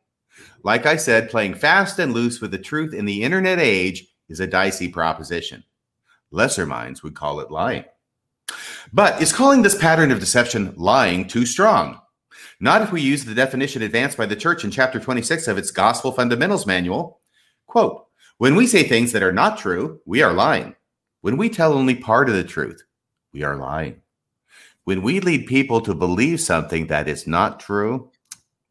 Like 0.63 0.87
I 0.87 0.97
said, 0.97 1.31
playing 1.31 1.55
fast 1.55 1.99
and 1.99 2.13
loose 2.13 2.41
with 2.41 2.51
the 2.51 2.59
truth 2.59 2.95
in 2.95 3.07
the 3.07 3.23
internet 3.23 3.59
age 3.59 4.07
is 4.29 4.41
a 4.41 4.47
dicey 4.47 4.89
proposition. 4.89 5.65
Lesser 6.31 6.67
minds 6.67 7.03
would 7.03 7.15
call 7.15 7.41
it 7.41 7.51
lying. 7.51 7.85
But 8.93 9.21
is 9.21 9.33
calling 9.33 9.63
this 9.63 9.79
pattern 9.79 10.11
of 10.11 10.21
deception 10.21 10.75
lying 10.77 11.27
too 11.27 11.47
strong? 11.47 12.01
Not 12.61 12.83
if 12.83 12.93
we 12.93 13.01
use 13.01 13.25
the 13.25 13.35
definition 13.35 13.83
advanced 13.83 14.19
by 14.19 14.27
the 14.27 14.37
church 14.37 14.65
in 14.65 14.71
chapter 14.71 15.01
26 15.01 15.49
of 15.49 15.59
its 15.59 15.71
Gospel 15.71 16.13
Fundamentals 16.13 16.67
Manual. 16.67 17.21
Quote 17.67 18.07
When 18.39 18.55
we 18.55 18.67
say 18.67 18.83
things 18.83 19.13
that 19.13 19.23
are 19.23 19.33
not 19.33 19.59
true, 19.59 20.01
we 20.05 20.23
are 20.23 20.33
lying. 20.33 20.75
When 21.23 21.37
we 21.37 21.49
tell 21.49 21.73
only 21.73 21.95
part 21.95 22.29
of 22.29 22.35
the 22.35 22.45
truth, 22.45 22.83
we 23.33 23.43
are 23.43 23.57
lying. 23.57 24.03
When 24.85 25.03
we 25.03 25.21
lead 25.21 25.47
people 25.47 25.81
to 25.83 25.95
believe 25.95 26.41
something 26.41 26.87
that 26.89 27.09
is 27.09 27.27
not 27.27 27.61
true, 27.61 28.11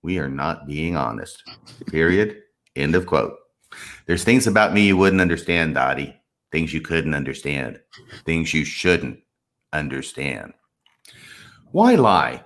we 0.01 0.17
are 0.19 0.29
not 0.29 0.67
being 0.67 0.95
honest. 0.95 1.43
Period. 1.87 2.41
End 2.75 2.95
of 2.95 3.05
quote. 3.05 3.35
There's 4.05 4.23
things 4.23 4.47
about 4.47 4.73
me 4.73 4.87
you 4.87 4.97
wouldn't 4.97 5.21
understand, 5.21 5.75
Dottie. 5.75 6.15
Things 6.51 6.73
you 6.73 6.81
couldn't 6.81 7.13
understand. 7.13 7.79
Things 8.25 8.53
you 8.53 8.65
shouldn't 8.65 9.19
understand. 9.71 10.53
Why 11.71 11.95
lie? 11.95 12.43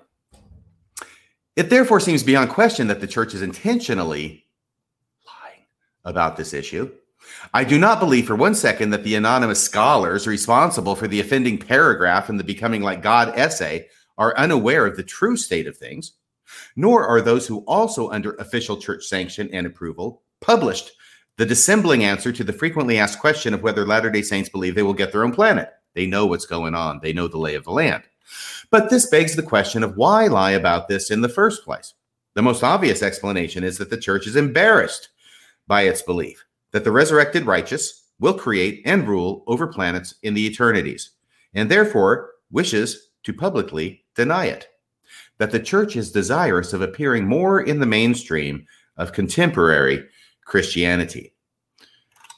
It 1.55 1.69
therefore 1.69 1.99
seems 1.99 2.23
beyond 2.23 2.49
question 2.49 2.87
that 2.87 2.99
the 2.99 3.07
church 3.07 3.33
is 3.33 3.41
intentionally 3.41 4.45
lying 5.25 5.65
about 6.03 6.35
this 6.35 6.53
issue. 6.53 6.91
I 7.53 7.63
do 7.63 7.77
not 7.77 7.99
believe 7.99 8.27
for 8.27 8.35
one 8.35 8.55
second 8.55 8.89
that 8.91 9.03
the 9.03 9.15
anonymous 9.15 9.61
scholars 9.61 10.27
responsible 10.27 10.95
for 10.95 11.07
the 11.07 11.19
offending 11.19 11.57
paragraph 11.57 12.29
in 12.29 12.37
the 12.37 12.43
Becoming 12.43 12.81
Like 12.81 13.01
God 13.01 13.33
essay 13.37 13.87
are 14.17 14.37
unaware 14.37 14.85
of 14.85 14.97
the 14.97 15.03
true 15.03 15.37
state 15.37 15.67
of 15.67 15.77
things, 15.77 16.13
nor 16.75 17.05
are 17.07 17.21
those 17.21 17.47
who 17.47 17.59
also, 17.67 18.09
under 18.09 18.33
official 18.33 18.77
church 18.77 19.05
sanction 19.05 19.49
and 19.53 19.65
approval, 19.65 20.21
published 20.41 20.91
the 21.37 21.45
dissembling 21.45 22.03
answer 22.03 22.31
to 22.31 22.43
the 22.43 22.53
frequently 22.53 22.99
asked 22.99 23.19
question 23.19 23.53
of 23.53 23.63
whether 23.63 23.85
Latter 23.85 24.11
day 24.11 24.21
Saints 24.21 24.49
believe 24.49 24.75
they 24.75 24.83
will 24.83 24.93
get 24.93 25.11
their 25.11 25.23
own 25.23 25.33
planet. 25.33 25.69
They 25.95 26.05
know 26.05 26.25
what's 26.25 26.45
going 26.45 26.75
on, 26.75 26.99
they 27.01 27.13
know 27.13 27.27
the 27.27 27.37
lay 27.37 27.55
of 27.55 27.63
the 27.63 27.71
land. 27.71 28.03
But 28.69 28.89
this 28.89 29.07
begs 29.07 29.35
the 29.35 29.43
question 29.43 29.83
of 29.83 29.97
why 29.97 30.27
lie 30.27 30.51
about 30.51 30.87
this 30.87 31.11
in 31.11 31.21
the 31.21 31.29
first 31.29 31.63
place. 31.63 31.93
The 32.35 32.41
most 32.41 32.63
obvious 32.63 33.03
explanation 33.03 33.63
is 33.63 33.77
that 33.77 33.89
the 33.89 33.97
church 33.97 34.27
is 34.27 34.35
embarrassed 34.35 35.09
by 35.67 35.83
its 35.83 36.01
belief 36.01 36.45
that 36.73 36.83
the 36.83 36.91
resurrected 36.91 37.45
righteous 37.45 38.09
will 38.19 38.33
create 38.33 38.81
and 38.85 39.07
rule 39.07 39.43
over 39.47 39.67
planets 39.67 40.15
in 40.23 40.33
the 40.33 40.45
eternities, 40.45 41.11
and 41.53 41.71
therefore 41.71 42.31
wishes 42.51 43.09
to 43.23 43.33
publicly 43.33 44.03
deny 44.15 44.45
it. 44.45 44.67
That 45.37 45.51
the 45.51 45.59
church 45.59 45.95
is 45.95 46.11
desirous 46.11 46.73
of 46.73 46.81
appearing 46.81 47.25
more 47.25 47.61
in 47.61 47.79
the 47.79 47.85
mainstream 47.85 48.65
of 48.97 49.13
contemporary 49.13 50.05
Christianity. 50.45 51.33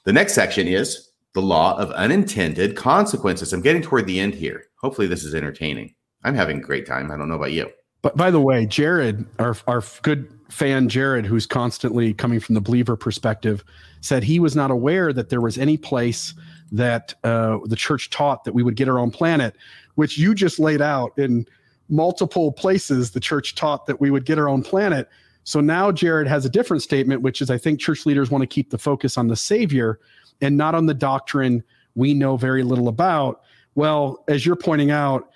The 0.04 0.14
next 0.14 0.34
section 0.34 0.68
is 0.68 1.10
the 1.34 1.42
law 1.42 1.78
of 1.78 1.92
unintended 1.92 2.76
consequences. 2.76 3.52
I'm 3.52 3.62
getting 3.62 3.82
toward 3.82 4.06
the 4.06 4.20
end 4.20 4.36
here. 4.36 4.66
Hopefully, 4.78 5.08
this 5.08 5.24
is 5.24 5.36
entertaining. 5.36 5.96
I'm 6.24 6.36
having 6.36 6.60
a 6.60 6.62
great 6.62 6.86
time. 6.86 7.12
I 7.12 7.18
don't 7.18 7.28
know 7.28 7.36
about 7.36 7.52
you. 7.52 7.70
But 8.02 8.16
by 8.16 8.32
the 8.32 8.40
way, 8.40 8.66
Jared, 8.66 9.26
our 9.40 9.58
our 9.68 9.84
good 10.04 10.35
fan 10.50 10.90
Jared, 10.90 11.26
who's 11.26 11.46
constantly 11.46 12.14
coming 12.14 12.40
from 12.40 12.56
the 12.56 12.62
believer 12.62 12.96
perspective, 12.96 13.64
said 14.02 14.24
he 14.24 14.40
was 14.40 14.56
not 14.56 14.72
aware 14.72 15.12
that 15.14 15.30
there 15.30 15.42
was 15.42 15.58
any 15.58 15.78
place 15.78 16.34
that 16.72 17.14
uh, 17.24 17.60
the 17.66 17.76
church 17.76 18.10
taught 18.10 18.44
that 18.44 18.54
we 18.54 18.64
would 18.64 18.76
get 18.76 18.90
our 18.90 19.00
own 19.00 19.12
planet, 19.12 19.56
which 19.96 20.18
you 20.18 20.36
just 20.36 20.60
laid 20.60 20.82
out 20.82 21.18
in 21.18 21.48
multiple 21.90 22.52
places. 22.52 23.12
The 23.12 23.20
church 23.20 23.56
taught 23.56 23.86
that 23.88 24.02
we 24.02 24.12
would 24.12 24.26
get 24.26 24.40
our 24.40 24.50
own 24.50 24.64
planet. 24.64 25.10
So 25.44 25.62
now 25.62 25.92
Jared 25.92 26.28
has 26.28 26.46
a 26.46 26.50
different 26.50 26.84
statement, 26.84 27.22
which 27.22 27.42
is 27.42 27.50
I 27.50 27.58
think 27.58 27.80
church 27.80 28.06
leaders 28.06 28.32
want 28.32 28.42
to 28.42 28.48
keep 28.48 28.72
the 28.72 28.78
focus 28.78 29.18
on 29.18 29.28
the 29.28 29.36
Savior 29.36 30.00
and 30.42 30.58
not 30.58 30.76
on 30.76 30.86
the 30.86 30.94
doctrine 30.94 31.64
we 31.96 32.14
know 32.14 32.36
very 32.36 32.64
little 32.64 32.88
about. 32.88 33.42
Well, 33.76 34.24
as 34.28 34.46
you're 34.46 34.56
pointing 34.56 34.92
out, 34.92 35.30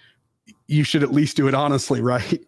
you 0.70 0.84
should 0.84 1.04
at 1.04 1.12
least 1.12 1.36
do 1.38 1.48
it 1.48 1.54
honestly, 1.54 2.02
right? 2.02 2.40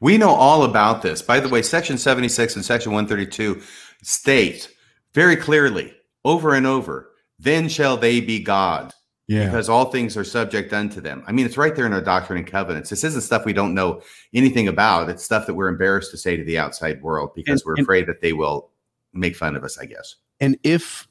We 0.00 0.16
know 0.18 0.30
all 0.30 0.64
about 0.64 1.02
this. 1.02 1.22
By 1.22 1.40
the 1.40 1.48
way, 1.48 1.62
Section 1.62 1.98
76 1.98 2.56
and 2.56 2.64
Section 2.64 2.92
132 2.92 3.60
state 4.02 4.70
very 5.14 5.36
clearly 5.36 5.94
over 6.24 6.54
and 6.54 6.66
over, 6.66 7.10
then 7.38 7.68
shall 7.68 7.96
they 7.96 8.20
be 8.20 8.40
God. 8.40 8.92
Yeah. 9.26 9.44
Because 9.46 9.68
all 9.68 9.86
things 9.90 10.16
are 10.16 10.24
subject 10.24 10.72
unto 10.72 11.00
them. 11.00 11.22
I 11.26 11.32
mean, 11.32 11.44
it's 11.46 11.58
right 11.58 11.74
there 11.74 11.84
in 11.84 11.92
our 11.92 12.00
doctrine 12.00 12.38
and 12.38 12.46
covenants. 12.46 12.88
This 12.90 13.04
isn't 13.04 13.20
stuff 13.22 13.44
we 13.44 13.52
don't 13.52 13.74
know 13.74 14.02
anything 14.32 14.68
about. 14.68 15.10
It's 15.10 15.24
stuff 15.24 15.46
that 15.46 15.54
we're 15.54 15.68
embarrassed 15.68 16.10
to 16.12 16.16
say 16.16 16.36
to 16.36 16.44
the 16.44 16.58
outside 16.58 17.02
world 17.02 17.32
because 17.34 17.60
And- 17.60 17.66
we're 17.66 17.74
and- 17.74 17.82
afraid 17.84 18.06
that 18.06 18.20
they 18.22 18.32
will 18.32 18.70
make 19.12 19.36
fun 19.36 19.56
of 19.56 19.64
us, 19.64 19.78
I 19.78 19.84
guess. 19.86 20.14
And 20.40 20.56
if 20.62 21.07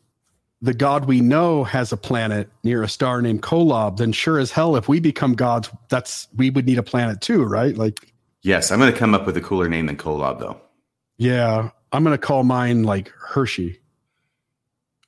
the 0.62 0.74
God 0.74 1.06
we 1.06 1.22
know 1.22 1.64
has 1.64 1.92
a 1.92 1.98
planet 1.98 2.50
near 2.64 2.82
a 2.84 2.90
star 2.90 3.22
named 3.22 3.44
Kolob, 3.44 3.98
then 3.98 4.12
sure 4.12 4.40
as 4.40 4.52
hell, 4.52 4.76
if 4.76 4.88
we 4.88 5.00
become 5.00 5.34
gods, 5.36 5.70
that's 5.90 6.28
we 6.36 6.50
would 6.50 6.66
need 6.66 6.78
a 6.80 6.84
planet 6.84 7.22
too, 7.22 7.44
right? 7.44 7.76
Like, 7.78 8.12
Yes, 8.42 8.72
I'm 8.72 8.80
going 8.80 8.92
to 8.92 8.98
come 8.98 9.14
up 9.14 9.26
with 9.26 9.36
a 9.38 9.42
cooler 9.42 9.68
name 9.70 9.88
than 9.88 9.98
Kolob, 9.98 10.40
though. 10.40 10.60
yeah, 11.18 11.70
I'm 11.92 12.04
gonna 12.04 12.18
call 12.18 12.44
mine 12.44 12.84
like 12.84 13.10
Hershey. 13.18 13.80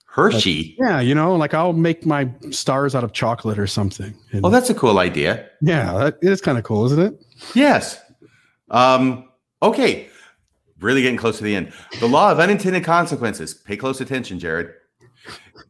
Hershey. 0.06 0.76
Yeah, 0.80 1.00
you 1.02 1.14
know, 1.14 1.36
like 1.36 1.54
I'll 1.54 1.74
make 1.74 2.06
my 2.06 2.30
stars 2.52 2.96
out 2.96 3.04
of 3.04 3.14
chocolate 3.14 3.60
or 3.60 3.68
something. 3.68 4.16
And- 4.32 4.42
Well, 4.42 4.52
that's 4.52 4.70
a 4.70 4.74
cool 4.74 4.98
idea. 5.00 5.48
yeah, 5.62 6.08
it 6.08 6.18
is 6.22 6.42
kind 6.42 6.58
of 6.58 6.64
cool, 6.64 6.86
isn't 6.86 7.00
it? 7.00 7.26
Yes. 7.54 8.00
Um, 8.72 9.28
okay. 9.62 10.08
Really 10.80 11.02
getting 11.02 11.18
close 11.18 11.38
to 11.38 11.44
the 11.44 11.56
end. 11.56 11.74
The 12.00 12.08
law 12.08 12.32
of 12.32 12.40
unintended 12.40 12.84
consequences. 12.84 13.54
Pay 13.54 13.78
close 13.78 14.00
attention, 14.02 14.40
Jared. 14.40 14.72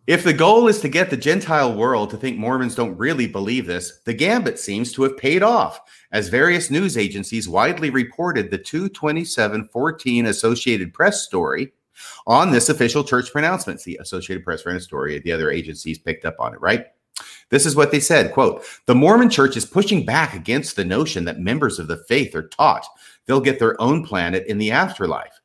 If 0.08 0.24
the 0.24 0.34
goal 0.34 0.68
is 0.68 0.82
to 0.82 0.90
get 0.90 1.10
the 1.10 1.18
Gentile 1.18 1.74
world 1.74 2.10
to 2.10 2.18
think 2.18 2.38
Mormons 2.38 2.76
don't 2.76 2.98
really 2.98 3.28
believe 3.28 3.68
this, 3.68 4.00
the 4.06 4.14
gambit 4.14 4.60
seems 4.60 4.92
to 4.94 5.04
have 5.04 5.18
paid 5.18 5.44
off, 5.44 5.80
as 6.12 6.30
various 6.30 6.72
news 6.72 6.98
agencies 6.98 7.48
widely 7.48 7.90
reported 7.90 8.50
the 8.50 8.58
22714 8.58 10.26
Associated 10.26 10.94
Press 10.94 11.24
story 11.24 11.74
on 12.26 12.52
this 12.52 12.70
official 12.70 13.04
church 13.04 13.32
pronouncement. 13.32 13.84
The 13.84 13.98
Associated 14.02 14.44
Press 14.44 14.66
ran 14.66 14.78
a 14.78 14.82
story, 14.82 15.20
the 15.20 15.32
other 15.32 15.52
agencies 15.52 16.00
picked 16.00 16.26
up 16.26 16.36
on 16.40 16.54
it, 16.54 16.62
right? 16.62 16.88
This 17.50 17.66
is 17.66 17.76
what 17.76 17.92
they 17.92 18.00
said, 18.00 18.32
quote, 18.32 18.64
"The 18.86 18.96
Mormon 18.96 19.30
church 19.30 19.58
is 19.58 19.66
pushing 19.66 20.06
back 20.06 20.34
against 20.36 20.76
the 20.76 20.86
notion 20.86 21.26
that 21.26 21.40
members 21.40 21.80
of 21.80 21.88
the 21.88 22.04
faith 22.08 22.36
are 22.36 22.48
taught 22.48 22.86
they'll 23.26 23.42
get 23.42 23.60
their 23.60 23.80
own 23.82 24.06
planet 24.06 24.46
in 24.48 24.60
the 24.60 24.72
afterlife, 24.72 25.40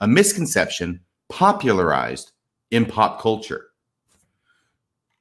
a 0.00 0.08
misconception 0.08 1.00
popularized 1.28 2.32
in 2.70 2.86
pop 2.86 3.20
culture." 3.20 3.66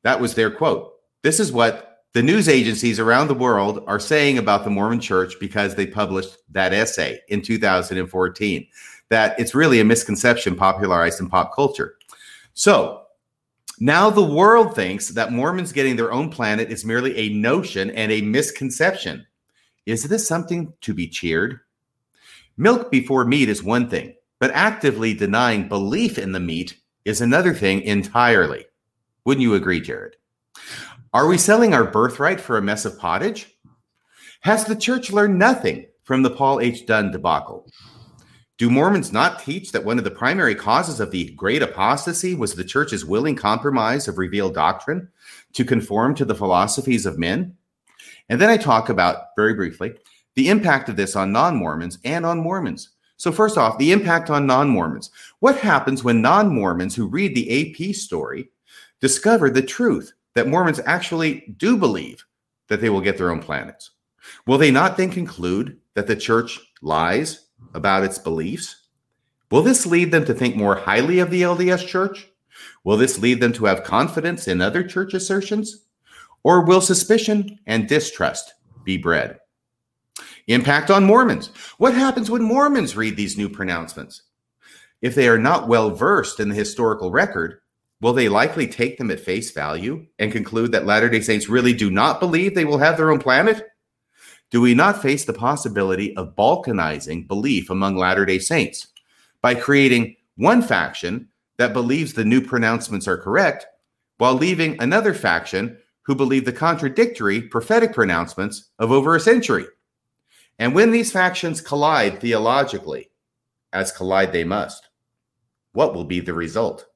That 0.04 0.20
was 0.20 0.34
their 0.34 0.52
quote. 0.52 0.93
This 1.24 1.39
is 1.39 1.52
what 1.52 1.91
the 2.14 2.24
news 2.24 2.49
agencies 2.49 2.99
around 2.99 3.28
the 3.28 3.34
world 3.34 3.84
are 3.88 3.99
saying 3.99 4.38
about 4.38 4.64
the 4.64 4.70
Mormon 4.70 4.99
church 4.99 5.36
because 5.39 5.76
they 5.76 5.88
published 5.88 6.38
that 6.49 6.74
essay 6.74 7.20
in 7.30 7.41
2014 7.41 8.68
that 9.10 9.39
it's 9.39 9.56
really 9.56 9.80
a 9.80 9.86
misconception 9.86 10.56
popularized 10.56 11.20
in 11.20 11.30
pop 11.30 11.54
culture. 11.56 11.95
So, 12.54 13.04
now 13.80 14.10
the 14.10 14.24
world 14.24 14.76
thinks 14.76 15.10
that 15.10 15.32
Mormons 15.32 15.72
getting 15.72 15.95
their 15.95 16.12
own 16.12 16.30
planet 16.30 16.70
is 16.70 16.86
merely 16.86 17.16
a 17.18 17.34
notion 17.34 17.89
and 17.91 18.12
a 18.12 18.22
misconception. 18.22 19.26
Is 19.86 20.04
this 20.04 20.28
something 20.28 20.74
to 20.82 20.93
be 20.93 21.08
cheered? 21.08 21.60
Milk 22.58 22.91
before 22.91 23.26
meat 23.26 23.49
is 23.49 23.64
one 23.64 23.89
thing, 23.89 24.16
but 24.39 24.52
actively 24.52 25.14
denying 25.14 25.68
belief 25.68 26.18
in 26.18 26.32
the 26.32 26.39
meat 26.39 26.78
is 27.06 27.22
another 27.22 27.54
thing 27.54 27.82
entirely. 27.82 28.66
Wouldn't 29.26 29.44
you 29.44 29.54
agree, 29.54 29.82
Jared? 29.82 30.16
Are 31.14 31.28
we 31.28 31.38
selling 31.38 31.74
our 31.74 31.84
birthright 31.84 32.40
for 32.40 32.58
a 32.58 32.62
mess 32.62 32.86
of 32.86 32.98
pottage? 32.98 33.56
Has 34.42 34.66
the 34.66 34.76
church 34.76 35.12
learned 35.12 35.38
nothing 35.38 35.86
from 36.04 36.24
the 36.24 36.32
Paul 36.32 36.60
H. 36.60 36.86
Dunn 36.86 37.12
debacle? 37.12 37.68
Do 38.58 38.70
Mormons 38.70 39.12
not 39.12 39.44
teach 39.44 39.72
that 39.72 39.84
one 39.84 39.98
of 39.98 40.04
the 40.04 40.12
primary 40.12 40.54
causes 40.54 41.00
of 41.00 41.10
the 41.10 41.32
great 41.32 41.64
apostasy 41.64 42.36
was 42.36 42.54
the 42.54 42.64
church's 42.64 43.04
willing 43.04 43.36
compromise 43.36 44.08
of 44.08 44.20
revealed 44.20 44.54
doctrine 44.54 45.10
to 45.54 45.66
conform 45.66 46.14
to 46.16 46.26
the 46.26 46.36
philosophies 46.36 47.06
of 47.06 47.18
men? 47.18 47.58
And 48.30 48.40
then 48.40 48.50
I 48.50 48.58
talk 48.58 48.90
about, 48.90 49.36
very 49.36 49.56
briefly, 49.56 49.96
the 50.36 50.50
impact 50.50 50.90
of 50.90 50.96
this 50.96 51.16
on 51.16 51.32
non 51.32 51.56
Mormons 51.56 51.98
and 52.06 52.26
on 52.26 52.40
Mormons. 52.40 52.92
So, 53.18 53.32
first 53.32 53.58
off, 53.58 53.78
the 53.78 53.92
impact 53.92 54.30
on 54.30 54.46
non 54.46 54.70
Mormons. 54.70 55.10
What 55.40 55.58
happens 55.58 56.04
when 56.04 56.22
non 56.22 56.54
Mormons 56.54 56.96
who 56.96 57.08
read 57.08 57.36
the 57.36 57.74
AP 57.90 57.96
story 57.96 58.51
discover 59.02 59.49
the 59.49 59.62
truth 59.62 60.14
that 60.36 60.47
Mormons 60.47 60.80
actually 60.86 61.54
do 61.58 61.78
believe 61.78 62.26
that 62.70 62.80
they 62.80 62.89
will 62.89 63.02
get 63.02 63.18
their 63.18 63.32
own 63.32 63.41
planets? 63.41 63.91
Will 64.45 64.58
they 64.58 64.72
not 64.72 64.95
then 64.95 65.10
conclude 65.10 65.78
that 65.95 66.08
the 66.08 66.16
church 66.16 66.60
lies 66.82 67.47
about 67.74 68.04
its 68.04 68.18
beliefs? 68.18 68.88
Will 69.49 69.62
this 69.62 69.86
lead 69.86 70.12
them 70.12 70.24
to 70.26 70.34
think 70.34 70.56
more 70.56 70.76
highly 70.76 71.20
of 71.20 71.30
the 71.30 71.41
LDS 71.41 71.86
church? 71.86 72.28
Will 72.84 72.97
this 72.97 73.20
lead 73.20 73.41
them 73.41 73.54
to 73.54 73.66
have 73.66 73.84
confidence 73.84 74.47
in 74.47 74.62
other 74.62 74.84
church 74.84 75.14
assertions? 75.14 75.86
Or 76.43 76.64
will 76.64 76.82
suspicion 76.82 77.60
and 77.68 77.88
distrust 77.88 78.54
be 78.84 78.97
bred? 78.97 79.39
Impact 80.47 80.89
on 80.89 81.04
Mormons. 81.04 81.47
What 81.78 81.93
happens 81.93 82.30
when 82.30 82.41
Mormons 82.41 82.95
read 82.95 83.16
these 83.16 83.38
new 83.38 83.49
pronouncements? 83.49 84.24
If 85.02 85.16
they 85.16 85.28
are 85.28 85.38
not 85.38 85.68
well 85.68 85.91
versed 85.91 86.39
in 86.39 86.49
the 86.49 86.56
historical 86.56 87.12
record, 87.12 87.61
will 88.02 88.14
they 88.14 88.28
likely 88.28 88.68
take 88.68 88.97
them 88.97 89.12
at 89.12 89.20
face 89.20 89.52
value 89.52 90.06
and 90.20 90.32
conclude 90.32 90.72
that 90.72 90.86
Latter 90.86 91.10
day 91.10 91.22
Saints 91.22 91.47
really 91.47 91.74
do 91.74 91.89
not 91.89 92.20
believe 92.20 92.56
they 92.56 92.66
will 92.66 92.80
have 92.80 92.97
their 92.97 93.12
own 93.12 93.20
planet? 93.20 93.68
Do 94.49 94.60
we 94.60 94.74
not 94.74 95.02
face 95.02 95.24
the 95.24 95.34
possibility 95.34 96.16
of 96.18 96.36
balkanizing 96.36 97.28
belief 97.28 97.70
among 97.70 97.95
Latter 97.95 98.26
day 98.26 98.39
Saints 98.39 98.88
by 99.41 99.56
creating 99.56 100.16
one 100.36 100.62
faction 100.62 101.30
that 101.58 101.74
believes 101.74 102.14
the 102.14 102.26
new 102.26 102.41
pronouncements 102.41 103.08
are 103.08 103.18
correct 103.18 103.66
while 104.18 104.34
leaving 104.34 104.82
another 104.82 105.14
faction 105.14 105.78
who 106.04 106.16
believe 106.16 106.45
the 106.45 106.52
contradictory 106.52 107.41
prophetic 107.41 107.93
pronouncements 107.93 108.72
of 108.80 108.91
over 108.91 109.16
a 109.16 109.20
century? 109.20 109.66
And 110.58 110.76
when 110.76 110.92
these 110.92 111.12
factions 111.12 111.62
collide 111.62 112.20
theologically, 112.20 113.12
as 113.71 113.92
collide 113.92 114.34
they 114.34 114.43
must, 114.43 114.89
what 115.71 115.93
will 115.93 116.04
be 116.04 116.20
the 116.20 116.34
result? 116.34 116.91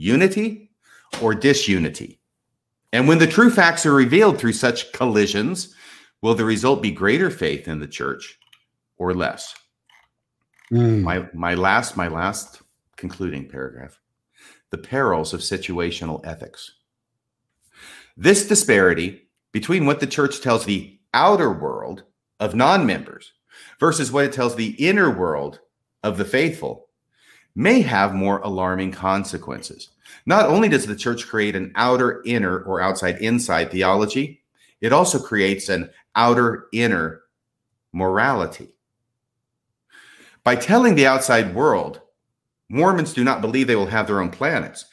Unity 0.00 0.70
or 1.20 1.34
disunity? 1.34 2.20
And 2.90 3.06
when 3.06 3.18
the 3.18 3.26
true 3.26 3.50
facts 3.50 3.84
are 3.84 3.92
revealed 3.92 4.38
through 4.38 4.54
such 4.54 4.92
collisions, 4.92 5.74
will 6.22 6.34
the 6.34 6.44
result 6.46 6.80
be 6.80 6.90
greater 6.90 7.30
faith 7.30 7.68
in 7.68 7.80
the 7.80 7.86
church 7.86 8.38
or 8.96 9.12
less? 9.12 9.54
Mm. 10.72 11.02
My 11.02 11.28
my 11.34 11.52
last 11.52 11.98
my 11.98 12.08
last 12.08 12.62
concluding 12.96 13.46
paragraph. 13.46 14.00
The 14.70 14.78
perils 14.78 15.34
of 15.34 15.40
situational 15.40 16.24
ethics. 16.24 16.70
This 18.16 18.48
disparity 18.48 19.28
between 19.52 19.84
what 19.84 20.00
the 20.00 20.06
church 20.06 20.40
tells 20.40 20.64
the 20.64 20.98
outer 21.12 21.52
world 21.52 22.04
of 22.38 22.54
non-members 22.54 23.32
versus 23.78 24.10
what 24.10 24.24
it 24.24 24.32
tells 24.32 24.56
the 24.56 24.76
inner 24.78 25.10
world 25.10 25.60
of 26.02 26.16
the 26.16 26.24
faithful 26.24 26.89
may 27.54 27.80
have 27.82 28.14
more 28.14 28.38
alarming 28.40 28.92
consequences. 28.92 29.90
Not 30.26 30.46
only 30.46 30.68
does 30.68 30.86
the 30.86 30.96
church 30.96 31.26
create 31.26 31.56
an 31.56 31.72
outer 31.74 32.22
inner 32.24 32.60
or 32.62 32.80
outside 32.80 33.18
inside 33.18 33.70
theology, 33.70 34.42
it 34.80 34.92
also 34.92 35.18
creates 35.18 35.68
an 35.68 35.90
outer 36.14 36.66
inner 36.72 37.22
morality. 37.92 38.68
By 40.44 40.56
telling 40.56 40.94
the 40.94 41.06
outside 41.06 41.54
world, 41.54 42.00
Mormons 42.68 43.12
do 43.12 43.24
not 43.24 43.40
believe 43.40 43.66
they 43.66 43.76
will 43.76 43.86
have 43.86 44.06
their 44.06 44.20
own 44.20 44.30
planets. 44.30 44.86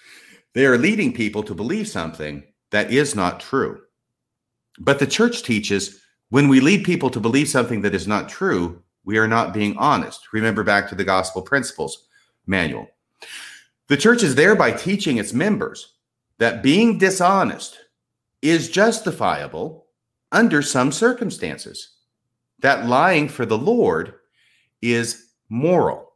They 0.54 0.66
are 0.66 0.78
leading 0.78 1.14
people 1.14 1.44
to 1.44 1.54
believe 1.54 1.88
something 1.88 2.44
that 2.72 2.92
is 2.92 3.16
not 3.16 3.40
true. 3.40 3.82
But 4.80 5.00
the 5.00 5.08
church 5.08 5.44
teaches 5.44 6.02
when 6.30 6.50
we 6.50 6.60
lead 6.60 6.84
people 6.84 7.10
to 7.12 7.20
believe 7.20 7.48
something 7.48 7.82
that 7.82 7.96
is 7.96 8.08
not 8.08 8.28
true, 8.28 8.82
we 9.06 9.18
are 9.18 9.28
not 9.28 9.54
being 9.54 9.78
honest. 9.78 10.34
Remember 10.34 10.64
back 10.64 10.90
to 10.90 10.96
the 10.96 11.04
gospel 11.04 11.42
principles 11.42 12.07
manual. 12.48 12.88
The 13.88 13.98
church 13.98 14.24
is 14.24 14.36
thereby 14.36 14.72
teaching 14.72 15.18
its 15.18 15.34
members 15.34 15.94
that 16.40 16.64
being 16.64 16.98
dishonest 16.98 17.78
is 18.42 18.70
justifiable 18.70 19.86
under 20.32 20.62
some 20.62 20.92
circumstances, 20.92 21.96
that 22.60 22.86
lying 22.86 23.30
for 23.30 23.46
the 23.46 23.58
Lord 23.58 24.16
is 24.82 25.32
moral. 25.50 26.14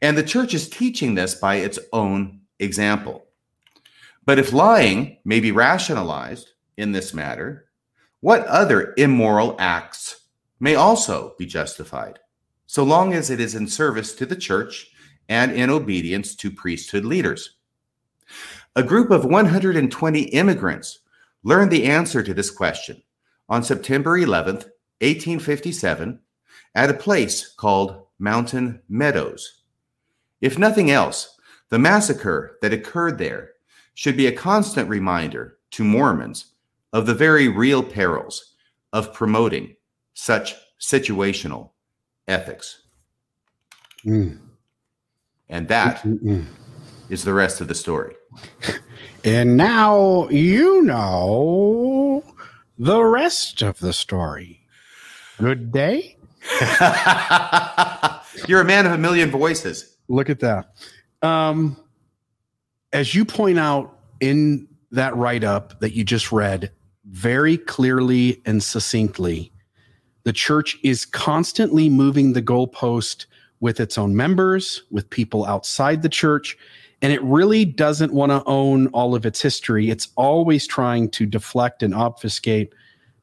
And 0.00 0.16
the 0.16 0.22
church 0.22 0.54
is 0.54 0.68
teaching 0.68 1.14
this 1.14 1.34
by 1.34 1.56
its 1.56 1.78
own 1.92 2.40
example. 2.58 3.26
But 4.24 4.38
if 4.38 4.52
lying 4.52 5.18
may 5.24 5.40
be 5.40 5.52
rationalized 5.52 6.50
in 6.76 6.92
this 6.92 7.14
matter, 7.14 7.66
what 8.20 8.46
other 8.46 8.94
immoral 8.96 9.56
acts 9.58 10.28
may 10.58 10.74
also 10.74 11.34
be 11.38 11.46
justified, 11.46 12.18
so 12.66 12.82
long 12.82 13.12
as 13.12 13.30
it 13.30 13.40
is 13.40 13.54
in 13.54 13.68
service 13.68 14.14
to 14.14 14.26
the 14.26 14.34
church 14.34 14.90
and 15.28 15.52
in 15.52 15.70
obedience 15.70 16.34
to 16.36 16.50
priesthood 16.50 17.04
leaders? 17.04 17.56
A 18.74 18.82
group 18.82 19.10
of 19.10 19.24
120 19.24 20.20
immigrants 20.20 21.00
learned 21.42 21.70
the 21.70 21.84
answer 21.84 22.22
to 22.22 22.34
this 22.34 22.50
question 22.50 23.02
on 23.48 23.62
September 23.62 24.18
11th, 24.18 24.66
1857, 25.00 26.20
at 26.74 26.90
a 26.90 26.94
place 26.94 27.54
called 27.54 28.06
Mountain 28.18 28.80
Meadows. 28.88 29.62
If 30.40 30.58
nothing 30.58 30.90
else, 30.90 31.38
the 31.70 31.78
massacre 31.78 32.58
that 32.62 32.72
occurred 32.72 33.18
there 33.18 33.52
should 33.94 34.16
be 34.16 34.26
a 34.26 34.32
constant 34.32 34.88
reminder 34.88 35.58
to 35.70 35.84
Mormons 35.84 36.52
of 36.92 37.06
the 37.06 37.14
very 37.14 37.48
real 37.48 37.82
perils 37.82 38.54
of 38.92 39.12
promoting 39.12 39.76
such 40.14 40.54
situational 40.80 41.70
ethics. 42.28 42.82
Mm. 44.04 44.38
And 45.48 45.68
that 45.68 46.02
Mm-mm. 46.02 46.44
is 47.08 47.24
the 47.24 47.32
rest 47.32 47.60
of 47.60 47.68
the 47.68 47.74
story. 47.74 48.14
And 49.26 49.56
now 49.56 50.28
you 50.28 50.82
know 50.82 52.22
the 52.78 53.02
rest 53.02 53.60
of 53.60 53.80
the 53.80 53.92
story. 53.92 54.60
Good 55.38 55.72
day. 55.72 56.16
You're 58.46 58.60
a 58.60 58.64
man 58.64 58.86
of 58.86 58.92
a 58.92 58.98
million 58.98 59.32
voices. 59.32 59.96
Look 60.06 60.30
at 60.30 60.38
that. 60.40 60.76
Um, 61.22 61.76
as 62.92 63.16
you 63.16 63.24
point 63.24 63.58
out 63.58 63.98
in 64.20 64.68
that 64.92 65.16
write 65.16 65.42
up 65.42 65.80
that 65.80 65.92
you 65.92 66.04
just 66.04 66.30
read, 66.30 66.70
very 67.10 67.58
clearly 67.58 68.40
and 68.46 68.62
succinctly, 68.62 69.50
the 70.22 70.32
church 70.32 70.78
is 70.84 71.04
constantly 71.04 71.88
moving 71.88 72.32
the 72.32 72.42
goalpost 72.42 73.26
with 73.60 73.80
its 73.80 73.96
own 73.98 74.14
members, 74.16 74.82
with 74.90 75.08
people 75.10 75.44
outside 75.44 76.02
the 76.02 76.08
church, 76.08 76.56
and 77.02 77.12
it 77.12 77.22
really 77.22 77.64
doesn't 77.64 78.12
want 78.12 78.32
to 78.32 78.42
own 78.46 78.86
all 78.88 79.14
of 79.14 79.26
its 79.26 79.40
history. 79.40 79.90
It's 79.90 80.08
always 80.16 80.66
trying 80.66 81.10
to 81.10 81.26
deflect 81.26 81.82
and 81.82 81.94
obfuscate, 81.94 82.72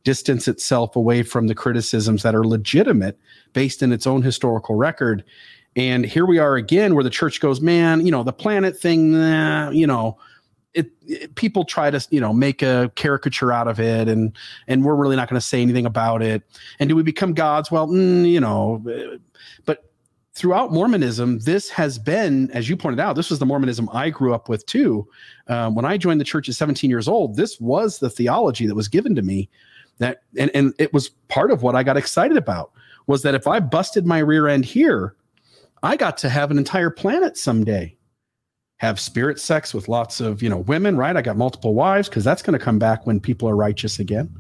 distance 0.04 0.48
itself 0.48 0.96
away 0.96 1.24
from 1.24 1.48
the 1.48 1.56
criticisms 1.56 2.24
that 2.24 2.36
are 2.36 2.46
legitimate 2.46 3.18
based 3.54 3.82
in 3.82 3.92
its 3.92 4.06
own 4.06 4.22
historical 4.22 4.76
record. 4.76 5.24
And 5.76 6.06
here 6.06 6.26
we 6.26 6.38
are 6.38 6.56
again, 6.56 6.94
where 6.94 7.04
the 7.04 7.10
church 7.10 7.40
goes, 7.40 7.62
man, 7.62 8.06
you 8.06 8.12
know, 8.12 8.24
the 8.24 8.34
planet 8.34 8.78
thing, 8.80 9.12
nah, 9.12 9.72
you 9.72 9.88
know, 9.88 10.18
it, 10.74 10.92
it- 11.08 11.36
people 11.36 11.66
try 11.66 11.90
to, 11.90 12.06
you 12.12 12.20
know, 12.20 12.34
make 12.34 12.62
a 12.62 12.92
caricature 12.96 13.52
out 13.52 13.68
of 13.68 13.80
it, 13.80 14.08
and 14.08 14.36
and 14.68 14.84
we're 14.84 14.96
really 14.96 15.16
not 15.16 15.30
going 15.30 15.40
to 15.40 15.46
say 15.46 15.62
anything 15.62 15.86
about 15.86 16.22
it. 16.22 16.44
And 16.80 16.90
do 16.90 16.96
we 16.96 17.04
become 17.04 17.34
gods? 17.34 17.72
Well, 17.72 17.88
mm, 17.88 18.30
you 18.30 18.40
know, 18.40 18.84
but 19.66 19.93
throughout 20.36 20.72
Mormonism, 20.72 21.40
this 21.40 21.70
has 21.70 22.00
been, 22.00 22.50
as 22.52 22.68
you 22.68 22.76
pointed 22.76 23.00
out, 23.00 23.16
this 23.16 23.30
was 23.30 23.40
the 23.40 23.46
Mormonism 23.46 23.90
I 23.94 24.10
grew 24.10 24.34
up 24.34 24.50
with 24.50 24.66
too. 24.66 25.08
Um, 25.48 25.76
when 25.76 25.86
I 25.86 25.98
joined 25.98 26.20
the 26.20 26.26
church 26.26 26.50
at 26.50 26.56
17 26.56 26.90
years 26.90 27.08
old, 27.08 27.36
this 27.36 27.60
was 27.60 28.00
the 28.00 28.10
theology 28.10 28.66
that 28.66 28.76
was 28.76 28.88
given 28.88 29.16
to 29.16 29.22
me. 29.22 29.50
That 30.00 30.24
and 30.38 30.50
and 30.56 30.74
it 30.80 30.92
was 30.92 31.10
part 31.28 31.52
of 31.52 31.62
what 31.62 31.76
I 31.76 31.84
got 31.84 31.98
excited 31.98 32.36
about 32.36 32.72
was 33.06 33.22
that 33.22 33.36
if 33.36 33.48
I 33.48 33.60
busted 33.60 34.08
my 34.08 34.18
rear 34.20 34.48
end 34.48 34.66
here, 34.66 35.16
I 35.84 35.98
got 35.98 36.18
to 36.20 36.30
have 36.30 36.50
an 36.50 36.58
entire 36.58 36.90
planet 36.90 37.38
someday. 37.38 37.96
Have 38.78 39.00
spirit 39.00 39.40
sex 39.40 39.72
with 39.72 39.88
lots 39.88 40.20
of 40.20 40.42
you 40.42 40.50
know 40.50 40.58
women, 40.58 40.98
right? 40.98 41.16
I 41.16 41.22
got 41.22 41.38
multiple 41.38 41.76
wives 41.76 42.10
because 42.10 42.24
that's 42.24 42.42
going 42.42 42.58
to 42.58 42.66
come 42.66 42.80
back 42.80 43.06
when 43.06 43.20
people 43.20 43.48
are 43.48 43.56
righteous 43.56 44.00
again. 44.00 44.36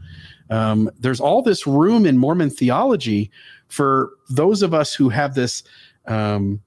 Um, 0.49 0.89
there's 0.99 1.19
all 1.19 1.43
this 1.43 1.67
room 1.67 2.07
in 2.07 2.17
Mormon 2.17 2.49
theology 2.49 3.29
for 3.73 4.11
those 4.29 4.61
of 4.61 4.71
us 4.71 4.93
who 4.93 5.09
have 5.09 5.33
this 5.33 5.63
um, 6.05 6.61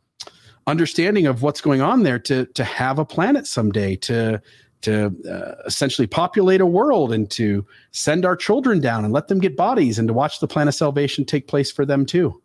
understanding 0.67 1.27
of 1.29 1.41
what's 1.41 1.61
going 1.61 1.81
on 1.81 2.03
there 2.03 2.19
to 2.19 2.47
to 2.47 2.65
have 2.65 2.99
a 2.99 3.05
planet 3.05 3.47
someday 3.47 3.95
to 3.95 4.43
to 4.83 5.15
uh, 5.31 5.63
essentially 5.67 6.09
populate 6.09 6.61
a 6.61 6.67
world 6.67 7.13
and 7.13 7.31
to 7.31 7.65
send 7.93 8.25
our 8.25 8.35
children 8.35 8.81
down 8.81 9.05
and 9.05 9.13
let 9.13 9.29
them 9.29 9.39
get 9.39 9.57
bodies 9.57 10.01
and 10.01 10.09
to 10.09 10.15
watch 10.15 10.41
the 10.41 10.49
plan 10.49 10.67
of 10.67 10.75
salvation 10.75 11.25
take 11.25 11.47
place 11.47 11.71
for 11.71 11.87
them 11.87 12.05
too. 12.05 12.43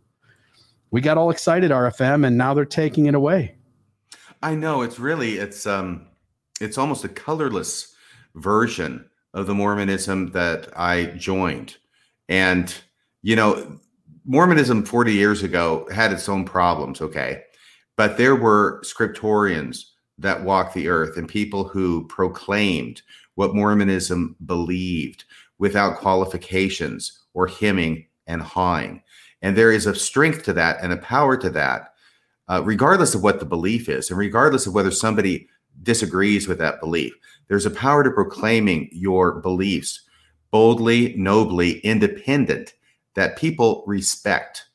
We 0.92 1.02
got 1.02 1.18
all 1.18 1.32
excited 1.32 1.72
RFM 1.72 2.26
and 2.26 2.38
now 2.38 2.54
they're 2.54 2.66
taking 2.66 3.08
it 3.08 3.16
away. 3.16 3.56
I 4.44 4.54
know 4.54 4.84
it's 4.84 5.00
really 5.00 5.38
it's 5.38 5.66
um 5.66 6.06
it's 6.60 6.78
almost 6.78 7.04
a 7.04 7.10
colorless 7.10 7.96
version 8.36 9.10
of 9.34 9.48
the 9.48 9.56
Mormonism 9.56 10.32
that 10.34 10.70
I 10.78 11.06
joined. 11.18 11.78
And 12.30 12.72
you 13.24 13.36
know, 13.36 13.80
Mormonism 14.26 14.86
40 14.86 15.14
years 15.14 15.44
ago 15.44 15.88
had 15.94 16.12
its 16.12 16.30
own 16.30 16.46
problems, 16.46 17.02
okay? 17.02 17.44
But 17.98 18.18
there 18.18 18.36
were 18.36 18.82
scriptorians 18.84 19.86
that 20.18 20.44
walked 20.44 20.74
the 20.74 20.88
earth 20.88 21.18
and 21.18 21.28
people 21.28 21.68
who 21.68 22.08
proclaimed 22.08 23.02
what 23.36 23.56
Mormonism 23.56 24.36
believed 24.46 25.24
without 25.58 25.98
qualifications 25.98 27.24
or 27.34 27.48
hemming 27.48 28.06
and 28.28 28.42
hawing. 28.42 29.02
And 29.42 29.58
there 29.58 29.72
is 29.72 29.88
a 29.88 29.96
strength 29.96 30.44
to 30.44 30.54
that 30.54 30.78
and 30.82 30.94
a 30.94 30.98
power 30.98 31.36
to 31.38 31.50
that 31.50 31.92
uh, 32.52 32.62
regardless 32.64 33.16
of 33.16 33.24
what 33.24 33.40
the 33.40 33.46
belief 33.46 33.88
is, 33.88 34.10
and 34.10 34.20
regardless 34.20 34.68
of 34.68 34.74
whether 34.74 34.92
somebody 34.92 35.48
disagrees 35.84 36.48
with 36.48 36.58
that 36.58 36.82
belief, 36.82 37.14
there's 37.48 37.66
a 37.66 37.72
power 37.72 38.04
to 38.04 38.12
proclaiming 38.12 38.90
your 38.92 39.40
beliefs 39.40 40.02
boldly, 40.52 41.16
nobly, 41.16 41.80
independent 41.80 42.74
that 43.16 43.38
people 43.38 43.84
respect. 43.88 44.66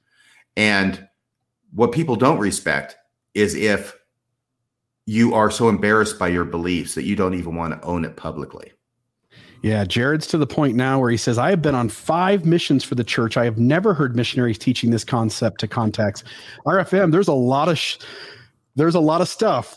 And 0.57 1.09
what 1.73 1.93
people 1.93 2.17
don't 2.17 2.39
respect 2.39 2.97
is 3.35 3.55
if 3.55 3.97
you 5.07 5.35
are 5.35 5.51
so 5.51 5.69
embarrassed 5.69 6.19
by 6.19 6.29
your 6.29 6.45
beliefs 6.45 6.95
that 6.95 7.05
you 7.05 7.15
don't 7.15 7.35
even 7.35 7.55
want 7.55 7.81
to 7.81 7.87
own 7.87 8.05
it 8.05 8.17
publicly. 8.17 8.73
Yeah, 9.63 9.85
Jared's 9.85 10.27
to 10.29 10.39
the 10.39 10.47
point 10.47 10.77
now 10.77 11.01
where 11.01 11.11
he 11.11 11.17
says, 11.17 11.39
I 11.39 11.51
have 11.51 11.63
been 11.63 11.75
on 11.75 11.89
five 11.89 12.45
missions 12.45 12.85
for 12.85 12.95
the 12.95 13.05
church. 13.05 13.37
I 13.37 13.45
have 13.45 13.59
never 13.59 13.95
heard 13.95 14.15
missionaries 14.15 14.59
teaching 14.59 14.91
this 14.91 15.05
concept 15.05 15.61
to 15.61 15.69
contacts. 15.69 16.25
RFM, 16.67 17.11
there's 17.11 17.29
a 17.29 17.33
lot 17.33 17.69
of 17.69 17.79
sh- 17.79 17.99
there's 18.75 18.95
a 18.95 19.01
lot 19.01 19.21
of 19.21 19.29
stuff 19.29 19.77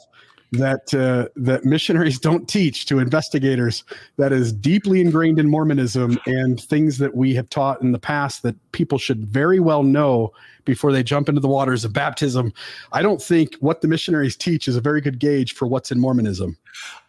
that 0.51 0.93
uh, 0.93 1.30
that 1.35 1.65
missionaries 1.65 2.19
don't 2.27 2.47
teach 2.47 2.85
to 2.88 2.99
investigators 2.99 3.84
that 4.17 4.31
is 4.31 4.51
deeply 4.51 5.01
ingrained 5.01 5.39
in 5.39 5.49
Mormonism 5.49 6.17
and 6.26 6.59
things 6.59 6.97
that 6.97 7.15
we 7.15 7.35
have 7.35 7.49
taught 7.49 7.81
in 7.81 7.91
the 7.91 7.99
past 7.99 8.43
that 8.43 8.55
people 8.71 8.97
should 8.97 9.26
very 9.27 9.59
well 9.59 9.84
know 9.84 10.31
before 10.65 10.91
they 10.91 11.01
jump 11.01 11.27
into 11.27 11.41
the 11.41 11.47
waters 11.47 11.84
of 11.84 11.93
baptism. 11.93 12.53
I 12.91 13.01
don't 13.01 13.21
think 13.21 13.55
what 13.59 13.81
the 13.81 13.88
missionaries 13.88 14.35
teach 14.35 14.67
is 14.67 14.76
a 14.76 14.81
very 14.81 15.01
good 15.01 15.17
gauge 15.17 15.53
for 15.53 15.67
what's 15.67 15.91
in 15.91 15.99
Mormonism. 15.99 16.57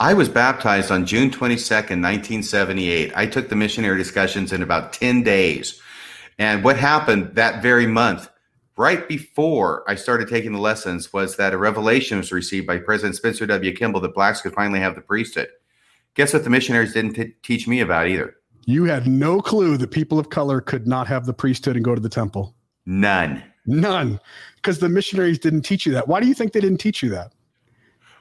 I 0.01 0.15
was 0.15 0.31
baptized 0.31 0.91
on 0.91 1.05
June 1.05 1.31
22nd, 1.31 2.01
1978. 2.01 3.13
I 3.15 3.27
took 3.27 3.51
the 3.51 3.57
missionary 3.57 3.99
discussions 3.99 4.53
in 4.53 4.63
about 4.63 4.95
10 4.95 5.23
days. 5.23 5.81
And 6.39 6.65
what 6.65 6.79
happened 6.79 7.35
that 7.35 7.61
very 7.61 7.87
month, 7.87 8.30
right 8.81 9.07
before 9.07 9.85
I 9.87 9.95
started 9.95 10.27
taking 10.29 10.53
the 10.53 10.59
lessons, 10.59 11.13
was 11.13 11.37
that 11.37 11.53
a 11.53 11.59
revelation 11.59 12.17
was 12.17 12.33
received 12.33 12.67
by 12.67 12.79
President 12.79 13.15
Spencer 13.15 13.47
W. 13.47 13.75
Kimball 13.75 14.01
that 14.01 14.15
blacks 14.15 14.41
could 14.41 14.55
finally 14.55 14.81
have 14.81 14.95
the 14.95 15.03
priesthood. 15.03 15.49
Guess 16.15 16.33
what 16.33 16.45
the 16.45 16.51
missionaries 16.51 16.95
didn't 16.95 17.13
t- 17.13 17.35
teach 17.43 17.69
me 17.69 17.81
about 17.81 18.09
either? 18.09 18.37
You 18.65 18.85
had 18.85 19.07
no 19.07 19.43
clue 19.43 19.77
that 19.77 19.91
people 19.91 20.19
of 20.19 20.31
color 20.31 20.63
could 20.63 20.87
not 20.87 21.07
have 21.09 21.27
the 21.27 21.35
priesthood 21.35 21.77
and 21.77 21.85
go 21.85 21.95
to 21.95 22.01
the 22.01 22.09
temple. 22.09 22.55
None. 22.87 23.43
None. 23.67 24.19
Because 24.57 24.79
the 24.79 24.89
missionaries 24.89 25.39
didn't 25.39 25.63
teach 25.63 25.85
you 25.85 25.93
that. 25.93 26.09
Why 26.09 26.19
do 26.19 26.27
you 26.27 26.35
think 26.35 26.53
they 26.53 26.61
didn't 26.61 26.79
teach 26.79 27.03
you 27.03 27.11
that? 27.11 27.35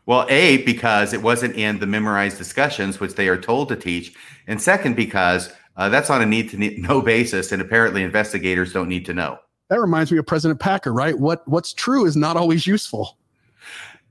Well, 0.06 0.26
A, 0.30 0.58
because 0.64 1.14
it 1.14 1.22
wasn't 1.22 1.56
in 1.56 1.80
the 1.80 1.88
memorized 1.88 2.38
discussions, 2.38 3.00
which 3.00 3.16
they 3.16 3.30
are 3.30 3.40
told 3.40 3.70
to 3.70 3.78
teach. 3.78 4.14
And 4.46 4.62
second, 4.62 4.98
because 4.98 5.54
uh, 5.78 5.88
that's 5.88 6.10
on 6.10 6.22
a 6.22 6.26
need 6.26 6.50
to 6.50 6.58
know 6.82 7.02
basis. 7.16 7.54
And 7.54 7.62
apparently, 7.62 8.04
investigators 8.04 8.74
don't 8.74 8.90
need 8.90 9.06
to 9.06 9.14
know. 9.14 9.40
That 9.70 9.80
reminds 9.80 10.12
me 10.12 10.18
of 10.18 10.26
President 10.26 10.60
Packer, 10.60 10.92
right? 10.92 11.18
What 11.18 11.48
what's 11.48 11.74
true 11.74 12.06
is 12.06 12.16
not 12.16 12.38
always 12.38 12.66
useful. 12.66 13.18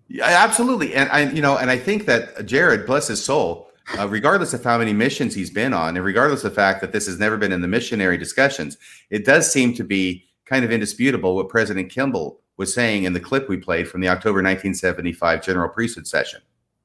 Yeah, 0.08 0.24
absolutely. 0.24 0.94
And 0.94 1.10
I, 1.10 1.30
you 1.30 1.42
know, 1.42 1.58
and 1.58 1.70
I 1.70 1.76
think 1.76 2.06
that 2.06 2.46
Jared, 2.46 2.86
bless 2.86 3.08
his 3.08 3.22
soul, 3.22 3.70
uh, 3.98 4.08
regardless 4.08 4.54
of 4.54 4.64
how 4.64 4.78
many 4.78 4.92
missions 4.92 5.34
he's 5.34 5.50
been 5.50 5.74
on, 5.74 5.96
and 5.96 6.04
regardless 6.04 6.44
of 6.44 6.52
the 6.52 6.54
fact 6.54 6.80
that 6.80 6.92
this 6.92 7.06
has 7.06 7.18
never 7.18 7.36
been 7.36 7.52
in 7.52 7.60
the 7.60 7.68
missionary 7.68 8.16
discussions, 8.16 8.78
it 9.10 9.24
does 9.24 9.50
seem 9.52 9.74
to 9.74 9.84
be 9.84 10.24
kind 10.46 10.64
of 10.64 10.72
indisputable 10.72 11.34
what 11.34 11.48
President 11.48 11.90
Kimball 11.90 12.40
was 12.56 12.72
saying 12.72 13.04
in 13.04 13.12
the 13.12 13.20
clip 13.20 13.48
we 13.48 13.56
played 13.56 13.86
from 13.86 14.00
the 14.00 14.08
October 14.08 14.38
1975 14.38 15.42
General 15.42 15.68
Priesthood 15.68 16.06
session. 16.06 16.40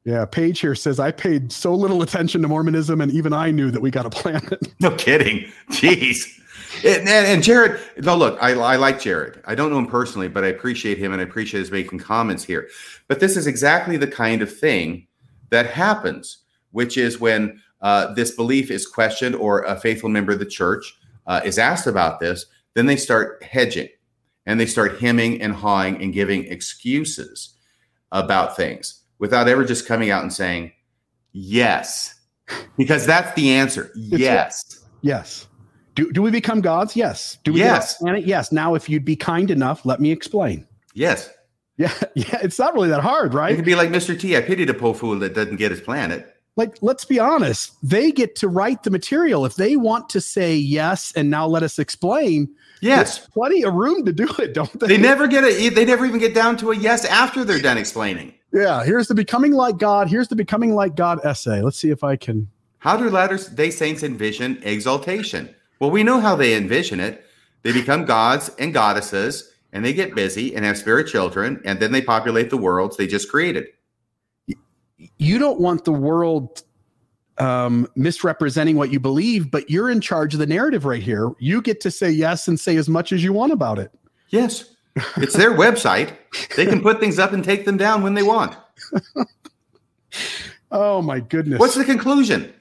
Yeah, 0.05 0.25
Paige 0.25 0.59
here 0.59 0.75
says 0.75 0.99
I 0.99 1.11
paid 1.11 1.51
so 1.51 1.73
little 1.73 2.01
attention 2.01 2.41
to 2.41 2.47
Mormonism, 2.49 2.99
and 2.99 3.11
even 3.11 3.31
I 3.31 3.51
knew 3.51 3.71
that 3.71 3.81
we 3.81 3.89
got 3.89 4.05
a 4.05 4.09
planet. 4.09 4.67
No 4.81 4.93
kidding. 4.95 5.49
Jeez. 5.71 6.41
And, 6.85 7.07
and, 7.07 7.43
Jared, 7.43 7.79
no, 7.97 8.15
look, 8.15 8.37
I, 8.41 8.51
I 8.51 8.75
like 8.75 8.99
Jared. 8.99 9.41
I 9.45 9.55
don't 9.55 9.71
know 9.71 9.77
him 9.77 9.87
personally, 9.87 10.27
but 10.27 10.43
I 10.43 10.47
appreciate 10.47 10.97
him 10.97 11.11
and 11.11 11.21
I 11.21 11.23
appreciate 11.23 11.61
his 11.61 11.71
making 11.71 11.99
comments 11.99 12.43
here. 12.43 12.69
But 13.07 13.19
this 13.19 13.37
is 13.37 13.47
exactly 13.47 13.97
the 13.97 14.07
kind 14.07 14.41
of 14.41 14.55
thing 14.55 15.07
that 15.49 15.67
happens, 15.67 16.39
which 16.71 16.97
is 16.97 17.19
when 17.19 17.61
uh, 17.81 18.13
this 18.13 18.31
belief 18.31 18.71
is 18.71 18.87
questioned 18.87 19.35
or 19.35 19.61
a 19.63 19.79
faithful 19.79 20.09
member 20.09 20.31
of 20.31 20.39
the 20.39 20.45
church 20.45 20.97
uh, 21.27 21.41
is 21.43 21.59
asked 21.59 21.87
about 21.87 22.19
this, 22.19 22.45
then 22.73 22.85
they 22.85 22.95
start 22.95 23.43
hedging 23.43 23.89
and 24.45 24.59
they 24.59 24.65
start 24.65 24.99
hemming 24.99 25.41
and 25.41 25.53
hawing 25.53 26.01
and 26.01 26.13
giving 26.13 26.45
excuses 26.45 27.55
about 28.11 28.55
things 28.55 29.03
without 29.19 29.47
ever 29.47 29.63
just 29.63 29.87
coming 29.87 30.11
out 30.11 30.23
and 30.23 30.33
saying, 30.33 30.71
yes, 31.31 32.19
because 32.77 33.05
that's 33.05 33.33
the 33.35 33.51
answer. 33.51 33.91
Yes. 33.95 34.85
Yes. 35.01 35.47
Do, 35.95 36.11
do 36.11 36.21
we 36.21 36.31
become 36.31 36.61
gods? 36.61 36.95
Yes. 36.95 37.37
Do 37.43 37.53
we 37.53 37.59
Yes. 37.59 37.97
planet? 37.97 38.25
Yes. 38.25 38.51
Now, 38.51 38.73
if 38.75 38.89
you'd 38.89 39.05
be 39.05 39.15
kind 39.15 39.51
enough, 39.51 39.85
let 39.85 39.99
me 39.99 40.11
explain. 40.11 40.65
Yes. 40.93 41.29
Yeah, 41.77 41.91
yeah. 42.15 42.39
It's 42.43 42.59
not 42.59 42.73
really 42.73 42.89
that 42.89 43.01
hard, 43.01 43.33
right? 43.33 43.51
It 43.51 43.55
could 43.55 43.65
be 43.65 43.75
like 43.75 43.89
Mr. 43.89 44.19
T. 44.19 44.35
I 44.37 44.41
pity 44.41 44.65
the 44.65 44.73
poor 44.73 44.93
fool 44.93 45.17
that 45.19 45.33
doesn't 45.33 45.57
get 45.57 45.71
his 45.71 45.81
planet. 45.81 46.29
Like, 46.55 46.77
let's 46.81 47.03
be 47.03 47.19
honest. 47.19 47.73
They 47.81 48.11
get 48.11 48.35
to 48.37 48.47
write 48.47 48.83
the 48.83 48.91
material. 48.91 49.43
If 49.45 49.55
they 49.55 49.75
want 49.75 50.07
to 50.09 50.21
say 50.21 50.55
yes 50.55 51.11
and 51.15 51.31
now 51.31 51.47
let 51.47 51.63
us 51.63 51.79
explain, 51.79 52.47
Yes. 52.79 53.17
there's 53.17 53.29
plenty 53.29 53.63
of 53.63 53.73
room 53.73 54.05
to 54.05 54.11
do 54.13 54.27
it, 54.39 54.53
don't 54.53 54.79
they? 54.79 54.85
They 54.87 54.97
never 54.97 55.25
get 55.27 55.43
a 55.43 55.69
they 55.69 55.85
never 55.85 56.05
even 56.05 56.19
get 56.19 56.35
down 56.35 56.57
to 56.57 56.71
a 56.71 56.75
yes 56.77 57.05
after 57.05 57.43
they're 57.43 57.59
done 57.61 57.77
explaining. 57.79 58.33
Yeah. 58.51 58.83
Here's 58.83 59.07
the 59.07 59.15
becoming 59.15 59.53
like 59.53 59.77
God. 59.77 60.09
Here's 60.09 60.27
the 60.27 60.35
becoming 60.35 60.75
like 60.75 60.95
God 60.95 61.19
essay. 61.25 61.61
Let's 61.61 61.77
see 61.77 61.89
if 61.89 62.03
I 62.03 62.17
can. 62.17 62.49
How 62.79 62.97
do 62.97 63.09
latter 63.09 63.37
day 63.55 63.71
saints 63.71 64.03
envision 64.03 64.59
exaltation? 64.61 65.55
Well, 65.84 65.91
we 65.91 66.01
know 66.01 66.22
how 66.22 66.38
they 66.38 66.55
envision 66.55 67.01
it. 67.01 67.26
They 67.64 67.73
become 67.73 68.05
gods 68.05 68.49
and 68.57 68.73
goddesses, 68.73 69.51
and 69.73 69.84
they 69.84 69.91
get 69.91 70.15
busy 70.15 70.55
and 70.55 70.64
have 70.64 70.77
spirit 70.77 71.07
children, 71.07 71.61
and 71.65 71.77
then 71.81 71.91
they 71.91 72.01
populate 72.01 72.49
the 72.49 72.55
worlds 72.55 72.95
they 72.95 73.05
just 73.05 73.30
created. 73.30 73.68
You 75.18 75.38
don't 75.38 75.60
want 75.60 75.84
the 75.84 75.91
world 75.91 76.64
um, 77.38 77.85
misrepresenting 77.97 78.77
what 78.77 78.93
you 78.93 79.01
believe, 79.01 79.51
but 79.51 79.69
you're 79.69 79.89
in 79.89 79.99
charge 79.99 80.34
of 80.34 80.39
the 80.39 80.47
narrative 80.47 80.85
right 80.85 81.03
here. 81.03 81.34
You 81.39 81.61
get 81.61 81.81
to 81.81 81.91
say 81.91 82.10
yes 82.10 82.47
and 82.47 82.57
say 82.57 82.77
as 82.77 82.88
much 82.88 83.11
as 83.11 83.22
you 83.22 83.34
want 83.34 83.51
about 83.51 83.77
it. 83.77 83.91
Yes. 84.30 84.76
It's 85.18 85.35
their 85.35 85.51
website. 85.51 86.15
They 86.55 86.65
can 86.65 86.80
put 86.80 87.01
things 87.01 87.19
up 87.19 87.34
and 87.34 87.43
take 87.43 87.65
them 87.65 87.76
down 87.76 88.03
when 88.03 88.14
they 88.14 88.23
want. 88.23 88.55
Oh 90.76 91.03
my 91.03 91.19
goodness. 91.19 91.60
What's 91.60 91.76
the 91.76 91.85
conclusion? 91.85 92.51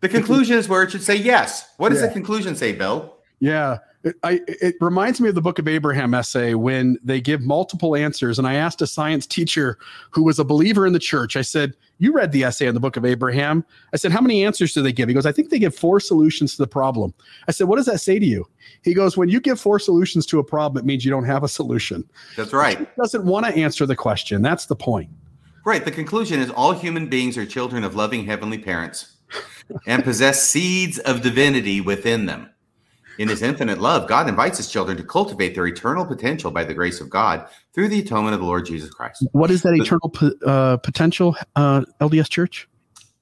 The 0.00 0.08
conclusion 0.08 0.56
is 0.58 0.68
where 0.68 0.82
it 0.82 0.90
should 0.90 1.02
say 1.02 1.16
yes. 1.16 1.68
What 1.76 1.90
does 1.90 2.00
Yeah. 2.00 2.06
the 2.08 2.12
conclusion 2.12 2.56
say, 2.56 2.72
Bill? 2.72 3.16
Yeah. 3.40 3.78
It, 4.02 4.16
I, 4.22 4.40
it 4.46 4.76
reminds 4.80 5.20
me 5.20 5.28
of 5.28 5.34
the 5.34 5.42
Book 5.42 5.58
of 5.58 5.68
Abraham 5.68 6.14
essay 6.14 6.54
when 6.54 6.98
they 7.04 7.20
give 7.20 7.42
multiple 7.42 7.94
answers. 7.94 8.38
And 8.38 8.48
I 8.48 8.54
asked 8.54 8.80
a 8.80 8.86
science 8.86 9.26
teacher 9.26 9.76
who 10.10 10.22
was 10.24 10.38
a 10.38 10.44
believer 10.44 10.86
in 10.86 10.94
the 10.94 10.98
church, 10.98 11.36
I 11.36 11.42
said, 11.42 11.74
You 11.98 12.14
read 12.14 12.32
the 12.32 12.44
essay 12.44 12.66
on 12.66 12.72
the 12.72 12.80
Book 12.80 12.96
of 12.96 13.04
Abraham. 13.04 13.62
I 13.92 13.98
said, 13.98 14.10
How 14.10 14.22
many 14.22 14.42
answers 14.42 14.72
do 14.72 14.80
they 14.82 14.92
give? 14.92 15.08
He 15.08 15.14
goes, 15.14 15.26
I 15.26 15.32
think 15.32 15.50
they 15.50 15.58
give 15.58 15.74
four 15.74 16.00
solutions 16.00 16.52
to 16.56 16.62
the 16.62 16.66
problem. 16.66 17.12
I 17.46 17.52
said, 17.52 17.68
What 17.68 17.76
does 17.76 17.84
that 17.86 18.00
say 18.00 18.18
to 18.18 18.24
you? 18.24 18.48
He 18.82 18.94
goes, 18.94 19.18
When 19.18 19.28
you 19.28 19.38
give 19.38 19.60
four 19.60 19.78
solutions 19.78 20.24
to 20.26 20.38
a 20.38 20.44
problem, 20.44 20.82
it 20.82 20.86
means 20.86 21.04
you 21.04 21.10
don't 21.10 21.24
have 21.26 21.44
a 21.44 21.48
solution. 21.48 22.08
That's 22.38 22.54
right. 22.54 22.78
He 22.78 22.86
doesn't 22.96 23.24
want 23.26 23.44
to 23.46 23.54
answer 23.54 23.84
the 23.84 23.96
question. 23.96 24.40
That's 24.40 24.64
the 24.64 24.76
point. 24.76 25.10
Right. 25.66 25.84
The 25.84 25.90
conclusion 25.90 26.40
is 26.40 26.48
all 26.50 26.72
human 26.72 27.06
beings 27.08 27.36
are 27.36 27.44
children 27.44 27.84
of 27.84 27.94
loving 27.94 28.24
heavenly 28.24 28.56
parents 28.56 29.16
and 29.86 30.04
possess 30.04 30.48
seeds 30.48 30.98
of 30.98 31.22
divinity 31.22 31.80
within 31.80 32.26
them. 32.26 32.50
In 33.18 33.28
his 33.28 33.42
infinite 33.42 33.78
love, 33.78 34.08
God 34.08 34.28
invites 34.28 34.56
his 34.56 34.70
children 34.70 34.96
to 34.96 35.02
cultivate 35.04 35.54
their 35.54 35.66
eternal 35.66 36.06
potential 36.06 36.50
by 36.50 36.64
the 36.64 36.72
grace 36.72 37.00
of 37.02 37.10
God 37.10 37.46
through 37.74 37.88
the 37.88 38.00
atonement 38.00 38.32
of 38.34 38.40
the 38.40 38.46
Lord 38.46 38.64
Jesus 38.64 38.88
Christ. 38.90 39.26
What 39.32 39.50
is 39.50 39.62
that 39.62 39.74
eternal 39.74 40.08
po- 40.08 40.32
uh, 40.46 40.78
potential, 40.78 41.36
uh, 41.54 41.82
LDS 42.00 42.30
Church? 42.30 42.66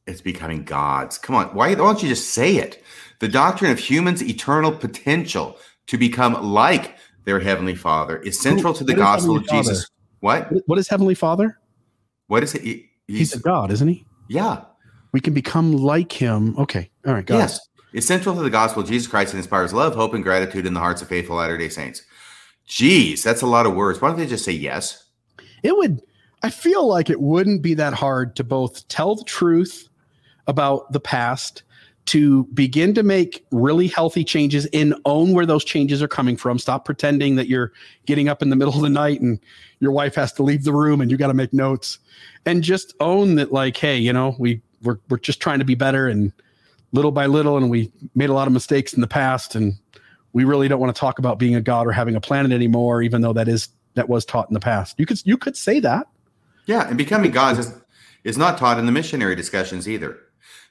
It's 0.06 0.20
becoming 0.20 0.62
gods. 0.62 1.18
Come 1.18 1.34
on. 1.34 1.46
Why, 1.48 1.70
why 1.70 1.74
don't 1.74 2.02
you 2.02 2.08
just 2.08 2.30
say 2.30 2.56
it? 2.56 2.82
The 3.18 3.28
doctrine 3.28 3.72
of 3.72 3.78
humans' 3.78 4.22
eternal 4.22 4.70
potential 4.70 5.58
to 5.88 5.98
become 5.98 6.34
like 6.42 6.96
their 7.24 7.40
heavenly 7.40 7.74
Father 7.74 8.18
is 8.18 8.38
central 8.40 8.72
to 8.74 8.84
the 8.84 8.94
gospel 8.94 9.36
of 9.38 9.48
Jesus. 9.48 9.90
What? 10.20 10.48
What 10.66 10.78
is 10.78 10.88
Heavenly 10.88 11.14
Father? 11.14 11.58
What 12.28 12.42
is 12.42 12.54
it? 12.54 12.62
He- 12.62 12.84
He's 13.08 13.34
a 13.34 13.40
God, 13.40 13.70
isn't 13.72 13.88
he? 13.88 14.06
yeah. 14.28 14.60
We 15.12 15.20
can 15.20 15.34
become 15.34 15.72
like 15.72 16.12
him. 16.12 16.56
Okay. 16.58 16.90
All 17.06 17.14
right. 17.14 17.24
Got 17.24 17.36
it. 17.36 17.38
yes. 17.38 17.60
It's 17.92 18.06
central 18.06 18.34
to 18.34 18.42
the 18.42 18.50
gospel 18.50 18.82
of 18.82 18.88
Jesus 18.88 19.08
Christ 19.08 19.32
and 19.32 19.38
inspires 19.38 19.72
love, 19.72 19.94
hope, 19.94 20.12
and 20.12 20.22
gratitude 20.22 20.66
in 20.66 20.74
the 20.74 20.80
hearts 20.80 21.00
of 21.00 21.08
faithful 21.08 21.36
Latter 21.36 21.56
day 21.56 21.70
Saints. 21.70 22.02
Geez, 22.66 23.22
that's 23.22 23.40
a 23.40 23.46
lot 23.46 23.64
of 23.64 23.74
words. 23.74 24.00
Why 24.00 24.08
don't 24.08 24.18
they 24.18 24.26
just 24.26 24.44
say 24.44 24.52
yes? 24.52 25.04
it 25.62 25.76
would 25.76 26.00
i 26.42 26.50
feel 26.50 26.86
like 26.86 27.10
it 27.10 27.20
wouldn't 27.20 27.62
be 27.62 27.74
that 27.74 27.92
hard 27.92 28.36
to 28.36 28.44
both 28.44 28.86
tell 28.88 29.14
the 29.14 29.24
truth 29.24 29.88
about 30.46 30.90
the 30.92 31.00
past 31.00 31.62
to 32.06 32.44
begin 32.54 32.94
to 32.94 33.02
make 33.02 33.44
really 33.50 33.86
healthy 33.86 34.24
changes 34.24 34.66
and 34.72 34.94
own 35.04 35.32
where 35.34 35.44
those 35.44 35.64
changes 35.64 36.02
are 36.02 36.08
coming 36.08 36.36
from 36.36 36.58
stop 36.58 36.84
pretending 36.84 37.36
that 37.36 37.48
you're 37.48 37.72
getting 38.06 38.28
up 38.28 38.40
in 38.42 38.50
the 38.50 38.56
middle 38.56 38.74
of 38.74 38.82
the 38.82 38.88
night 38.88 39.20
and 39.20 39.40
your 39.80 39.92
wife 39.92 40.14
has 40.14 40.32
to 40.32 40.42
leave 40.42 40.64
the 40.64 40.72
room 40.72 41.00
and 41.00 41.10
you 41.10 41.16
got 41.16 41.26
to 41.26 41.34
make 41.34 41.52
notes 41.52 41.98
and 42.46 42.62
just 42.62 42.94
own 43.00 43.34
that 43.34 43.52
like 43.52 43.76
hey 43.76 43.96
you 43.96 44.12
know 44.12 44.34
we 44.38 44.60
we're, 44.82 44.98
we're 45.08 45.18
just 45.18 45.40
trying 45.40 45.58
to 45.58 45.64
be 45.64 45.74
better 45.74 46.08
and 46.08 46.32
little 46.92 47.12
by 47.12 47.26
little 47.26 47.56
and 47.56 47.70
we 47.70 47.92
made 48.14 48.30
a 48.30 48.32
lot 48.32 48.46
of 48.46 48.52
mistakes 48.52 48.92
in 48.92 49.00
the 49.00 49.06
past 49.06 49.54
and 49.54 49.74
we 50.32 50.44
really 50.44 50.68
don't 50.68 50.80
want 50.80 50.94
to 50.94 50.98
talk 50.98 51.18
about 51.18 51.38
being 51.38 51.54
a 51.54 51.60
god 51.60 51.86
or 51.86 51.92
having 51.92 52.14
a 52.14 52.20
planet 52.20 52.52
anymore 52.52 53.02
even 53.02 53.20
though 53.20 53.32
that 53.32 53.48
is 53.48 53.68
that 53.94 54.08
was 54.08 54.24
taught 54.24 54.48
in 54.48 54.54
the 54.54 54.60
past 54.60 54.94
you 54.98 55.04
could 55.04 55.20
you 55.24 55.36
could 55.36 55.56
say 55.56 55.80
that 55.80 56.06
Yeah, 56.68 56.86
and 56.86 56.98
becoming 56.98 57.30
gods 57.30 57.58
is, 57.58 57.74
is 58.24 58.36
not 58.36 58.58
taught 58.58 58.78
in 58.78 58.84
the 58.84 58.92
missionary 58.92 59.34
discussions 59.34 59.88
either. 59.88 60.18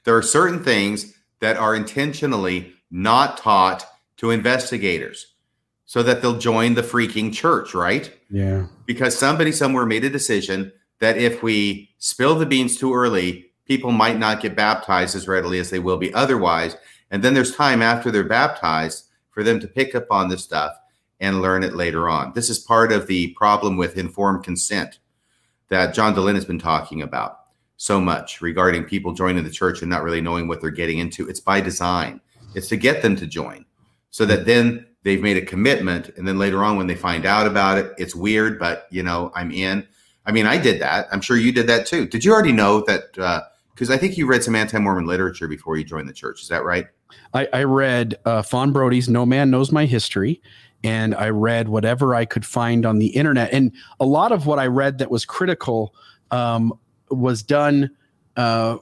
There 0.04 0.16
are 0.16 0.22
certain 0.22 0.62
things 0.62 1.12
that 1.40 1.56
are 1.56 1.74
intentionally 1.74 2.72
not 2.90 3.36
taught 3.36 3.84
to 4.18 4.30
investigators 4.30 5.34
so 5.84 6.02
that 6.04 6.22
they'll 6.22 6.38
join 6.38 6.74
the 6.74 6.82
freaking 6.82 7.32
church, 7.32 7.74
right? 7.74 8.16
yeah 8.30 8.66
Because 8.86 9.18
somebody 9.18 9.50
somewhere 9.50 9.86
made 9.86 10.04
a 10.04 10.10
decision 10.10 10.72
that 11.00 11.18
if 11.18 11.42
we 11.42 11.90
spill 11.98 12.36
the 12.36 12.46
beans 12.46 12.76
too 12.76 12.94
early, 12.94 13.47
people 13.68 13.92
might 13.92 14.18
not 14.18 14.40
get 14.40 14.56
baptized 14.56 15.14
as 15.14 15.28
readily 15.28 15.60
as 15.60 15.70
they 15.70 15.78
will 15.78 15.98
be 15.98 16.12
otherwise. 16.14 16.76
And 17.10 17.22
then 17.22 17.34
there's 17.34 17.54
time 17.54 17.82
after 17.82 18.10
they're 18.10 18.24
baptized 18.24 19.04
for 19.30 19.44
them 19.44 19.60
to 19.60 19.68
pick 19.68 19.94
up 19.94 20.06
on 20.10 20.28
this 20.28 20.42
stuff 20.42 20.74
and 21.20 21.42
learn 21.42 21.62
it 21.62 21.74
later 21.74 22.08
on. 22.08 22.32
This 22.34 22.48
is 22.48 22.58
part 22.58 22.90
of 22.92 23.06
the 23.06 23.28
problem 23.34 23.76
with 23.76 23.98
informed 23.98 24.42
consent 24.42 24.98
that 25.68 25.94
John 25.94 26.14
Dehlin 26.14 26.34
has 26.34 26.44
been 26.44 26.58
talking 26.58 27.02
about 27.02 27.40
so 27.76 28.00
much 28.00 28.40
regarding 28.40 28.84
people 28.84 29.12
joining 29.12 29.44
the 29.44 29.50
church 29.50 29.82
and 29.82 29.90
not 29.90 30.02
really 30.02 30.20
knowing 30.20 30.48
what 30.48 30.60
they're 30.60 30.70
getting 30.70 30.98
into. 30.98 31.28
It's 31.28 31.40
by 31.40 31.60
design. 31.60 32.20
It's 32.54 32.68
to 32.68 32.76
get 32.76 33.02
them 33.02 33.16
to 33.16 33.26
join 33.26 33.66
so 34.10 34.24
that 34.24 34.46
then 34.46 34.86
they've 35.02 35.22
made 35.22 35.36
a 35.36 35.44
commitment 35.44 36.08
and 36.16 36.26
then 36.26 36.38
later 36.38 36.64
on 36.64 36.76
when 36.76 36.86
they 36.86 36.94
find 36.94 37.26
out 37.26 37.46
about 37.46 37.78
it, 37.78 37.92
it's 37.98 38.14
weird, 38.14 38.58
but 38.58 38.86
you 38.90 39.02
know, 39.02 39.30
I'm 39.34 39.52
in. 39.52 39.86
I 40.24 40.32
mean, 40.32 40.46
I 40.46 40.58
did 40.58 40.80
that. 40.80 41.06
I'm 41.12 41.20
sure 41.20 41.36
you 41.36 41.52
did 41.52 41.66
that 41.68 41.86
too. 41.86 42.06
Did 42.06 42.24
you 42.24 42.32
already 42.32 42.52
know 42.52 42.82
that 42.86 43.18
uh, 43.18 43.42
because 43.78 43.90
I 43.90 43.96
think 43.96 44.18
you 44.18 44.26
read 44.26 44.42
some 44.42 44.56
anti-Mormon 44.56 45.06
literature 45.06 45.46
before 45.46 45.76
you 45.76 45.84
joined 45.84 46.08
the 46.08 46.12
church. 46.12 46.42
Is 46.42 46.48
that 46.48 46.64
right? 46.64 46.88
I, 47.32 47.48
I 47.52 47.62
read 47.62 48.16
uh, 48.24 48.42
Fawn 48.42 48.72
Brodie's 48.72 49.08
No 49.08 49.24
Man 49.24 49.52
Knows 49.52 49.70
My 49.70 49.86
History, 49.86 50.42
and 50.82 51.14
I 51.14 51.28
read 51.28 51.68
whatever 51.68 52.12
I 52.12 52.24
could 52.24 52.44
find 52.44 52.84
on 52.84 52.98
the 52.98 53.06
internet. 53.06 53.52
And 53.52 53.70
a 54.00 54.04
lot 54.04 54.32
of 54.32 54.46
what 54.46 54.58
I 54.58 54.66
read 54.66 54.98
that 54.98 55.12
was 55.12 55.24
critical 55.24 55.94
um, 56.32 56.76
was 57.08 57.40
done 57.44 57.90
uh, 58.36 58.78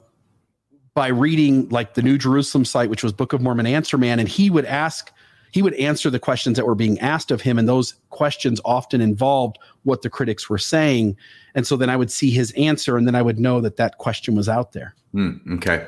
by 0.94 1.08
reading 1.08 1.68
like 1.68 1.92
the 1.92 2.00
New 2.00 2.16
Jerusalem 2.16 2.64
site, 2.64 2.88
which 2.88 3.02
was 3.02 3.12
Book 3.12 3.34
of 3.34 3.42
Mormon 3.42 3.66
Answer 3.66 3.98
Man, 3.98 4.18
and 4.18 4.28
he 4.28 4.48
would 4.48 4.64
ask. 4.64 5.12
He 5.52 5.62
would 5.62 5.74
answer 5.74 6.10
the 6.10 6.18
questions 6.18 6.56
that 6.56 6.66
were 6.66 6.74
being 6.74 6.98
asked 7.00 7.30
of 7.30 7.40
him, 7.40 7.58
and 7.58 7.68
those 7.68 7.94
questions 8.10 8.60
often 8.64 9.00
involved 9.00 9.58
what 9.84 10.02
the 10.02 10.10
critics 10.10 10.50
were 10.50 10.58
saying. 10.58 11.16
And 11.54 11.66
so 11.66 11.76
then 11.76 11.90
I 11.90 11.96
would 11.96 12.10
see 12.10 12.30
his 12.30 12.52
answer, 12.52 12.96
and 12.96 13.06
then 13.06 13.14
I 13.14 13.22
would 13.22 13.38
know 13.38 13.60
that 13.60 13.76
that 13.76 13.98
question 13.98 14.34
was 14.34 14.48
out 14.48 14.72
there. 14.72 14.94
Hmm, 15.12 15.36
okay. 15.54 15.86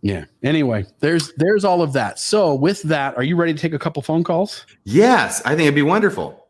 Yeah. 0.00 0.26
Anyway, 0.42 0.86
there's 1.00 1.32
there's 1.36 1.64
all 1.64 1.82
of 1.82 1.92
that. 1.94 2.18
So 2.18 2.54
with 2.54 2.82
that, 2.84 3.16
are 3.16 3.22
you 3.22 3.36
ready 3.36 3.52
to 3.52 3.58
take 3.58 3.72
a 3.72 3.78
couple 3.78 4.00
phone 4.02 4.22
calls? 4.22 4.64
Yes, 4.84 5.42
I 5.44 5.50
think 5.50 5.62
it'd 5.62 5.74
be 5.74 5.82
wonderful. 5.82 6.46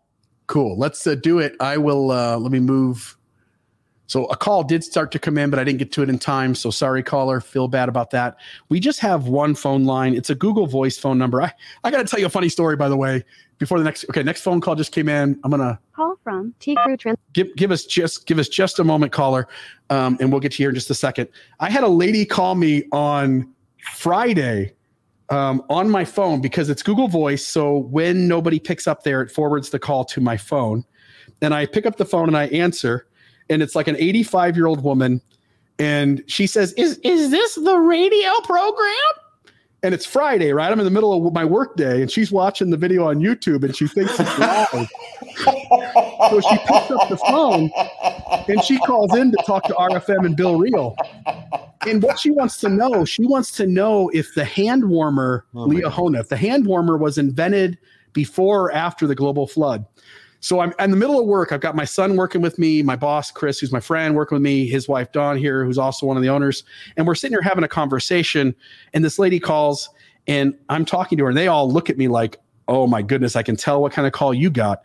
Cool. 0.46 0.78
Let's 0.78 1.06
uh, 1.06 1.14
do 1.14 1.38
it. 1.38 1.54
I 1.60 1.76
will. 1.78 2.10
Uh, 2.10 2.38
let 2.38 2.52
me 2.52 2.60
move. 2.60 3.16
So 4.08 4.24
a 4.26 4.36
call 4.36 4.64
did 4.64 4.82
start 4.82 5.12
to 5.12 5.18
come 5.18 5.36
in, 5.36 5.50
but 5.50 5.58
I 5.58 5.64
didn't 5.64 5.78
get 5.78 5.92
to 5.92 6.02
it 6.02 6.08
in 6.08 6.18
time. 6.18 6.54
So 6.54 6.70
sorry, 6.70 7.02
caller. 7.02 7.40
Feel 7.40 7.68
bad 7.68 7.90
about 7.90 8.10
that. 8.10 8.38
We 8.70 8.80
just 8.80 9.00
have 9.00 9.28
one 9.28 9.54
phone 9.54 9.84
line. 9.84 10.14
It's 10.14 10.30
a 10.30 10.34
Google 10.34 10.66
Voice 10.66 10.98
phone 10.98 11.18
number. 11.18 11.42
I 11.42 11.52
I 11.84 11.90
got 11.90 11.98
to 11.98 12.04
tell 12.04 12.18
you 12.18 12.26
a 12.26 12.30
funny 12.30 12.48
story, 12.48 12.74
by 12.74 12.88
the 12.88 12.96
way. 12.96 13.22
Before 13.58 13.78
the 13.78 13.84
next, 13.84 14.04
okay, 14.08 14.22
next 14.22 14.42
phone 14.42 14.60
call 14.60 14.76
just 14.76 14.92
came 14.92 15.08
in. 15.08 15.38
I'm 15.44 15.50
gonna 15.50 15.78
Call 15.94 16.16
from 16.24 16.54
T 16.58 16.76
Crew 16.84 16.96
Trans. 16.96 17.18
give 17.32 17.54
give 17.56 17.70
us 17.70 17.84
just 17.84 18.26
give 18.26 18.38
us 18.38 18.48
just 18.48 18.78
a 18.78 18.84
moment, 18.84 19.12
caller, 19.12 19.46
um, 19.90 20.16
and 20.20 20.32
we'll 20.32 20.40
get 20.40 20.52
to 20.52 20.62
you 20.62 20.64
here 20.64 20.70
in 20.70 20.74
just 20.74 20.90
a 20.90 20.94
second. 20.94 21.28
I 21.60 21.68
had 21.68 21.84
a 21.84 21.88
lady 21.88 22.24
call 22.24 22.54
me 22.54 22.84
on 22.92 23.52
Friday 23.94 24.74
um, 25.30 25.62
on 25.68 25.90
my 25.90 26.04
phone 26.04 26.40
because 26.40 26.70
it's 26.70 26.82
Google 26.82 27.08
Voice. 27.08 27.44
So 27.44 27.76
when 27.76 28.28
nobody 28.28 28.58
picks 28.58 28.86
up 28.86 29.02
there, 29.02 29.20
it 29.22 29.30
forwards 29.30 29.70
the 29.70 29.78
call 29.78 30.04
to 30.06 30.20
my 30.20 30.36
phone. 30.36 30.84
And 31.42 31.52
I 31.52 31.66
pick 31.66 31.84
up 31.84 31.96
the 31.96 32.04
phone 32.04 32.28
and 32.28 32.36
I 32.36 32.46
answer, 32.46 33.06
and 33.50 33.62
it's 33.62 33.74
like 33.74 33.88
an 33.88 33.96
85 33.96 34.56
year 34.56 34.66
old 34.66 34.82
woman. 34.82 35.20
And 35.78 36.22
she 36.26 36.46
says, 36.46 36.72
Is 36.74 36.98
is 36.98 37.30
this 37.30 37.54
the 37.54 37.78
radio 37.78 38.40
program? 38.44 38.94
And 39.82 39.94
it's 39.94 40.04
Friday, 40.04 40.52
right? 40.52 40.72
I'm 40.72 40.80
in 40.80 40.84
the 40.84 40.90
middle 40.90 41.26
of 41.26 41.32
my 41.32 41.44
work 41.44 41.76
day, 41.76 42.02
and 42.02 42.10
she's 42.10 42.32
watching 42.32 42.70
the 42.70 42.76
video 42.76 43.08
on 43.08 43.20
YouTube 43.20 43.62
and 43.62 43.76
she 43.76 43.86
thinks 43.86 44.18
it's 44.18 44.38
live. 44.38 44.88
so 46.30 46.40
she 46.40 46.58
picks 46.58 46.90
up 46.90 47.08
the 47.08 47.16
phone 47.28 47.70
and 48.48 48.64
she 48.64 48.76
calls 48.78 49.14
in 49.14 49.30
to 49.30 49.36
talk 49.46 49.62
to 49.64 49.74
RFM 49.74 50.26
and 50.26 50.36
Bill 50.36 50.58
Reel. 50.58 50.96
And 51.86 52.02
what 52.02 52.18
she 52.18 52.32
wants 52.32 52.56
to 52.58 52.68
know, 52.68 53.04
she 53.04 53.24
wants 53.24 53.52
to 53.52 53.66
know 53.68 54.08
if 54.08 54.34
the 54.34 54.44
hand 54.44 54.88
warmer, 54.88 55.46
Oh 55.54 55.68
my 55.68 55.76
Liahona, 55.76 56.20
if 56.20 56.28
the 56.28 56.36
hand 56.36 56.66
warmer 56.66 56.96
was 56.96 57.16
invented 57.16 57.78
before 58.12 58.62
or 58.62 58.72
after 58.72 59.06
the 59.06 59.14
global 59.14 59.46
flood. 59.46 59.86
So 60.40 60.60
I'm 60.60 60.72
in 60.78 60.90
the 60.90 60.96
middle 60.96 61.18
of 61.18 61.26
work. 61.26 61.50
I've 61.50 61.60
got 61.60 61.74
my 61.74 61.84
son 61.84 62.16
working 62.16 62.40
with 62.40 62.58
me, 62.58 62.82
my 62.82 62.96
boss, 62.96 63.30
Chris, 63.30 63.58
who's 63.58 63.72
my 63.72 63.80
friend, 63.80 64.14
working 64.14 64.36
with 64.36 64.42
me, 64.42 64.68
his 64.68 64.88
wife, 64.88 65.10
Dawn, 65.10 65.36
here, 65.36 65.64
who's 65.64 65.78
also 65.78 66.06
one 66.06 66.16
of 66.16 66.22
the 66.22 66.28
owners. 66.28 66.62
And 66.96 67.06
we're 67.06 67.16
sitting 67.16 67.32
here 67.32 67.42
having 67.42 67.64
a 67.64 67.68
conversation. 67.68 68.54
And 68.94 69.04
this 69.04 69.18
lady 69.18 69.40
calls 69.40 69.90
and 70.28 70.54
I'm 70.68 70.84
talking 70.84 71.16
to 71.18 71.24
her, 71.24 71.30
and 71.30 71.38
they 71.38 71.48
all 71.48 71.70
look 71.70 71.88
at 71.88 71.96
me 71.96 72.06
like, 72.06 72.38
oh 72.68 72.86
my 72.86 73.00
goodness, 73.00 73.34
I 73.34 73.42
can 73.42 73.56
tell 73.56 73.80
what 73.80 73.92
kind 73.92 74.06
of 74.06 74.12
call 74.12 74.34
you 74.34 74.50
got. 74.50 74.82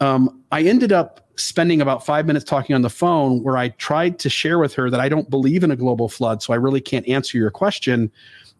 Um, 0.00 0.42
I 0.50 0.62
ended 0.62 0.90
up 0.90 1.28
spending 1.36 1.80
about 1.80 2.04
five 2.04 2.26
minutes 2.26 2.44
talking 2.44 2.74
on 2.74 2.82
the 2.82 2.90
phone 2.90 3.42
where 3.44 3.56
I 3.56 3.68
tried 3.70 4.18
to 4.18 4.28
share 4.28 4.58
with 4.58 4.74
her 4.74 4.90
that 4.90 5.00
I 5.00 5.08
don't 5.08 5.30
believe 5.30 5.62
in 5.62 5.70
a 5.70 5.76
global 5.76 6.08
flood. 6.08 6.42
So 6.42 6.52
I 6.52 6.56
really 6.56 6.80
can't 6.80 7.06
answer 7.08 7.38
your 7.38 7.50
question. 7.50 8.10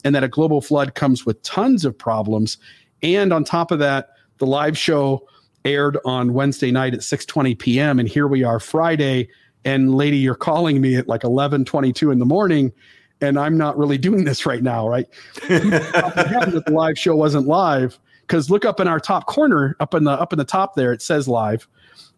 And 0.04 0.14
that 0.14 0.24
a 0.24 0.28
global 0.28 0.60
flood 0.60 0.94
comes 0.94 1.26
with 1.26 1.42
tons 1.42 1.84
of 1.84 1.98
problems. 1.98 2.56
And 3.02 3.32
on 3.32 3.44
top 3.44 3.72
of 3.72 3.80
that, 3.80 4.10
the 4.38 4.46
live 4.46 4.78
show 4.78 5.26
aired 5.64 5.98
on 6.04 6.32
Wednesday 6.32 6.70
night 6.70 6.94
at 6.94 7.00
6:20 7.00 7.58
p.m. 7.58 7.98
and 7.98 8.08
here 8.08 8.26
we 8.26 8.44
are 8.44 8.60
Friday 8.60 9.28
and 9.64 9.94
lady 9.94 10.16
you're 10.16 10.34
calling 10.34 10.80
me 10.80 10.96
at 10.96 11.08
like 11.08 11.22
11:22 11.22 12.12
in 12.12 12.18
the 12.18 12.24
morning 12.24 12.72
and 13.20 13.38
I'm 13.38 13.56
not 13.56 13.78
really 13.78 13.98
doing 13.98 14.24
this 14.24 14.44
right 14.44 14.62
now, 14.62 14.88
right? 14.88 15.06
the 15.48 16.64
live 16.68 16.98
show 16.98 17.14
wasn't 17.14 17.46
live 17.46 17.98
cuz 18.26 18.50
look 18.50 18.64
up 18.64 18.80
in 18.80 18.88
our 18.88 19.00
top 19.00 19.26
corner 19.26 19.76
up 19.80 19.94
in 19.94 20.04
the 20.04 20.12
up 20.12 20.32
in 20.32 20.38
the 20.38 20.44
top 20.44 20.74
there 20.74 20.92
it 20.92 21.02
says 21.02 21.28
live. 21.28 21.68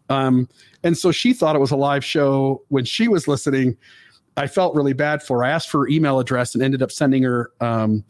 Um 0.09 0.49
and 0.83 0.97
so 0.97 1.11
she 1.11 1.33
thought 1.33 1.55
it 1.55 1.59
was 1.59 1.71
a 1.71 1.77
live 1.77 2.03
show 2.03 2.63
when 2.69 2.85
she 2.85 3.07
was 3.07 3.27
listening. 3.27 3.77
I 4.37 4.47
felt 4.47 4.75
really 4.75 4.93
bad 4.93 5.23
for 5.23 5.37
her. 5.37 5.43
I 5.45 5.49
asked 5.49 5.69
for 5.69 5.81
her 5.81 5.87
email 5.87 6.19
address 6.19 6.53
and 6.55 6.63
ended 6.63 6.81
up 6.81 6.91
sending 6.91 7.23
her 7.23 7.51
um 7.61 8.03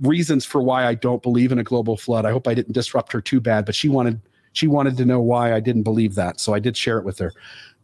reasons 0.00 0.44
for 0.44 0.62
why 0.62 0.86
I 0.86 0.94
don't 0.94 1.22
believe 1.22 1.52
in 1.52 1.58
a 1.58 1.64
global 1.64 1.96
flood. 1.96 2.24
I 2.24 2.30
hope 2.30 2.48
I 2.48 2.54
didn't 2.54 2.72
disrupt 2.72 3.12
her 3.12 3.20
too 3.20 3.40
bad, 3.40 3.64
but 3.66 3.74
she 3.74 3.88
wanted 3.88 4.20
she 4.52 4.66
wanted 4.66 4.96
to 4.98 5.04
know 5.04 5.20
why 5.20 5.54
I 5.54 5.60
didn't 5.60 5.82
believe 5.82 6.14
that, 6.16 6.38
so 6.40 6.52
I 6.52 6.58
did 6.58 6.76
share 6.76 6.98
it 6.98 7.04
with 7.04 7.18
her. 7.18 7.32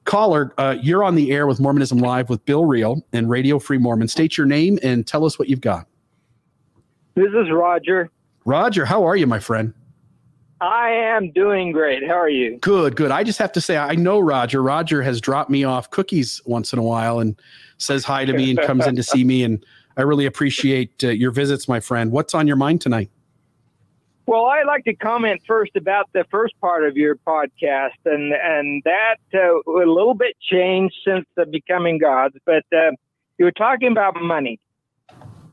Caller, 0.05 0.55
uh, 0.59 0.77
you're 0.81 1.05
on 1.05 1.15
the 1.15 1.33
air 1.33 1.47
with 1.47 1.61
Mormonism 1.61 1.99
Live 1.99 2.29
with 2.29 2.45
Bill 2.45 2.65
Reel 2.65 3.05
and 3.13 3.29
Radio 3.29 3.59
Free 3.59 3.79
Mormon. 3.79 4.09
State 4.09 4.37
your 4.37 4.47
name 4.47 4.79
and 4.83 5.07
tell 5.07 5.25
us 5.25 5.39
what 5.39 5.49
you've 5.49 5.61
got. 5.61 5.87
This 7.15 7.29
is 7.35 7.51
Roger. 7.51 8.11
Roger, 8.45 8.85
how 8.85 9.05
are 9.05 9.17
you, 9.17 9.27
my 9.27 9.39
friend? 9.39 9.75
I 10.61 10.91
am 10.91 11.31
doing 11.33 11.73
great. 11.73 12.07
How 12.07 12.15
are 12.15 12.29
you? 12.29 12.59
Good, 12.59 12.97
good. 12.97 13.11
I 13.11 13.23
just 13.23 13.39
have 13.39 13.53
to 13.53 13.61
say, 13.61 13.77
I 13.77 13.95
know 13.95 14.19
Roger. 14.19 14.63
Roger 14.63 15.03
has 15.03 15.21
dropped 15.21 15.51
me 15.51 15.65
off 15.65 15.91
cookies 15.91 16.41
once 16.47 16.73
in 16.73 16.79
a 16.79 16.83
while 16.83 17.21
and 17.21 17.41
says 17.79 18.05
hi 18.05 18.25
to 18.25 18.33
me 18.33 18.51
and 18.51 18.61
comes 18.61 18.87
in 18.87 18.97
to 18.97 19.03
see 19.03 19.25
me. 19.25 19.45
And 19.45 19.65
I 19.99 20.03
really 20.03 20.27
appreciate 20.27 21.03
uh, 21.03 21.09
your 21.09 21.33
visits, 21.33 21.67
my 21.67 21.81
friend. 21.81 22.13
What's 22.13 22.33
on 22.33 22.47
your 22.47 22.57
mind 22.57 22.81
tonight? 22.81 23.11
Well, 24.27 24.45
I'd 24.45 24.67
like 24.67 24.85
to 24.85 24.95
comment 24.95 25.43
first 25.45 25.73
about 25.75 26.09
the 26.13 26.25
first 26.31 26.55
part 26.61 26.85
of 26.85 26.97
your 26.97 27.17
podcast, 27.17 27.99
and 28.05 28.33
and 28.33 28.83
that 28.85 29.17
uh, 29.35 29.59
a 29.67 29.89
little 29.91 30.15
bit 30.15 30.37
changed 30.41 30.95
since 31.05 31.27
the 31.35 31.47
becoming 31.47 31.99
gods. 31.99 32.37
But 32.47 32.65
uh, 32.73 32.93
you 33.39 33.47
were 33.47 33.53
talking 33.53 33.91
about 33.91 34.15
money, 34.21 34.61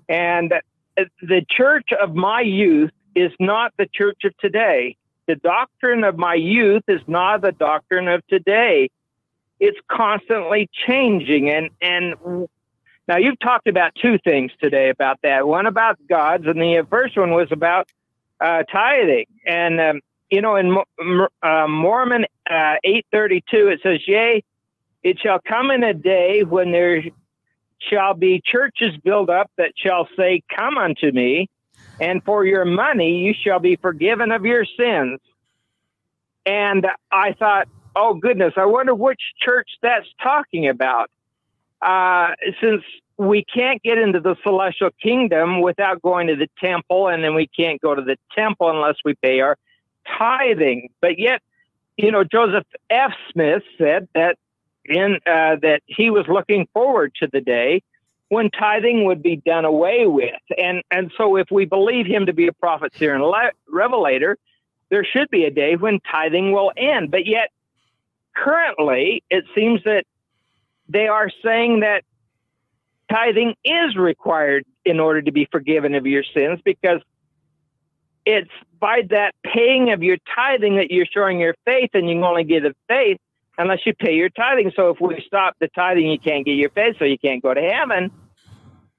and 0.08 0.54
the 0.96 1.44
church 1.50 1.90
of 2.00 2.14
my 2.14 2.42
youth 2.42 2.92
is 3.16 3.32
not 3.40 3.74
the 3.78 3.88
church 3.92 4.26
of 4.26 4.38
today. 4.38 4.96
The 5.26 5.38
doctrine 5.38 6.04
of 6.04 6.18
my 6.18 6.36
youth 6.36 6.84
is 6.88 7.02
not 7.08 7.42
the 7.42 7.54
doctrine 7.54 8.10
of 8.10 8.28
today. 8.28 8.92
It's 9.60 9.80
constantly 9.90 10.70
changing, 10.86 11.50
and 11.50 11.70
and 11.82 12.48
now 13.08 13.18
you've 13.18 13.40
talked 13.40 13.68
about 13.68 13.94
two 14.02 14.18
things 14.24 14.52
today 14.62 14.90
about 14.90 15.20
that. 15.24 15.48
One 15.48 15.68
about 15.68 15.98
gods, 16.08 16.46
and 16.48 16.60
the 16.60 16.86
first 16.90 17.18
one 17.18 17.32
was 17.32 17.48
about 17.52 17.88
uh, 18.42 18.64
tithing. 18.64 19.26
And 19.46 19.80
um, 19.80 20.02
you 20.30 20.42
know, 20.42 20.56
in 20.56 20.76
uh, 21.44 21.68
Mormon 21.68 22.26
uh, 22.50 22.76
eight 22.84 23.06
thirty 23.12 23.44
two, 23.50 23.68
it 23.68 23.82
says, 23.84 24.00
"Yea, 24.08 24.44
it 25.04 25.20
shall 25.20 25.40
come 25.40 25.72
in 25.72 25.84
a 25.84 25.94
day 25.94 26.44
when 26.44 26.72
there 26.72 27.04
shall 27.80 28.14
be 28.14 28.42
churches 28.44 28.98
built 29.04 29.30
up 29.30 29.52
that 29.58 29.74
shall 29.76 30.08
say, 30.18 30.42
Come 30.56 30.78
unto 30.78 31.12
me, 31.12 31.50
and 32.00 32.24
for 32.24 32.44
your 32.44 32.66
money 32.66 33.20
you 33.20 33.34
shall 33.40 33.60
be 33.60 33.76
forgiven 33.76 34.32
of 34.32 34.46
your 34.46 34.66
sins." 34.78 35.20
And 36.48 36.86
I 37.12 37.34
thought, 37.34 37.68
oh 37.96 38.14
goodness, 38.14 38.54
I 38.58 38.66
wonder 38.66 38.94
which 38.94 39.22
church 39.40 39.70
that's 39.82 40.08
talking 40.22 40.68
about. 40.68 41.10
Uh, 41.86 42.34
since 42.60 42.82
we 43.18 43.46
can't 43.46 43.82
get 43.84 43.98
into 43.98 44.20
the 44.20 44.36
celestial 44.44 44.90
kingdom 45.02 45.62
without 45.62 46.02
going 46.02 46.28
to 46.28 46.36
the 46.36 46.50
temple, 46.60 47.08
and 47.08 47.24
then 47.24 47.36
we 47.36 47.48
can't 47.48 47.80
go 47.80 47.94
to 47.94 48.02
the 48.02 48.18
temple 48.34 48.70
unless 48.70 48.96
we 49.06 49.14
pay 49.14 49.40
our 49.40 49.56
tithing. 50.18 50.90
But 51.00 51.20
yet, 51.20 51.42
you 51.96 52.12
know, 52.12 52.24
Joseph 52.24 52.66
F. 52.90 53.14
Smith 53.32 53.64
said 53.78 54.08
that 54.16 54.38
in 54.86 55.16
uh, 55.26 55.58
that 55.62 55.82
he 55.86 56.10
was 56.10 56.26
looking 56.28 56.68
forward 56.74 57.14
to 57.22 57.30
the 57.32 57.42
day 57.42 57.82
when 58.30 58.50
tithing 58.50 59.06
would 59.06 59.22
be 59.22 59.36
done 59.36 59.66
away 59.66 60.08
with, 60.08 60.34
and 60.58 60.82
and 60.90 61.12
so 61.16 61.38
if 61.38 61.48
we 61.52 61.66
believe 61.66 62.08
him 62.08 62.26
to 62.26 62.34
be 62.34 62.48
a 62.48 62.54
prophet, 62.54 62.94
seer, 62.96 63.14
and 63.14 63.24
le- 63.24 63.52
revelator, 63.70 64.38
there 64.90 65.06
should 65.06 65.30
be 65.30 65.46
a 65.46 65.52
day 65.52 65.76
when 65.76 66.00
tithing 66.12 66.52
will 66.52 66.72
end. 66.76 67.12
But 67.12 67.28
yet, 67.28 67.52
currently, 68.36 69.24
it 69.30 69.46
seems 69.56 69.84
that 69.84 70.06
they 70.90 71.08
are 71.08 71.30
saying 71.44 71.82
that 71.82 72.04
tithing 73.12 73.56
is 73.64 73.96
required 73.96 74.66
in 74.84 75.00
order 75.00 75.22
to 75.22 75.32
be 75.32 75.48
forgiven 75.52 75.96
of 75.96 76.06
your 76.06 76.24
sins 76.24 76.60
because 76.64 77.02
it's 78.26 78.52
by 78.80 79.04
that 79.10 79.34
paying 79.44 79.92
of 79.92 80.04
your 80.04 80.18
tithing 80.36 80.78
that 80.78 80.92
you're 80.92 81.06
showing 81.06 81.40
your 81.40 81.56
faith 81.66 81.92
and 81.94 82.10
you 82.10 82.16
can 82.16 82.24
only 82.24 82.44
get 82.44 82.66
a 82.66 82.74
faith 82.88 83.18
unless 83.58 83.80
you 83.86 83.94
pay 83.94 84.16
your 84.16 84.30
tithing. 84.30 84.72
So 84.76 84.90
if 84.90 85.00
we 85.00 85.24
stop 85.26 85.56
the 85.60 85.68
tithing 85.70 86.10
you 86.10 86.20
can't 86.20 86.46
get 86.46 86.54
your 86.54 86.72
faith 86.72 86.96
so 87.00 87.06
you 87.06 87.18
can't 87.18 87.42
go 87.42 87.54
to 87.54 87.62
heaven. 87.62 88.12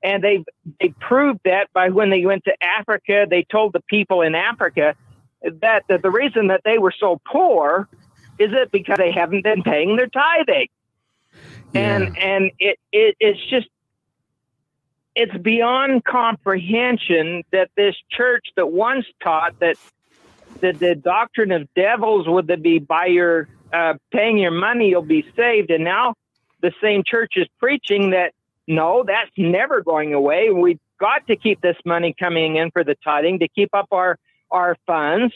And 0.02 0.22
they 0.22 0.44
they 0.80 0.94
proved 1.00 1.40
that 1.44 1.68
by 1.72 1.88
when 1.88 2.10
they 2.10 2.24
went 2.24 2.44
to 2.44 2.52
africa 2.62 3.26
they 3.28 3.44
told 3.50 3.72
the 3.72 3.80
people 3.88 4.22
in 4.22 4.34
africa 4.34 4.94
that, 5.42 5.84
that 5.88 6.02
the 6.02 6.10
reason 6.10 6.48
that 6.48 6.60
they 6.64 6.78
were 6.78 6.92
so 6.96 7.20
poor 7.26 7.88
is 8.38 8.50
it 8.52 8.70
because 8.70 8.98
they 8.98 9.10
haven't 9.10 9.42
been 9.42 9.62
paying 9.62 9.96
their 9.96 10.08
tithing 10.08 10.68
and 11.74 12.18
and 12.18 12.51
it, 12.59 12.78
it 12.93 13.16
it's 13.20 13.40
just 13.51 13.68
it's 15.14 15.36
beyond 15.38 16.05
comprehension 16.05 17.43
that 17.51 17.70
this 17.76 17.94
church 18.10 18.47
that 18.56 18.70
once 18.70 19.06
taught 19.22 19.59
that 19.60 19.76
that 20.60 20.78
the 20.78 20.94
doctrine 20.94 21.52
of 21.52 21.68
devils 21.74 22.26
would 22.28 22.62
be 22.62 22.78
by 22.78 23.06
your 23.06 23.48
uh, 23.72 23.94
paying 24.12 24.38
your 24.38 24.52
money 24.52 24.90
you'll 24.90 25.02
be 25.02 25.24
saved. 25.34 25.70
And 25.70 25.84
now 25.84 26.14
the 26.60 26.72
same 26.82 27.02
church 27.05 27.34
is 27.36 27.47
preaching 27.59 28.10
that 28.10 28.32
no 28.66 29.05
that's 29.06 29.30
never 29.36 29.82
going 29.82 30.14
away. 30.14 30.51
We've 30.51 30.80
got 30.98 31.26
to 31.26 31.36
keep 31.36 31.60
this 31.60 31.76
money 31.84 32.14
coming 32.18 32.56
in 32.56 32.70
for 32.70 32.84
the 32.84 32.97
tithing 33.02 33.40
to 33.40 33.48
keep 33.48 33.70
up 33.74 33.88
our 33.93 34.18
our 34.51 34.76
funds 34.86 35.34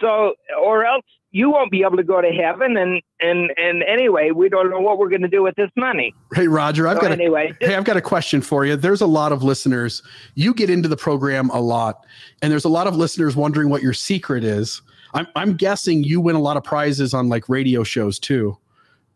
so 0.00 0.34
or 0.60 0.84
else 0.84 1.04
you 1.32 1.50
won't 1.50 1.70
be 1.70 1.82
able 1.82 1.96
to 1.96 2.02
go 2.02 2.20
to 2.20 2.30
heaven 2.30 2.76
and 2.76 3.00
and 3.20 3.50
and 3.56 3.82
anyway 3.84 4.30
we 4.30 4.48
don't 4.48 4.70
know 4.70 4.80
what 4.80 4.98
we're 4.98 5.08
going 5.08 5.22
to 5.22 5.28
do 5.28 5.42
with 5.42 5.54
this 5.56 5.70
money 5.76 6.14
Hey 6.34 6.48
Roger, 6.48 6.88
I've 6.88 6.96
So 6.96 7.02
got 7.02 7.12
anyway, 7.12 7.54
a, 7.60 7.66
hey, 7.66 7.74
I've 7.74 7.84
got 7.84 7.96
a 7.96 8.00
question 8.00 8.40
for 8.40 8.64
you. 8.64 8.76
There's 8.76 9.00
a 9.00 9.06
lot 9.06 9.32
of 9.32 9.42
listeners. 9.42 10.02
You 10.34 10.54
get 10.54 10.70
into 10.70 10.88
the 10.88 10.96
program 10.96 11.50
a 11.50 11.60
lot, 11.60 12.06
and 12.42 12.52
there's 12.52 12.64
a 12.64 12.68
lot 12.68 12.86
of 12.86 12.96
listeners 12.96 13.36
wondering 13.36 13.68
what 13.68 13.82
your 13.82 13.92
secret 13.92 14.44
is. 14.44 14.82
I'm 15.14 15.26
I'm 15.34 15.54
guessing 15.54 16.04
you 16.04 16.20
win 16.20 16.36
a 16.36 16.40
lot 16.40 16.56
of 16.56 16.64
prizes 16.64 17.14
on 17.14 17.28
like 17.28 17.48
radio 17.48 17.82
shows 17.82 18.18
too. 18.18 18.56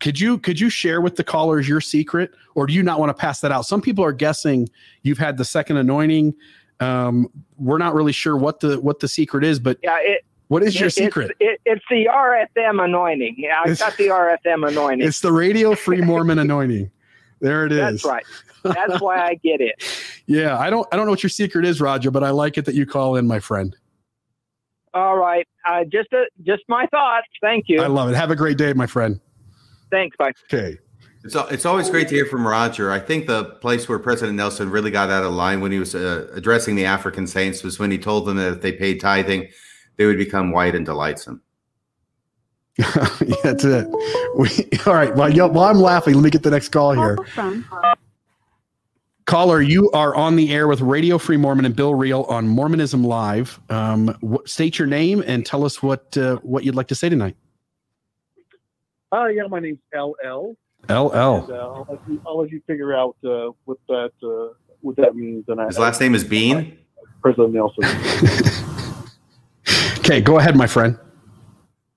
Could 0.00 0.18
you 0.20 0.38
could 0.38 0.58
you 0.58 0.68
share 0.70 1.00
with 1.00 1.16
the 1.16 1.24
callers 1.24 1.68
your 1.68 1.80
secret, 1.80 2.32
or 2.54 2.66
do 2.66 2.74
you 2.74 2.82
not 2.82 2.98
want 2.98 3.10
to 3.10 3.14
pass 3.14 3.40
that 3.40 3.52
out? 3.52 3.64
Some 3.66 3.80
people 3.80 4.04
are 4.04 4.12
guessing 4.12 4.68
you've 5.02 5.18
had 5.18 5.36
the 5.36 5.44
second 5.44 5.76
anointing. 5.76 6.34
Um, 6.80 7.28
we're 7.56 7.78
not 7.78 7.94
really 7.94 8.12
sure 8.12 8.36
what 8.36 8.60
the 8.60 8.80
what 8.80 9.00
the 9.00 9.08
secret 9.08 9.44
is, 9.44 9.60
but 9.60 9.78
yeah 9.82 9.98
it 10.00 10.24
what 10.54 10.62
is 10.62 10.78
your 10.78 10.86
it- 10.86 10.92
secret? 10.94 11.32
It's, 11.40 11.60
it, 11.66 11.72
it's 11.72 11.84
the 11.90 12.06
RFM 12.06 12.82
anointing. 12.84 13.34
Yeah, 13.36 13.58
I 13.58 13.62
It's- 13.64 13.80
got 13.80 13.96
the 13.96 14.06
RFM 14.08 14.68
anointing. 14.68 15.06
It's 15.06 15.20
the 15.20 15.32
Radio 15.32 15.74
Free 15.74 16.00
Mormon 16.00 16.38
anointing. 16.38 16.90
There 17.40 17.66
it 17.66 17.72
is. 17.72 18.02
That's 18.02 18.04
right. 18.04 18.24
That's 18.62 19.00
why 19.02 19.18
I 19.18 19.34
get 19.34 19.60
it. 19.60 19.74
Yeah, 20.26 20.56
I 20.58 20.70
don't 20.70 20.88
I 20.90 20.96
don't 20.96 21.04
know 21.04 21.10
what 21.12 21.22
your 21.22 21.28
secret 21.28 21.66
is, 21.66 21.82
Roger, 21.82 22.10
but 22.10 22.24
I 22.24 22.30
like 22.30 22.56
it 22.56 22.64
that 22.64 22.74
you 22.74 22.86
call 22.86 23.16
in, 23.16 23.26
my 23.26 23.40
friend. 23.40 23.76
All 24.94 25.18
right. 25.18 25.46
Uh, 25.68 25.84
just 25.84 26.10
a, 26.14 26.24
just 26.46 26.62
my 26.66 26.86
thoughts. 26.86 27.26
Thank 27.42 27.66
you. 27.68 27.82
I 27.82 27.88
love 27.88 28.08
it. 28.08 28.14
Have 28.14 28.30
a 28.30 28.36
great 28.36 28.56
day, 28.56 28.72
my 28.72 28.86
friend. 28.86 29.20
Thanks. 29.90 30.16
Bye. 30.16 30.32
Okay. 30.50 30.78
It's, 31.24 31.34
it's 31.34 31.66
always 31.66 31.90
great 31.90 32.08
to 32.08 32.14
hear 32.14 32.24
from 32.24 32.46
Roger. 32.46 32.90
I 32.90 33.00
think 33.00 33.26
the 33.26 33.44
place 33.60 33.86
where 33.86 33.98
President 33.98 34.36
Nelson 34.38 34.70
really 34.70 34.90
got 34.90 35.10
out 35.10 35.24
of 35.24 35.32
line 35.34 35.60
when 35.60 35.72
he 35.72 35.78
was 35.78 35.94
uh, 35.94 36.26
addressing 36.32 36.74
the 36.74 36.86
African 36.86 37.26
saints 37.26 37.62
was 37.62 37.78
when 37.78 37.90
he 37.90 37.98
told 37.98 38.24
them 38.24 38.38
that 38.38 38.52
if 38.54 38.60
they 38.62 38.72
paid 38.72 38.98
tithing, 38.98 39.48
they 39.96 40.06
would 40.06 40.18
become 40.18 40.50
white 40.50 40.74
and 40.74 40.84
delightsome. 40.84 41.40
yeah, 42.78 43.08
that's 43.42 43.64
it. 43.64 43.88
We, 44.36 44.48
all 44.86 44.94
right. 44.94 45.14
Well, 45.14 45.32
yo, 45.32 45.46
while 45.46 45.70
I'm 45.70 45.78
laughing, 45.78 46.14
let 46.14 46.24
me 46.24 46.30
get 46.30 46.42
the 46.42 46.50
next 46.50 46.70
call 46.70 46.92
here. 46.92 47.16
Caller, 49.26 49.62
you 49.62 49.90
are 49.92 50.14
on 50.14 50.36
the 50.36 50.52
air 50.52 50.68
with 50.68 50.80
Radio 50.80 51.16
Free 51.16 51.36
Mormon 51.38 51.64
and 51.64 51.74
Bill 51.74 51.94
Reel 51.94 52.22
on 52.24 52.46
Mormonism 52.46 53.04
Live. 53.04 53.58
Um, 53.70 54.14
wh- 54.22 54.46
state 54.46 54.78
your 54.78 54.86
name 54.86 55.22
and 55.26 55.46
tell 55.46 55.64
us 55.64 55.82
what 55.82 56.16
uh, 56.18 56.36
what 56.42 56.64
you'd 56.64 56.74
like 56.74 56.88
to 56.88 56.94
say 56.94 57.08
tonight. 57.08 57.36
Uh, 59.12 59.26
yeah, 59.26 59.46
my 59.48 59.60
name's 59.60 59.78
LL. 59.94 60.56
LL. 60.90 60.90
And, 60.90 60.92
uh, 60.92 61.54
I'll, 61.54 61.86
let 61.88 62.00
you, 62.08 62.22
I'll 62.26 62.38
let 62.38 62.50
you 62.50 62.60
figure 62.66 62.94
out 62.94 63.16
uh, 63.24 63.50
what 63.64 63.78
that 63.88 64.10
uh, 64.22 64.54
what 64.80 64.96
that 64.96 65.16
means. 65.16 65.44
And 65.48 65.60
I, 65.60 65.66
His 65.66 65.78
last 65.78 66.00
name 66.00 66.14
is 66.14 66.24
Bean. 66.24 66.76
President 67.22 67.54
Nelson. 67.54 67.84
Okay, 69.98 70.20
go 70.20 70.38
ahead, 70.38 70.56
my 70.56 70.66
friend. 70.66 70.98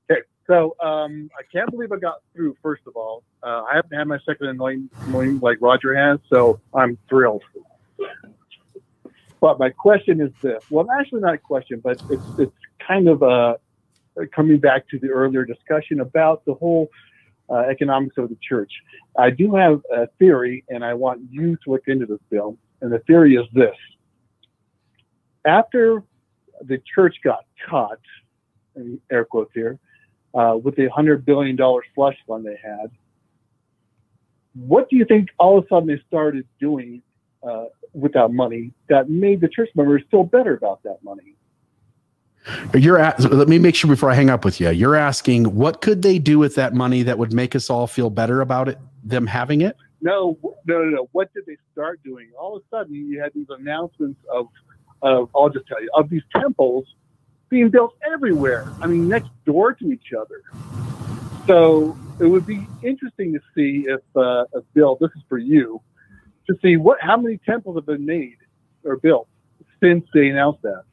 okay, 0.09 0.21
so 0.47 0.75
um, 0.81 1.29
I 1.37 1.43
can't 1.51 1.69
believe 1.69 1.91
I 1.91 1.97
got 1.97 2.21
through. 2.33 2.55
First 2.61 2.83
of 2.87 2.95
all, 2.95 3.23
uh, 3.43 3.63
I 3.69 3.75
haven't 3.75 3.97
had 3.97 4.07
my 4.07 4.19
second 4.25 4.47
anointing 4.47 5.39
like 5.41 5.57
Roger 5.61 5.95
has, 5.95 6.19
so 6.29 6.59
I'm 6.73 6.97
thrilled. 7.09 7.43
But 9.39 9.59
my 9.59 9.69
question 9.69 10.21
is 10.21 10.31
this: 10.41 10.63
well, 10.69 10.87
actually 10.99 11.21
not 11.21 11.33
a 11.33 11.37
question, 11.37 11.81
but 11.83 12.01
it's 12.09 12.23
it's 12.39 12.55
kind 12.85 13.07
of 13.07 13.23
uh, 13.23 13.55
coming 14.33 14.59
back 14.59 14.87
to 14.89 14.99
the 14.99 15.09
earlier 15.09 15.45
discussion 15.45 15.99
about 15.99 16.45
the 16.45 16.53
whole 16.53 16.89
uh, 17.49 17.59
economics 17.69 18.17
of 18.17 18.29
the 18.29 18.37
church. 18.41 18.71
I 19.17 19.29
do 19.29 19.55
have 19.55 19.81
a 19.93 20.07
theory, 20.19 20.63
and 20.69 20.83
I 20.83 20.93
want 20.93 21.21
you 21.29 21.55
to 21.55 21.71
look 21.71 21.83
into 21.87 22.05
this, 22.05 22.19
Bill. 22.29 22.57
And 22.81 22.91
the 22.91 22.99
theory 22.99 23.35
is 23.35 23.45
this: 23.53 23.75
after 25.45 26.03
the 26.61 26.81
church 26.93 27.17
got 27.23 27.45
caught, 27.69 27.99
air 29.11 29.25
quotes 29.25 29.51
here, 29.53 29.79
uh, 30.33 30.57
with 30.61 30.75
the 30.75 30.87
hundred 30.87 31.25
billion 31.25 31.55
dollar 31.55 31.83
slush 31.95 32.17
fund 32.27 32.45
they 32.45 32.59
had, 32.61 32.91
what 34.53 34.89
do 34.89 34.95
you 34.95 35.05
think 35.05 35.29
all 35.39 35.57
of 35.57 35.65
a 35.65 35.67
sudden 35.67 35.87
they 35.87 36.01
started 36.07 36.45
doing 36.59 37.01
uh, 37.47 37.65
with 37.93 38.13
that 38.13 38.29
money 38.29 38.71
that 38.89 39.09
made 39.09 39.41
the 39.41 39.47
church 39.47 39.69
members 39.75 40.01
feel 40.09 40.23
better 40.23 40.55
about 40.55 40.81
that 40.83 40.97
money? 41.03 41.35
You're 42.73 42.97
at, 42.97 43.19
let 43.19 43.49
me 43.49 43.59
make 43.59 43.75
sure 43.75 43.89
before 43.89 44.09
I 44.09 44.13
hang 44.13 44.29
up 44.29 44.45
with 44.45 44.59
you. 44.61 44.69
You're 44.69 44.95
asking 44.95 45.55
what 45.55 45.81
could 45.81 46.01
they 46.01 46.17
do 46.17 46.39
with 46.39 46.55
that 46.55 46.73
money 46.73 47.03
that 47.03 47.17
would 47.17 47.33
make 47.33 47.55
us 47.55 47.69
all 47.69 47.87
feel 47.87 48.09
better 48.09 48.41
about 48.41 48.69
it, 48.69 48.77
them 49.03 49.27
having 49.27 49.61
it? 49.61 49.75
No, 50.01 50.37
no, 50.65 50.83
no, 50.83 50.85
no. 50.85 51.09
What 51.11 51.33
did 51.33 51.45
they 51.45 51.57
start 51.73 52.01
doing? 52.03 52.29
All 52.39 52.55
of 52.55 52.63
a 52.63 52.75
sudden, 52.75 52.95
you 52.95 53.19
had 53.21 53.33
these 53.33 53.47
announcements 53.49 54.19
of, 54.33 54.47
of 55.01 55.29
I'll 55.35 55.49
just 55.49 55.67
tell 55.67 55.81
you, 55.81 55.89
of 55.95 56.09
these 56.09 56.23
temples 56.35 56.85
being 57.49 57.69
built 57.69 57.95
everywhere. 58.05 58.67
I 58.81 58.87
mean, 58.87 59.07
next 59.07 59.29
door 59.45 59.73
to 59.73 59.91
each 59.91 60.11
other. 60.19 60.41
So 61.47 61.97
it 62.19 62.25
would 62.25 62.45
be 62.45 62.67
interesting 62.83 63.33
to 63.33 63.39
see 63.55 63.85
if, 63.87 64.01
uh, 64.15 64.45
if 64.53 64.63
Bill, 64.73 64.97
this 64.99 65.11
is 65.15 65.21
for 65.29 65.37
you, 65.37 65.81
to 66.47 66.57
see 66.61 66.77
what 66.77 66.99
how 67.01 67.17
many 67.17 67.37
temples 67.37 67.77
have 67.77 67.85
been 67.85 68.05
made 68.05 68.37
or 68.83 68.97
built 68.97 69.27
since 69.81 70.05
they 70.13 70.29
announced 70.29 70.61
that. 70.63 70.83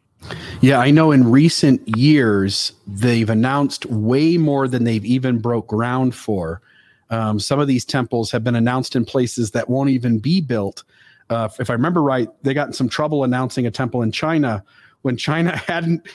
Yeah, 0.61 0.79
I 0.79 0.91
know 0.91 1.11
in 1.11 1.31
recent 1.31 1.97
years 1.97 2.73
they've 2.87 3.29
announced 3.29 3.87
way 3.87 4.37
more 4.37 4.69
than 4.69 4.85
they've 4.85 5.05
even 5.05 5.39
broke 5.39 5.67
ground 5.67 6.15
for. 6.15 6.63
Um, 7.11 7.39
some 7.39 7.61
of 7.61 7.69
these 7.69 7.85
temples 7.85 8.31
have 8.31 8.43
been 8.43 8.55
announced 8.55 8.97
in 8.97 9.05
places 9.05 9.51
that 9.53 9.69
won't 9.69 9.91
even 9.91 10.19
be 10.19 10.41
built. 10.41 10.85
Uh, 11.31 11.49
if 11.59 11.71
I 11.71 11.73
remember 11.73 12.03
right, 12.03 12.29
they 12.43 12.55
got 12.55 12.67
in 12.67 12.73
some 12.73 12.89
trouble 12.89 13.25
announcing 13.25 13.67
a 13.67 13.71
temple 13.71 14.03
in 14.03 14.13
China 14.13 14.65
when 15.03 15.17
China 15.17 15.57
hadn't 15.67 16.07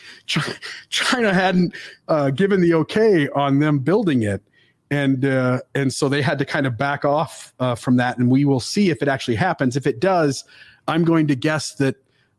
China 0.90 1.34
hadn't 1.34 1.74
uh, 2.08 2.32
given 2.32 2.62
the 2.62 2.74
okay 2.74 3.28
on 3.30 3.60
them 3.60 3.80
building 3.80 4.24
it, 4.24 4.42
and 4.92 5.26
uh, 5.26 5.60
and 5.76 5.94
so 5.94 6.10
they 6.10 6.22
had 6.22 6.40
to 6.40 6.46
kind 6.46 6.68
of 6.68 6.78
back 6.78 7.06
off 7.06 7.54
uh, 7.60 7.76
from 7.76 7.98
that. 7.98 8.18
And 8.18 8.30
we 8.30 8.46
will 8.46 8.60
see 8.60 8.90
if 8.90 9.02
it 9.02 9.08
actually 9.08 9.36
happens. 9.36 9.76
If 9.76 9.88
it 9.88 10.00
does, 10.00 10.44
I'm 10.88 11.04
going 11.04 11.28
to 11.28 11.36
guess 11.36 11.76
that 11.76 11.96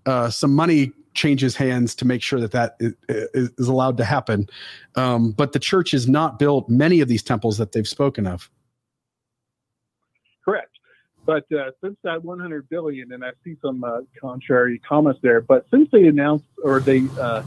uh, 0.07 0.31
some 0.31 0.55
money 0.55 0.93
changes 1.15 1.57
hands 1.57 1.95
to 1.97 2.05
make 2.05 2.23
sure 2.23 2.41
that 2.41 2.53
that 2.53 2.77
is, 2.81 2.95
is 3.09 3.69
allowed 3.69 3.97
to 3.97 4.05
happen. 4.05 4.49
Um, 4.95 5.33
but 5.33 5.53
the 5.53 5.59
church 5.59 5.91
has 5.91 6.09
not 6.09 6.39
built 6.39 6.69
many 6.69 7.01
of 7.01 7.09
these 7.09 7.23
temples 7.23 7.59
that 7.59 7.73
they've 7.73 7.87
spoken 7.87 8.27
of. 8.27 8.51
Correct. 10.45 10.80
But 11.27 11.45
uh, 11.53 11.71
since 11.83 11.97
that 12.03 12.25
100 12.25 12.69
billion, 12.69 13.13
and 13.13 13.25
I 13.25 13.31
see 13.45 13.57
some 13.63 13.85
uh, 13.85 14.01
contrary 14.21 14.81
comments 14.87 15.21
there, 15.23 15.41
but 15.41 15.67
since 15.71 15.89
they 15.93 16.07
announced 16.07 16.47
or 16.63 16.81
they 16.81 17.07
uh, 17.19 17.43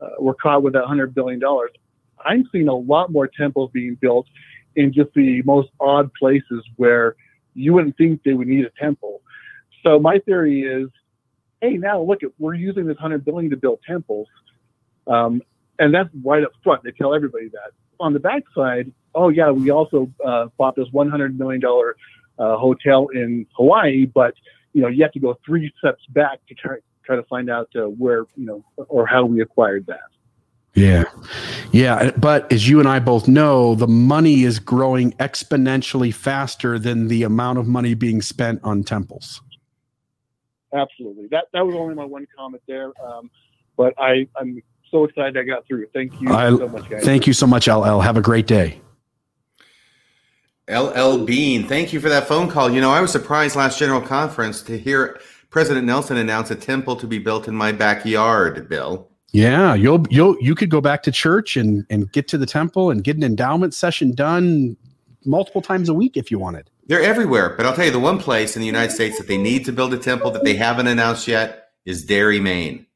uh, 0.00 0.08
were 0.18 0.34
caught 0.34 0.62
with 0.62 0.74
that 0.74 0.80
100 0.80 1.14
billion 1.14 1.40
dollars, 1.40 1.70
I'm 2.24 2.48
seeing 2.52 2.68
a 2.68 2.74
lot 2.74 3.10
more 3.10 3.26
temples 3.26 3.70
being 3.72 3.96
built 3.96 4.26
in 4.76 4.92
just 4.92 5.12
the 5.14 5.42
most 5.42 5.70
odd 5.80 6.12
places 6.14 6.64
where 6.76 7.16
you 7.54 7.72
wouldn't 7.72 7.96
think 7.96 8.22
they 8.24 8.34
would 8.34 8.48
need 8.48 8.64
a 8.64 8.70
temple. 8.78 9.22
So 9.82 9.98
my 9.98 10.18
theory 10.18 10.62
is, 10.62 10.88
hey, 11.60 11.76
now 11.76 12.02
look 12.02 12.22
at 12.22 12.30
we're 12.38 12.54
using 12.54 12.86
this 12.86 12.96
100 12.96 13.24
billion 13.24 13.50
to 13.50 13.56
build 13.56 13.80
temples, 13.86 14.28
um, 15.06 15.42
and 15.78 15.94
that's 15.94 16.08
right 16.22 16.42
up 16.42 16.52
front. 16.62 16.82
They 16.82 16.90
tell 16.92 17.14
everybody 17.14 17.48
that. 17.48 17.72
On 18.00 18.12
the 18.12 18.18
backside, 18.18 18.92
oh 19.14 19.28
yeah, 19.28 19.50
we 19.50 19.70
also 19.70 20.10
uh, 20.24 20.46
bought 20.58 20.74
this 20.74 20.88
100 20.90 21.38
million 21.38 21.60
dollar 21.60 21.96
uh, 22.38 22.56
hotel 22.56 23.08
in 23.14 23.46
Hawaii, 23.56 24.06
but 24.06 24.34
you 24.72 24.82
know 24.82 24.88
you 24.88 25.02
have 25.02 25.12
to 25.12 25.20
go 25.20 25.38
three 25.44 25.72
steps 25.78 26.02
back 26.10 26.40
to 26.48 26.54
try 26.54 26.76
try 27.04 27.16
to 27.16 27.22
find 27.24 27.50
out 27.50 27.68
uh, 27.76 27.82
where 27.82 28.24
you 28.36 28.46
know 28.46 28.64
or 28.88 29.06
how 29.06 29.24
we 29.24 29.40
acquired 29.40 29.86
that. 29.86 30.00
Yeah. 30.74 31.04
Yeah. 31.72 32.10
But 32.16 32.52
as 32.52 32.68
you 32.68 32.80
and 32.80 32.88
I 32.88 32.98
both 32.98 33.28
know, 33.28 33.74
the 33.76 33.86
money 33.86 34.42
is 34.42 34.58
growing 34.58 35.12
exponentially 35.12 36.12
faster 36.12 36.78
than 36.78 37.06
the 37.06 37.22
amount 37.22 37.58
of 37.58 37.68
money 37.68 37.94
being 37.94 38.20
spent 38.20 38.60
on 38.64 38.82
temples. 38.82 39.40
Absolutely. 40.72 41.28
That 41.30 41.44
that 41.52 41.64
was 41.64 41.76
only 41.76 41.94
my 41.94 42.04
one 42.04 42.26
comment 42.36 42.62
there. 42.66 42.92
Um, 43.04 43.30
but 43.76 43.94
I 43.98 44.26
I'm 44.36 44.60
so 44.90 45.04
excited 45.04 45.36
I 45.36 45.44
got 45.44 45.66
through. 45.66 45.86
Thank 45.92 46.20
you 46.20 46.32
I, 46.32 46.48
so 46.50 46.68
much, 46.68 46.90
guys. 46.90 47.04
thank 47.04 47.26
you 47.26 47.32
so 47.32 47.46
much, 47.46 47.68
LL. 47.68 48.00
Have 48.00 48.16
a 48.16 48.22
great 48.22 48.46
day. 48.46 48.80
LL 50.68 51.24
Bean, 51.24 51.66
thank 51.66 51.92
you 51.92 52.00
for 52.00 52.08
that 52.08 52.26
phone 52.26 52.48
call. 52.48 52.70
You 52.70 52.80
know, 52.80 52.90
I 52.90 53.00
was 53.00 53.12
surprised 53.12 53.54
last 53.54 53.78
General 53.78 54.00
Conference 54.00 54.62
to 54.62 54.78
hear 54.78 55.20
President 55.50 55.86
Nelson 55.86 56.16
announce 56.16 56.50
a 56.50 56.56
temple 56.56 56.96
to 56.96 57.06
be 57.06 57.18
built 57.18 57.48
in 57.48 57.54
my 57.54 57.70
backyard, 57.70 58.68
Bill. 58.68 59.08
Yeah, 59.32 59.74
you'll 59.74 60.06
you'll 60.10 60.36
you 60.40 60.54
could 60.54 60.70
go 60.70 60.80
back 60.80 61.02
to 61.02 61.12
church 61.12 61.56
and 61.56 61.84
and 61.90 62.10
get 62.12 62.28
to 62.28 62.38
the 62.38 62.46
temple 62.46 62.90
and 62.90 63.04
get 63.04 63.16
an 63.16 63.22
endowment 63.22 63.74
session 63.74 64.12
done 64.14 64.76
multiple 65.24 65.60
times 65.60 65.88
a 65.88 65.94
week 65.94 66.16
if 66.16 66.30
you 66.30 66.38
wanted. 66.38 66.70
They're 66.86 67.02
everywhere, 67.02 67.54
but 67.56 67.66
I'll 67.66 67.74
tell 67.74 67.84
you 67.84 67.90
the 67.90 67.98
one 67.98 68.18
place 68.18 68.56
in 68.56 68.60
the 68.60 68.66
United 68.66 68.92
States 68.92 69.18
that 69.18 69.26
they 69.26 69.36
need 69.36 69.64
to 69.66 69.72
build 69.72 69.92
a 69.92 69.98
temple 69.98 70.30
that 70.30 70.44
they 70.44 70.54
haven't 70.54 70.86
announced 70.86 71.26
yet 71.26 71.70
is 71.84 72.04
Derry, 72.04 72.40
Maine. 72.40 72.86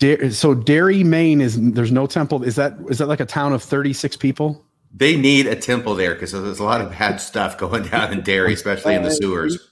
Da- 0.00 0.30
so 0.30 0.54
Derry, 0.54 1.04
Maine 1.04 1.40
is 1.40 1.56
there's 1.72 1.92
no 1.92 2.06
temple. 2.06 2.42
Is 2.42 2.56
that 2.56 2.76
is 2.88 2.98
that 2.98 3.06
like 3.06 3.20
a 3.20 3.26
town 3.26 3.52
of 3.52 3.62
36 3.62 4.16
people? 4.16 4.64
They 4.92 5.16
need 5.16 5.46
a 5.46 5.54
temple 5.54 5.94
there 5.94 6.14
because 6.14 6.32
there's 6.32 6.58
a 6.58 6.64
lot 6.64 6.80
of 6.80 6.90
bad 6.90 7.20
stuff 7.20 7.56
going 7.56 7.84
down 7.84 8.12
in 8.12 8.22
Derry, 8.22 8.54
especially 8.54 8.94
in 8.94 9.04
the 9.04 9.10
sewers. 9.12 9.68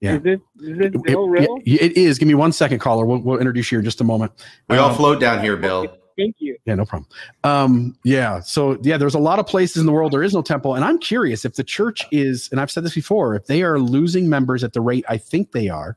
Yeah. 0.00 0.16
Is 0.16 0.22
it 0.24 0.40
is 0.60 0.78
it 0.78 0.94
It, 0.94 1.02
Bill 1.02 1.28
Reel? 1.28 1.58
it- 1.66 1.82
it 1.82 1.96
is. 1.98 2.18
Give 2.18 2.28
me 2.28 2.34
one 2.34 2.52
second, 2.52 2.78
caller. 2.78 3.04
We'll, 3.04 3.18
we'll 3.18 3.38
introduce 3.38 3.70
you 3.70 3.78
in 3.80 3.84
just 3.84 4.00
a 4.00 4.04
moment. 4.04 4.32
We 4.68 4.76
all 4.78 4.90
Um, 4.90 4.96
float 4.96 5.20
down 5.20 5.42
here, 5.42 5.56
Bill. 5.56 5.88
Thank 6.16 6.36
you. 6.38 6.56
Yeah, 6.64 6.76
no 6.76 6.84
problem. 6.84 7.08
Um, 7.42 7.96
yeah, 8.04 8.38
so 8.38 8.78
yeah, 8.82 8.96
there's 8.96 9.16
a 9.16 9.18
lot 9.18 9.40
of 9.40 9.48
places 9.48 9.78
in 9.78 9.86
the 9.86 9.90
world 9.92 10.12
there 10.12 10.22
is 10.22 10.32
no 10.32 10.42
temple, 10.42 10.76
and 10.76 10.84
I'm 10.84 10.98
curious 10.98 11.44
if 11.44 11.54
the 11.56 11.64
church 11.64 12.06
is, 12.12 12.48
and 12.52 12.60
I've 12.60 12.70
said 12.70 12.84
this 12.84 12.94
before, 12.94 13.34
if 13.34 13.46
they 13.46 13.64
are 13.64 13.80
losing 13.80 14.28
members 14.28 14.62
at 14.62 14.74
the 14.74 14.80
rate 14.80 15.04
I 15.08 15.16
think 15.18 15.50
they 15.50 15.68
are, 15.68 15.96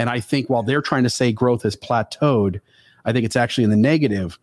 and 0.00 0.08
I 0.08 0.18
think 0.18 0.48
while 0.48 0.62
they're 0.62 0.80
trying 0.80 1.02
to 1.02 1.10
say 1.10 1.30
growth 1.30 1.62
has 1.62 1.76
plateaued, 1.76 2.58
I 3.04 3.12
think 3.12 3.26
it's 3.26 3.36
actually 3.36 3.64
in 3.64 3.70
the 3.70 3.76
negative. 3.76 4.38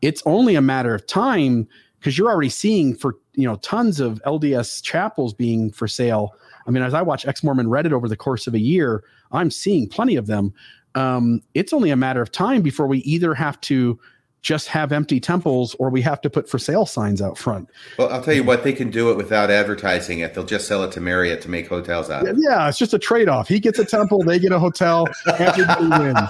It's 0.00 0.22
only 0.24 0.54
a 0.54 0.62
matter 0.62 0.94
of 0.94 1.06
time 1.06 1.68
because 1.98 2.16
you're 2.16 2.30
already 2.30 2.48
seeing 2.48 2.94
for 2.94 3.18
you 3.34 3.46
know 3.46 3.56
tons 3.56 4.00
of 4.00 4.22
LDS 4.24 4.82
chapels 4.82 5.34
being 5.34 5.70
for 5.70 5.86
sale. 5.86 6.34
I 6.66 6.70
mean, 6.70 6.82
as 6.82 6.94
I 6.94 7.02
watch 7.02 7.26
Ex 7.26 7.44
Mormon 7.44 7.66
Reddit 7.66 7.92
over 7.92 8.08
the 8.08 8.16
course 8.16 8.46
of 8.46 8.54
a 8.54 8.58
year, 8.58 9.04
I'm 9.32 9.50
seeing 9.50 9.86
plenty 9.86 10.16
of 10.16 10.28
them. 10.28 10.54
Um, 10.94 11.42
it's 11.52 11.74
only 11.74 11.90
a 11.90 11.96
matter 11.96 12.22
of 12.22 12.32
time 12.32 12.62
before 12.62 12.86
we 12.86 13.00
either 13.00 13.34
have 13.34 13.60
to 13.62 14.00
just 14.42 14.66
have 14.68 14.92
empty 14.92 15.20
temples 15.20 15.74
or 15.78 15.88
we 15.88 16.02
have 16.02 16.20
to 16.20 16.28
put 16.28 16.48
for 16.48 16.58
sale 16.58 16.84
signs 16.84 17.22
out 17.22 17.38
front. 17.38 17.70
Well, 17.96 18.08
I'll 18.12 18.22
tell 18.22 18.34
you 18.34 18.42
what, 18.42 18.64
they 18.64 18.72
can 18.72 18.90
do 18.90 19.10
it 19.10 19.16
without 19.16 19.50
advertising 19.50 20.18
it. 20.18 20.34
They'll 20.34 20.44
just 20.44 20.66
sell 20.66 20.82
it 20.82 20.92
to 20.92 21.00
Marriott 21.00 21.40
to 21.42 21.48
make 21.48 21.68
hotels 21.68 22.10
out 22.10 22.22
of 22.22 22.36
it. 22.36 22.36
Yeah, 22.38 22.68
it's 22.68 22.78
just 22.78 22.92
a 22.92 22.98
trade 22.98 23.28
off. 23.28 23.48
He 23.48 23.60
gets 23.60 23.78
a 23.78 23.84
temple, 23.84 24.22
they 24.24 24.38
get 24.38 24.52
a 24.52 24.58
hotel. 24.58 25.06
Everybody 25.38 25.86
wins. 25.98 26.28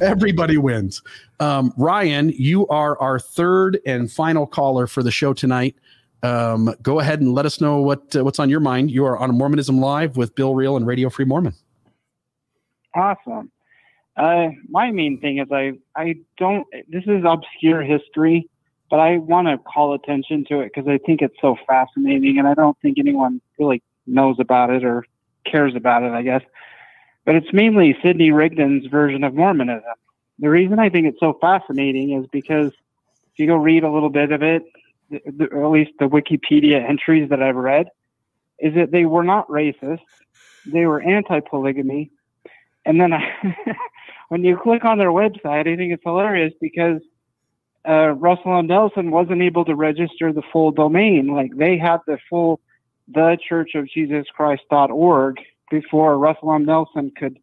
Everybody 0.00 0.56
wins. 0.56 1.02
Um, 1.40 1.72
Ryan, 1.76 2.30
you 2.30 2.66
are 2.68 2.98
our 3.00 3.18
third 3.18 3.78
and 3.84 4.10
final 4.10 4.46
caller 4.46 4.86
for 4.86 5.02
the 5.02 5.10
show 5.10 5.34
tonight. 5.34 5.76
Um, 6.22 6.74
go 6.82 7.00
ahead 7.00 7.20
and 7.20 7.34
let 7.34 7.44
us 7.44 7.60
know 7.60 7.82
what 7.82 8.16
uh, 8.16 8.24
what's 8.24 8.38
on 8.38 8.48
your 8.48 8.60
mind. 8.60 8.90
You 8.90 9.04
are 9.04 9.18
on 9.18 9.36
Mormonism 9.36 9.78
Live 9.78 10.16
with 10.16 10.34
Bill 10.34 10.54
Reel 10.54 10.76
and 10.78 10.86
Radio 10.86 11.10
Free 11.10 11.26
Mormon. 11.26 11.54
Awesome. 12.94 13.50
Uh, 14.16 14.48
my 14.68 14.90
main 14.90 15.20
thing 15.20 15.38
is 15.38 15.48
I 15.50 15.72
I 15.96 16.16
don't. 16.38 16.66
This 16.88 17.04
is 17.06 17.24
obscure 17.26 17.82
history, 17.82 18.48
but 18.88 19.00
I 19.00 19.18
want 19.18 19.48
to 19.48 19.58
call 19.58 19.94
attention 19.94 20.44
to 20.48 20.60
it 20.60 20.72
because 20.72 20.88
I 20.88 20.98
think 20.98 21.20
it's 21.20 21.34
so 21.40 21.56
fascinating, 21.66 22.38
and 22.38 22.46
I 22.46 22.54
don't 22.54 22.78
think 22.80 22.98
anyone 22.98 23.40
really 23.58 23.82
knows 24.06 24.36
about 24.38 24.70
it 24.70 24.84
or 24.84 25.04
cares 25.44 25.74
about 25.74 26.04
it. 26.04 26.12
I 26.12 26.22
guess, 26.22 26.42
but 27.24 27.34
it's 27.34 27.52
mainly 27.52 27.96
Sidney 28.02 28.30
Rigdon's 28.30 28.86
version 28.86 29.24
of 29.24 29.34
Mormonism. 29.34 29.82
The 30.38 30.50
reason 30.50 30.78
I 30.78 30.90
think 30.90 31.06
it's 31.06 31.20
so 31.20 31.36
fascinating 31.40 32.12
is 32.12 32.26
because 32.30 32.68
if 32.68 33.38
you 33.38 33.46
go 33.48 33.56
read 33.56 33.82
a 33.82 33.90
little 33.90 34.10
bit 34.10 34.30
of 34.30 34.42
it, 34.42 34.62
the, 35.10 35.20
the, 35.26 35.44
at 35.44 35.70
least 35.70 35.92
the 35.98 36.06
Wikipedia 36.06 36.88
entries 36.88 37.30
that 37.30 37.42
I've 37.42 37.56
read, 37.56 37.88
is 38.60 38.74
that 38.74 38.92
they 38.92 39.06
were 39.06 39.24
not 39.24 39.48
racist, 39.48 40.00
they 40.66 40.86
were 40.86 41.00
anti-polygamy, 41.00 42.10
and 42.84 43.00
then 43.00 43.12
I, 43.12 43.32
when 44.34 44.42
you 44.42 44.58
click 44.60 44.84
on 44.84 44.98
their 44.98 45.12
website, 45.12 45.68
I 45.72 45.76
think 45.76 45.92
it's 45.92 46.02
hilarious 46.02 46.52
because 46.60 47.00
uh, 47.88 48.08
Russell 48.14 48.58
M. 48.58 48.66
Nelson 48.66 49.12
wasn't 49.12 49.42
able 49.42 49.64
to 49.64 49.76
register 49.76 50.32
the 50.32 50.42
full 50.52 50.72
domain. 50.72 51.28
Like 51.28 51.56
they 51.56 51.78
had 51.78 51.98
the 52.08 52.18
full 52.28 52.60
the 53.06 53.38
Church 53.48 53.76
of 53.76 53.88
Jesus 53.88 54.26
before 55.70 56.18
Russell 56.18 56.52
M. 56.52 56.64
Nelson 56.64 57.12
could 57.16 57.38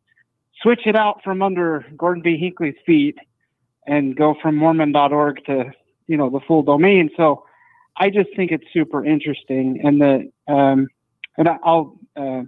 switch 0.62 0.82
it 0.86 0.98
out 0.98 1.24
from 1.24 1.42
under 1.42 1.86
Gordon 1.96 2.24
B. 2.24 2.36
Hinckley's 2.36 2.76
feet 2.86 3.18
and 3.88 4.14
go 4.14 4.36
from 4.42 4.58
Mormon.org 4.58 5.46
to 5.46 5.72
you 6.08 6.18
know 6.18 6.30
the 6.30 6.42
full 6.46 6.62
domain. 6.62 7.10
So 7.16 7.46
I 7.96 8.10
just 8.10 8.36
think 8.36 8.52
it's 8.52 8.68
super 8.74 9.06
interesting, 9.06 9.80
and 9.82 10.02
the 10.02 10.54
um, 10.54 10.90
and 11.38 11.48
I'll 11.64 11.98
uh, 12.18 12.42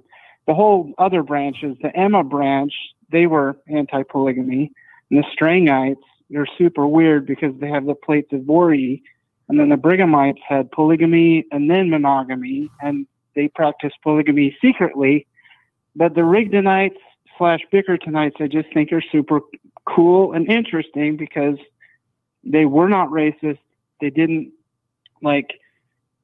the 0.47 0.53
whole 0.53 0.91
other 0.97 1.23
branch 1.23 1.63
is 1.63 1.77
the 1.81 1.95
Emma 1.95 2.25
branch, 2.25 2.73
they 3.13 3.27
were 3.27 3.55
anti-polygamy, 3.67 4.71
and 5.09 5.23
the 5.23 5.27
Strangites 5.33 6.03
they're 6.29 6.47
super 6.57 6.87
weird 6.87 7.27
because 7.27 7.53
they 7.59 7.69
have 7.69 7.85
the 7.85 7.93
plates 7.93 8.33
of 8.33 8.41
Voree, 8.41 9.01
and 9.47 9.59
then 9.59 9.69
the 9.69 9.75
Brighamites 9.75 10.41
had 10.47 10.71
polygamy 10.71 11.45
and 11.51 11.69
then 11.69 11.89
monogamy, 11.89 12.69
and 12.81 13.05
they 13.35 13.47
practiced 13.49 13.95
polygamy 14.01 14.57
secretly. 14.59 15.27
But 15.95 16.15
the 16.15 16.21
Rigdonites 16.21 16.97
slash 17.37 17.59
Bickertonites, 17.71 18.41
I 18.41 18.47
just 18.47 18.73
think 18.73 18.91
are 18.91 19.03
super 19.11 19.41
cool 19.85 20.33
and 20.33 20.49
interesting 20.49 21.17
because 21.17 21.57
they 22.43 22.65
were 22.65 22.89
not 22.89 23.09
racist. 23.09 23.59
They 24.01 24.09
didn't 24.09 24.51
like 25.21 25.59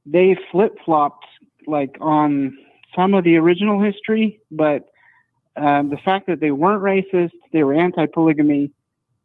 they 0.06 0.36
flip 0.52 0.76
flopped 0.84 1.26
like 1.68 1.98
on 2.02 2.58
some 2.96 3.14
of 3.14 3.24
the 3.24 3.38
original 3.38 3.80
history, 3.80 4.40
but 4.50 4.90
um, 5.60 5.90
the 5.90 5.98
fact 5.98 6.28
that 6.28 6.40
they 6.40 6.52
weren't 6.52 6.82
racist, 6.82 7.32
they 7.54 7.64
were 7.64 7.74
anti 7.74 8.06
polygamy, 8.08 8.72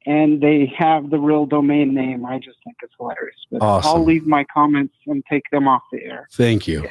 and 0.07 0.41
they 0.41 0.67
have 0.77 1.11
the 1.11 1.19
real 1.19 1.47
domain 1.47 1.95
name, 1.95 2.27
I 2.27 2.39
just 2.39 2.59
think 2.65 2.77
it's 2.83 2.93
hilarious. 2.99 3.37
But 3.51 3.63
Awesome. 3.63 3.91
I'll 3.91 4.05
leave 4.05 4.27
my 4.27 4.45
comments 4.53 4.95
and 5.07 5.25
take 5.31 5.45
them 5.51 5.67
off 5.67 5.83
the 5.93 6.03
air. 6.05 6.29
Thank 6.33 6.67
you. 6.69 6.87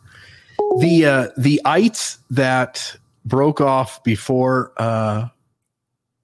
the 0.80 1.06
uh, 1.06 1.28
the 1.36 1.60
ites 1.64 2.18
that 2.30 2.96
broke 3.24 3.60
off 3.60 4.02
before 4.02 4.72
uh, 4.78 5.28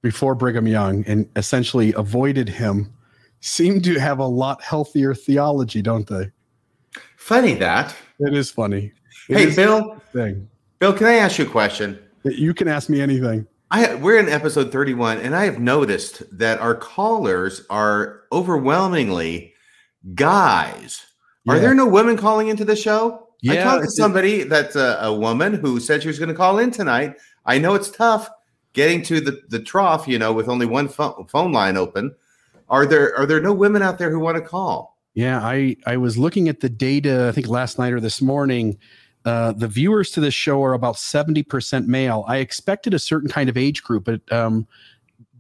before 0.03 0.35
Brigham 0.35 0.67
Young 0.67 1.05
and 1.07 1.29
essentially 1.37 1.93
avoided 1.95 2.49
him 2.49 2.93
seem 3.41 3.81
to 3.83 3.99
have 3.99 4.19
a 4.19 4.27
lot 4.27 4.63
healthier 4.63 5.15
theology, 5.15 5.83
don't 5.83 6.07
they? 6.09 6.31
Funny 7.17 7.55
that. 7.55 7.95
It 8.19 8.35
is 8.35 8.51
funny. 8.51 8.93
It 9.29 9.37
Hey, 9.37 9.45
is 9.49 9.57
Bill. 9.57 10.01
Thing. 10.13 10.49
Bill, 10.79 10.93
can 10.93 11.07
I 11.07 11.15
ask 11.15 11.39
you 11.39 11.45
a 11.47 11.49
question? 11.49 11.99
You 12.37 12.55
can 12.55 12.69
ask 12.69 12.89
me 12.89 13.01
anything. 13.01 13.47
I 13.71 13.95
we're 13.97 14.19
in 14.19 14.29
episode 14.29 14.73
31, 14.73 15.19
and 15.19 15.37
I 15.37 15.45
have 15.45 15.59
noticed 15.59 16.23
that 16.39 16.59
our 16.61 16.75
callers 16.75 17.67
are 17.69 18.23
overwhelmingly 18.33 19.55
guys. 20.15 21.05
Are 21.47 21.59
there 21.59 21.75
no 21.75 21.87
women 21.87 22.19
calling 22.19 22.49
into 22.49 22.65
the 22.65 22.77
show? 22.77 23.29
I 23.49 23.57
talked 23.57 23.85
to 23.85 23.91
somebody 23.91 24.43
that's 24.43 24.77
a, 24.77 24.99
a 25.01 25.15
woman 25.15 25.55
who 25.55 25.81
said 25.81 26.03
she 26.03 26.09
was 26.09 26.19
going 26.19 26.29
to 26.29 26.35
call 26.35 26.59
in 26.59 26.71
tonight. 26.71 27.17
I 27.47 27.59
know 27.59 27.75
it's 27.75 27.91
tough 27.91 28.29
getting 28.73 29.03
to 29.03 29.21
the, 29.21 29.41
the 29.49 29.61
trough, 29.61 30.07
you 30.07 30.19
know, 30.19 30.33
with 30.33 30.49
only 30.49 30.67
one 30.67 30.89
phone, 30.89 31.27
phone 31.27 31.53
line 31.53 31.77
open. 31.77 32.15
Are 32.69 32.85
there 32.85 33.17
are 33.17 33.27
there 33.27 33.41
no 33.41 33.53
women 33.53 33.83
out 33.83 33.99
there 33.99 34.11
who 34.11 34.19
want 34.19 34.37
to 34.37 34.43
call? 34.43 34.99
Yeah, 35.15 35.41
I 35.43 35.77
I 35.87 35.97
was 35.97 36.19
looking 36.19 36.49
at 36.49 36.61
the 36.61 36.69
data. 36.69 37.29
I 37.29 37.33
think 37.33 37.49
last 37.49 37.79
night 37.79 37.93
or 37.93 38.01
this 38.01 38.21
morning. 38.21 38.79
Uh, 39.29 39.53
the 39.53 39.69
viewers 39.69 40.11
to 40.13 40.21
this 40.21 40.35
show 40.35 40.63
are 40.63 40.73
about 40.73 40.99
seventy 40.99 41.43
percent 41.43 41.87
male. 41.87 42.25
I 42.27 42.39
expected 42.39 42.95
a 42.95 42.99
certain 42.99 43.29
kind 43.29 43.49
of 43.49 43.57
age 43.57 43.83
group, 43.83 44.05
but 44.05 44.21
um, 44.33 44.67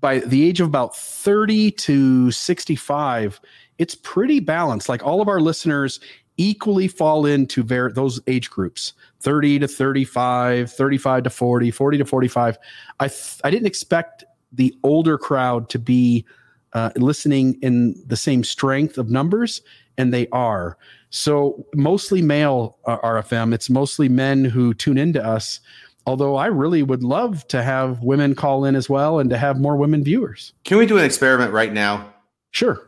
by 0.01 0.19
the 0.19 0.47
age 0.47 0.61
of 0.61 0.69
about 0.69 0.97
thirty 0.97 1.71
to 1.73 2.31
sixty-five, 2.31 3.41
it's 3.79 3.95
pretty 3.95 4.41
balanced. 4.41 4.89
Like 4.89 5.05
all 5.05 5.21
of 5.21 5.29
our 5.29 5.41
listeners 5.41 6.01
equally 6.37 6.87
fall 6.87 7.27
into 7.27 7.63
ver- 7.65 7.91
those 7.91 8.21
age 8.29 8.49
groups 8.49 8.93
30 9.23 9.59
to 9.59 9.67
35 9.67 10.71
35 10.73 11.25
to 11.25 11.31
40 11.31 11.71
40 11.73 11.99
to 11.99 12.05
45 12.05 12.59
i 13.01 13.09
th- 13.09 13.41
i 13.43 13.51
didn't 13.51 13.67
expect 13.67 14.25
the 14.53 14.73
older 14.85 15.19
crowd 15.19 15.69
to 15.69 15.81
be 15.81 16.25
uh, 16.73 16.91
listening 16.97 17.59
in 17.63 17.95
the 18.07 18.17
same 18.17 18.45
strength 18.45 18.99
of 18.99 19.11
numbers, 19.11 19.63
and 19.97 20.13
they 20.13 20.29
are. 20.29 20.77
So 21.11 21.67
mostly 21.75 22.23
male 22.23 22.79
uh, 22.87 22.99
RFM. 22.99 23.55
It's 23.55 23.71
mostly 23.71 24.09
men 24.09 24.45
who 24.45 24.75
tune 24.75 24.99
into 24.99 25.25
us. 25.25 25.61
Although 26.07 26.37
I 26.37 26.47
really 26.47 26.83
would 26.83 27.03
love 27.03 27.47
to 27.49 27.63
have 27.63 28.03
women 28.03 28.35
call 28.35 28.65
in 28.65 28.75
as 28.75 28.89
well, 28.89 29.19
and 29.19 29.29
to 29.29 29.37
have 29.37 29.61
more 29.61 29.77
women 29.77 30.03
viewers. 30.03 30.55
Can 30.65 30.79
we 30.79 30.87
do 30.87 30.97
an 30.97 31.05
experiment 31.05 31.53
right 31.53 31.73
now? 31.73 32.15
Sure. 32.51 32.83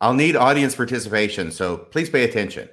I'll 0.00 0.14
need 0.14 0.36
audience 0.36 0.74
participation, 0.74 1.50
so 1.50 1.76
please 1.76 2.08
pay 2.08 2.22
attention. 2.22 2.68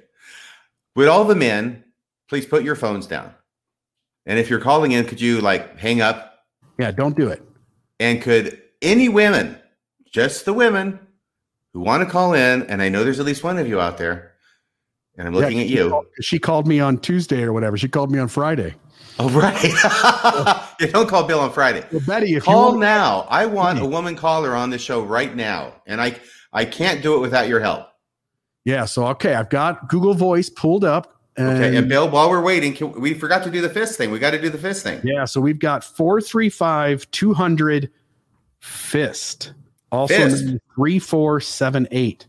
With 0.94 1.08
all 1.08 1.24
the 1.24 1.34
men 1.34 1.84
please 2.28 2.46
put 2.46 2.64
your 2.64 2.76
phones 2.76 3.06
down? 3.06 3.32
And 4.26 4.38
if 4.38 4.48
you're 4.48 4.60
calling 4.60 4.92
in, 4.92 5.04
could 5.04 5.20
you 5.20 5.40
like 5.40 5.78
hang 5.78 6.00
up? 6.00 6.44
Yeah, 6.78 6.90
don't 6.90 7.16
do 7.16 7.28
it. 7.28 7.42
And 8.00 8.20
could 8.20 8.60
any 8.82 9.08
women, 9.08 9.58
just 10.10 10.44
the 10.44 10.52
women 10.52 10.98
who 11.72 11.80
want 11.80 12.02
to 12.02 12.10
call 12.10 12.34
in, 12.34 12.62
and 12.64 12.82
I 12.82 12.88
know 12.88 13.04
there's 13.04 13.20
at 13.20 13.26
least 13.26 13.44
one 13.44 13.58
of 13.58 13.68
you 13.68 13.80
out 13.80 13.98
there, 13.98 14.32
and 15.18 15.28
I'm 15.28 15.34
looking 15.34 15.58
Yeah, 15.58 15.64
at 15.64 15.68
you. 15.70 15.90
called- 15.90 16.06
she 16.20 16.38
called 16.38 16.66
me 16.66 16.80
on 16.80 16.98
Tuesday 16.98 17.42
or 17.42 17.52
whatever. 17.52 17.76
She 17.76 17.88
called 17.88 18.10
me 18.10 18.18
on 18.18 18.28
Friday. 18.28 18.74
Oh, 19.18 19.28
right. 19.30 19.62
you 20.80 20.88
don't 20.88 21.08
call 21.08 21.22
Bill 21.24 21.38
on 21.40 21.52
Friday. 21.52 21.84
Well, 21.92 22.02
Betty, 22.06 22.26
if 22.26 22.30
you 22.32 22.40
call 22.42 22.70
want- 22.70 22.80
now. 22.80 23.26
I 23.30 23.46
want 23.46 23.78
a 23.78 23.86
woman 23.86 24.16
caller 24.16 24.54
on 24.54 24.70
the 24.70 24.78
show 24.78 25.02
right 25.02 25.34
now, 25.34 25.74
and 25.86 26.00
I 26.00 26.16
I 26.52 26.64
can't 26.64 27.02
do 27.02 27.14
it 27.14 27.20
without 27.20 27.48
your 27.48 27.60
help. 27.60 27.86
Yeah. 28.64 28.84
So 28.86 29.06
okay, 29.08 29.34
I've 29.34 29.50
got 29.50 29.88
Google 29.88 30.14
Voice 30.14 30.50
pulled 30.50 30.84
up. 30.84 31.10
And, 31.36 31.48
Okay, 31.48 31.76
and 31.76 31.88
Bill, 31.88 32.08
while 32.08 32.30
we're 32.30 32.40
waiting, 32.42 32.72
can, 32.74 32.92
we 33.00 33.12
forgot 33.12 33.42
to 33.42 33.50
do 33.50 33.60
the 33.60 33.68
fist 33.68 33.98
thing. 33.98 34.12
We 34.12 34.20
got 34.20 34.30
to 34.32 34.40
do 34.40 34.50
the 34.50 34.58
fist 34.58 34.84
thing. 34.84 35.00
Yeah, 35.02 35.24
so 35.24 35.40
we've 35.40 35.58
got 35.58 35.82
435 35.82 37.10
200 37.10 37.90
fist, 38.60 39.52
also 39.90 40.14
Fist. 40.14 40.44
3478. 40.76 42.26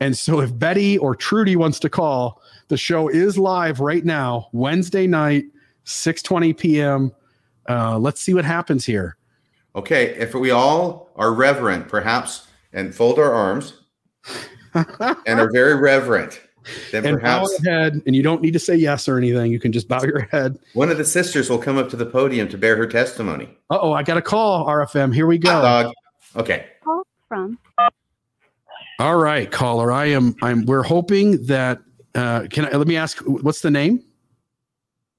And 0.00 0.16
so 0.16 0.40
if 0.40 0.56
Betty 0.56 0.98
or 0.98 1.14
Trudy 1.14 1.56
wants 1.56 1.78
to 1.80 1.88
call, 1.88 2.42
the 2.68 2.76
show 2.76 3.08
is 3.08 3.38
live 3.38 3.80
right 3.80 4.04
now, 4.04 4.48
Wednesday 4.52 5.06
night, 5.06 5.44
6:20 5.86 6.56
p.m. 6.56 7.12
Uh, 7.68 7.98
let's 7.98 8.20
see 8.20 8.34
what 8.34 8.44
happens 8.44 8.84
here. 8.84 9.16
Okay, 9.74 10.14
if 10.16 10.34
we 10.34 10.50
all 10.50 11.10
are 11.16 11.32
reverent, 11.32 11.88
perhaps, 11.88 12.46
and 12.72 12.94
fold 12.94 13.18
our 13.18 13.32
arms 13.32 13.80
and 14.74 15.40
are 15.40 15.50
very 15.52 15.74
reverent, 15.74 16.40
then 16.90 17.06
And 17.06 17.20
bow 17.22 17.46
your 17.46 17.72
head, 17.72 18.02
and 18.06 18.16
you 18.16 18.22
don't 18.22 18.42
need 18.42 18.52
to 18.52 18.58
say 18.58 18.74
yes 18.74 19.08
or 19.08 19.18
anything. 19.18 19.52
You 19.52 19.60
can 19.60 19.72
just 19.72 19.88
bow 19.88 20.02
your 20.02 20.22
head. 20.32 20.58
one 20.74 20.90
of 20.90 20.98
the 20.98 21.04
sisters 21.04 21.48
will 21.48 21.58
come 21.58 21.78
up 21.78 21.88
to 21.90 21.96
the 21.96 22.06
podium 22.06 22.48
to 22.48 22.58
bear 22.58 22.76
her 22.76 22.86
testimony. 22.86 23.48
Uh 23.70 23.78
oh, 23.80 23.92
I 23.92 24.02
got 24.02 24.16
a 24.16 24.22
call, 24.22 24.66
RFM. 24.66 25.14
Here 25.14 25.26
we 25.26 25.38
go. 25.38 25.50
Hot 25.50 25.82
dog. 25.84 25.94
Okay. 26.36 26.66
from 27.28 27.58
All 28.98 29.16
right, 29.16 29.50
caller. 29.50 29.92
I 29.92 30.06
am. 30.06 30.34
I'm. 30.42 30.64
We're 30.64 30.82
hoping 30.82 31.44
that. 31.46 31.80
Uh, 32.14 32.46
can 32.50 32.64
I 32.66 32.70
let 32.76 32.86
me 32.86 32.96
ask? 32.96 33.18
What's 33.18 33.60
the 33.60 33.70
name? 33.70 34.02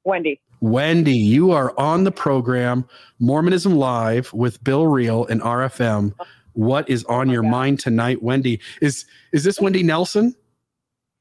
Wendy. 0.04 0.40
Wendy, 0.62 1.16
you 1.16 1.52
are 1.52 1.78
on 1.78 2.04
the 2.04 2.12
program 2.12 2.88
Mormonism 3.20 3.76
Live 3.76 4.34
with 4.34 4.64
Bill 4.64 4.88
Reel 4.88 5.28
and 5.28 5.41
RFM. 5.41 6.14
what 6.54 6.90
is 6.90 7.04
on 7.06 7.30
your 7.30 7.44
mind 7.44 7.80
tonight, 7.80 8.24
Wendy? 8.24 8.60
Is 8.82 9.06
is 9.32 9.44
this 9.44 9.60
Wendy 9.60 9.84
Nelson? 9.84 10.34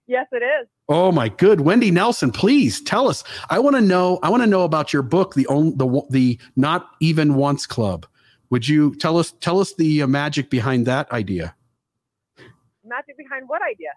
Yes, 0.06 0.26
it 0.32 0.42
is. 0.42 0.68
Oh 0.88 1.12
my 1.12 1.28
good, 1.28 1.60
Wendy 1.60 1.90
Nelson, 1.90 2.30
please 2.30 2.80
tell 2.80 3.08
us. 3.08 3.24
I 3.50 3.58
want 3.58 3.76
to 3.76 3.82
know. 3.82 4.18
I 4.22 4.30
want 4.30 4.44
to 4.44 4.46
know 4.46 4.62
about 4.62 4.92
your 4.92 5.02
book, 5.02 5.34
the 5.34 5.46
on, 5.48 5.76
the 5.76 6.02
the 6.08 6.38
Not 6.54 6.88
Even 7.00 7.34
Once 7.34 7.66
Club. 7.66 8.06
Would 8.48 8.66
you 8.66 8.94
tell 8.94 9.18
us 9.18 9.32
tell 9.40 9.58
us 9.60 9.74
the 9.74 10.02
uh, 10.02 10.06
magic 10.06 10.48
behind 10.48 10.86
that 10.86 11.10
idea? 11.12 11.55
Magic 12.88 13.16
behind 13.16 13.48
what 13.48 13.62
idea? 13.62 13.90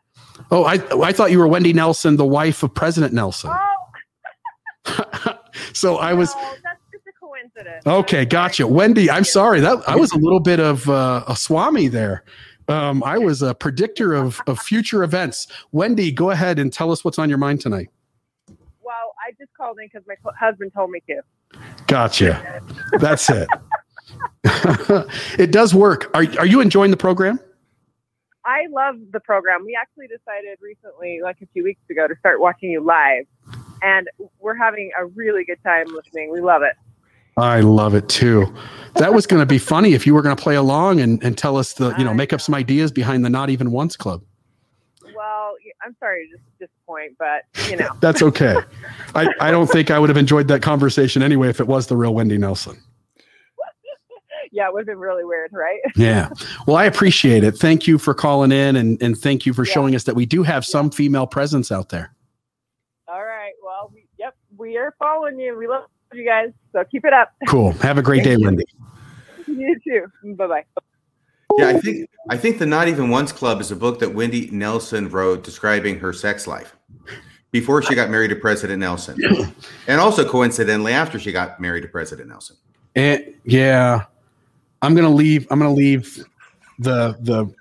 Oh, 0.52 0.64
I 0.64 0.76
I 1.08 1.12
thought 1.14 1.32
you 1.32 1.40
were 1.40 1.48
Wendy 1.48 1.74
Nelson, 1.74 2.18
the 2.18 2.26
wife 2.26 2.64
of 2.64 2.74
President 2.74 3.14
Nelson. 3.14 3.52
Oh, 3.54 5.34
so 5.74 5.98
I 5.98 6.14
was 6.14 6.34
no, 6.36 6.42
that's 6.64 6.80
just 6.92 7.06
a 7.08 7.12
coincidence. 7.20 7.86
okay. 7.86 8.26
Gotcha, 8.26 8.66
Wendy. 8.68 9.10
I'm 9.10 9.24
sorry 9.24 9.60
that 9.60 9.88
I 9.88 9.96
was 9.96 10.12
a 10.12 10.18
little 10.20 10.40
bit 10.40 10.60
of 10.60 10.90
uh, 10.90 11.24
a 11.28 11.36
swami 11.36 11.88
there. 11.88 12.24
Um, 12.68 13.04
I 13.04 13.18
was 13.18 13.42
a 13.42 13.54
predictor 13.56 14.14
of 14.14 14.42
of 14.48 14.60
future 14.60 15.04
events. 15.04 15.48
Wendy, 15.72 16.12
go 16.12 16.32
ahead 16.32 16.60
and 16.60 16.72
tell 16.72 16.92
us 16.92 17.04
what's 17.04 17.20
on 17.20 17.30
your 17.30 17.38
mind 17.38 17.62
tonight. 17.62 17.90
Well, 18.82 19.14
I 19.26 19.32
just 19.38 19.54
called 19.56 19.78
in 19.80 19.88
because 19.92 20.08
my 20.08 20.16
husband 20.40 20.72
told 20.74 20.92
me 20.92 21.02
to. 21.08 21.22
Gotcha. 21.88 22.62
That's 23.00 23.30
it. 23.30 23.48
it 25.38 25.52
does 25.52 25.74
work. 25.76 26.10
Are 26.16 26.26
are 26.40 26.46
you 26.46 26.62
enjoying 26.62 26.92
the 26.92 26.98
program? 26.98 27.40
I 28.50 28.66
love 28.72 28.96
the 29.12 29.20
program. 29.20 29.64
We 29.64 29.78
actually 29.80 30.08
decided 30.08 30.58
recently, 30.60 31.20
like 31.22 31.38
a 31.44 31.46
few 31.54 31.64
weeks 31.64 31.82
ago, 31.88 32.08
to 32.08 32.16
start 32.18 32.42
watching 32.42 32.72
you 32.72 32.84
live, 32.84 33.26
and 33.84 34.08
we're 34.40 34.56
having 34.56 34.90
a 35.00 35.06
really 35.06 35.46
good 35.46 35.62
time 35.64 35.86
listening. 35.94 36.32
We 36.32 36.42
love 36.42 36.64
it. 36.64 36.74
I 37.38 37.60
love 37.60 37.94
it 37.94 38.10
too. 38.10 38.52
That 38.96 39.14
was 39.14 39.28
going 39.28 39.40
to 39.40 39.46
be 39.46 39.58
funny 39.74 39.94
if 39.94 40.08
you 40.08 40.16
were 40.16 40.24
going 40.24 40.36
to 40.36 40.42
play 40.42 40.56
along 40.56 41.00
and, 41.00 41.24
and 41.24 41.38
tell 41.38 41.58
us 41.58 41.74
the, 41.74 41.94
you 42.00 42.04
know, 42.04 42.14
make 42.14 42.34
up 42.34 42.42
some 42.42 42.56
ideas 42.56 42.92
behind 42.92 43.24
the 43.24 43.30
Not 43.30 43.52
Even 43.52 43.70
Once 43.70 43.96
Club. 43.96 44.24
Well, 45.16 45.54
I'm 45.86 45.96
sorry 46.00 46.28
to 46.28 46.38
dis- 46.38 46.70
disappoint, 46.70 47.18
but 47.20 47.44
you 47.70 47.78
know, 47.84 47.90
That's 48.02 48.24
okay. 48.24 48.56
I, 49.16 49.32
I 49.40 49.52
don't 49.52 49.68
think 49.68 49.92
I 49.92 50.00
would 50.00 50.10
have 50.10 50.18
enjoyed 50.18 50.48
that 50.48 50.64
conversation 50.64 51.22
anyway 51.22 51.50
if 51.50 51.60
it 51.60 51.68
was 51.68 51.86
the 51.86 51.96
real 51.96 52.16
Wendy 52.16 52.40
Nelson. 52.40 52.82
Yeah, 54.52 54.68
it 54.68 54.74
would 54.74 54.82
have 54.82 54.88
been 54.88 55.00
really 55.00 55.24
weird, 55.24 55.52
right? 55.54 55.80
Yeah. 55.96 56.30
Well, 56.66 56.76
I 56.78 56.86
appreciate 56.86 57.44
it. 57.44 57.58
Thank 57.58 57.88
you 57.88 57.98
for 57.98 58.14
calling 58.14 58.52
in 58.52 58.76
and, 58.76 59.02
and 59.02 59.18
thank 59.18 59.46
you 59.46 59.54
for 59.54 59.66
showing 59.66 59.96
us 59.96 60.04
that 60.06 60.16
we 60.16 60.26
do 60.26 60.44
have 60.44 60.66
some 60.66 60.90
female 60.92 61.28
presence 61.28 61.72
out 61.72 61.90
there. 61.90 62.14
All 63.08 63.24
right. 63.24 63.54
Well, 63.64 63.92
we, 63.94 64.06
yep, 64.18 64.36
we 64.58 64.78
are 64.78 64.94
following 65.00 65.40
you. 65.40 65.58
We 65.58 65.68
love 65.68 65.86
you 66.14 66.26
guys, 66.26 66.50
so 66.72 66.84
keep 66.90 67.06
it 67.06 67.14
up. 67.14 67.34
Cool. 67.48 67.72
Have 67.74 67.98
a 67.98 68.02
great 68.02 68.24
day, 68.26 68.38
Wendy. 68.38 68.66
you 69.48 69.78
too. 69.84 70.34
Bye 70.36 70.48
bye. 70.48 70.66
Yeah, 71.58 71.70
I 71.70 71.80
think 71.80 72.10
I 72.30 72.38
think 72.38 72.60
the 72.60 72.66
Not 72.66 72.88
Even 72.88 73.10
Once 73.10 73.32
Club 73.32 73.60
is 73.60 73.72
a 73.72 73.76
book 73.76 74.00
that 74.00 74.14
Wendy 74.14 74.50
Nelson 74.52 75.10
wrote 75.10 75.44
describing 75.44 76.00
her 76.00 76.14
sex 76.14 76.46
life 76.48 76.76
before 77.52 77.82
she 77.82 77.96
got 77.96 78.10
married 78.10 78.30
to 78.30 78.36
President 78.36 78.80
Nelson, 78.80 79.20
and 79.88 80.00
also 80.00 80.28
coincidentally 80.28 80.94
after 80.94 81.20
she 81.20 81.32
got 81.32 81.60
married 81.60 81.82
to 81.82 81.88
President 81.88 82.30
Nelson. 82.30 82.56
And 82.96 83.34
yeah, 83.44 84.06
I'm 84.82 84.96
gonna 84.96 85.10
leave. 85.10 85.48
I'm 85.52 85.60
gonna 85.60 85.74
leave 85.74 86.24
the 86.80 87.16
the. 87.22 87.52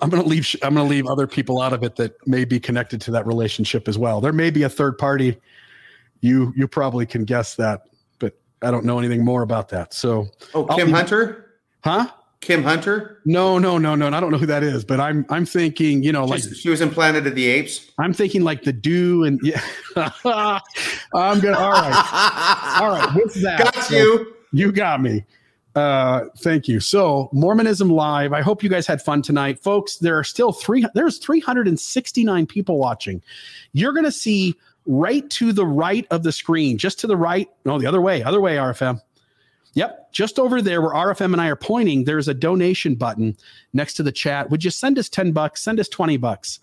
I'm 0.00 0.10
gonna 0.10 0.22
leave. 0.24 0.54
I'm 0.62 0.74
gonna 0.74 0.88
leave 0.88 1.06
other 1.06 1.26
people 1.26 1.60
out 1.60 1.72
of 1.72 1.82
it 1.82 1.96
that 1.96 2.14
may 2.26 2.44
be 2.44 2.60
connected 2.60 3.00
to 3.02 3.10
that 3.12 3.26
relationship 3.26 3.88
as 3.88 3.98
well. 3.98 4.20
There 4.20 4.32
may 4.32 4.50
be 4.50 4.62
a 4.64 4.68
third 4.68 4.98
party. 4.98 5.36
You 6.20 6.52
you 6.56 6.66
probably 6.68 7.06
can 7.06 7.24
guess 7.24 7.54
that, 7.56 7.82
but 8.18 8.34
I 8.62 8.70
don't 8.70 8.84
know 8.84 8.98
anything 8.98 9.24
more 9.24 9.42
about 9.42 9.68
that. 9.70 9.94
So 9.94 10.28
Oh, 10.54 10.64
Kim 10.66 10.88
leave- 10.88 10.96
Hunter, 10.96 11.52
huh? 11.84 12.08
Kim 12.40 12.62
Hunter. 12.62 13.20
No, 13.24 13.58
no, 13.58 13.78
no, 13.78 13.96
no. 13.96 14.06
and 14.06 14.14
I 14.14 14.20
don't 14.20 14.30
know 14.30 14.38
who 14.38 14.46
that 14.46 14.62
is, 14.62 14.84
but 14.84 15.00
I'm 15.00 15.26
I'm 15.30 15.44
thinking, 15.44 16.02
you 16.04 16.12
know, 16.12 16.24
like 16.24 16.42
She's- 16.42 16.56
she 16.56 16.70
was 16.70 16.80
in 16.80 16.90
Planet 16.90 17.26
of 17.26 17.34
the 17.34 17.46
Apes. 17.46 17.90
I'm 17.98 18.12
thinking 18.12 18.42
like 18.42 18.62
the 18.62 18.72
do 18.72 19.24
and 19.24 19.40
yeah. 19.42 19.60
I'm 19.96 21.40
gonna 21.40 21.58
all 21.58 21.70
right. 21.72 22.78
All 22.80 22.90
right, 22.90 23.12
with 23.16 23.34
that. 23.42 23.58
Got 23.74 23.84
so 23.84 23.96
you. 23.96 24.34
you 24.52 24.70
got 24.72 25.00
me. 25.02 25.24
Uh 25.74 26.24
thank 26.38 26.66
you. 26.66 26.80
So 26.80 27.28
Mormonism 27.32 27.90
Live. 27.90 28.32
I 28.32 28.40
hope 28.40 28.62
you 28.62 28.68
guys 28.68 28.86
had 28.86 29.02
fun 29.02 29.22
tonight. 29.22 29.60
Folks, 29.60 29.96
there 29.96 30.18
are 30.18 30.24
still 30.24 30.52
three 30.52 30.84
there's 30.94 31.18
369 31.18 32.46
people 32.46 32.78
watching. 32.78 33.22
You're 33.72 33.92
gonna 33.92 34.10
see 34.10 34.54
right 34.86 35.28
to 35.30 35.52
the 35.52 35.66
right 35.66 36.06
of 36.10 36.22
the 36.22 36.32
screen, 36.32 36.78
just 36.78 36.98
to 37.00 37.06
the 37.06 37.16
right. 37.16 37.48
No, 37.64 37.78
the 37.78 37.86
other 37.86 38.00
way, 38.00 38.22
other 38.22 38.40
way, 38.40 38.56
RFM. 38.56 39.00
Yep, 39.74 40.12
just 40.12 40.38
over 40.38 40.60
there 40.60 40.82
where 40.82 40.92
RFM 40.92 41.32
and 41.32 41.40
I 41.40 41.48
are 41.48 41.56
pointing, 41.56 42.04
there's 42.04 42.26
a 42.26 42.34
donation 42.34 42.94
button 42.94 43.36
next 43.72 43.94
to 43.94 44.02
the 44.02 44.10
chat. 44.10 44.50
Would 44.50 44.64
you 44.64 44.70
send 44.70 44.98
us 44.98 45.08
10 45.08 45.32
bucks? 45.32 45.62
Send 45.62 45.78
us 45.78 45.88
20 45.88 46.16
bucks. 46.16 46.58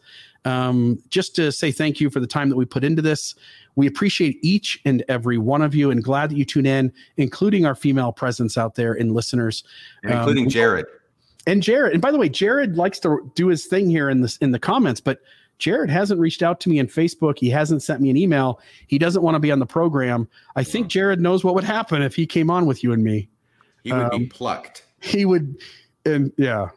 Um, 0.46 1.02
just 1.10 1.36
to 1.38 1.52
say 1.52 1.72
thank 1.72 2.00
you 2.00 2.10
for 2.10 2.20
the 2.20 2.28
time 2.28 2.50
that 2.50 2.56
we 2.56 2.66
put 2.66 2.84
into 2.84 3.02
this. 3.02 3.34
We 3.76 3.88
appreciate 3.88 4.38
each 4.42 4.80
and 4.86 5.04
every 5.10 5.38
one 5.38 5.62
of 5.62 5.74
you 5.76 5.92
and 5.92 6.04
glad 6.04 6.30
that 6.30 6.38
you 6.38 6.46
tune 6.46 6.66
in, 6.66 6.94
including 7.18 7.66
our 7.66 7.76
female 7.76 8.12
presence 8.14 8.58
out 8.58 8.76
there 8.76 8.94
and 8.94 9.14
listeners. 9.14 9.64
And 10.04 10.14
including 10.14 10.46
Um, 10.46 10.50
Jared. 10.52 10.86
and 11.48 11.62
Jared. 11.64 11.94
And 11.94 12.02
by 12.02 12.12
the 12.12 12.18
way, 12.18 12.30
Jared 12.30 12.78
likes 12.78 13.00
to 13.00 13.32
do 13.36 13.48
his 13.48 13.66
thing 13.66 13.90
here 13.90 14.10
in 14.10 14.22
this 14.22 14.38
in 14.38 14.52
the 14.52 14.60
comments, 14.60 15.02
but 15.02 15.20
Jared 15.58 15.90
hasn't 15.90 16.20
reached 16.20 16.44
out 16.44 16.60
to 16.62 16.70
me 16.70 16.80
on 16.80 16.88
Facebook. 16.88 17.40
He 17.40 17.50
hasn't 17.50 17.82
sent 17.82 18.02
me 18.02 18.10
an 18.10 18.18
email. 18.18 18.60
He 18.88 18.98
doesn't 18.98 19.22
want 19.24 19.36
to 19.36 19.40
be 19.40 19.52
on 19.52 19.60
the 19.60 19.66
program. 19.66 20.28
I 20.56 20.64
think 20.64 20.88
Jared 20.88 21.20
knows 21.22 21.44
what 21.44 21.56
would 21.56 21.64
happen 21.64 22.02
if 22.02 22.16
he 22.16 22.26
came 22.28 22.50
on 22.52 22.66
with 22.66 22.84
you 22.84 22.92
and 22.94 23.04
me. 23.04 23.30
He 23.84 23.92
would 23.94 24.12
be 24.12 24.16
Um, 24.18 24.28
plucked. 24.30 24.86
He 25.02 25.24
would, 25.26 25.58
and 26.06 26.32
yeah, 26.38 26.70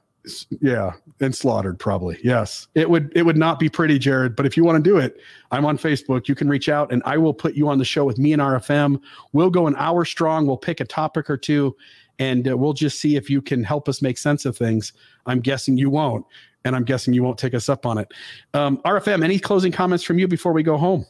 yeah, 0.61 0.93
and 1.21 1.35
slaughtered 1.35 1.79
probably. 1.79 2.19
Yes, 2.23 2.69
it 2.75 2.89
would. 2.89 3.13
It 3.15 3.23
would 3.23 3.37
not 3.37 3.59
be 3.59 3.69
pretty, 3.69 3.99
Jared. 3.99 4.37
But 4.37 4.47
if 4.47 4.57
you 4.57 4.65
want 4.65 4.83
to 4.83 4.91
do 4.91 4.99
it, 4.99 5.19
I'm 5.51 5.65
on 5.65 5.79
Facebook. 5.79 6.29
You 6.29 6.35
can 6.35 6.49
reach 6.49 6.69
out, 6.69 6.93
and 6.93 7.03
I 7.05 7.17
will 7.17 7.35
put 7.35 7.55
you 7.55 7.69
on 7.69 7.79
the 7.79 7.85
show 7.85 8.05
with 8.05 8.19
me 8.19 8.33
and 8.33 8.43
RFM. 8.43 9.01
We'll 9.33 9.51
go 9.51 9.67
an 9.67 9.77
hour 9.77 10.05
strong. 10.05 10.47
We'll 10.47 10.57
pick 10.57 10.81
a 10.81 10.85
topic 10.85 11.31
or 11.31 11.37
two, 11.37 11.77
and 12.19 12.49
uh, 12.49 12.57
we'll 12.57 12.73
just 12.73 13.01
see 13.01 13.17
if 13.17 13.31
you 13.31 13.41
can 13.41 13.63
help 13.65 13.89
us 13.89 14.03
make 14.03 14.19
sense 14.19 14.45
of 14.45 14.57
things. 14.57 14.93
I'm 15.27 15.41
guessing 15.41 15.77
you 15.77 15.91
won't, 15.91 16.27
and 16.65 16.75
I'm 16.77 16.85
guessing 16.85 17.15
you 17.15 17.23
won't 17.23 17.39
take 17.39 17.55
us 17.55 17.69
up 17.69 17.87
on 17.87 17.99
it. 17.99 18.13
Um, 18.55 18.79
RFM, 18.79 19.25
any 19.25 19.39
closing 19.39 19.73
comments 19.73 20.05
from 20.05 20.19
you 20.19 20.29
before 20.29 20.53
we 20.53 20.63
go 20.63 20.77
home? 20.77 21.07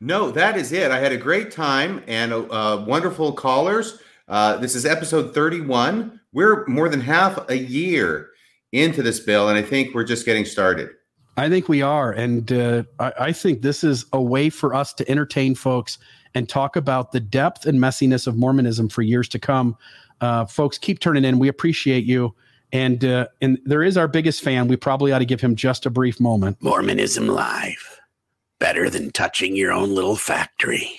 No, 0.00 0.30
that 0.30 0.56
is 0.58 0.72
it. 0.72 0.90
I 0.90 0.98
had 0.98 1.12
a 1.12 1.16
great 1.16 1.50
time 1.50 2.02
and 2.06 2.32
uh, 2.32 2.84
wonderful 2.86 3.32
callers. 3.32 3.98
Uh, 4.28 4.56
this 4.56 4.74
is 4.74 4.84
episode 4.84 5.32
31. 5.32 6.20
We're 6.32 6.66
more 6.66 6.88
than 6.88 7.00
half 7.00 7.48
a 7.48 7.56
year 7.56 8.30
into 8.76 9.02
this 9.02 9.20
bill, 9.20 9.48
and 9.48 9.58
I 9.58 9.62
think 9.62 9.94
we're 9.94 10.04
just 10.04 10.24
getting 10.24 10.44
started. 10.44 10.90
I 11.36 11.48
think 11.48 11.68
we 11.68 11.82
are. 11.82 12.12
And 12.12 12.50
uh, 12.50 12.84
I, 12.98 13.12
I 13.20 13.32
think 13.32 13.62
this 13.62 13.84
is 13.84 14.06
a 14.12 14.22
way 14.22 14.48
for 14.48 14.74
us 14.74 14.94
to 14.94 15.10
entertain 15.10 15.54
folks 15.54 15.98
and 16.34 16.48
talk 16.48 16.76
about 16.76 17.12
the 17.12 17.20
depth 17.20 17.66
and 17.66 17.78
messiness 17.78 18.26
of 18.26 18.36
Mormonism 18.36 18.88
for 18.88 19.02
years 19.02 19.28
to 19.30 19.38
come. 19.38 19.76
Uh, 20.20 20.46
folks, 20.46 20.78
keep 20.78 20.98
turning 21.00 21.24
in. 21.24 21.38
We 21.38 21.48
appreciate 21.48 22.04
you. 22.04 22.34
And 22.72 23.04
uh, 23.04 23.28
and 23.40 23.58
there 23.64 23.82
is 23.82 23.96
our 23.96 24.08
biggest 24.08 24.42
fan. 24.42 24.66
We 24.66 24.76
probably 24.76 25.12
ought 25.12 25.20
to 25.20 25.24
give 25.24 25.40
him 25.40 25.54
just 25.54 25.86
a 25.86 25.90
brief 25.90 26.18
moment. 26.18 26.60
Mormonism 26.60 27.28
Live. 27.28 28.00
Better 28.58 28.90
than 28.90 29.12
touching 29.12 29.54
your 29.54 29.72
own 29.72 29.94
little 29.94 30.16
factory. 30.16 30.90